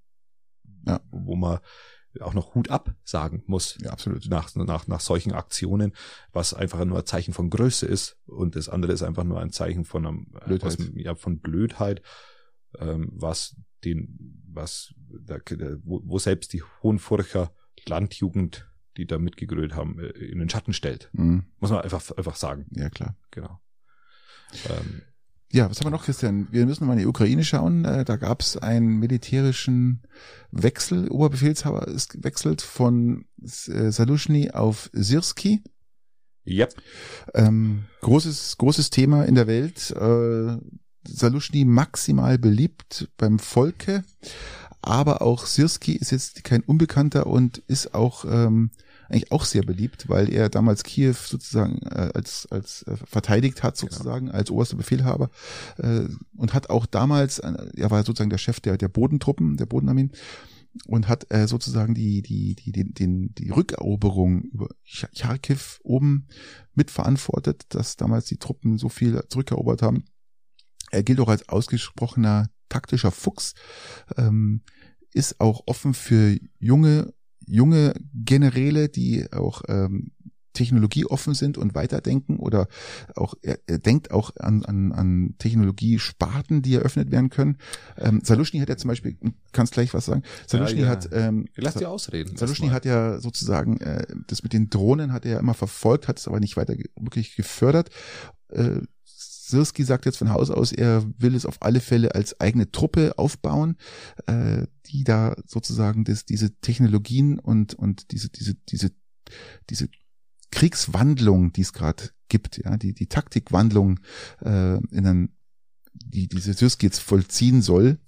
ja. 0.86 1.00
wo 1.10 1.36
man 1.36 1.60
auch 2.20 2.34
noch 2.34 2.54
Hut 2.54 2.70
ab 2.70 2.94
sagen 3.04 3.42
muss. 3.46 3.78
Ja, 3.80 3.90
absolut. 3.90 4.28
Nach, 4.28 4.54
nach, 4.54 4.86
nach 4.86 5.00
solchen 5.00 5.32
Aktionen, 5.32 5.92
was 6.32 6.54
einfach 6.54 6.84
nur 6.84 6.98
ein 6.98 7.06
Zeichen 7.06 7.32
von 7.32 7.50
Größe 7.50 7.86
ist 7.86 8.18
und 8.26 8.56
das 8.56 8.68
andere 8.68 8.92
ist 8.92 9.02
einfach 9.02 9.24
nur 9.24 9.40
ein 9.40 9.50
Zeichen 9.50 9.84
von 9.84 10.06
einem, 10.06 10.26
äh, 10.40 10.46
Blödheit. 10.46 10.78
Aus, 10.78 10.90
ja, 10.94 11.14
von 11.14 11.40
Blödheit, 11.40 12.02
ähm, 12.78 13.10
was 13.12 13.56
den, 13.84 14.42
was, 14.46 14.94
da, 15.08 15.38
wo, 15.82 16.02
wo 16.04 16.18
selbst 16.18 16.52
die 16.52 16.62
Hohenfurcher 16.82 17.52
Landjugend 17.86 18.68
die 18.96 19.06
da 19.06 19.18
mitgegrölt 19.18 19.74
haben, 19.74 19.98
äh, 19.98 20.08
in 20.08 20.38
den 20.38 20.48
Schatten 20.48 20.72
stellt. 20.72 21.08
Mhm. 21.12 21.46
Muss 21.58 21.70
man 21.70 21.80
einfach, 21.80 22.10
einfach 22.12 22.36
sagen. 22.36 22.66
Ja, 22.72 22.90
klar. 22.90 23.16
Genau. 23.30 23.60
Ähm, 24.68 25.02
ja, 25.52 25.70
was 25.70 25.78
haben 25.78 25.86
wir 25.86 25.90
noch, 25.90 26.04
Christian? 26.04 26.48
Wir 26.50 26.66
müssen 26.66 26.86
mal 26.86 26.94
in 26.94 27.00
die 27.00 27.06
Ukraine 27.06 27.44
schauen. 27.44 27.84
Äh, 27.84 28.04
da 28.04 28.16
gab 28.16 28.40
es 28.40 28.56
einen 28.56 28.98
militärischen 28.98 30.02
Wechsel. 30.50 31.08
Oberbefehlshaber 31.08 31.88
ist 31.88 32.14
gewechselt 32.14 32.62
von 32.62 33.26
äh, 33.42 33.90
Salushny 33.90 34.50
auf 34.50 34.90
Sirski. 34.92 35.62
Ja. 36.44 36.66
Ähm, 37.34 37.84
großes, 38.00 38.56
großes 38.58 38.90
Thema 38.90 39.24
in 39.24 39.34
der 39.34 39.46
Welt. 39.46 39.90
Äh, 39.90 40.56
Salushny 41.06 41.64
maximal 41.64 42.38
beliebt 42.38 43.08
beim 43.16 43.38
Volke 43.38 44.04
aber 44.82 45.22
auch 45.22 45.46
Sirski 45.46 45.92
ist 45.92 46.10
jetzt 46.10 46.42
kein 46.42 46.62
Unbekannter 46.62 47.28
und 47.28 47.58
ist 47.68 47.94
auch 47.94 48.24
ähm, 48.24 48.72
eigentlich 49.12 49.30
auch 49.30 49.44
sehr 49.44 49.62
beliebt, 49.62 50.08
weil 50.08 50.32
er 50.32 50.48
damals 50.48 50.84
Kiew 50.84 51.14
sozusagen 51.14 51.82
äh, 51.82 52.10
als 52.14 52.46
als 52.50 52.82
äh, 52.84 52.96
verteidigt 52.96 53.62
hat 53.62 53.78
genau. 53.78 53.90
sozusagen 53.92 54.26
genau. 54.26 54.38
als 54.38 54.50
oberster 54.50 54.76
Befehlhaber 54.76 55.30
äh, 55.76 56.04
und 56.36 56.54
hat 56.54 56.70
auch 56.70 56.86
damals 56.86 57.38
äh, 57.38 57.52
er 57.76 57.90
war 57.90 58.04
sozusagen 58.04 58.30
der 58.30 58.38
Chef 58.38 58.60
der 58.60 58.78
der 58.78 58.88
Bodentruppen 58.88 59.56
der 59.56 59.66
Bodenarmeen 59.66 60.12
und 60.86 61.08
hat 61.08 61.26
äh, 61.30 61.46
sozusagen 61.46 61.94
die 61.94 62.22
die 62.22 62.54
die 62.54 62.72
den, 62.72 62.94
den 62.94 63.34
die 63.34 63.50
Rückeroberung 63.50 64.42
über 64.42 64.68
Charkiw 64.84 65.60
oben 65.82 66.26
mitverantwortet, 66.74 67.66
dass 67.68 67.96
damals 67.96 68.24
die 68.26 68.38
Truppen 68.38 68.78
so 68.78 68.88
viel 68.88 69.22
zurückerobert 69.28 69.82
haben. 69.82 70.04
Er 70.90 71.02
gilt 71.02 71.20
auch 71.20 71.28
als 71.28 71.48
ausgesprochener 71.48 72.48
taktischer 72.68 73.10
Fuchs, 73.10 73.54
ähm, 74.16 74.62
ist 75.12 75.40
auch 75.40 75.64
offen 75.66 75.92
für 75.92 76.38
junge, 76.58 77.12
junge 77.46 77.94
Generäle, 78.14 78.88
die 78.88 79.26
auch 79.32 79.62
ähm, 79.68 80.12
technologieoffen 80.52 81.34
sind 81.34 81.58
und 81.58 81.74
weiterdenken 81.74 82.36
oder 82.36 82.68
auch 83.16 83.34
er, 83.42 83.58
er 83.66 83.78
denkt 83.78 84.10
auch 84.10 84.32
an, 84.36 84.64
an, 84.64 84.92
an 84.92 85.34
Technologiesparten, 85.38 86.62
die 86.62 86.74
eröffnet 86.74 87.10
werden 87.10 87.30
können. 87.30 87.56
Ähm, 87.96 88.20
Salushny 88.22 88.60
hat 88.60 88.68
ja 88.68 88.76
zum 88.76 88.88
Beispiel, 88.88 89.16
kannst 89.52 89.72
gleich 89.72 89.94
was 89.94 90.04
sagen. 90.04 90.22
Salushny 90.46 90.80
ja, 90.80 90.86
ja. 90.86 90.90
hat 90.90 91.08
ähm, 91.12 91.46
lass 91.56 91.74
dir 91.74 91.88
ausreden. 91.88 92.36
Salushny 92.36 92.68
hat 92.68 92.84
ja 92.84 93.18
sozusagen 93.18 93.80
äh, 93.80 94.06
das 94.26 94.42
mit 94.42 94.52
den 94.52 94.70
Drohnen 94.70 95.12
hat 95.12 95.24
er 95.24 95.32
ja 95.32 95.38
immer 95.38 95.54
verfolgt, 95.54 96.08
hat 96.08 96.18
es 96.18 96.28
aber 96.28 96.40
nicht 96.40 96.56
weiter 96.56 96.74
wirklich 96.96 97.36
gefördert. 97.36 97.90
Äh, 98.48 98.80
Sirski 99.52 99.84
sagt 99.84 100.06
jetzt 100.06 100.18
von 100.18 100.30
Haus 100.30 100.50
aus, 100.50 100.72
er 100.72 101.04
will 101.18 101.34
es 101.34 101.46
auf 101.46 101.62
alle 101.62 101.80
Fälle 101.80 102.14
als 102.14 102.40
eigene 102.40 102.70
Truppe 102.72 103.18
aufbauen, 103.18 103.76
äh, 104.26 104.66
die 104.86 105.04
da 105.04 105.36
sozusagen 105.46 106.04
das, 106.04 106.24
diese 106.24 106.58
Technologien 106.60 107.38
und, 107.38 107.74
und 107.74 108.10
diese, 108.10 108.28
diese, 108.30 108.54
diese, 108.68 108.90
diese 109.70 109.88
Kriegswandlung, 110.50 111.52
die 111.52 111.62
es 111.62 111.72
gerade 111.72 112.10
gibt, 112.28 112.58
ja, 112.58 112.76
die, 112.76 112.94
die 112.94 113.06
Taktikwandlung 113.06 114.00
äh, 114.40 114.78
in 114.90 115.06
einen 115.06 115.36
die 115.94 116.26
diese 116.26 116.54
Syrski 116.54 116.86
jetzt 116.86 117.00
vollziehen 117.00 117.60
soll, 117.60 117.98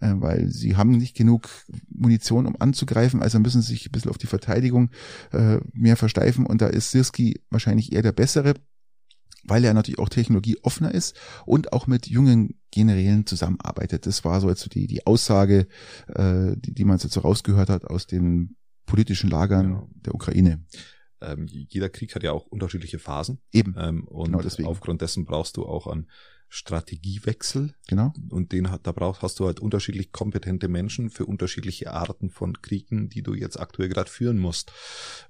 äh, 0.00 0.14
weil 0.16 0.50
sie 0.50 0.76
haben 0.76 0.92
nicht 0.92 1.14
genug 1.14 1.48
Munition, 1.88 2.46
um 2.46 2.56
anzugreifen, 2.58 3.22
also 3.22 3.38
müssen 3.38 3.62
sie 3.62 3.74
sich 3.74 3.86
ein 3.86 3.92
bisschen 3.92 4.10
auf 4.10 4.18
die 4.18 4.26
Verteidigung 4.26 4.90
äh, 5.32 5.58
mehr 5.72 5.96
versteifen 5.96 6.46
und 6.46 6.62
da 6.62 6.68
ist 6.68 6.90
Sirski 6.90 7.42
wahrscheinlich 7.50 7.92
eher 7.92 8.02
der 8.02 8.12
bessere 8.12 8.54
weil 9.44 9.64
er 9.64 9.74
natürlich 9.74 9.98
auch 9.98 10.08
technologieoffener 10.08 10.92
ist 10.92 11.16
und 11.46 11.72
auch 11.72 11.86
mit 11.86 12.06
jungen 12.06 12.58
Generälen 12.70 13.26
zusammenarbeitet. 13.26 14.06
Das 14.06 14.24
war 14.24 14.40
so 14.40 14.48
jetzt 14.48 14.62
so 14.62 14.68
die, 14.68 14.86
die 14.86 15.06
Aussage, 15.06 15.66
äh, 16.08 16.56
die, 16.56 16.74
die 16.74 16.84
man 16.84 16.98
jetzt 16.98 17.12
so 17.12 17.20
rausgehört 17.20 17.68
hat 17.68 17.84
aus 17.84 18.06
den 18.06 18.56
politischen 18.86 19.30
Lagern 19.30 19.70
ja. 19.70 19.86
der 20.06 20.14
Ukraine. 20.14 20.64
Ähm, 21.20 21.46
jeder 21.46 21.88
Krieg 21.88 22.14
hat 22.14 22.22
ja 22.22 22.32
auch 22.32 22.46
unterschiedliche 22.46 22.98
Phasen. 22.98 23.38
Eben. 23.52 23.74
Ähm, 23.78 24.04
und 24.08 24.32
genau 24.32 24.68
aufgrund 24.68 25.00
dessen 25.00 25.24
brauchst 25.24 25.56
du 25.56 25.64
auch 25.64 25.86
an 25.86 26.08
Strategiewechsel. 26.54 27.74
Genau. 27.88 28.12
Und 28.30 28.52
den 28.52 28.70
hat, 28.70 28.86
da 28.86 28.92
brauchst, 28.92 29.22
hast 29.22 29.40
du 29.40 29.46
halt 29.46 29.58
unterschiedlich 29.58 30.12
kompetente 30.12 30.68
Menschen 30.68 31.10
für 31.10 31.26
unterschiedliche 31.26 31.92
Arten 31.92 32.30
von 32.30 32.62
Kriegen, 32.62 33.08
die 33.08 33.22
du 33.24 33.34
jetzt 33.34 33.58
aktuell 33.58 33.88
gerade 33.88 34.08
führen 34.08 34.38
musst. 34.38 34.70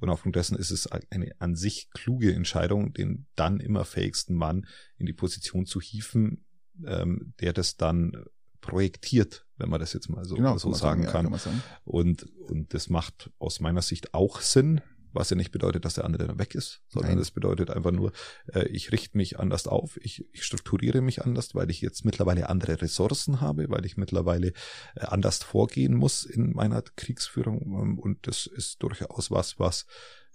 Und 0.00 0.10
aufgrund 0.10 0.36
dessen 0.36 0.58
ist 0.58 0.70
es 0.70 0.86
eine 0.86 1.32
an 1.38 1.56
sich 1.56 1.88
kluge 1.92 2.34
Entscheidung, 2.34 2.92
den 2.92 3.26
dann 3.36 3.58
immer 3.58 3.86
fähigsten 3.86 4.34
Mann 4.34 4.66
in 4.98 5.06
die 5.06 5.14
Position 5.14 5.64
zu 5.64 5.80
hieven, 5.80 6.44
ähm, 6.84 7.32
der 7.40 7.54
das 7.54 7.78
dann 7.78 8.26
projektiert, 8.60 9.46
wenn 9.56 9.70
man 9.70 9.80
das 9.80 9.94
jetzt 9.94 10.10
mal 10.10 10.26
so, 10.26 10.34
genau, 10.34 10.58
so 10.58 10.74
sagen, 10.74 11.04
sagen 11.04 11.12
kann. 11.12 11.24
Ja, 11.24 11.30
kann 11.30 11.38
sagen. 11.38 11.62
Und, 11.84 12.26
und 12.48 12.74
das 12.74 12.90
macht 12.90 13.30
aus 13.38 13.60
meiner 13.60 13.82
Sicht 13.82 14.12
auch 14.12 14.42
Sinn, 14.42 14.82
was 15.14 15.30
ja 15.30 15.36
nicht 15.36 15.52
bedeutet, 15.52 15.84
dass 15.84 15.94
der 15.94 16.04
andere 16.04 16.26
dann 16.26 16.38
weg 16.38 16.54
ist, 16.54 16.82
sondern 16.88 17.12
Nein. 17.12 17.18
das 17.18 17.30
bedeutet 17.30 17.70
einfach 17.70 17.92
nur, 17.92 18.12
äh, 18.52 18.66
ich 18.68 18.92
richte 18.92 19.16
mich 19.16 19.38
anders 19.38 19.66
auf, 19.66 19.98
ich, 20.02 20.26
ich 20.32 20.44
strukturiere 20.44 21.00
mich 21.00 21.22
anders, 21.24 21.54
weil 21.54 21.70
ich 21.70 21.80
jetzt 21.80 22.04
mittlerweile 22.04 22.48
andere 22.48 22.80
Ressourcen 22.82 23.40
habe, 23.40 23.70
weil 23.70 23.86
ich 23.86 23.96
mittlerweile 23.96 24.48
äh, 24.96 25.06
anders 25.06 25.42
vorgehen 25.42 25.94
muss 25.94 26.24
in 26.24 26.52
meiner 26.52 26.82
Kriegsführung 26.82 27.62
ähm, 27.62 27.98
und 27.98 28.26
das 28.26 28.46
ist 28.46 28.82
durchaus 28.82 29.30
was, 29.30 29.58
was 29.58 29.86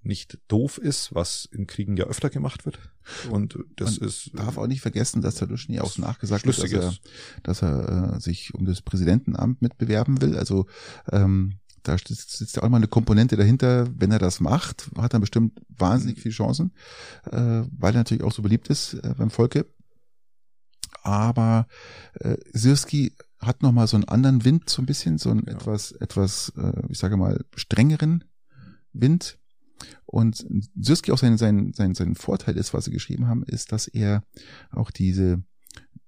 nicht 0.01 0.39
doof 0.47 0.77
ist, 0.77 1.13
was 1.13 1.45
in 1.51 1.67
Kriegen 1.67 1.97
ja 1.97 2.05
öfter 2.05 2.29
gemacht 2.29 2.65
wird. 2.65 2.79
Und 3.29 3.59
das 3.75 3.99
Man 3.99 4.07
ist. 4.09 4.31
darf 4.33 4.57
auch 4.57 4.67
nicht 4.67 4.81
vergessen, 4.81 5.21
dass 5.21 5.35
Taluschny 5.35 5.79
auch 5.79 5.97
nachgesagt 5.97 6.45
hat, 6.45 6.57
dass 6.57 6.71
er, 6.71 6.93
dass 7.43 7.61
er 7.61 8.15
äh, 8.15 8.19
sich 8.19 8.53
um 8.53 8.65
das 8.65 8.81
Präsidentenamt 8.81 9.61
mitbewerben 9.61 10.21
will. 10.21 10.37
Also 10.37 10.67
ähm, 11.11 11.58
da 11.83 11.97
sitzt, 11.97 12.55
ja 12.55 12.63
auch 12.63 12.69
mal 12.69 12.77
eine 12.77 12.87
Komponente 12.87 13.37
dahinter. 13.37 13.87
Wenn 13.95 14.11
er 14.11 14.19
das 14.19 14.39
macht, 14.39 14.89
hat 14.97 15.13
er 15.13 15.19
bestimmt 15.19 15.59
wahnsinnig 15.69 16.19
viele 16.19 16.33
Chancen, 16.33 16.73
äh, 17.25 17.63
weil 17.77 17.93
er 17.93 17.99
natürlich 17.99 18.23
auch 18.23 18.31
so 18.31 18.41
beliebt 18.41 18.67
ist 18.69 18.93
äh, 18.95 19.13
beim 19.17 19.29
Volke. 19.29 19.65
Aber 21.03 21.67
äh, 22.15 22.37
Sirski 22.53 23.13
hat 23.39 23.61
noch 23.61 23.71
mal 23.71 23.87
so 23.87 23.95
einen 23.95 24.05
anderen 24.05 24.43
Wind, 24.43 24.69
so 24.69 24.81
ein 24.81 24.85
bisschen, 24.85 25.17
so 25.17 25.31
einen 25.31 25.45
Ja. 25.47 25.53
etwas, 25.53 25.91
etwas, 25.93 26.51
äh, 26.57 26.81
ich 26.89 26.99
sage 26.99 27.17
mal, 27.17 27.43
strengeren 27.55 28.25
Wind. 28.93 29.37
Und 30.05 30.45
Sirski 30.79 31.11
auch 31.11 31.17
sein, 31.17 31.37
sein, 31.37 31.71
sein, 31.73 31.95
sein 31.95 32.15
Vorteil 32.15 32.57
ist, 32.57 32.73
was 32.73 32.85
sie 32.85 32.91
geschrieben 32.91 33.27
haben, 33.27 33.43
ist, 33.43 33.71
dass 33.71 33.87
er 33.87 34.23
auch 34.71 34.91
diese, 34.91 35.41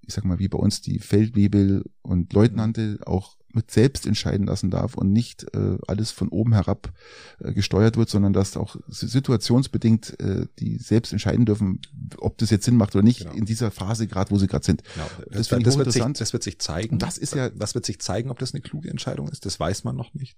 ich 0.01 0.13
sag 0.13 0.25
mal, 0.25 0.39
wie 0.39 0.49
bei 0.49 0.57
uns 0.57 0.81
die 0.81 0.99
Feldwebel 0.99 1.85
und 2.01 2.33
Leutnante 2.33 2.99
auch 3.05 3.37
mit 3.55 3.71
selbst 3.71 4.05
entscheiden 4.05 4.47
lassen 4.47 4.69
darf 4.71 4.95
und 4.95 5.11
nicht 5.11 5.45
äh, 5.55 5.77
alles 5.87 6.11
von 6.11 6.29
oben 6.29 6.53
herab 6.53 6.91
äh, 7.39 7.53
gesteuert 7.53 7.97
wird, 7.97 8.09
sondern 8.09 8.33
dass 8.33 8.57
auch 8.57 8.75
situationsbedingt 8.87 10.19
äh, 10.19 10.47
die 10.59 10.77
selbst 10.77 11.11
entscheiden 11.11 11.45
dürfen, 11.45 11.79
ob 12.17 12.37
das 12.37 12.49
jetzt 12.49 12.65
Sinn 12.65 12.75
macht 12.77 12.95
oder 12.95 13.03
nicht 13.03 13.19
Genau. 13.21 13.33
in 13.33 13.45
dieser 13.45 13.71
Phase 13.71 14.07
gerade, 14.07 14.31
wo 14.31 14.37
sie 14.37 14.47
gerade 14.47 14.65
sind. 14.65 14.83
Genau. 14.93 15.07
Das 15.29 15.47
Das, 15.47 15.63
das, 15.63 15.77
wird 15.77 15.91
sich, 15.91 16.03
das 16.17 16.33
wird 16.33 16.43
sich 16.43 16.59
zeigen. 16.59 16.97
Das 16.97 17.17
ist 17.17 17.35
ja- 17.35 17.49
das 17.49 17.75
wird 17.75 17.85
sich 17.85 17.99
zeigen, 17.99 18.29
ob 18.29 18.39
das 18.39 18.53
eine 18.53 18.61
kluge 18.61 18.89
Entscheidung 18.89 19.27
ist. 19.29 19.45
Das 19.45 19.59
weiß 19.59 19.83
man 19.83 19.95
noch 19.95 20.13
nicht. 20.13 20.37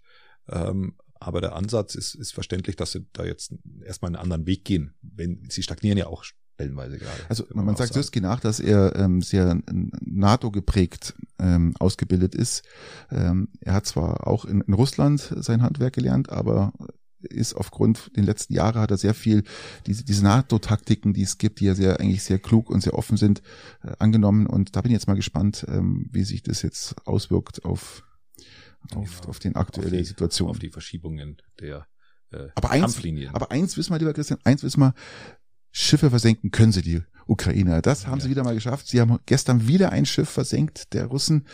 Ähm, 0.50 0.96
aber 1.20 1.40
der 1.40 1.56
Ansatz 1.56 1.96
ist, 1.96 2.16
ist 2.16 2.34
verständlich, 2.34 2.76
dass 2.76 2.92
sie 2.92 3.06
da 3.14 3.24
jetzt 3.24 3.54
erstmal 3.86 4.10
einen 4.10 4.18
anderen 4.18 4.46
Weg 4.46 4.66
gehen. 4.66 4.94
Wenn 5.02 5.48
sie 5.50 5.64
stagnieren 5.64 5.98
ja 5.98 6.08
auch 6.08 6.26
stellenweise 6.54 6.98
gerade. 6.98 7.18
Also 7.30 7.46
man, 7.54 7.70
auch 7.70 7.78
sagt. 7.78 7.94
Sirski 7.94 8.22
nach, 8.22 8.40
dass 8.40 8.60
er 8.60 8.96
ähm, 8.96 9.22
sehr 9.22 9.60
NATO 10.02 10.52
geprägt 10.52 11.14
ähm, 11.40 11.74
ausgebildet 11.80 12.36
ist. 12.36 12.64
Ähm, 13.12 13.50
er 13.62 13.74
hat 13.74 13.86
zwar 13.86 14.28
auch 14.28 14.46
in, 14.46 14.62
in 14.62 14.74
Russland 14.74 15.34
sein 15.38 15.62
Handwerk 15.62 15.94
gelernt, 15.94 16.30
aber 16.30 16.74
ist 17.22 17.54
aufgrund 17.54 18.12
den 18.18 18.26
letzten 18.26 18.54
Jahren 18.54 18.76
hat 18.82 18.92
er 18.92 18.98
sehr 18.98 19.14
viel 19.14 19.44
diese, 19.88 20.04
diese 20.04 20.24
NATO-Taktiken, 20.26 21.14
die 21.14 21.22
es 21.24 21.38
gibt, 21.38 21.62
die 21.62 21.66
ja 21.66 21.74
sehr 21.74 22.02
eigentlich 22.02 22.22
sehr 22.24 22.38
klug 22.38 22.70
und 22.70 22.82
sehr 22.82 22.96
offen 22.96 23.16
sind, 23.16 23.42
äh, 23.82 23.94
angenommen. 24.00 24.46
Und 24.46 24.76
da 24.76 24.82
bin 24.82 24.92
ich 24.92 24.96
jetzt 24.96 25.08
mal 25.08 25.14
gespannt, 25.16 25.66
ähm, 25.70 26.10
wie 26.12 26.24
sich 26.26 26.44
das 26.44 26.62
jetzt 26.62 26.96
auswirkt 27.08 27.64
auf 27.66 28.04
auf, 28.94 29.20
Genau. 29.22 29.30
auf 29.30 29.40
den 29.40 29.56
aktuelle 29.56 29.92
auf 29.92 29.98
die, 29.98 30.04
Situation. 30.04 30.50
Auf 30.50 30.60
die 30.60 30.70
Verschiebungen 30.70 31.38
der 31.62 31.88
äh, 32.32 32.50
Aber 32.56 32.72
eins- 32.72 32.82
Kampflinien. 32.82 33.34
Aber 33.34 33.50
eins 33.52 33.78
wissen 33.78 33.94
wir, 33.94 34.00
lieber 34.00 34.12
Christian, 34.14 34.40
eins 34.44 34.62
wissen 34.62 34.82
wir, 34.82 34.94
Schiffe 35.74 36.10
versenken 36.12 36.52
können 36.52 36.72
sie, 36.72 36.82
die 36.84 37.02
Ukrainer. 37.26 37.82
Das 37.82 38.06
haben 38.08 38.20
Ja. 38.20 38.26
sie 38.26 38.30
wieder 38.30 38.44
mal 38.44 38.54
geschafft. 38.54 38.88
Sie 38.88 39.02
haben 39.02 39.18
gestern 39.26 39.68
wieder 39.68 39.92
ein 39.92 40.06
Schiff 40.06 40.30
versenkt, 40.30 40.94
der 40.94 41.06
Russen. 41.08 41.46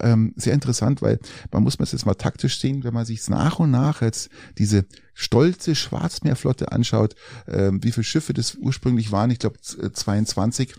Ähm, 0.00 0.32
sehr 0.36 0.54
interessant, 0.54 1.02
weil 1.02 1.18
man 1.52 1.62
muss 1.62 1.78
es 1.78 1.92
jetzt 1.92 2.06
mal 2.06 2.14
taktisch 2.14 2.60
sehen, 2.60 2.84
wenn 2.84 2.94
man 2.94 3.04
sich 3.04 3.28
nach 3.28 3.58
und 3.58 3.70
nach 3.70 4.02
jetzt 4.02 4.30
diese 4.58 4.86
stolze 5.14 5.74
Schwarzmeerflotte 5.74 6.72
anschaut, 6.72 7.14
ähm, 7.48 7.82
wie 7.82 7.92
viele 7.92 8.04
Schiffe 8.04 8.34
das 8.34 8.54
ursprünglich 8.54 9.12
waren. 9.12 9.30
Ich 9.30 9.38
glaube 9.38 9.58
22 9.60 10.74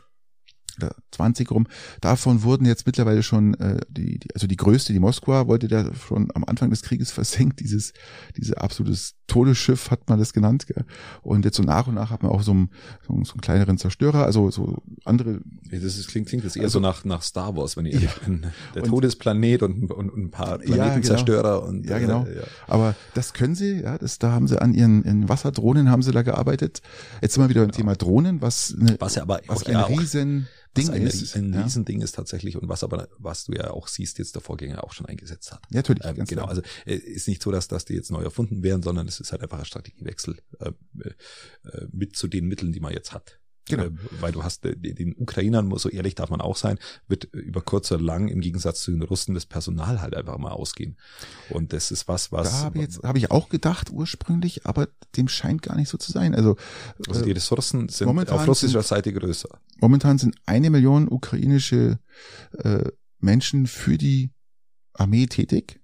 oder 0.78 0.96
20 1.12 1.50
rum. 1.52 1.68
Davon 2.02 2.44
wurden 2.44 2.66
jetzt 2.66 2.86
mittlerweile 2.86 3.24
schon 3.24 3.54
äh, 3.56 3.80
die, 3.90 4.20
die, 4.20 4.34
also 4.34 4.48
die 4.48 4.56
größte, 4.58 4.94
die 4.94 5.00
Moskwa, 5.00 5.48
wollte 5.48 5.68
der 5.68 5.94
schon 5.96 6.30
am 6.34 6.44
Anfang 6.46 6.70
des 6.70 6.82
Krieges 6.84 7.12
versenkt. 7.18 7.60
Dieses, 7.60 7.94
diese 8.36 8.62
absolutes 8.62 9.16
Todesschiff 9.28 9.92
hat 9.92 10.08
man 10.10 10.20
das 10.20 10.34
genannt. 10.34 10.68
Gell? 10.68 10.86
Und 11.22 11.44
jetzt 11.46 11.58
so 11.58 11.64
nach 11.64 11.88
und 11.88 11.96
nach 11.96 12.12
hat 12.12 12.24
man 12.24 12.32
auch 12.32 12.44
so 12.44 12.52
einen, 12.52 12.70
so, 13.06 13.14
einen- 13.14 13.26
so 13.26 13.34
einen 13.34 13.42
kleineren 13.42 13.78
Zerstörer, 13.78 14.24
also 14.26 14.50
so 14.52 14.82
andere. 15.04 15.42
Ja, 15.70 15.80
Das 15.80 15.98
ist, 15.98 16.08
klingt, 16.08 16.28
klingt 16.30 16.46
das 16.46 16.56
eher 16.56 16.64
Also- 16.64 16.80
so 16.80 16.80
nach, 16.80 17.04
nach 17.06 17.22
Star 17.24 17.56
Wars, 17.56 17.76
wenn 17.78 17.86
ich 17.86 17.96
ehrlich 17.96 18.16
bin. 18.26 18.46
Der 18.76 18.84
Und- 18.84 18.90
Todesplanet 18.90 19.64
und, 19.64 19.92
und, 19.92 20.10
und 20.12 20.18
ein 20.18 20.32
paar 20.32 20.60
genau. 20.60 20.76
Planetenzerstörer 20.76 21.64
und 21.64 21.86
Ja, 21.86 22.00
genau. 22.00 22.26
Äh, 22.26 22.38
ja. 22.38 22.44
Aber 22.68 22.96
das 23.14 23.34
können 23.34 23.56
sie, 23.56 23.82
ja, 23.82 23.98
das, 23.98 24.20
da 24.20 24.32
haben 24.32 24.48
sie 24.48 24.62
an 24.62 24.74
ihren, 24.74 25.04
ihren 25.04 25.28
Wasserdrohnen 25.30 25.90
haben 25.90 26.02
sie 26.04 26.12
da 26.12 26.22
gearbeitet. 26.22 26.82
Jetzt 27.22 27.34
sind 27.34 27.44
wir 27.44 27.50
wieder 27.50 27.62
beim 27.62 27.72
Thema 27.72 27.96
Drohnen, 27.96 28.42
was, 28.42 28.76
eine, 28.80 28.96
Was 29.00 29.16
ja 29.16 29.24
aber 29.24 29.42
was 29.48 29.64
auch, 29.64 29.68
ein 29.68 29.74
ja, 29.74 29.84
riesen 29.84 30.48
Ding 30.78 30.90
ein, 30.90 31.08
ist. 31.08 31.36
ein 31.36 31.54
ja. 31.54 31.64
Riesending 31.64 32.02
ist 32.02 32.16
tatsächlich 32.16 32.58
und 32.58 32.70
was 32.70 32.84
aber, 32.84 33.10
was 33.18 33.46
du 33.46 33.54
ja 33.54 33.72
auch 33.72 33.88
siehst, 33.88 34.18
jetzt 34.20 34.36
der 34.36 34.42
Vorgänger 34.42 34.84
auch 34.84 34.94
schon 34.94 35.06
eingesetzt 35.06 35.52
hat. 35.52 35.62
Ja, 35.70 35.78
natürlich, 35.78 36.04
Ähm, 36.06 36.26
genau, 36.26 36.46
also 36.46 36.62
äh, 36.86 36.96
ist 36.96 37.28
nicht 37.28 37.42
so, 37.42 37.52
dass, 37.52 37.68
dass 37.68 37.86
die 37.86 37.94
jetzt 37.94 38.12
neu 38.12 38.24
erfunden 38.24 38.64
werden, 38.64 38.84
sondern 38.84 39.08
es 39.08 39.20
ist 39.20 39.32
halt 39.32 39.42
einfach 39.42 39.60
ein 39.60 39.66
Strategiewechsel 39.66 40.38
äh, 40.60 40.72
äh, 41.04 41.88
mit 41.92 42.16
zu 42.16 42.28
den 42.28 42.48
Mitteln, 42.48 42.72
die 42.72 42.80
man 42.80 42.94
jetzt 42.94 43.14
hat. 43.14 43.40
Genau. 43.70 43.84
Äh, 43.84 43.92
weil 44.20 44.32
du 44.32 44.44
hast 44.44 44.66
äh, 44.66 44.76
den 44.76 45.16
Ukrainern, 45.18 45.72
so 45.78 45.90
ehrlich 45.90 46.16
darf 46.16 46.30
man 46.30 46.42
auch 46.42 46.56
sein, 46.56 46.78
wird 47.08 47.34
äh, 47.34 47.38
über 47.40 47.62
kurz 47.62 47.92
oder 47.92 48.02
lang 48.02 48.28
im 48.28 48.40
Gegensatz 48.42 48.82
zu 48.82 48.92
den 48.92 49.02
Russen 49.02 49.34
das 49.36 49.46
Personal 49.46 50.02
halt 50.02 50.16
einfach 50.16 50.38
mal 50.38 50.52
ausgehen. 50.52 50.98
Und 51.50 51.74
das 51.74 51.92
ist 51.92 52.08
was, 52.08 52.32
was 52.32 52.50
Da 52.52 52.58
habe 52.66 52.80
ich 52.84 52.98
habe 53.04 53.18
ich 53.18 53.32
auch 53.32 53.50
gedacht 53.50 53.90
ursprünglich, 53.92 54.66
aber 54.66 54.88
dem 55.16 55.28
scheint 55.28 55.62
gar 55.62 55.76
nicht 55.76 55.90
so 55.90 55.98
zu 55.98 56.12
sein. 56.12 56.34
Also, 56.36 56.56
also 57.08 57.24
die 57.24 57.32
äh, 57.32 57.34
Ressourcen 57.34 57.90
sind 57.90 58.08
momentan 58.08 58.40
auf 58.40 58.48
russischer 58.48 58.82
sind- 58.82 58.88
Seite 58.88 59.14
größer. 59.14 59.50
momentan 59.80 60.18
sind 60.18 60.36
eine 60.46 60.70
Million 60.70 61.08
ukrainische 61.10 62.00
äh, 62.60 62.90
Menschen 63.20 63.68
für 63.68 63.98
die 63.98 64.32
Armee 64.94 65.28
tätig. 65.28 65.80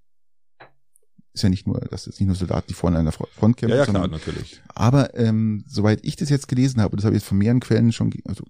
Ist 1.33 1.41
ja 1.41 1.49
nicht 1.49 1.65
nur, 1.65 1.79
das 1.89 2.07
ist 2.07 2.19
nicht 2.19 2.27
nur 2.27 2.35
Soldaten, 2.35 2.67
die 2.69 2.73
vorne 2.73 2.97
an 2.99 3.05
der 3.05 3.11
Front 3.11 3.57
kämpfen, 3.57 3.69
Ja, 3.69 3.77
ja, 3.77 3.83
klar, 3.85 4.03
sondern 4.03 4.11
natürlich. 4.11 4.61
Aber 4.67 5.17
ähm, 5.17 5.63
soweit 5.67 5.99
ich 6.03 6.15
das 6.15 6.29
jetzt 6.29 6.47
gelesen 6.47 6.81
habe, 6.81 6.95
das 6.95 7.05
habe 7.05 7.15
ich 7.15 7.21
jetzt 7.21 7.27
von 7.27 7.37
mehreren 7.37 7.59
Quellen 7.59 7.91
schon 7.91 8.13
also, 8.25 8.43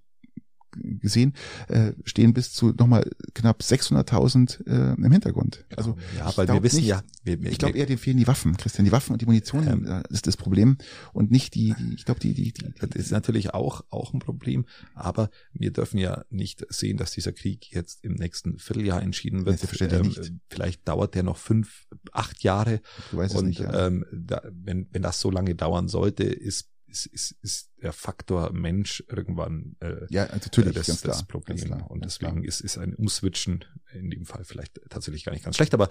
gesehen, 0.75 1.33
äh, 1.67 1.93
stehen 2.05 2.33
bis 2.33 2.53
zu 2.53 2.73
nochmal 2.77 3.09
knapp 3.33 3.61
600.000 3.61 4.67
äh, 4.67 4.93
im 4.95 5.11
Hintergrund. 5.11 5.65
Also 5.75 5.97
ja, 6.17 6.35
weil 6.35 6.47
wir 6.47 6.63
wissen 6.63 6.77
nicht, 6.77 6.87
ja, 6.87 7.03
wir, 7.23 7.41
wir, 7.41 7.51
ich 7.51 7.57
glaube 7.57 7.77
eher, 7.77 7.85
denen 7.85 7.97
fehlen 7.97 8.17
die 8.17 8.27
Waffen, 8.27 8.57
Christian. 8.57 8.85
Die 8.85 8.91
Waffen 8.91 9.13
und 9.13 9.21
die 9.21 9.25
Munition 9.25 9.67
Ähm. 9.67 9.85
äh, 9.85 10.03
ist 10.09 10.27
das 10.27 10.37
Problem 10.37 10.77
und 11.13 11.31
nicht 11.31 11.55
die, 11.55 11.73
die 11.77 11.95
ich 11.95 12.05
glaube, 12.05 12.19
die, 12.19 12.33
die, 12.33 12.53
die, 12.53 12.73
Das 12.79 12.89
ist 12.95 13.11
natürlich 13.11 13.53
auch, 13.53 13.83
auch 13.89 14.13
ein 14.13 14.19
Problem, 14.19 14.65
aber 14.93 15.29
wir 15.53 15.71
dürfen 15.71 15.97
ja 15.97 16.23
nicht 16.29 16.65
sehen, 16.69 16.97
dass 16.97 17.11
dieser 17.11 17.33
Krieg 17.33 17.71
jetzt 17.71 18.03
im 18.03 18.13
nächsten 18.13 18.59
Vierteljahr 18.59 19.01
entschieden 19.01 19.45
wird. 19.45 19.59
Selbstverständlich 19.59 20.17
nicht. 20.17 20.33
Vielleicht 20.49 20.87
dauert 20.87 21.15
der 21.15 21.23
noch 21.23 21.37
fünf, 21.37 21.87
acht 22.15 22.43
Jahre 22.43 22.81
du 23.11 23.17
weißt 23.17 23.33
es 23.35 23.39
und 23.41 23.47
nicht. 23.47 23.59
Ja. 23.59 23.87
ähm, 23.87 24.05
da, 24.11 24.41
wenn, 24.51 24.87
wenn 24.91 25.01
das 25.01 25.19
so 25.19 25.29
lange 25.31 25.55
dauern 25.55 25.87
sollte, 25.87 26.23
ist, 26.23 26.69
ist, 26.87 27.05
ist, 27.07 27.31
ist 27.41 27.71
der 27.81 27.91
Faktor 27.93 28.51
Mensch 28.53 29.03
irgendwann 29.07 29.75
äh, 29.79 30.05
ja, 30.09 30.27
natürlich, 30.27 30.73
das, 30.75 30.87
ganz 30.87 31.01
klar. 31.01 31.13
das 31.15 31.27
Problem. 31.27 31.57
ganz 31.57 31.65
klar, 31.67 31.89
und 31.91 32.01
ganz 32.01 32.19
deswegen 32.19 32.41
klar. 32.41 32.45
ist, 32.45 32.61
ist 32.61 32.77
ein 32.77 32.93
Umswitchen 32.95 33.65
in 33.93 34.09
dem 34.09 34.25
Fall 34.25 34.43
vielleicht 34.43 34.79
tatsächlich 34.89 35.23
gar 35.25 35.31
nicht 35.33 35.43
ganz 35.43 35.55
schlecht. 35.55 35.73
Aber 35.73 35.89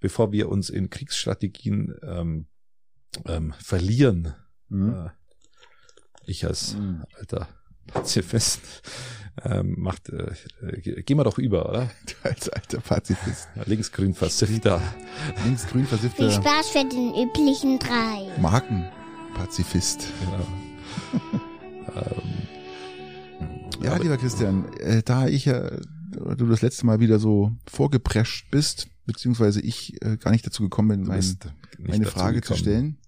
bevor 0.00 0.32
wir 0.32 0.48
uns 0.48 0.70
in 0.70 0.88
Kriegsstrategien 0.90 1.94
ähm, 2.02 2.46
ähm, 3.26 3.54
verlieren, 3.60 4.34
Mhm. 4.70 4.90
äh, 4.94 5.10
ich 6.24 6.44
als 6.44 6.74
Mhm. 6.74 7.04
alter 7.14 7.48
Pazifist 7.88 8.60
ähm, 9.44 9.74
macht, 9.78 10.08
äh, 10.08 10.32
äh, 10.62 11.02
gehen 11.02 11.16
wir 11.16 11.24
doch 11.24 11.38
über, 11.38 11.68
oder? 11.68 11.90
Du 12.06 12.14
als 12.28 12.48
alter 12.48 12.80
Pazifist. 12.80 13.48
Linksgrün 13.66 14.14
Versifter. 14.14 14.80
Linksgrün 15.44 15.86
Viel 15.86 15.98
versiffter 15.98 16.30
Spaß 16.30 16.68
für 16.70 16.84
den 16.88 17.14
üblichen 17.14 17.78
drei. 17.78 18.28
Markenpazifist. 18.40 20.06
Genau. 20.20 20.46
ähm, 21.96 23.82
Ja, 23.82 23.96
lieber 23.96 24.16
Christian, 24.16 24.72
äh, 24.78 25.02
da 25.02 25.26
ich 25.28 25.44
ja, 25.44 25.70
oder 26.20 26.36
du 26.36 26.46
das 26.46 26.62
letzte 26.62 26.86
Mal 26.86 27.00
wieder 27.00 27.18
so 27.18 27.52
vorgeprescht 27.70 28.50
bist, 28.50 28.88
beziehungsweise 29.06 29.60
ich 29.60 30.02
äh, 30.02 30.16
gar 30.16 30.32
nicht 30.32 30.46
dazu 30.46 30.62
gekommen 30.64 30.88
bin, 30.88 31.02
mein, 31.04 31.24
meine 31.78 32.06
Frage 32.06 32.40
zu 32.40 32.54
gekommen. 32.54 32.58
stellen. 32.58 32.98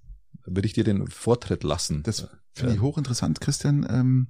Würde 0.46 0.66
ich 0.66 0.72
dir 0.72 0.84
den 0.84 1.06
Vortritt 1.08 1.64
lassen. 1.64 2.02
Das 2.02 2.28
finde 2.52 2.72
Ja. 2.72 2.76
ich 2.76 2.82
hochinteressant, 2.82 3.40
Christian. 3.40 3.86
Ähm, 3.88 4.28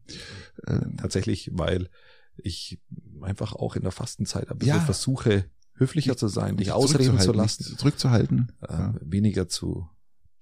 äh, 0.66 0.80
tatsächlich, 0.96 1.50
weil 1.52 1.88
ich 2.36 2.80
einfach 3.22 3.52
auch 3.54 3.76
in 3.76 3.82
der 3.82 3.92
Fastenzeit 3.92 4.50
ein 4.50 4.58
bisschen 4.58 4.76
Ja. 4.76 4.80
versuche, 4.80 5.44
höflicher 5.74 6.16
zu 6.16 6.28
sein, 6.28 6.56
dich 6.56 6.68
nicht 6.68 6.72
ausreden 6.74 7.18
zu 7.18 7.32
lassen, 7.32 7.64
Zurückzuhalten. 7.78 8.52
äh, 8.62 8.72
Ja. 8.72 8.94
weniger 9.02 9.48
zu 9.48 9.88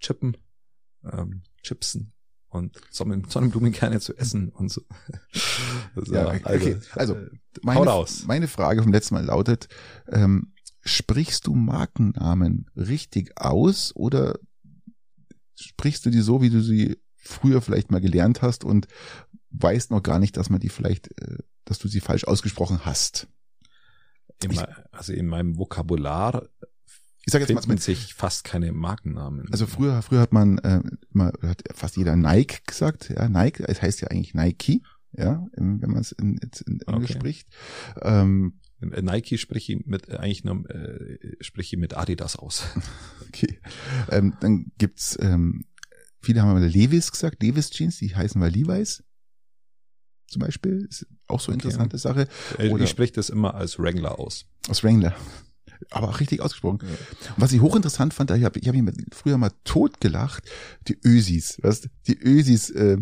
chippen, 0.00 0.36
ähm, 1.04 1.42
chipsen 1.62 2.12
und 2.48 2.80
Sonnen 2.90 3.24
Sonnenblumenkerne 3.28 4.00
zu 4.00 4.16
essen 4.16 4.48
und 4.50 4.70
so. 4.70 4.82
Also, 5.96 6.14
Ja, 6.14 6.28
okay. 6.32 6.78
Also, 6.94 7.14
äh, 7.14 7.28
Meine, 7.62 7.86
raus. 7.86 8.24
meine 8.26 8.46
Frage 8.48 8.82
vom 8.82 8.92
letzten 8.92 9.14
Mal 9.14 9.24
lautet, 9.24 9.68
ähm, 10.08 10.52
sprichst 10.84 11.46
du 11.46 11.54
Markennamen 11.54 12.70
richtig 12.76 13.40
aus 13.40 13.94
oder 13.94 14.38
sprichst 15.56 16.06
du 16.06 16.10
die 16.10 16.20
so, 16.20 16.40
wie 16.40 16.50
du 16.50 16.62
sie 16.62 16.96
früher 17.28 17.60
vielleicht 17.60 17.90
mal 17.90 18.00
gelernt 18.00 18.42
hast 18.42 18.64
und 18.64 18.86
weißt 19.50 19.90
noch 19.90 20.02
gar 20.02 20.18
nicht, 20.18 20.36
dass 20.36 20.50
man 20.50 20.60
die 20.60 20.68
vielleicht, 20.68 21.08
äh, 21.20 21.38
dass 21.64 21.78
du 21.78 21.88
sie 21.88 22.00
falsch 22.00 22.24
ausgesprochen 22.24 22.84
hast? 22.84 23.28
mei- 24.46 24.74
also 24.92 25.12
in 25.12 25.26
meinem 25.26 25.58
Vokabular 25.58 26.48
ich 27.26 27.32
sage 27.32 27.44
jetzt 27.44 27.54
mal, 27.54 27.60
finden 27.60 27.78
sich 27.78 28.14
fast 28.14 28.44
keine 28.44 28.72
Markennamen. 28.72 29.52
also 29.52 29.66
früher, 29.66 30.00
früher 30.00 30.20
hat 30.20 30.32
man 30.32 30.56
äh, 30.58 30.80
immer, 31.12 31.32
hat 31.42 31.62
fast 31.74 31.96
jeder 31.98 32.16
Nike 32.16 32.60
gesagt, 32.66 33.10
ja, 33.10 33.28
Nike, 33.28 33.64
es 33.66 33.82
heißt 33.82 34.00
ja 34.00 34.08
eigentlich 34.08 34.32
Nike, 34.34 34.82
ja, 35.12 35.46
wenn 35.54 35.90
man 35.90 35.98
es 36.00 36.12
in, 36.12 36.38
in 36.66 36.80
Englisch 36.86 37.10
Okay. 37.10 37.18
spricht. 37.18 37.48
Ähm, 38.00 38.60
Nike 38.80 39.36
sprich 39.38 39.68
ich 39.68 39.84
mit 39.86 40.08
eigentlich 40.10 40.44
nur 40.44 40.70
äh, 40.70 41.18
sprich 41.40 41.72
ich 41.72 41.78
mit 41.78 41.96
Adidas 41.96 42.36
aus. 42.36 42.64
okay. 43.28 43.58
Ähm, 44.10 44.34
dann 44.40 44.70
gibt's 44.78 45.18
ähm, 45.20 45.64
viele 46.20 46.42
haben 46.42 46.52
mal 46.52 46.64
Levis 46.64 47.10
gesagt, 47.12 47.42
Levis 47.42 47.70
Jeans, 47.70 47.98
die 47.98 48.14
heißen 48.14 48.38
mal 48.40 48.50
Levi's. 48.50 49.02
Zum 50.28 50.40
Beispiel 50.40 50.86
ist 50.90 51.06
auch 51.26 51.40
so 51.40 51.50
eine 51.52 51.56
Okay. 51.58 51.68
interessante 51.68 51.98
Sache 51.98 52.28
Äh, 52.58 52.68
Oder- 52.68 52.84
ich 52.84 52.90
spreche 52.90 53.12
das 53.14 53.30
immer 53.30 53.54
als 53.54 53.78
Wrangler 53.78 54.18
aus. 54.18 54.44
aus 54.68 54.84
Wrangler. 54.84 55.14
Aber 55.90 56.08
auch 56.08 56.18
richtig 56.20 56.40
ausgesprochen. 56.40 56.80
Was 57.36 57.52
ich 57.52 57.60
hochinteressant 57.60 58.12
fand, 58.12 58.30
ich 58.32 58.42
habe 58.44 58.58
ich 58.58 58.66
hab 58.66 58.74
mich 58.74 58.82
mal- 58.82 58.94
früher 59.12 59.38
mal 59.38 59.52
totgelacht, 59.64 60.42
die 60.88 60.98
Ösis, 61.04 61.58
weißt, 61.62 61.88
die 62.08 62.18
Ösis. 62.18 62.68
Äh, 62.70 62.98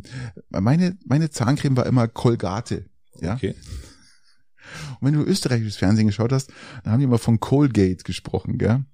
meine 0.50 0.96
meine 1.06 1.30
Zahncreme 1.30 1.76
war 1.76 1.86
immer 1.86 2.06
Colgate, 2.06 2.84
ja. 3.20 3.34
Okay. 3.34 3.54
Und 5.00 5.06
wenn 5.06 5.14
du 5.14 5.22
österreichisches 5.22 5.76
Fernsehen 5.76 6.06
geschaut 6.06 6.32
hast, 6.32 6.52
dann 6.84 6.92
haben 6.92 7.00
die 7.00 7.04
immer 7.04 7.18
von 7.18 7.40
Colgate 7.40 8.04
gesprochen, 8.04 8.58
gell? 8.58 8.84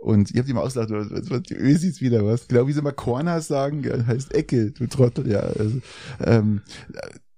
Und 0.00 0.30
ihr 0.30 0.40
habt 0.40 0.48
immer 0.48 0.62
ausgedacht, 0.62 0.90
was, 0.90 1.30
was 1.30 1.42
die 1.42 1.54
Ösis 1.56 2.00
wieder 2.00 2.24
was. 2.24 2.46
Genau 2.48 2.66
wie 2.68 2.72
sie 2.72 2.78
immer 2.78 2.92
Corners 2.92 3.48
sagen, 3.48 3.82
gell? 3.82 4.04
heißt 4.06 4.32
Ecke, 4.34 4.70
du 4.70 4.86
Trottel, 4.86 5.28
ja. 5.28 5.40
Also, 5.40 5.80
ähm, 6.20 6.62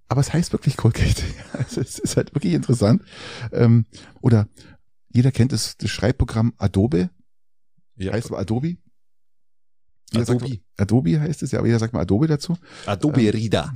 aber 0.08 0.20
es 0.20 0.32
heißt 0.32 0.52
wirklich 0.52 0.76
Colgate. 0.76 1.22
Also 1.52 1.80
es 1.80 1.98
ist 1.98 2.16
halt 2.16 2.34
wirklich 2.34 2.52
interessant. 2.54 3.02
Ähm, 3.52 3.84
oder 4.20 4.48
jeder 5.10 5.32
kennt 5.32 5.52
das, 5.52 5.76
das 5.78 5.90
Schreibprogramm 5.90 6.52
Adobe, 6.58 7.10
Ja. 7.96 8.12
heißt 8.12 8.28
aber 8.28 8.38
Adobe. 8.38 8.76
Adobe. 10.14 10.48
Sagt, 10.48 10.60
Adobe 10.78 11.20
heißt 11.20 11.42
es, 11.42 11.52
ja, 11.52 11.58
aber 11.58 11.68
jeder 11.68 11.78
sagt 11.78 11.92
mal 11.92 12.00
Adobe 12.00 12.26
dazu. 12.26 12.56
Adobe 12.86 13.32
Reader. 13.32 13.74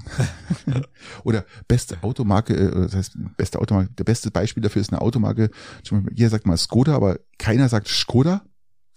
Oder 1.24 1.44
beste 1.68 2.02
Automarke, 2.02 2.54
äh, 2.54 2.70
das 2.70 2.94
heißt 2.94 3.16
beste 3.36 3.58
Automarke, 3.58 3.92
der 3.92 4.04
beste 4.04 4.30
Beispiel 4.30 4.62
dafür 4.62 4.80
ist 4.80 4.92
eine 4.92 5.02
Automarke, 5.02 5.50
zum 5.82 5.98
Beispiel, 5.98 6.18
jeder 6.18 6.30
sagt 6.30 6.46
mal 6.46 6.56
Skoda, 6.56 6.94
aber 6.94 7.18
keiner 7.38 7.68
sagt 7.68 7.88
Skoda, 7.88 8.44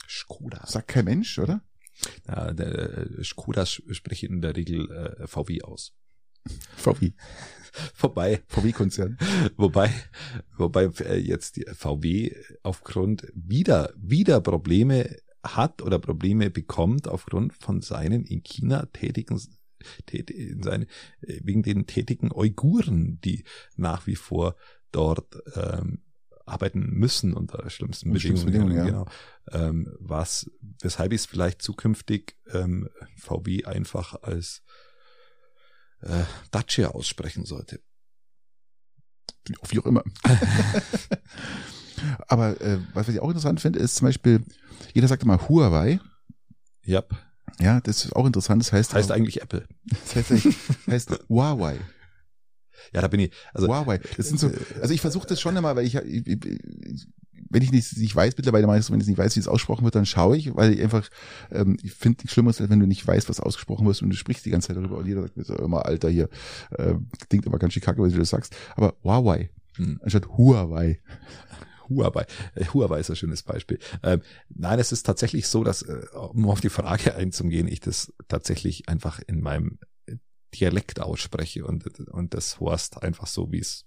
Skoda. 0.07 0.65
sagt 0.65 0.87
kein 0.87 1.05
Mensch, 1.05 1.37
oder? 1.37 1.61
Ja, 2.27 2.53
der 2.53 2.97
äh, 2.97 3.23
Skoda 3.23 3.65
spricht 3.65 4.23
in 4.23 4.41
der 4.41 4.55
Regel 4.55 4.89
äh, 4.91 5.27
VW 5.27 5.61
aus. 5.61 5.93
VW, 6.77 7.11
Vorbei. 7.93 8.41
VW-Konzern. 8.47 9.17
Wobei, 9.57 9.91
wobei 10.57 10.85
äh, 10.99 11.17
jetzt 11.17 11.57
die 11.57 11.65
VW 11.65 12.31
aufgrund 12.63 13.27
wieder, 13.33 13.93
wieder 13.97 14.41
Probleme 14.41 15.17
hat 15.45 15.81
oder 15.81 15.99
Probleme 15.99 16.49
bekommt 16.49 17.07
aufgrund 17.07 17.53
von 17.53 17.81
seinen 17.81 18.25
in 18.25 18.43
China 18.43 18.85
tätigen, 18.87 19.39
tät, 20.05 20.31
in 20.31 20.63
seine, 20.63 20.85
äh, 21.21 21.39
wegen 21.43 21.63
den 21.63 21.85
tätigen 21.85 22.31
Uiguren, 22.31 23.19
die 23.21 23.43
nach 23.75 24.07
wie 24.07 24.15
vor 24.15 24.55
dort 24.91 25.37
ähm, 25.55 26.01
arbeiten 26.45 26.91
müssen 26.91 27.33
unter 27.33 27.69
schlimmsten 27.69 28.13
Bedingungen. 28.13 28.45
Bedingungen, 28.45 28.85
genau. 28.85 29.05
Ähm, 29.51 29.91
was, 29.99 30.49
weshalb 30.81 31.11
ich 31.11 31.21
es 31.21 31.25
vielleicht 31.25 31.61
zukünftig 31.61 32.35
ähm, 32.51 32.89
VW 33.17 33.65
einfach 33.65 34.21
als 34.21 34.63
äh, 36.01 36.23
Dacia 36.51 36.89
aussprechen 36.89 37.45
sollte. 37.45 37.81
Wie 39.67 39.79
auch 39.79 39.85
immer. 39.85 40.03
aber 42.27 42.59
äh, 42.61 42.79
was 42.93 43.07
ich 43.09 43.19
auch 43.19 43.27
interessant 43.29 43.61
finde, 43.61 43.79
ist 43.79 43.95
zum 43.95 44.07
Beispiel, 44.07 44.43
jeder 44.93 45.07
sagt 45.07 45.23
immer 45.23 45.47
Huawei. 45.49 45.99
Ja, 46.83 47.03
Ja, 47.59 47.79
das 47.81 48.05
ist 48.05 48.15
auch 48.15 48.25
interessant. 48.25 48.61
Das 48.61 48.71
heißt, 48.73 48.93
heißt 48.93 49.11
eigentlich 49.11 49.41
Apple. 49.41 49.67
das 49.85 50.15
heißt, 50.15 50.31
eigentlich- 50.31 50.55
heißt 50.87 51.19
Huawei. 51.29 51.77
Ja, 52.93 53.01
da 53.01 53.07
bin 53.07 53.19
ich. 53.21 53.31
Also 53.53 53.67
Huawei. 53.67 53.99
Das 54.17 54.27
sind 54.27 54.39
so, 54.39 54.51
also 54.81 54.93
ich 54.93 55.01
versuche 55.01 55.27
das 55.27 55.41
schon 55.41 55.55
immer, 55.57 55.75
weil 55.75 55.85
ich, 55.85 55.95
ich, 55.95 56.27
ich 56.27 57.07
wenn 57.49 57.61
ich 57.61 57.71
nicht, 57.71 57.97
nicht 57.97 58.15
weiß, 58.15 58.35
mittlerweile 58.37 58.67
meistens, 58.67 58.91
wenn 58.93 58.99
ich 58.99 59.07
nicht 59.07 59.17
weiß, 59.17 59.35
wie 59.35 59.39
es 59.39 59.47
ausgesprochen 59.47 59.83
wird, 59.85 59.95
dann 59.95 60.05
schaue 60.05 60.35
ich, 60.35 60.55
weil 60.55 60.73
ich 60.73 60.81
einfach, 60.81 61.07
ähm, 61.51 61.77
ich 61.83 61.93
finde 61.93 62.17
nichts 62.19 62.33
Schlimmeres, 62.33 62.59
als 62.59 62.69
wenn 62.69 62.79
du 62.79 62.87
nicht 62.87 63.05
weißt, 63.05 63.29
was 63.29 63.39
ausgesprochen 63.39 63.85
wird 63.85 64.01
und 64.01 64.09
du 64.09 64.15
sprichst 64.15 64.45
die 64.45 64.49
ganze 64.49 64.67
Zeit 64.69 64.77
darüber 64.77 64.97
und 64.97 65.05
jeder 65.07 65.21
sagt 65.21 65.37
mir 65.37 65.43
so, 65.45 65.55
immer, 65.55 65.85
Alter, 65.85 66.09
hier, 66.09 66.27
äh, 66.71 66.95
klingt 67.29 67.47
aber 67.47 67.59
ganz 67.59 67.73
schön 67.73 67.83
kacke, 67.83 68.01
was 68.01 68.11
du 68.13 68.19
das 68.19 68.29
sagst. 68.29 68.55
Aber 68.75 68.95
Huawei, 69.03 69.49
Hm. 69.77 69.99
anstatt 70.03 70.27
Huawei. 70.27 70.99
Huawei. 71.89 72.25
Äh, 72.55 72.65
Huawei 72.65 72.99
ist 72.99 73.09
ein 73.09 73.15
schönes 73.15 73.43
Beispiel. 73.43 73.79
Ähm, 74.03 74.21
nein, 74.49 74.79
es 74.79 74.91
ist 74.91 75.05
tatsächlich 75.05 75.47
so, 75.47 75.63
dass, 75.63 75.81
äh, 75.81 76.05
um 76.13 76.49
auf 76.49 76.61
die 76.61 76.69
Frage 76.69 77.15
einzugehen, 77.15 77.67
ich 77.67 77.79
das 77.79 78.13
tatsächlich 78.27 78.89
einfach 78.89 79.19
in 79.25 79.41
meinem 79.41 79.79
Dialekt 80.53 81.01
ausspreche 81.01 81.65
und, 81.65 81.99
und 82.09 82.33
das 82.33 82.59
Horst 82.59 83.03
einfach 83.03 83.27
so, 83.27 83.51
wie 83.51 83.59
es 83.59 83.85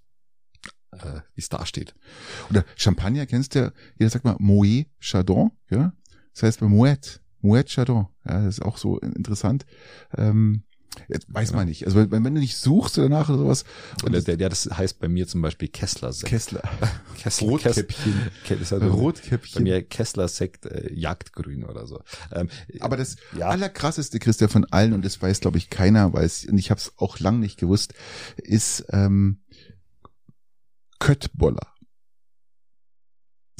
äh, 0.91 1.21
wie 1.35 1.41
es 1.41 1.49
da 1.49 1.65
steht. 1.65 1.95
Oder 2.49 2.65
Champagner 2.75 3.25
kennst 3.25 3.55
du 3.55 3.59
ja, 3.59 3.71
jeder 3.97 4.09
sagt 4.09 4.25
mal 4.25 4.35
Moet 4.39 4.87
Chardon, 4.99 5.51
ja. 5.69 5.93
Das 6.33 6.43
heißt 6.43 6.59
bei 6.59 6.67
Moet, 6.67 7.21
Moet 7.41 7.69
Chardon. 7.69 8.07
Ja, 8.25 8.45
das 8.45 8.59
ist 8.59 8.61
auch 8.61 8.77
so 8.77 8.99
interessant. 8.99 9.65
Ähm, 10.15 10.63
jetzt 11.07 11.31
weiß 11.33 11.53
man 11.53 11.67
nicht. 11.67 11.85
Also 11.85 11.97
wenn, 11.97 12.11
wenn 12.11 12.23
du 12.35 12.39
nicht 12.41 12.57
suchst 12.57 12.97
danach 12.97 13.29
oder 13.29 13.37
sowas. 13.39 13.63
Und 14.03 14.11
der, 14.13 14.21
der, 14.37 14.49
das 14.49 14.65
heißt 14.69 14.99
bei 14.99 15.07
mir 15.07 15.27
zum 15.27 15.41
Beispiel 15.41 15.67
Kessler 15.67 16.11
Sekt. 16.13 16.29
Kessler. 16.29 16.61
Kessler, 17.17 17.47
Rotkäppchen. 17.47 18.13
Ke- 18.45 18.57
das 18.57 18.71
heißt 18.71 18.81
bei 18.81 18.87
Rotkäppchen. 18.87 19.63
mir 19.63 19.83
Kessler 19.83 20.27
Sekt 20.27 20.65
äh, 20.65 20.93
Jagdgrün 20.93 21.63
oder 21.63 21.87
so. 21.87 22.01
Ähm, 22.31 22.49
Aber 22.79 22.97
das 22.97 23.15
Ja. 23.37 23.49
allerkrasseste, 23.49 24.19
Christian, 24.19 24.49
von 24.49 24.65
allen, 24.65 24.93
und 24.93 25.03
das 25.05 25.21
weiß, 25.21 25.39
glaube 25.41 25.57
ich, 25.57 25.69
keiner, 25.69 26.13
weil 26.13 26.25
es, 26.25 26.45
und 26.45 26.57
ich 26.57 26.71
habe 26.71 26.79
es 26.79 26.93
auch 26.97 27.19
lang 27.19 27.39
nicht 27.39 27.57
gewusst, 27.59 27.93
ist 28.37 28.85
ähm, 28.89 29.43
Köttboller. 30.99 31.73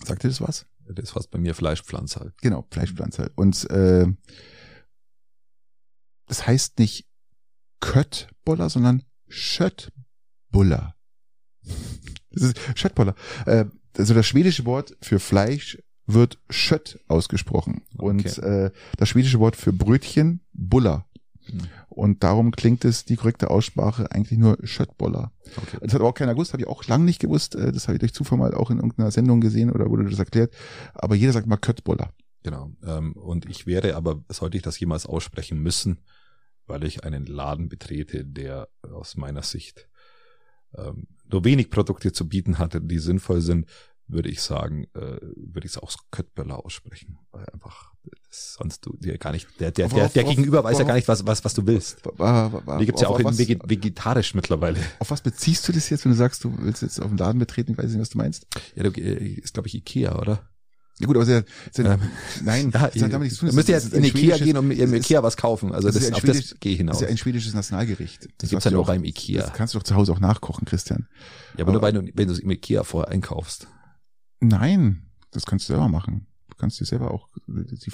Sagt 0.04 0.24
ihr 0.24 0.30
das 0.30 0.42
was? 0.42 0.66
das 0.92 1.14
heißt 1.14 1.30
bei 1.30 1.38
mir 1.38 1.54
Fleischpflanzer. 1.54 2.34
Genau, 2.42 2.66
Fleischpflanze. 2.72 3.32
Und 3.36 3.70
äh, 3.70 4.08
das 6.26 6.48
heißt 6.48 6.80
nicht 6.80 7.08
Köttboller, 7.80 8.70
sondern 8.70 9.04
Schöttbuller. 9.28 10.96
Das 12.32 12.44
ist 12.44 12.58
Schöttboller. 12.76 13.16
Äh, 13.46 13.66
also 13.98 14.14
das 14.14 14.26
schwedische 14.26 14.66
Wort 14.66 14.96
für 15.02 15.20
Fleisch 15.20 15.78
wird 16.06 16.40
Schött 16.50 17.00
ausgesprochen. 17.08 17.84
Und 17.98 18.26
Okay. 18.26 18.66
äh, 18.66 18.72
das 18.98 19.10
schwedische 19.10 19.40
Wort 19.40 19.56
für 19.56 19.74
Brötchen 19.74 20.42
Buller. 20.54 21.06
Hm. 21.46 21.60
Und 21.90 22.24
darum 22.24 22.52
klingt 22.52 22.86
es 22.86 23.06
die 23.06 23.16
korrekte 23.16 23.50
Aussprache 23.50 24.12
eigentlich 24.12 24.40
nur 24.40 24.58
Schöttboller. 24.64 25.32
Okay. 25.58 25.78
Das 25.82 25.94
hat 25.94 26.02
aber 26.02 26.10
auch 26.10 26.14
keiner 26.14 26.34
gewusst, 26.34 26.54
habe 26.54 26.62
ich 26.64 26.68
auch 26.68 26.86
lang 26.88 27.06
nicht 27.06 27.20
gewusst. 27.20 27.56
Äh, 27.56 27.72
Das 27.72 27.88
habe 27.88 27.96
ich 27.96 28.00
durch 28.00 28.14
Zufall 28.14 28.38
mal 28.38 28.54
auch 28.54 28.72
in 28.72 28.78
irgendeiner 28.78 29.12
Sendung 29.12 29.42
gesehen 29.42 29.72
oder 29.72 29.90
wurde 29.90 30.06
das 30.10 30.20
erklärt. 30.20 30.54
Aber 30.94 31.16
jeder 31.16 31.34
sagt 31.34 31.48
mal 31.48 31.58
Köttboller. 31.58 32.12
Genau. 32.44 32.72
Ähm, 32.84 33.14
und 33.14 33.48
ich 33.50 33.68
wäre 33.68 33.96
aber, 33.96 34.24
sollte 34.30 34.58
ich 34.58 34.64
das 34.64 34.80
jemals 34.80 35.06
aussprechen 35.06 35.60
müssen, 35.62 36.00
weil 36.70 36.84
ich 36.84 37.04
einen 37.04 37.26
Laden 37.26 37.68
betrete, 37.68 38.24
der 38.26 38.70
aus 38.82 39.18
meiner 39.18 39.42
Sicht 39.42 39.90
ähm, 40.78 41.08
nur 41.32 41.44
wenig 41.44 41.70
Produkte 41.70 42.12
zu 42.12 42.28
bieten 42.28 42.60
hatte, 42.60 42.82
die 42.82 43.00
sinnvoll 43.00 43.42
sind, 43.42 43.68
würde 44.08 44.30
ich 44.30 44.42
sagen, 44.42 44.86
äh, 44.96 45.20
würde 45.36 45.66
ich 45.66 45.74
es 45.74 45.78
auch 45.78 45.92
Köttböller 46.10 46.66
aussprechen. 46.66 47.20
Weil 47.32 47.46
einfach 47.54 47.92
sonst 48.32 48.86
du 48.86 48.96
dir 48.98 49.18
gar 49.18 49.32
nicht, 49.32 49.48
der, 49.60 49.72
der, 49.72 49.88
der, 49.88 50.10
der 50.10 50.24
Gegenüber 50.24 50.64
weiß 50.64 50.80
ja 50.80 50.84
gar 50.84 50.96
nicht, 50.96 51.08
was, 51.08 51.26
was, 51.28 51.46
was 51.46 51.54
du 51.54 51.66
willst. 51.68 52.02
Die 52.80 52.86
gibt's 52.86 53.02
ja 53.02 53.08
auch 53.08 53.20
in 53.20 53.38
vegetarisch 53.38 54.34
mittlerweile. 54.34 54.80
Auf 55.00 55.12
was 55.12 55.22
beziehst 55.22 55.68
du 55.68 55.72
das 55.72 55.90
jetzt, 55.90 56.06
wenn 56.06 56.12
du 56.12 56.18
sagst, 56.18 56.44
du 56.44 56.56
willst 56.60 56.82
jetzt 56.82 57.00
auf 57.00 57.10
den 57.10 57.18
Laden 57.18 57.40
betreten? 57.40 57.74
Ich 57.74 57.78
weiß 57.78 57.92
nicht, 57.92 58.00
was 58.00 58.10
du 58.10 58.18
meinst. 58.18 58.48
Ja, 58.76 58.84
du, 58.84 58.90
äh, 59.00 59.26
ist 59.26 59.54
glaube 59.54 59.68
ich 59.68 59.76
Ikea, 59.76 60.20
oder? 60.20 60.49
Ja 61.00 61.08
gut, 61.08 61.16
aber 61.16 61.26
sehr, 61.26 61.46
sehr, 61.72 61.86
Ähm, 61.86 62.00
nein, 62.44 62.72
Ja, 62.74 62.90
das 62.90 63.02
hat 63.02 63.14
damit 63.14 63.20
nichts 63.22 63.36
zu 63.36 63.46
tun. 63.46 63.50
du 63.52 63.56
müsst 63.56 63.70
Das 63.70 63.84
jetzt 63.86 63.94
in 63.94 64.04
Ikea 64.04 64.38
gehen 64.38 64.58
und 64.58 64.70
im 64.72 64.94
Ikea 64.94 65.24
was 65.24 65.38
kaufen. 65.38 65.72
Also 65.72 65.88
das 65.88 65.96
das, 65.96 66.04
ist 66.04 66.10
ein 66.10 66.16
auf 66.16 66.22
das 66.24 66.60
gehe 66.60 66.74
ich 66.74 66.78
Das 66.78 66.78
hinaus. 66.78 66.96
ist 66.98 67.02
ja 67.02 67.08
ein 67.08 67.18
schwedisches 67.18 67.54
Nationalgericht. 67.54 68.24
Das 68.26 68.32
Das 68.38 68.50
gibt's 68.50 68.66
ja 68.66 68.72
nur 68.72 68.82
auch- 68.82 68.88
beim 68.88 69.06
Ikea. 69.06 69.42
Das 69.44 69.54
kannst 69.54 69.74
du 69.74 69.80
doch 69.80 69.84
zu 69.84 69.96
Hause 69.96 70.12
auch 70.12 70.20
nachkochen, 70.20 70.66
Christian. 70.66 71.08
Ja, 71.58 71.64
aber 71.64 71.72
nur 71.72 71.82
Aber- 71.84 71.92
du, 71.94 72.12
wenn 72.14 72.28
du 72.28 72.34
es 72.34 72.40
im 72.40 72.52
Ikea 72.52 72.84
vorher 72.84 73.10
einkaufst. 73.12 73.68
Nein, 74.42 75.04
das 75.32 75.46
kannst 75.46 75.68
du 75.70 75.74
selber 75.74 75.88
machen. 75.90 76.28
Du 76.50 76.56
kannst 76.58 76.80
dir 76.80 76.86
selber 76.86 77.12
auch, 77.12 77.30
die 77.48 77.92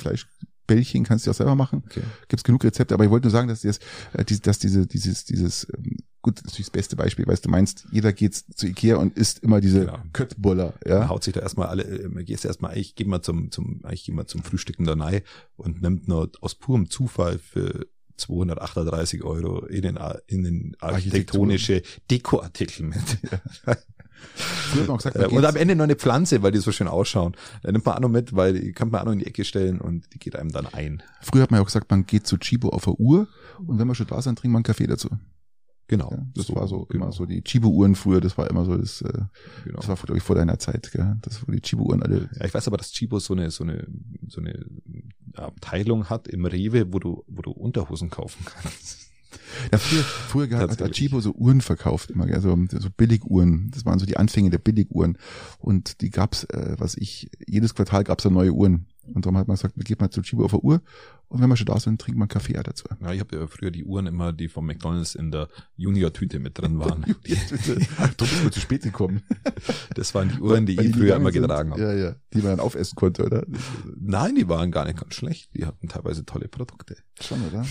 Fleischbällchen 0.67 1.03
kannst 1.03 1.25
du 1.27 1.31
auch 1.31 1.35
selber 1.35 1.55
machen. 1.55 1.83
Okay. 1.85 2.01
Gibt's 2.27 2.43
genug 2.43 2.63
Rezepte, 2.63 2.93
aber 2.93 3.03
ich 3.05 3.09
wollte 3.09 3.27
nur 3.27 3.31
sagen, 3.31 3.47
dass, 3.47 3.61
das, 3.61 3.79
äh, 4.13 4.25
die- 4.25 4.39
dass 4.39 4.59
diese, 4.59 4.87
dieses, 4.87 5.25
dieses, 5.25 5.67
ähm, 5.77 5.97
gut, 6.21 6.41
das 6.43 6.53
ist 6.53 6.59
das 6.59 6.69
beste 6.71 6.95
Beispiel, 6.95 7.27
weißt 7.27 7.45
du, 7.45 7.49
meinst, 7.49 7.85
jeder 7.91 8.11
geht 8.13 8.35
zu 8.35 8.67
Ikea 8.67 8.97
und 8.97 9.17
isst 9.17 9.39
immer 9.43 9.61
diese 9.61 9.81
Genau. 9.81 9.99
Köttboller, 10.13 10.73
Ja. 10.85 11.01
ja. 11.01 11.09
Haut 11.09 11.23
sich 11.23 11.33
da 11.33 11.41
erstmal 11.41 11.67
alle, 11.67 11.83
äh, 11.83 12.07
man 12.09 12.25
gehst 12.25 12.45
erstmal, 12.45 12.77
ich 12.77 12.95
gehe 12.95 13.07
mal 13.07 13.21
zum, 13.21 13.51
zum, 13.51 13.81
ich 13.91 14.05
gehe 14.05 14.15
mal 14.15 14.25
zum 14.27 14.43
Frühstücken 14.43 14.85
da 14.85 14.93
rein 14.93 15.21
und 15.55 15.81
nimmt 15.81 16.07
nur 16.07 16.31
aus 16.41 16.55
purem 16.55 16.89
Zufall 16.89 17.37
für 17.39 17.87
238 18.17 19.23
Euro 19.23 19.65
in 19.65 19.81
den, 19.81 19.99
in 20.27 20.43
den 20.43 20.75
architektonische 20.79 21.81
Dekoartikel 22.09 22.85
mit. 22.87 22.97
Auch 23.65 23.75
gesagt, 24.97 25.15
Äh, 25.15 25.27
Und 25.27 25.45
am 25.45 25.55
Ende 25.55 25.75
noch 25.75 25.83
eine 25.83 25.95
Pflanze, 25.95 26.41
weil 26.43 26.51
die 26.51 26.59
so 26.59 26.71
schön 26.71 26.87
ausschauen. 26.87 27.35
Da 27.63 27.71
nimmt 27.71 27.85
man 27.85 27.95
auch 27.95 27.99
noch 28.01 28.09
mit, 28.09 28.35
weil 28.35 28.53
die 28.59 28.71
kann 28.73 28.89
man 28.89 29.01
auch 29.01 29.05
noch 29.05 29.13
in 29.13 29.19
die 29.19 29.27
Ecke 29.27 29.45
stellen 29.45 29.79
und 29.81 30.13
die 30.13 30.19
geht 30.19 30.35
einem 30.35 30.51
dann 30.51 30.67
ein. 30.67 31.01
früher 31.21 31.43
hat 31.43 31.51
man 31.51 31.59
ja 31.59 31.61
auch 31.61 31.67
gesagt, 31.67 31.89
man 31.91 32.05
geht 32.05 32.27
zu 32.27 32.37
Chibo 32.37 32.69
auf 32.69 32.85
der 32.85 32.99
Uhr 32.99 33.27
und 33.65 33.79
wenn 33.79 33.87
wir 33.87 33.95
schon 33.95 34.07
da 34.07 34.21
sind, 34.21 34.37
trinkt 34.39 34.51
man 34.53 34.59
einen 34.59 34.63
Kaffee 34.63 34.87
dazu. 34.87 35.09
Genau. 35.87 36.09
Ja, 36.11 36.25
das 36.33 36.51
war 36.55 36.67
so 36.67 36.85
genau, 36.85 37.05
immer 37.05 37.11
so 37.13 37.27
die 37.27 37.43
Chibo-Uhren 37.43 37.93
früher, 37.93 38.19
das 38.19 38.39
war 38.39 38.49
immer 38.49 38.65
so 38.65 38.75
das, 38.75 39.01
äh, 39.03 39.13
Genau. 39.65 39.77
das 39.77 39.87
war 39.87 39.95
glaube 39.97 40.17
ich 40.17 40.23
vor 40.23 40.35
deiner 40.35 40.57
Zeit, 40.57 40.91
gell? 40.91 41.15
Das 41.21 41.47
wo 41.47 41.51
die 41.51 41.61
Chibo-Uhren 41.61 42.01
alle. 42.01 42.27
Ja, 42.39 42.45
ich 42.45 42.53
weiß 42.55 42.67
aber, 42.67 42.77
dass 42.77 42.91
Chibo 42.91 43.19
so 43.19 43.35
eine, 43.35 43.51
so 43.51 43.63
eine, 43.63 43.85
so 44.27 44.41
eine 44.41 44.65
Abteilung 45.35 46.09
hat 46.09 46.27
im 46.27 46.45
Rewe, 46.45 46.91
wo 46.91 46.97
du, 46.97 47.23
wo 47.27 47.43
du 47.43 47.51
Unterhosen 47.51 48.09
kaufen 48.09 48.43
kannst. 48.45 49.04
Ja, 49.71 49.77
früher, 49.77 50.03
früher 50.03 50.57
hat 50.57 50.69
Tatsächlich. 50.69 50.97
Chibo 50.97 51.19
so 51.21 51.31
Uhren 51.33 51.61
verkauft 51.61 52.11
immer, 52.11 52.25
gell? 52.25 52.41
So, 52.41 52.57
so 52.71 52.89
Billiguhren. 52.95 53.69
Das 53.73 53.85
waren 53.85 53.99
so 53.99 54.05
die 54.05 54.17
Anfänge 54.17 54.49
der 54.49 54.57
Billiguhren. 54.57 55.17
Und 55.59 56.01
die 56.01 56.09
gab's, 56.09 56.43
äh, 56.45 56.75
was 56.77 56.95
ich, 56.95 57.29
jedes 57.47 57.75
Quartal 57.75 58.03
gab's 58.03 58.23
da 58.23 58.29
neue 58.29 58.51
Uhren. 58.51 58.87
Und 59.13 59.25
darum 59.25 59.37
hat 59.37 59.47
man 59.47 59.55
gesagt, 59.55 59.75
geht 59.77 59.99
mal 60.01 60.09
zu 60.09 60.21
Chibo 60.21 60.45
auf 60.45 60.51
der 60.51 60.63
Uhr 60.63 60.81
und 61.27 61.41
wenn 61.41 61.49
wir 61.49 61.57
schon 61.57 61.65
da 61.65 61.79
sind, 61.79 61.99
trinkt 61.99 62.19
man 62.19 62.27
Kaffee 62.27 62.53
dazu. 62.53 62.85
Ja, 63.01 63.11
ich 63.11 63.19
habe 63.19 63.35
ja 63.35 63.47
früher 63.47 63.71
die 63.71 63.83
Uhren 63.83 64.05
immer, 64.07 64.31
die 64.31 64.47
vom 64.47 64.65
McDonalds 64.65 65.15
in 65.15 65.31
der 65.31 65.47
Junior-Tüte 65.75 66.39
mit 66.39 66.57
drin 66.57 66.79
waren. 66.79 67.03
Die, 67.27 67.35
Du 68.17 68.25
bist 68.25 68.43
mir 68.43 68.51
zu 68.51 68.59
spät 68.59 68.83
gekommen. 68.83 69.21
das 69.95 70.13
waren 70.13 70.29
die 70.29 70.39
Uhren, 70.39 70.65
die 70.65 70.77
Weil 70.77 70.85
ich 70.85 70.91
früher 70.93 71.03
gegangen 71.05 71.21
immer 71.21 71.31
sind. 71.31 71.41
getragen 71.41 71.71
habe. 71.71 71.81
Ja, 71.81 71.93
ja. 71.93 72.15
Die 72.33 72.37
man 72.39 72.51
dann 72.51 72.59
aufessen 72.59 72.95
konnte, 72.95 73.25
oder? 73.25 73.45
Nein, 73.99 74.35
die 74.35 74.47
waren 74.47 74.71
gar 74.71 74.85
nicht 74.85 74.99
ganz 74.99 75.13
schlecht. 75.15 75.49
Die 75.55 75.65
hatten 75.65 75.87
teilweise 75.87 76.25
tolle 76.25 76.47
Produkte. 76.47 76.97
Schon, 77.19 77.41
oder? 77.47 77.65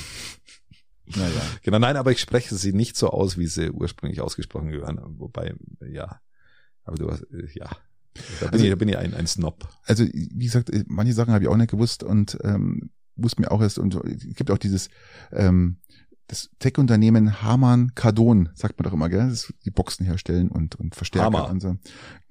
Naja. 1.06 1.40
Genau, 1.62 1.78
nein, 1.78 1.96
aber 1.96 2.12
ich 2.12 2.20
spreche 2.20 2.54
sie 2.54 2.72
nicht 2.72 2.96
so 2.96 3.10
aus, 3.10 3.36
wie 3.38 3.46
sie 3.46 3.70
ursprünglich 3.70 4.20
ausgesprochen 4.20 4.70
gehören. 4.70 5.00
Wobei, 5.18 5.54
ja, 5.86 6.20
aber 6.84 6.96
du 6.96 7.10
hast, 7.10 7.22
äh, 7.32 7.46
ja, 7.54 7.68
da 8.40 8.46
bin, 8.46 8.52
Also- 8.52 8.64
ich, 8.64 8.70
da 8.70 8.76
bin 8.76 8.88
ich 8.88 8.96
ein, 8.98 9.14
ein 9.14 9.26
Snob. 9.26 9.68
Also, 9.84 10.04
wie 10.12 10.44
gesagt, 10.44 10.70
manche 10.86 11.12
Sachen 11.12 11.32
habe 11.34 11.44
ich 11.44 11.48
auch 11.50 11.56
nicht 11.56 11.70
gewusst 11.70 12.02
und 12.02 12.38
ähm, 12.42 12.90
wusste 13.16 13.40
mir 13.42 13.50
auch 13.50 13.60
erst, 13.60 13.78
und 13.78 13.94
es 13.94 14.34
gibt 14.34 14.50
auch 14.50 14.58
dieses 14.58 14.88
ähm, 15.32 15.78
das 16.26 16.48
Tech-Unternehmen 16.58 17.42
Hamann 17.42 17.94
Cardon, 17.94 18.48
sagt 18.54 18.78
man 18.78 18.84
doch 18.84 18.94
immer, 18.94 19.10
gell? 19.10 19.28
Das 19.28 19.52
die 19.66 19.70
Boxen 19.70 20.06
herstellen 20.06 20.48
und, 20.48 20.74
und 20.74 20.94
Verstärker 20.94 21.26
Hammer. 21.26 21.50
und 21.50 21.60
so. 21.60 21.76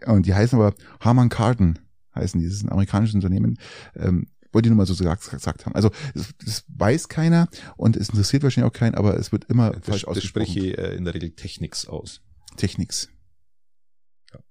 Und 0.08 0.26
die 0.26 0.34
heißen 0.34 0.58
aber 0.60 0.74
Hamann 1.00 1.30
Carden, 1.30 1.78
heißen 2.16 2.40
die. 2.40 2.48
Das 2.48 2.56
ist 2.56 2.64
ein 2.64 2.72
amerikanisches 2.72 3.14
Unternehmen. 3.14 3.60
Ähm, 3.96 4.28
wollte 4.54 4.68
ich 4.68 4.70
nur 4.72 4.78
mal 4.78 4.86
so 4.86 4.96
gesagt, 4.96 5.30
gesagt 5.30 5.66
haben. 5.66 5.76
Also 5.76 5.90
das, 6.14 6.30
das 6.46 6.64
weiß 6.68 7.08
keiner 7.10 7.48
und 7.78 7.96
es 7.98 8.10
interessiert 8.10 8.44
wahrscheinlich 8.44 8.72
auch 8.72 8.78
keinen, 8.78 8.96
aber 8.96 9.18
es 9.18 9.32
wird 9.32 9.46
immer 9.46 9.72
Das, 9.72 9.86
falsch 9.86 10.02
das 10.02 10.10
ausgesprochen. 10.10 10.46
spreche 10.48 10.68
ich 10.68 10.78
äh, 10.78 10.96
in 10.96 11.06
der 11.06 11.14
Regel 11.14 11.32
Technics 11.32 11.88
aus. 11.88 12.22
Technics. 12.58 13.10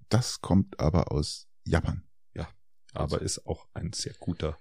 Das 0.08 0.40
kommt 0.40 0.78
aber 0.78 1.10
aus 1.12 1.48
Japan. 1.64 2.02
Aber 2.94 3.22
ist 3.22 3.46
auch 3.46 3.66
ein 3.72 3.94
sehr 3.94 4.12
guter 4.20 4.58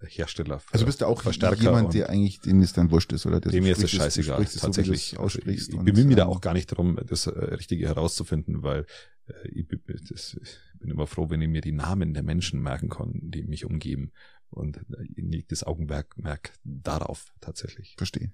äh, 0.00 0.06
Hersteller. 0.06 0.62
Also 0.72 0.86
bist 0.86 1.02
du 1.02 1.06
auch 1.06 1.22
jemand, 1.56 1.92
der 1.92 2.08
eigentlich, 2.08 2.40
dem 2.40 2.62
es 2.62 2.72
dann 2.72 2.90
wurscht 2.90 3.12
ist, 3.12 3.26
oder? 3.26 3.38
Der 3.38 3.52
Dem 3.52 3.64
mir 3.64 3.76
ist 3.76 3.90
scheißegal, 3.90 4.36
sprichst 4.36 4.54
so, 4.54 4.60
tatsächlich. 4.60 5.12
es 5.12 5.18
Also 5.18 5.36
ich 5.36 5.36
aussprichst 5.36 5.68
ich 5.74 5.78
bemühe 5.80 6.06
mich 6.06 6.16
da 6.16 6.22
ähm, 6.22 6.28
auch 6.30 6.40
gar 6.40 6.54
nicht 6.54 6.68
drum, 6.68 6.98
das 7.06 7.26
äh, 7.26 7.32
Richtige 7.38 7.86
herauszufinden, 7.86 8.62
weil 8.62 8.86
äh, 9.26 9.48
ich, 9.48 9.68
bin- 9.68 9.82
das, 10.08 10.38
ich 10.42 10.58
bin 10.80 10.88
immer 10.90 11.06
froh, 11.06 11.28
wenn 11.28 11.42
ich 11.42 11.48
mir 11.50 11.60
die 11.60 11.72
Namen 11.72 12.14
der 12.14 12.22
Menschen 12.22 12.62
merken 12.62 12.88
kann, 12.88 13.12
die 13.14 13.42
mich 13.42 13.66
umgeben. 13.66 14.10
Und 14.50 14.80
ihnen 15.16 15.30
liegt 15.32 15.52
das 15.52 15.64
Augenmerk 15.64 16.16
Merk 16.18 16.52
darauf 16.64 17.32
tatsächlich. 17.40 17.94
Verstehe. 17.98 18.32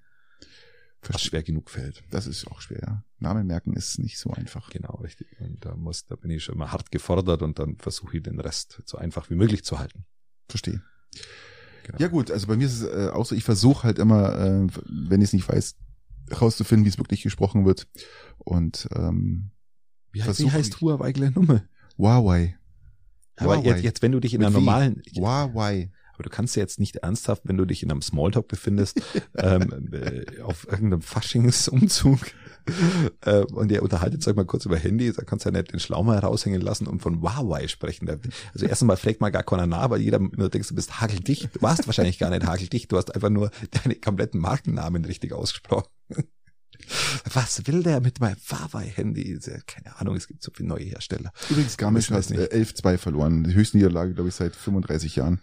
Was 1.01 1.09
Verstehe. 1.09 1.29
schwer 1.31 1.43
genug 1.43 1.69
fällt. 1.69 2.03
Das 2.11 2.27
ist 2.27 2.47
auch 2.47 2.61
schwer, 2.61 2.79
ja. 2.81 3.03
Namen 3.19 3.45
merken 3.45 3.73
ist 3.73 3.99
nicht 3.99 4.17
so 4.17 4.29
einfach. 4.31 4.69
Genau, 4.69 4.95
richtig. 4.97 5.27
Und 5.39 5.65
da 5.65 5.75
muss, 5.75 6.05
da 6.05 6.15
bin 6.15 6.31
ich 6.31 6.43
schon 6.45 6.55
immer 6.55 6.71
hart 6.71 6.91
gefordert 6.91 7.41
und 7.41 7.59
dann 7.59 7.75
versuche 7.77 8.17
ich 8.17 8.23
den 8.23 8.39
Rest 8.39 8.81
so 8.85 8.97
einfach 8.97 9.29
wie 9.29 9.35
möglich 9.35 9.65
zu 9.65 9.79
halten. 9.79 10.05
Verstehe. 10.47 10.81
Genau. 11.83 11.97
Ja 11.99 12.07
gut, 12.07 12.31
also 12.31 12.47
bei 12.47 12.55
mir 12.55 12.65
ist 12.67 12.81
es 12.81 12.83
äh, 12.83 13.09
auch 13.11 13.25
so, 13.25 13.35
ich 13.35 13.43
versuche 13.43 13.83
halt 13.83 13.99
immer, 13.99 14.33
äh, 14.39 14.67
wenn 15.09 15.19
ich 15.21 15.29
es 15.29 15.33
nicht 15.33 15.49
weiß, 15.49 15.75
herauszufinden, 16.29 16.85
wie 16.85 16.89
es 16.89 16.97
wirklich 16.97 17.21
gesprochen 17.21 17.65
wird. 17.65 17.87
Und 18.37 18.87
ähm, 18.95 19.51
Wie, 20.13 20.23
heißt- 20.23 20.39
wie 20.39 20.51
heißt 20.51 20.79
Huawei 20.79 21.11
gleich 21.11 21.35
Nummer? 21.35 21.63
Huawei. 21.97 22.57
Aber 23.35 23.57
Huawei. 23.57 23.67
jetzt, 23.71 23.83
jetzt, 23.83 24.01
wenn 24.01 24.13
du 24.13 24.21
dich 24.21 24.33
in 24.33 24.39
Mit 24.39 24.47
einer 24.47 24.57
normalen, 24.59 25.01
Huawei. 25.17 25.91
Aber 26.13 26.23
du 26.23 26.29
kannst 26.29 26.55
ja 26.55 26.61
jetzt 26.61 26.79
nicht 26.79 26.97
ernsthaft, 26.97 27.43
wenn 27.45 27.57
du 27.57 27.65
dich 27.65 27.83
in 27.83 27.91
einem 27.91 28.01
Smalltalk 28.01 28.47
befindest, 28.47 29.01
ähm, 29.37 29.89
äh, 29.91 30.41
auf 30.41 30.65
irgendeinem 30.65 31.01
Faschingsumzug 31.01 32.19
äh, 33.21 33.39
und 33.39 33.71
ihr 33.71 33.83
unterhaltet 33.83 34.25
euch 34.27 34.35
mal 34.35 34.45
kurz 34.45 34.65
über 34.65 34.77
Handy, 34.77 35.11
da 35.11 35.23
kannst 35.23 35.45
du 35.45 35.49
ja 35.49 35.57
nicht 35.57 35.73
den 35.73 35.79
Schlaumer 35.79 36.19
raushängen 36.19 36.61
lassen 36.61 36.87
und 36.87 37.01
von 37.01 37.21
Huawei 37.21 37.67
sprechen. 37.67 38.09
Also 38.53 38.65
erst 38.65 38.81
einmal 38.81 38.97
fragt 38.97 39.21
mal 39.21 39.31
gar 39.31 39.43
keiner 39.43 39.67
nach, 39.67 39.89
weil 39.89 40.01
jeder 40.01 40.19
nur 40.19 40.49
denkt, 40.49 40.69
du 40.69 40.75
bist 40.75 41.01
hageldicht. 41.01 41.49
Du 41.55 41.61
warst 41.61 41.85
wahrscheinlich 41.87 42.19
gar 42.19 42.29
nicht 42.29 42.45
hageldicht, 42.45 42.91
du 42.91 42.97
hast 42.97 43.13
einfach 43.13 43.29
nur 43.29 43.51
deine 43.71 43.95
kompletten 43.95 44.39
Markennamen 44.39 45.05
richtig 45.05 45.33
ausgesprochen. 45.33 45.87
Was 47.33 47.65
will 47.67 47.83
der 47.83 48.01
mit 48.01 48.19
meinem 48.19 48.37
Huawei-Handy? 48.49 49.39
Keine 49.67 49.95
Ahnung, 49.99 50.15
es 50.15 50.27
gibt 50.27 50.43
so 50.43 50.51
viele 50.55 50.69
neue 50.69 50.83
Hersteller. 50.83 51.31
Übrigens, 51.49 51.77
Garmisch 51.77 52.09
hat 52.11 52.19
es 52.19 52.29
nicht. 52.29 52.39
äh, 52.51 52.63
11-2 52.63 52.97
verloren. 52.97 53.43
Die 53.43 53.53
höchste 53.53 53.77
Niederlage, 53.77 54.13
glaube 54.13 54.29
ich, 54.29 54.35
seit 54.35 54.55
35 54.55 55.15
Jahren. 55.15 55.39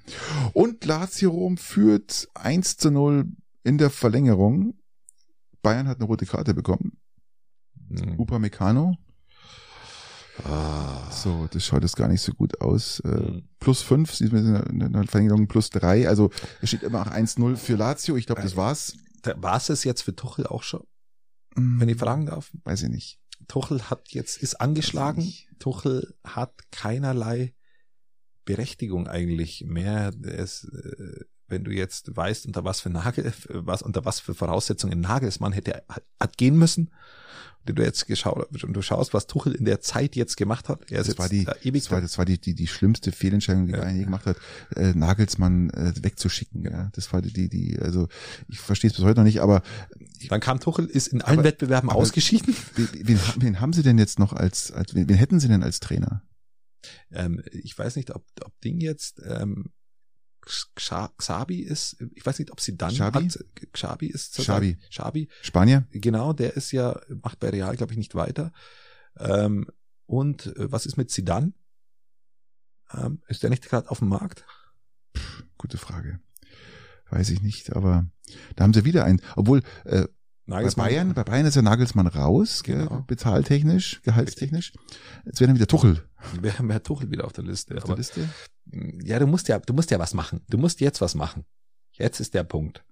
Und 0.52 0.85
Lazio 0.85 1.31
Rom 1.31 1.57
führt 1.57 2.28
1 2.35 2.77
zu 2.77 2.90
0 2.90 3.27
in 3.65 3.78
der 3.78 3.90
Verlängerung. 3.90 4.74
Bayern 5.62 5.89
hat 5.89 5.98
eine 5.98 6.07
rote 6.07 6.27
Karte 6.27 6.55
bekommen. 6.55 6.97
Hm. 7.90 8.19
Upamecano. 8.19 8.97
Ah. 10.44 11.11
So, 11.11 11.48
das 11.52 11.66
schaut 11.66 11.82
jetzt 11.82 11.97
gar 11.97 12.09
nicht 12.09 12.23
so 12.23 12.32
gut 12.32 12.61
aus. 12.61 13.01
Äh, 13.01 13.09
Hm. 13.09 13.48
plus 13.59 13.82
5, 13.82 14.15
sieht 14.15 14.32
man 14.32 14.57
in 14.65 14.93
der- 14.93 15.05
Verlängerung 15.07 15.48
plus 15.48 15.69
3. 15.70 16.09
Also 16.09 16.31
es 16.62 16.70
steht 16.70 16.82
immer 16.82 17.02
auch 17.02 17.11
1-0 17.11 17.57
für 17.57 17.77
Lazio. 17.77 18.16
Ich 18.16 18.27
glaube, 18.27 18.40
das 18.43 18.57
war's. 18.57 18.97
War 19.36 19.57
es 19.69 19.85
jetzt 19.85 20.01
für 20.02 20.16
Tuchel 20.16 20.47
auch 20.47 20.62
schon, 20.62 20.82
wenn 21.55 21.89
ich 21.89 21.98
fragen 21.98 22.27
darf? 22.27 22.51
Weiß 22.64 22.82
ich 22.82 22.89
nicht. 22.90 23.20
Tuchel 23.48 23.90
hat 23.90 24.09
jetzt, 24.10 24.43
ist 24.43 24.60
angeschlagen. 24.60 25.32
Tuchel 25.59 26.14
hat 26.24 26.70
keinerlei 26.70 27.55
Berechtigung 28.44 29.06
eigentlich 29.09 29.64
mehr. 29.66 30.12
Es, 30.22 30.64
äh, 30.64 31.24
wenn 31.51 31.64
du 31.64 31.70
jetzt 31.72 32.16
weißt, 32.16 32.47
unter 32.47 32.64
was 32.64 32.81
für 32.81 32.90
Nagel, 32.90 33.32
was, 33.48 33.82
unter 33.82 34.05
was 34.05 34.20
für 34.20 34.35
Voraussetzungen 34.35 35.01
Nagelsmann 35.01 35.52
hätte, 35.52 35.82
hat, 36.18 36.36
gehen 36.39 36.56
müssen. 36.56 36.90
Und 37.68 37.78
du 37.78 37.82
jetzt 37.82 38.06
geschaut, 38.06 38.48
und 38.64 38.72
du 38.72 38.81
schaust, 38.81 39.12
was 39.12 39.27
Tuchel 39.27 39.55
in 39.55 39.66
der 39.66 39.81
Zeit 39.82 40.16
jetzt 40.16 40.39
gemacht 40.39 40.70
hat. 40.70 40.90
Er 40.90 41.01
ist 41.02 41.10
Das 41.10 41.18
war 41.18 41.28
die, 41.28 41.44
da 41.44 41.55
ewig 41.62 41.82
das 41.82 41.90
war, 41.90 42.01
das 42.01 42.16
war 42.16 42.24
die, 42.24 42.40
die, 42.40 42.55
die 42.55 42.66
schlimmste 42.66 43.12
Fehlentscheidung, 43.12 43.66
die 43.66 43.72
Ja. 43.72 43.81
Bayern 43.81 43.97
je 43.97 44.05
gemacht 44.05 44.24
hat, 44.24 44.39
äh, 44.77 44.94
Nagelsmann 44.94 45.68
äh, 45.70 45.93
wegzuschicken. 46.01 46.64
Ja. 46.64 46.89
Das 46.94 47.12
war 47.12 47.20
die, 47.20 47.51
die, 47.51 47.78
also 47.78 48.09
ich 48.48 48.59
verstehe 48.60 48.89
es 48.90 48.97
bis 48.97 49.05
heute 49.05 49.20
noch 49.20 49.24
nicht, 49.27 49.40
aber 49.43 49.62
Dann 50.31 50.40
kam 50.40 50.59
Tuchel, 50.59 50.86
ist 50.86 51.09
in 51.09 51.20
allen 51.20 51.40
Aber- 51.40 51.48
Wettbewerben 51.48 51.90
aber- 51.90 51.98
ausgeschieden. 51.98 52.56
wen, 52.77 53.18
wen, 53.36 53.60
haben- 53.60 53.74
sie 53.74 53.82
denn 53.82 53.98
jetzt 53.98 54.18
noch 54.18 54.32
als, 54.32 54.72
als 54.72 54.94
wen, 54.94 55.06
wen 55.09 55.16
hätten 55.16 55.39
sie 55.39 55.48
denn 55.48 55.62
als 55.62 55.81
Trainer? 55.81 56.22
Ähm, 57.12 57.43
ich 57.52 57.78
weiß 57.78 57.97
nicht, 57.97 58.10
ob, 58.14 58.24
ob 58.43 58.59
Ding 58.62 58.81
jetzt 58.81 59.20
ähm, 59.27 59.66
Xabi 60.42 61.60
ist. 61.60 61.96
Ich 62.14 62.24
weiß 62.24 62.38
nicht, 62.38 62.50
ob 62.50 62.60
sie 62.60 62.76
dann 62.76 62.92
Xabi? 62.92 63.28
hat. 63.28 63.44
Xabi 63.72 64.06
ist 64.06 64.36
Xabi. 64.36 64.78
Xabi. 64.90 65.28
Spanier? 65.42 65.86
Genau, 65.90 66.32
der 66.32 66.56
ist 66.56 66.72
ja 66.72 67.00
macht 67.22 67.38
bei 67.40 67.50
Real 67.50 67.76
glaube 67.76 67.92
ich 67.92 67.98
nicht 67.98 68.14
weiter. 68.14 68.52
Ähm, 69.18 69.66
und 70.06 70.46
äh, 70.56 70.70
was 70.72 70.86
ist 70.86 70.96
mit 70.96 71.10
Zidane? 71.10 71.52
Ähm, 72.92 73.22
ist 73.28 73.42
der 73.42 73.50
nicht 73.50 73.68
gerade 73.68 73.90
auf 73.90 73.98
dem 74.00 74.08
Markt? 74.08 74.44
Gute 75.58 75.78
Frage. 75.78 76.20
Weiß 77.10 77.30
ich 77.30 77.42
nicht, 77.42 77.74
aber 77.74 78.06
da 78.56 78.64
haben 78.64 78.72
sie 78.72 78.84
wieder 78.84 79.04
einen. 79.04 79.20
Obwohl, 79.36 79.62
äh, 79.84 80.06
bei? 80.46 80.64
Bayern, 80.74 81.14
bei 81.14 81.22
Bayern 81.22 81.46
ist 81.46 81.54
ja 81.54 81.62
Nagelsmann 81.62 82.06
raus, 82.08 82.62
Genau. 82.64 83.04
bezahltechnisch, 83.06 84.00
gehaltstechnisch. 84.02 84.72
Jetzt 85.24 85.38
wäre 85.40 85.48
dann 85.48 85.56
wieder 85.56 85.68
Tuchel 85.68 86.04
Wir 86.40 86.58
haben 86.58 86.70
ja 86.70 86.80
Tuchel 86.80 87.10
wieder 87.10 87.24
auf 87.24 87.32
der 87.32 87.44
Liste. 87.44 87.76
auf 87.76 87.84
der 87.84 87.96
Liste. 87.96 88.28
Ja, 89.05 89.18
du 89.18 89.26
musst 89.26 89.48
ja, 89.48 89.59
du 89.59 89.72
musst 89.72 89.90
ja 89.90 89.98
was 89.98 90.14
machen. 90.14 90.40
Du 90.48 90.59
musst 90.59 90.80
jetzt 90.80 91.01
was 91.01 91.14
machen. 91.14 91.44
Jetzt 91.92 92.20
ist 92.20 92.34
der 92.34 92.44
Punkt. 92.44 92.84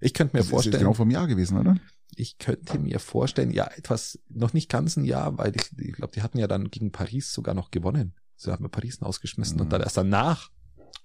Ich 0.00 0.12
könnte 0.14 0.34
mir 0.36 0.40
Das 0.40 0.46
ist 0.46 0.50
vorstellen, 0.50 0.78
genau 0.78 0.92
vom 0.94 1.10
Jahr 1.10 1.26
gewesen, 1.26 1.58
oder? 1.58 1.76
ich 2.16 2.38
könnte 2.38 2.78
mir 2.78 2.98
vorstellen, 3.00 3.50
ja, 3.50 3.66
etwas, 3.76 4.18
noch 4.28 4.52
nicht 4.52 4.70
ganz 4.70 4.96
ein 4.96 5.04
Jahr, 5.04 5.36
weil 5.38 5.54
ich, 5.56 5.70
ich 5.78 5.92
glaube, 5.94 6.12
die 6.14 6.22
hatten 6.22 6.38
ja 6.38 6.46
dann 6.46 6.70
gegen 6.70 6.92
Paris 6.92 7.32
sogar 7.32 7.54
noch 7.54 7.70
gewonnen. 7.70 8.14
Sie 8.36 8.50
haben 8.52 8.70
Paris 8.70 9.00
ausgeschmissen 9.02 9.56
Mhm. 9.56 9.62
und 9.62 9.72
dann 9.72 9.80
erst 9.82 9.96
danach 9.96 10.50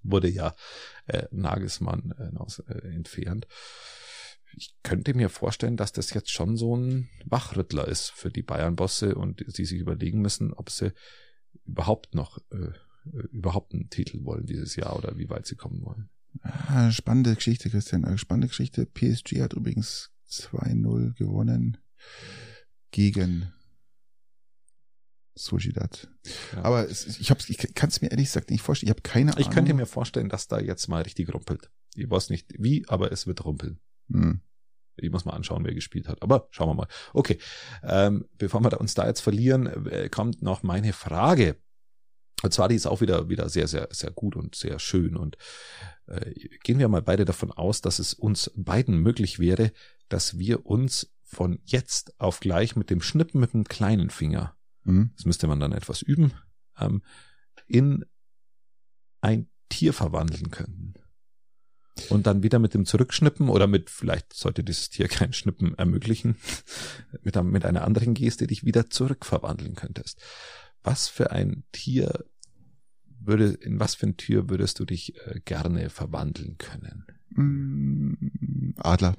wurde 0.03 0.29
ja 0.29 0.53
äh, 1.05 1.27
Nagelsmann 1.31 2.13
äh, 2.17 2.37
aus, 2.37 2.59
äh, 2.59 2.87
entfernt. 2.93 3.47
Ich 4.57 4.75
könnte 4.83 5.13
mir 5.13 5.29
vorstellen, 5.29 5.77
dass 5.77 5.93
das 5.93 6.13
jetzt 6.13 6.29
schon 6.31 6.57
so 6.57 6.75
ein 6.75 7.09
Wachrüttler 7.25 7.87
ist 7.87 8.11
für 8.11 8.29
die 8.29 8.43
Bayern-Bosse 8.43 9.15
und 9.15 9.43
sie 9.47 9.65
sich 9.65 9.79
überlegen 9.79 10.21
müssen, 10.21 10.53
ob 10.53 10.69
sie 10.69 10.91
überhaupt 11.65 12.15
noch 12.15 12.37
äh, 12.51 12.71
überhaupt 13.31 13.73
einen 13.73 13.89
Titel 13.89 14.23
wollen 14.25 14.45
dieses 14.45 14.75
Jahr 14.75 14.95
oder 14.95 15.17
wie 15.17 15.29
weit 15.29 15.45
sie 15.45 15.55
kommen 15.55 15.83
wollen. 15.83 16.09
Ah, 16.41 16.91
spannende 16.91 17.35
Geschichte, 17.35 17.69
Christian. 17.69 18.03
äh, 18.03 18.17
Spannende 18.17 18.47
Geschichte. 18.47 18.85
PSG 18.85 19.41
hat 19.41 19.53
übrigens 19.53 20.11
2-0 20.29 21.13
gewonnen 21.15 21.77
gegen 22.91 23.51
Sojidat. 25.35 26.09
Ja. 26.53 26.63
Aber 26.63 26.89
es, 26.89 27.19
ich, 27.19 27.31
hab's, 27.31 27.49
ich 27.49 27.57
kann 27.73 27.89
es 27.89 28.01
mir 28.01 28.11
ehrlich 28.11 28.27
gesagt 28.27 28.49
nicht 28.49 28.61
vorstellen. 28.61 28.87
Ich 28.87 28.91
habe 28.91 29.01
keine 29.01 29.31
Ahnung. 29.31 29.41
Ich 29.41 29.49
könnte 29.49 29.73
mir 29.73 29.85
vorstellen, 29.85 30.29
dass 30.29 30.47
da 30.47 30.59
jetzt 30.59 30.87
mal 30.87 31.01
richtig 31.01 31.33
rumpelt. 31.33 31.69
Ich 31.95 32.09
weiß 32.09 32.29
nicht 32.29 32.53
wie, 32.57 32.85
aber 32.87 33.11
es 33.11 33.27
wird 33.27 33.43
rumpeln. 33.43 33.79
Hm. 34.11 34.41
Ich 34.97 35.09
muss 35.09 35.25
mal 35.25 35.33
anschauen, 35.33 35.65
wer 35.65 35.73
gespielt 35.73 36.07
hat. 36.07 36.21
Aber 36.21 36.47
schauen 36.51 36.69
wir 36.69 36.73
mal. 36.75 36.87
Okay, 37.13 37.39
ähm, 37.83 38.25
bevor 38.37 38.61
wir 38.61 38.79
uns 38.79 38.93
da 38.93 39.07
jetzt 39.07 39.21
verlieren, 39.21 39.67
äh, 39.87 40.09
kommt 40.09 40.41
noch 40.41 40.63
meine 40.63 40.93
Frage. 40.93 41.57
Und 42.41 42.53
zwar, 42.53 42.67
die 42.67 42.75
ist 42.75 42.87
auch 42.87 43.01
wieder, 43.01 43.29
wieder 43.29 43.49
sehr, 43.49 43.67
sehr, 43.67 43.87
sehr 43.91 44.11
gut 44.11 44.35
und 44.35 44.55
sehr 44.55 44.79
schön. 44.79 45.15
Und 45.15 45.37
äh, 46.07 46.31
gehen 46.63 46.79
wir 46.79 46.87
mal 46.87 47.01
beide 47.01 47.25
davon 47.25 47.51
aus, 47.51 47.81
dass 47.81 47.99
es 47.99 48.13
uns 48.13 48.51
beiden 48.55 48.97
möglich 48.97 49.39
wäre, 49.39 49.71
dass 50.09 50.37
wir 50.37 50.65
uns 50.65 51.13
von 51.23 51.59
jetzt 51.65 52.19
auf 52.19 52.39
gleich 52.39 52.75
mit 52.75 52.89
dem 52.89 53.01
Schnippen 53.01 53.39
mit 53.39 53.53
dem 53.53 53.63
kleinen 53.63 54.09
Finger, 54.09 54.55
Hm. 54.83 55.11
das 55.15 55.25
müsste 55.25 55.47
man 55.47 55.59
dann 55.59 55.73
etwas 55.73 56.01
üben, 56.01 56.33
ähm, 56.79 57.01
in 57.67 58.05
ein 59.21 59.47
Tier 59.69 59.93
verwandeln 59.93 60.51
könnten. 60.51 60.95
Und 62.09 62.25
dann 62.25 62.41
wieder 62.41 62.57
mit 62.57 62.73
dem 62.73 62.85
Zurückschnippen 62.85 63.49
oder 63.49 63.67
mit, 63.67 63.89
vielleicht 63.89 64.33
sollte 64.33 64.63
dieses 64.63 64.89
Tier 64.89 65.07
kein 65.07 65.33
Schnippen 65.33 65.75
ermöglichen, 65.75 66.37
mit, 67.21 67.41
mit 67.43 67.65
einer 67.65 67.83
anderen 67.83 68.13
Geste 68.13 68.47
dich 68.47 68.65
wieder 68.65 68.89
zurückverwandeln 68.89 69.75
könntest. 69.75 70.19
Was 70.83 71.07
für 71.07 71.31
ein 71.31 71.63
Tier 71.71 72.25
würde, 73.19 73.49
in 73.49 73.79
was 73.79 73.95
für 73.95 74.07
ein 74.07 74.17
Tier 74.17 74.49
würdest 74.49 74.79
du 74.79 74.85
dich 74.85 75.15
äh, 75.27 75.39
gerne 75.45 75.89
verwandeln 75.89 76.57
können? 76.57 77.05
Mm, 77.35 78.71
Adler. 78.77 79.15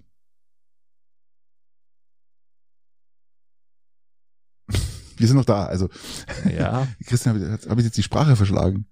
Wir 5.17 5.27
sind 5.29 5.37
noch 5.37 5.45
da. 5.45 5.67
Also 5.67 5.89
Ja, 6.57 6.89
Christian, 7.07 7.41
habe 7.53 7.59
hab 7.69 7.79
ich 7.79 7.85
jetzt 7.85 7.97
die 7.97 8.03
Sprache 8.03 8.37
verschlagen? 8.37 8.87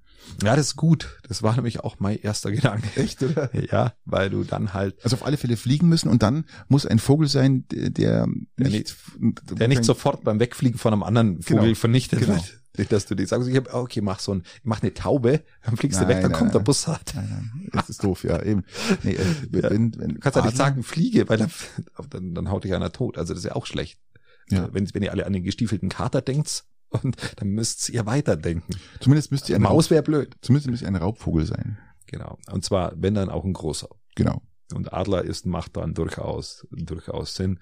ja, 0.44 0.54
das 0.54 0.68
ist 0.68 0.76
gut. 0.76 1.18
Das 1.28 1.42
war 1.42 1.56
nämlich 1.56 1.80
auch 1.80 1.98
mein 1.98 2.16
erster 2.18 2.52
Gedanke. 2.52 2.88
Echt, 3.00 3.22
oder? 3.22 3.50
Ja, 3.72 3.94
weil 4.04 4.30
du 4.30 4.44
dann 4.44 4.74
halt, 4.74 5.02
Also 5.02 5.16
auf 5.16 5.24
alle 5.24 5.36
Fälle 5.36 5.56
fliegen 5.56 5.88
müssen 5.88 6.08
und 6.08 6.22
dann 6.22 6.44
muss 6.68 6.86
ein 6.86 6.98
Vogel 7.00 7.26
sein, 7.26 7.66
der, 7.68 7.90
der 7.90 8.28
nicht, 8.56 8.94
der 9.18 9.66
nicht 9.68 9.84
sofort 9.84 10.22
beim 10.22 10.38
Wegfliegen 10.38 10.78
von 10.78 10.92
einem 10.92 11.02
anderen 11.02 11.42
Vogel 11.42 11.62
Genau. 11.62 11.74
vernichtet 11.74 12.20
Genau. 12.20 12.34
wird. 12.34 12.59
Nicht, 12.80 12.92
dass 12.92 13.04
du 13.04 13.14
dir 13.14 13.26
sagst, 13.26 13.46
ich 13.46 13.56
hab, 13.56 13.74
okay, 13.74 14.00
mach 14.00 14.20
so 14.20 14.32
ein, 14.32 14.42
mach 14.62 14.80
eine 14.80 14.94
Taube, 14.94 15.42
dann 15.62 15.76
fliegst 15.76 16.00
du 16.00 16.04
Nein, 16.04 16.16
weg, 16.16 16.22
dann 16.22 16.30
nein, 16.30 16.38
kommt 16.38 16.54
der 16.54 16.60
nein. 16.60 16.64
Bussard. 16.64 17.12
Nein, 17.14 17.28
nein, 17.28 17.68
das 17.72 17.90
ist 17.90 18.02
doof, 18.02 18.24
ja, 18.24 18.42
eben. 18.42 18.64
Nee, 19.02 19.12
äh, 19.12 19.18
Ja. 19.52 19.70
wenn, 19.70 19.98
wenn 19.98 20.14
Du 20.14 20.18
kannst 20.18 20.36
ja 20.36 20.44
nicht 20.46 20.56
sagen, 20.56 20.82
fliege, 20.82 21.28
weil 21.28 21.36
dann, 21.36 21.50
dann, 22.10 22.34
dann 22.34 22.50
haut 22.50 22.64
dich 22.64 22.74
einer 22.74 22.90
tot. 22.90 23.18
Also 23.18 23.34
das 23.34 23.44
ist 23.44 23.48
ja 23.50 23.54
auch 23.54 23.66
schlecht. 23.66 24.00
Ja. 24.48 24.72
Wenn, 24.72 24.92
wenn 24.94 25.02
ihr 25.02 25.12
alle 25.12 25.26
an 25.26 25.34
den 25.34 25.44
gestiefelten 25.44 25.90
Kater 25.90 26.22
denkt, 26.22 26.64
und 26.88 27.16
dann 27.36 27.48
müsst 27.48 27.88
ihr 27.90 28.06
weiterdenken. 28.06 28.74
Zumindest 28.98 29.30
müsste 29.30 29.54
ein 29.54 29.62
Maus 29.62 29.90
wäre 29.90 30.02
blöd. 30.02 30.34
Zumindest 30.40 30.70
müsste 30.70 30.86
ein 30.86 30.96
Raubvogel 30.96 31.44
sein. 31.46 31.78
Genau. 32.06 32.38
Und 32.50 32.64
zwar, 32.64 32.94
wenn 32.96 33.14
dann 33.14 33.28
auch 33.28 33.44
ein 33.44 33.52
großer. 33.52 33.88
Genau. 34.16 34.42
Und 34.74 34.92
Adler 34.92 35.22
ist, 35.22 35.46
macht 35.46 35.76
dann 35.76 35.94
durchaus, 35.94 36.66
durchaus 36.70 37.34
Sinn. 37.34 37.60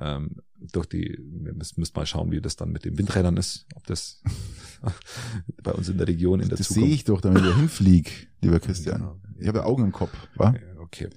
Ähm, 0.00 0.36
durch 0.58 0.86
die, 0.86 1.18
wir 1.20 1.54
müssen, 1.54 1.80
müssen 1.80 1.92
mal 1.94 2.06
schauen, 2.06 2.30
wie 2.30 2.40
das 2.40 2.56
dann 2.56 2.72
mit 2.72 2.84
den 2.84 2.96
Windrädern 2.98 3.36
ist, 3.36 3.66
ob 3.74 3.86
das 3.86 4.22
bei 5.62 5.72
uns 5.72 5.88
in 5.88 5.98
der 5.98 6.08
Region 6.08 6.40
in 6.40 6.48
der 6.48 6.58
Das 6.58 6.68
Zukunft. 6.68 6.86
sehe 6.86 6.94
ich 6.94 7.04
doch, 7.04 7.20
damit 7.20 7.44
ich 7.44 7.54
hinflieg, 7.54 8.28
lieber 8.40 8.60
Christian. 8.60 9.00
Genau. 9.00 9.20
Ich 9.38 9.48
habe 9.48 9.58
ja 9.58 9.64
Augen 9.64 9.84
im 9.84 9.92
Kopf, 9.92 10.12
wa? 10.36 10.54
Okay. 10.80 11.08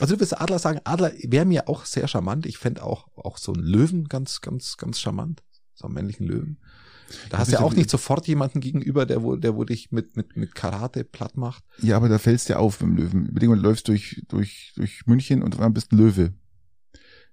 Also 0.00 0.14
du 0.14 0.20
wirst 0.20 0.40
Adler 0.40 0.58
sagen, 0.58 0.80
Adler 0.84 1.12
wäre 1.24 1.44
mir 1.44 1.68
auch 1.68 1.84
sehr 1.84 2.08
charmant. 2.08 2.46
Ich 2.46 2.58
fände 2.58 2.82
auch, 2.82 3.08
auch 3.16 3.38
so 3.38 3.52
einen 3.52 3.64
Löwen 3.64 4.04
ganz, 4.04 4.40
ganz, 4.40 4.76
ganz 4.76 4.98
charmant. 5.00 5.42
So 5.74 5.86
einen 5.86 5.94
männlichen 5.94 6.26
Löwen. 6.26 6.58
Da 7.30 7.38
hast 7.38 7.48
du 7.48 7.56
ja 7.56 7.60
auch 7.60 7.74
nicht 7.74 7.90
sofort 7.90 8.26
jemanden 8.26 8.60
gegenüber, 8.60 9.06
der 9.06 9.22
wo, 9.22 9.36
der 9.36 9.54
wo 9.54 9.64
dich 9.64 9.92
mit, 9.92 10.16
mit, 10.16 10.36
mit 10.36 10.54
Karate 10.54 11.04
platt 11.04 11.36
macht. 11.36 11.62
Ja, 11.80 11.96
aber 11.96 12.08
da 12.08 12.18
fällst 12.18 12.48
du 12.48 12.54
ja 12.54 12.58
auf 12.58 12.80
im 12.80 12.96
Löwen. 12.96 13.26
Überleg 13.26 13.48
mal, 13.48 13.56
du 13.56 13.62
läufst 13.62 13.88
durch, 13.88 14.24
durch, 14.28 14.72
durch 14.76 15.06
München 15.06 15.42
und 15.42 15.58
dann 15.58 15.74
bist 15.74 15.92
du 15.92 15.96
ein 15.96 15.98
Löwe. 15.98 16.32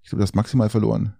Ich 0.03 0.09
glaube, 0.09 0.19
du 0.19 0.23
hast 0.23 0.35
maximal 0.35 0.69
verloren. 0.69 1.15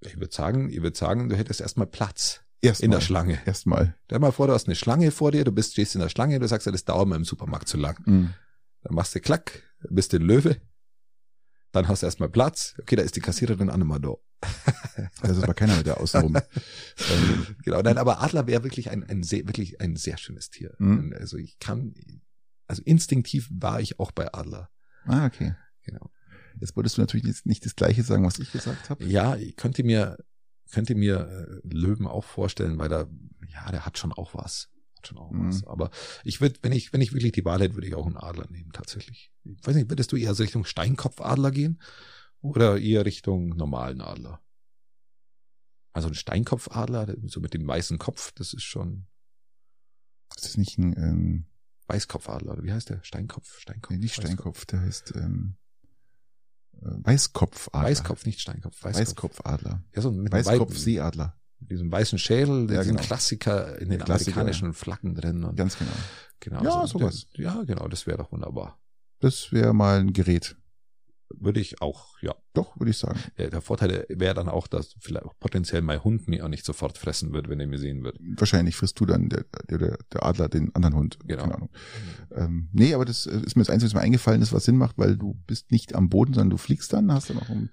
Ich 0.00 0.18
würde 0.18 0.34
sagen, 0.34 0.70
ich 0.70 0.82
würde 0.82 0.96
sagen, 0.96 1.28
du 1.28 1.36
hättest 1.36 1.60
erstmal 1.60 1.86
Platz 1.86 2.40
Erstmal. 2.60 2.84
in 2.84 2.90
der 2.90 3.00
Schlange. 3.00 3.38
Erstmal. 3.46 3.94
Stell 4.06 4.18
mal 4.18 4.32
vor, 4.32 4.46
du 4.46 4.52
hast 4.54 4.66
eine 4.66 4.74
Schlange 4.74 5.10
vor 5.10 5.32
dir, 5.32 5.44
du 5.44 5.52
bist, 5.52 5.72
stehst 5.72 5.94
in 5.94 6.00
der 6.00 6.08
Schlange, 6.08 6.38
du 6.38 6.48
sagst, 6.48 6.66
ja, 6.66 6.72
das 6.72 6.84
dauert 6.84 7.08
mir 7.08 7.16
im 7.16 7.24
Supermarkt 7.24 7.68
zu 7.68 7.76
lang. 7.76 8.02
Mhm. 8.06 8.34
Dann 8.82 8.94
machst 8.94 9.14
du 9.14 9.20
klack, 9.20 9.62
bist 9.88 10.12
du 10.12 10.18
ein 10.18 10.22
Löwe. 10.22 10.60
Dann 11.72 11.88
hast 11.88 12.02
du 12.02 12.06
erstmal 12.06 12.28
Platz. 12.28 12.74
Okay, 12.80 12.96
da 12.96 13.02
ist 13.02 13.16
die 13.16 13.20
Kassiererin 13.20 13.68
Annemar 13.68 14.00
da. 14.00 14.14
Also 15.20 15.40
es 15.40 15.46
war 15.46 15.54
keiner 15.54 15.76
mit 15.76 15.86
der 15.86 16.00
außenrum. 16.00 16.36
ähm, 17.10 17.46
Genau, 17.64 17.80
nein, 17.82 17.98
aber 17.98 18.22
Adler 18.22 18.46
wäre 18.46 18.62
wirklich 18.62 18.90
ein, 18.90 19.02
ein 19.02 19.22
sehr, 19.22 19.46
wirklich 19.46 19.80
ein 19.80 19.96
sehr 19.96 20.18
schönes 20.18 20.50
Tier. 20.50 20.74
Mhm. 20.78 21.14
Also 21.18 21.36
ich 21.36 21.58
kann, 21.58 21.94
also 22.66 22.82
instinktiv 22.84 23.48
war 23.50 23.80
ich 23.80 23.98
auch 23.98 24.12
bei 24.12 24.32
Adler. 24.32 24.70
ah, 25.06 25.26
okay. 25.26 25.54
Genau. 25.82 26.10
Jetzt 26.60 26.76
wolltest 26.76 26.96
du 26.96 27.02
natürlich 27.02 27.26
jetzt 27.26 27.46
nicht 27.46 27.64
das 27.64 27.76
gleiche 27.76 28.02
sagen, 28.02 28.24
was 28.24 28.38
ich 28.38 28.50
gesagt 28.52 28.90
habe. 28.90 29.04
Ja, 29.04 29.36
ich 29.36 29.56
könnte 29.56 29.82
mir, 29.84 30.16
könnte 30.70 30.94
mir 30.94 31.60
äh, 31.64 31.68
Löwen 31.68 32.06
auch 32.06 32.24
vorstellen, 32.24 32.78
weil 32.78 32.88
da, 32.88 33.06
ja, 33.48 33.70
der 33.70 33.84
hat 33.86 33.98
schon 33.98 34.12
auch 34.12 34.34
was. 34.34 34.70
Hat 34.96 35.08
schon 35.08 35.18
auch 35.18 35.30
Mhm. 35.30 35.48
was. 35.48 35.64
Aber 35.64 35.90
ich 36.24 36.40
würde, 36.40 36.58
wenn 36.62 36.72
ich, 36.72 36.92
wenn 36.92 37.00
ich 37.00 37.12
wirklich 37.12 37.32
die 37.32 37.44
Wahl 37.44 37.60
hätte, 37.60 37.74
würde 37.74 37.86
ich 37.86 37.94
auch 37.94 38.06
einen 38.06 38.16
Adler 38.16 38.46
nehmen, 38.50 38.72
tatsächlich. 38.72 39.32
Ich 39.44 39.66
weiß 39.66 39.74
nicht, 39.74 39.90
würdest 39.90 40.12
du 40.12 40.16
eher 40.16 40.34
so 40.34 40.42
Richtung 40.42 40.64
Steinkopfadler 40.64 41.50
gehen? 41.50 41.80
Oder 42.40 42.78
eher 42.78 43.04
Richtung 43.06 43.48
normalen 43.56 44.00
Adler? 44.00 44.40
Also 45.92 46.08
ein 46.08 46.14
Steinkopfadler, 46.14 47.14
so 47.26 47.40
mit 47.40 47.54
dem 47.54 47.66
weißen 47.66 47.98
Kopf, 47.98 48.32
das 48.32 48.52
ist 48.52 48.64
schon 48.64 49.06
Das 50.34 50.44
ist 50.46 50.58
nicht 50.58 50.76
ein, 50.78 50.94
ähm, 50.96 51.46
Weißkopfadler, 51.86 52.54
oder 52.54 52.64
wie 52.64 52.72
heißt 52.72 52.88
der? 52.90 53.02
Steinkopf, 53.04 53.58
Steinkopf. 53.60 53.90
nee, 53.92 53.98
nicht 53.98 54.16
Weißkopf. 54.18 54.26
Steinkopf, 54.26 54.64
der 54.66 54.80
heißt 54.80 55.12
ähm, 55.16 55.56
äh, 55.56 55.63
Weißkopfadler. 56.80 57.88
Weißkopf, 57.88 58.26
nicht 58.26 58.40
Steinkopf. 58.40 58.82
Weißkopf. 58.82 58.98
Weißkopfadler. 59.00 59.82
Ja, 59.94 60.02
so 60.02 60.10
mit 60.10 60.32
Weißkopfseeadler. 60.32 61.36
mit 61.60 61.70
diesem 61.70 61.90
weißen 61.90 62.18
Schädel, 62.18 62.70
Ja, 62.70 62.80
diesen 62.82 62.96
genau. 62.96 63.06
Klassiker 63.06 63.78
in 63.78 63.88
den 63.88 63.98
Der 63.98 64.04
Klassiker, 64.06 64.40
amerikanischen 64.40 64.74
Flaggen 64.74 65.14
drin. 65.14 65.44
Und 65.44 65.56
Ganz 65.56 65.78
genau. 65.78 65.90
genau, 66.40 66.62
Ja, 66.64 66.86
so, 66.86 66.98
sowas. 66.98 67.26
der- 67.36 67.44
Ja, 67.44 67.62
genau, 67.64 67.88
das 67.88 68.06
wäre 68.06 68.18
doch 68.18 68.32
wunderbar. 68.32 68.78
Das 69.20 69.52
wäre 69.52 69.72
mal 69.72 70.00
ein 70.00 70.12
Gerät. 70.12 70.56
Würde 71.30 71.58
ich 71.58 71.80
auch, 71.80 72.20
ja. 72.20 72.34
Doch, 72.52 72.78
würde 72.78 72.90
ich 72.90 72.98
sagen. 72.98 73.18
Ja, 73.36 73.48
Der 73.50 73.60
Vorteil 73.60 74.06
wäre 74.08 74.34
dann 74.34 74.48
auch, 74.48 74.66
dass 74.66 74.94
vielleicht 75.00 75.24
auch 75.24 75.34
potenziell 75.40 75.82
mein 75.82 76.04
Hund 76.04 76.28
mir 76.28 76.44
auch 76.44 76.48
nicht 76.48 76.64
sofort 76.64 76.98
fressen 76.98 77.32
wird, 77.32 77.48
wenn 77.48 77.58
er 77.60 77.66
mir 77.66 77.78
sehen 77.78 78.04
wird. 78.04 78.18
Wahrscheinlich 78.36 78.76
frisst 78.76 79.00
du 79.00 79.06
dann 79.06 79.28
der, 79.28 79.44
der, 79.68 79.78
der 80.12 80.22
Adler 80.24 80.48
den 80.48 80.74
anderen 80.74 80.94
Hund. 80.94 81.18
Genau. 81.24 81.42
Keine 81.42 81.54
Ahnung. 81.56 81.70
Ähm, 82.30 82.68
nee, 82.72 82.94
aber 82.94 83.04
das 83.04 83.26
äh, 83.26 83.40
ist 83.40 83.56
mir 83.56 83.62
das 83.62 83.70
Einzige, 83.70 83.88
was 83.88 83.94
mir 83.94 84.00
eingefallen 84.02 84.42
ist, 84.42 84.52
was 84.52 84.64
Sinn 84.64 84.76
macht, 84.76 84.98
weil 84.98 85.16
du 85.16 85.34
bist 85.46 85.72
nicht 85.72 85.94
am 85.94 86.08
Boden, 86.08 86.34
sondern 86.34 86.50
du 86.50 86.56
fliegst 86.56 86.92
dann, 86.92 87.10
hast 87.12 87.30
dann 87.30 87.38
noch, 87.38 87.48
um, 87.48 87.68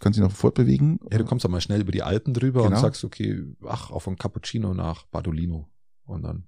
kannst 0.00 0.18
dich 0.18 0.24
noch 0.24 0.32
fortbewegen. 0.32 0.98
Ja, 1.12 1.18
du 1.18 1.24
kommst 1.24 1.44
auch 1.46 1.50
mal 1.50 1.60
schnell 1.60 1.82
über 1.82 1.92
die 1.92 2.02
Alpen 2.02 2.34
drüber 2.34 2.62
und 2.62 2.70
Genau. 2.70 2.80
sagst, 2.80 3.04
okay, 3.04 3.44
ach, 3.66 3.90
auf 3.90 4.08
ein 4.08 4.16
Cappuccino 4.16 4.74
nach 4.74 5.06
Badolino. 5.06 5.68
Und 6.04 6.22
dann 6.22 6.46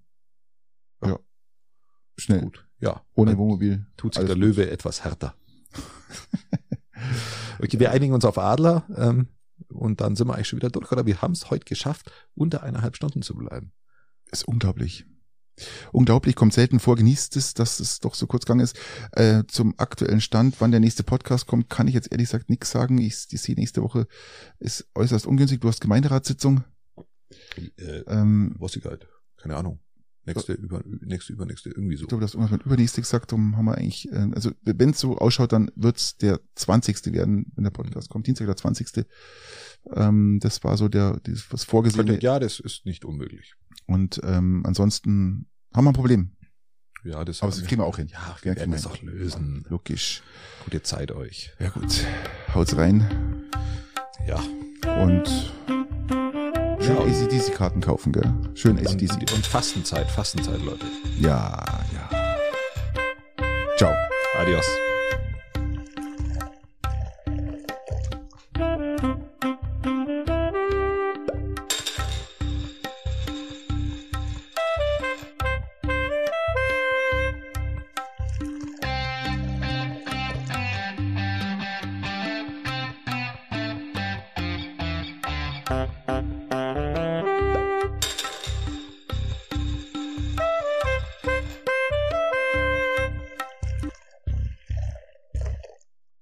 schnell, 2.17 2.41
gut. 2.43 2.67
Ja. 2.81 3.03
ohne 3.15 3.31
dann 3.33 3.39
Wohnmobil. 3.39 3.87
tut 3.97 4.15
sich 4.15 4.25
der. 4.25 4.37
Löwe 4.37 4.71
etwas 4.71 5.05
härter. 5.05 5.35
okay, 7.61 7.79
wir 7.79 7.91
einigen 7.91 8.15
uns 8.15 8.25
auf 8.25 8.39
Adler 8.39 8.85
ähm, 8.97 9.29
und 9.69 10.01
dann 10.01 10.17
sind 10.17 10.29
wir 10.29 10.35
eigentlich 10.35 10.49
schon 10.49 10.59
wieder 10.59 10.71
durch. 10.71 10.91
Oder 10.91 11.07
wir 11.07 11.23
haben 11.23 11.33
es 11.33 11.51
heute 11.51 11.65
geschafft, 11.65 12.11
unter 12.35 12.63
eineinhalb 12.63 12.97
Stunden 12.97 13.23
zu 13.23 13.35
bleiben. 13.35 13.73
Ist 14.31 14.47
unglaublich. 14.47 15.07
Unglaublich, 15.93 16.37
kommt 16.37 16.55
selten 16.55 16.81
vor, 16.81 16.97
genießt 16.97 17.37
es, 17.37 17.55
dass 17.55 17.81
es 17.81 18.01
doch 18.01 18.15
so 18.15 18.27
kurz 18.27 18.45
gegangen 18.45 18.61
ist. 18.61 18.79
Äh, 19.13 19.45
zum 19.47 19.75
aktuellen 19.79 20.21
Stand, 20.21 20.61
wann 20.61 20.71
der 20.71 20.81
nächste 20.81 21.03
Podcast 21.03 21.47
kommt, 21.47 21.69
kann 21.69 21.89
ich 21.89 21.95
jetzt 21.95 22.11
ehrlich 22.11 22.29
gesagt 22.29 22.49
nichts 22.49 22.71
sagen. 22.71 22.99
Ich, 22.99 23.27
ich 23.31 23.43
sehe 23.43 23.55
nächste 23.55 23.83
Woche 23.83 24.07
ist 24.59 24.89
äußerst 24.95 25.27
ungünstig. 25.27 25.61
Du 25.61 25.69
hast 25.69 25.81
Gemeinderatssitzung. 25.81 26.65
Äh, 27.77 28.03
Ähm, 28.07 28.57
was 28.59 28.77
ich 28.77 28.85
halt, 28.85 29.07
keine 29.37 29.57
Ahnung. 29.57 29.81
Nächste, 30.27 30.53
über, 30.53 30.83
nächste, 31.01 31.33
übernächste, 31.33 31.71
irgendwie 31.71 31.97
so. 31.97 32.03
ich 32.03 32.09
glaube, 32.09 32.21
du 32.21 32.27
hast 32.27 32.35
irgendwas 32.35 32.53
mit 32.53 32.67
übernächste 32.67 33.01
gesagt, 33.01 33.33
darum 33.33 33.57
haben 33.57 33.65
wir 33.65 33.77
eigentlich, 33.77 34.11
äh, 34.13 34.29
also 34.35 34.53
wenn 34.63 34.91
es 34.91 35.01
so 35.01 35.17
ausschaut, 35.17 35.53
dann 35.53 35.71
wird's 35.77 36.19
der 36.19 36.41
20. 36.57 37.13
werden, 37.13 37.51
wenn 37.55 37.65
der 37.65 37.71
Podcast 37.71 38.11
kommt. 38.11 38.27
Dienstag 38.27 38.47
der 38.47 38.57
20. 38.57 39.07
Ähm, 39.95 40.39
das 40.41 40.63
war 40.63 40.77
so 40.77 40.89
der, 40.89 41.19
das, 41.23 41.51
was 41.51 41.65
vorgesehen 41.65 42.07
Könnte, 42.07 42.25
ja, 42.25 42.39
das 42.39 42.61
ist 42.61 42.85
nicht 42.85 43.05
unmöglich. 43.05 43.55
Und 43.87 44.21
ähm, 44.23 44.63
ansonsten 44.67 45.49
haben 45.75 45.85
wir 45.85 45.91
ein 45.91 45.95
Problem. 45.95 46.37
Ja, 47.03 47.25
das 47.25 47.43
Aber 47.43 47.51
das 47.51 47.65
kriegen 47.65 47.81
wir 47.81 47.87
auch 47.87 47.97
hin. 47.97 48.09
Ja, 48.09 48.37
wir 48.43 48.57
werden 48.57 48.73
wir 48.73 48.91
auch 48.91 49.03
lösen. 49.03 49.65
Logisch. 49.69 50.23
Gute 50.65 50.83
Zeit 50.83 51.13
euch. 51.13 51.51
Ja 51.59 51.71
gut. 51.71 52.05
Haut's 52.55 52.77
rein. 52.77 53.49
Ja. 54.27 54.43
Und 55.03 55.51
schön 56.91 56.99
ACDC-Karten 56.99 57.81
kaufen, 57.81 58.13
gell? 58.13 58.33
Schön 58.55 58.79
ACDC. 58.79 59.13
und, 59.13 59.33
und 59.33 59.47
Fastenzeit, 59.47 60.11
Fastenzeit, 60.11 60.61
Leute. 60.63 60.87
Ja, 61.21 61.65
ja. 61.93 62.37
Ciao. 63.77 63.93
Adios. 64.39 64.67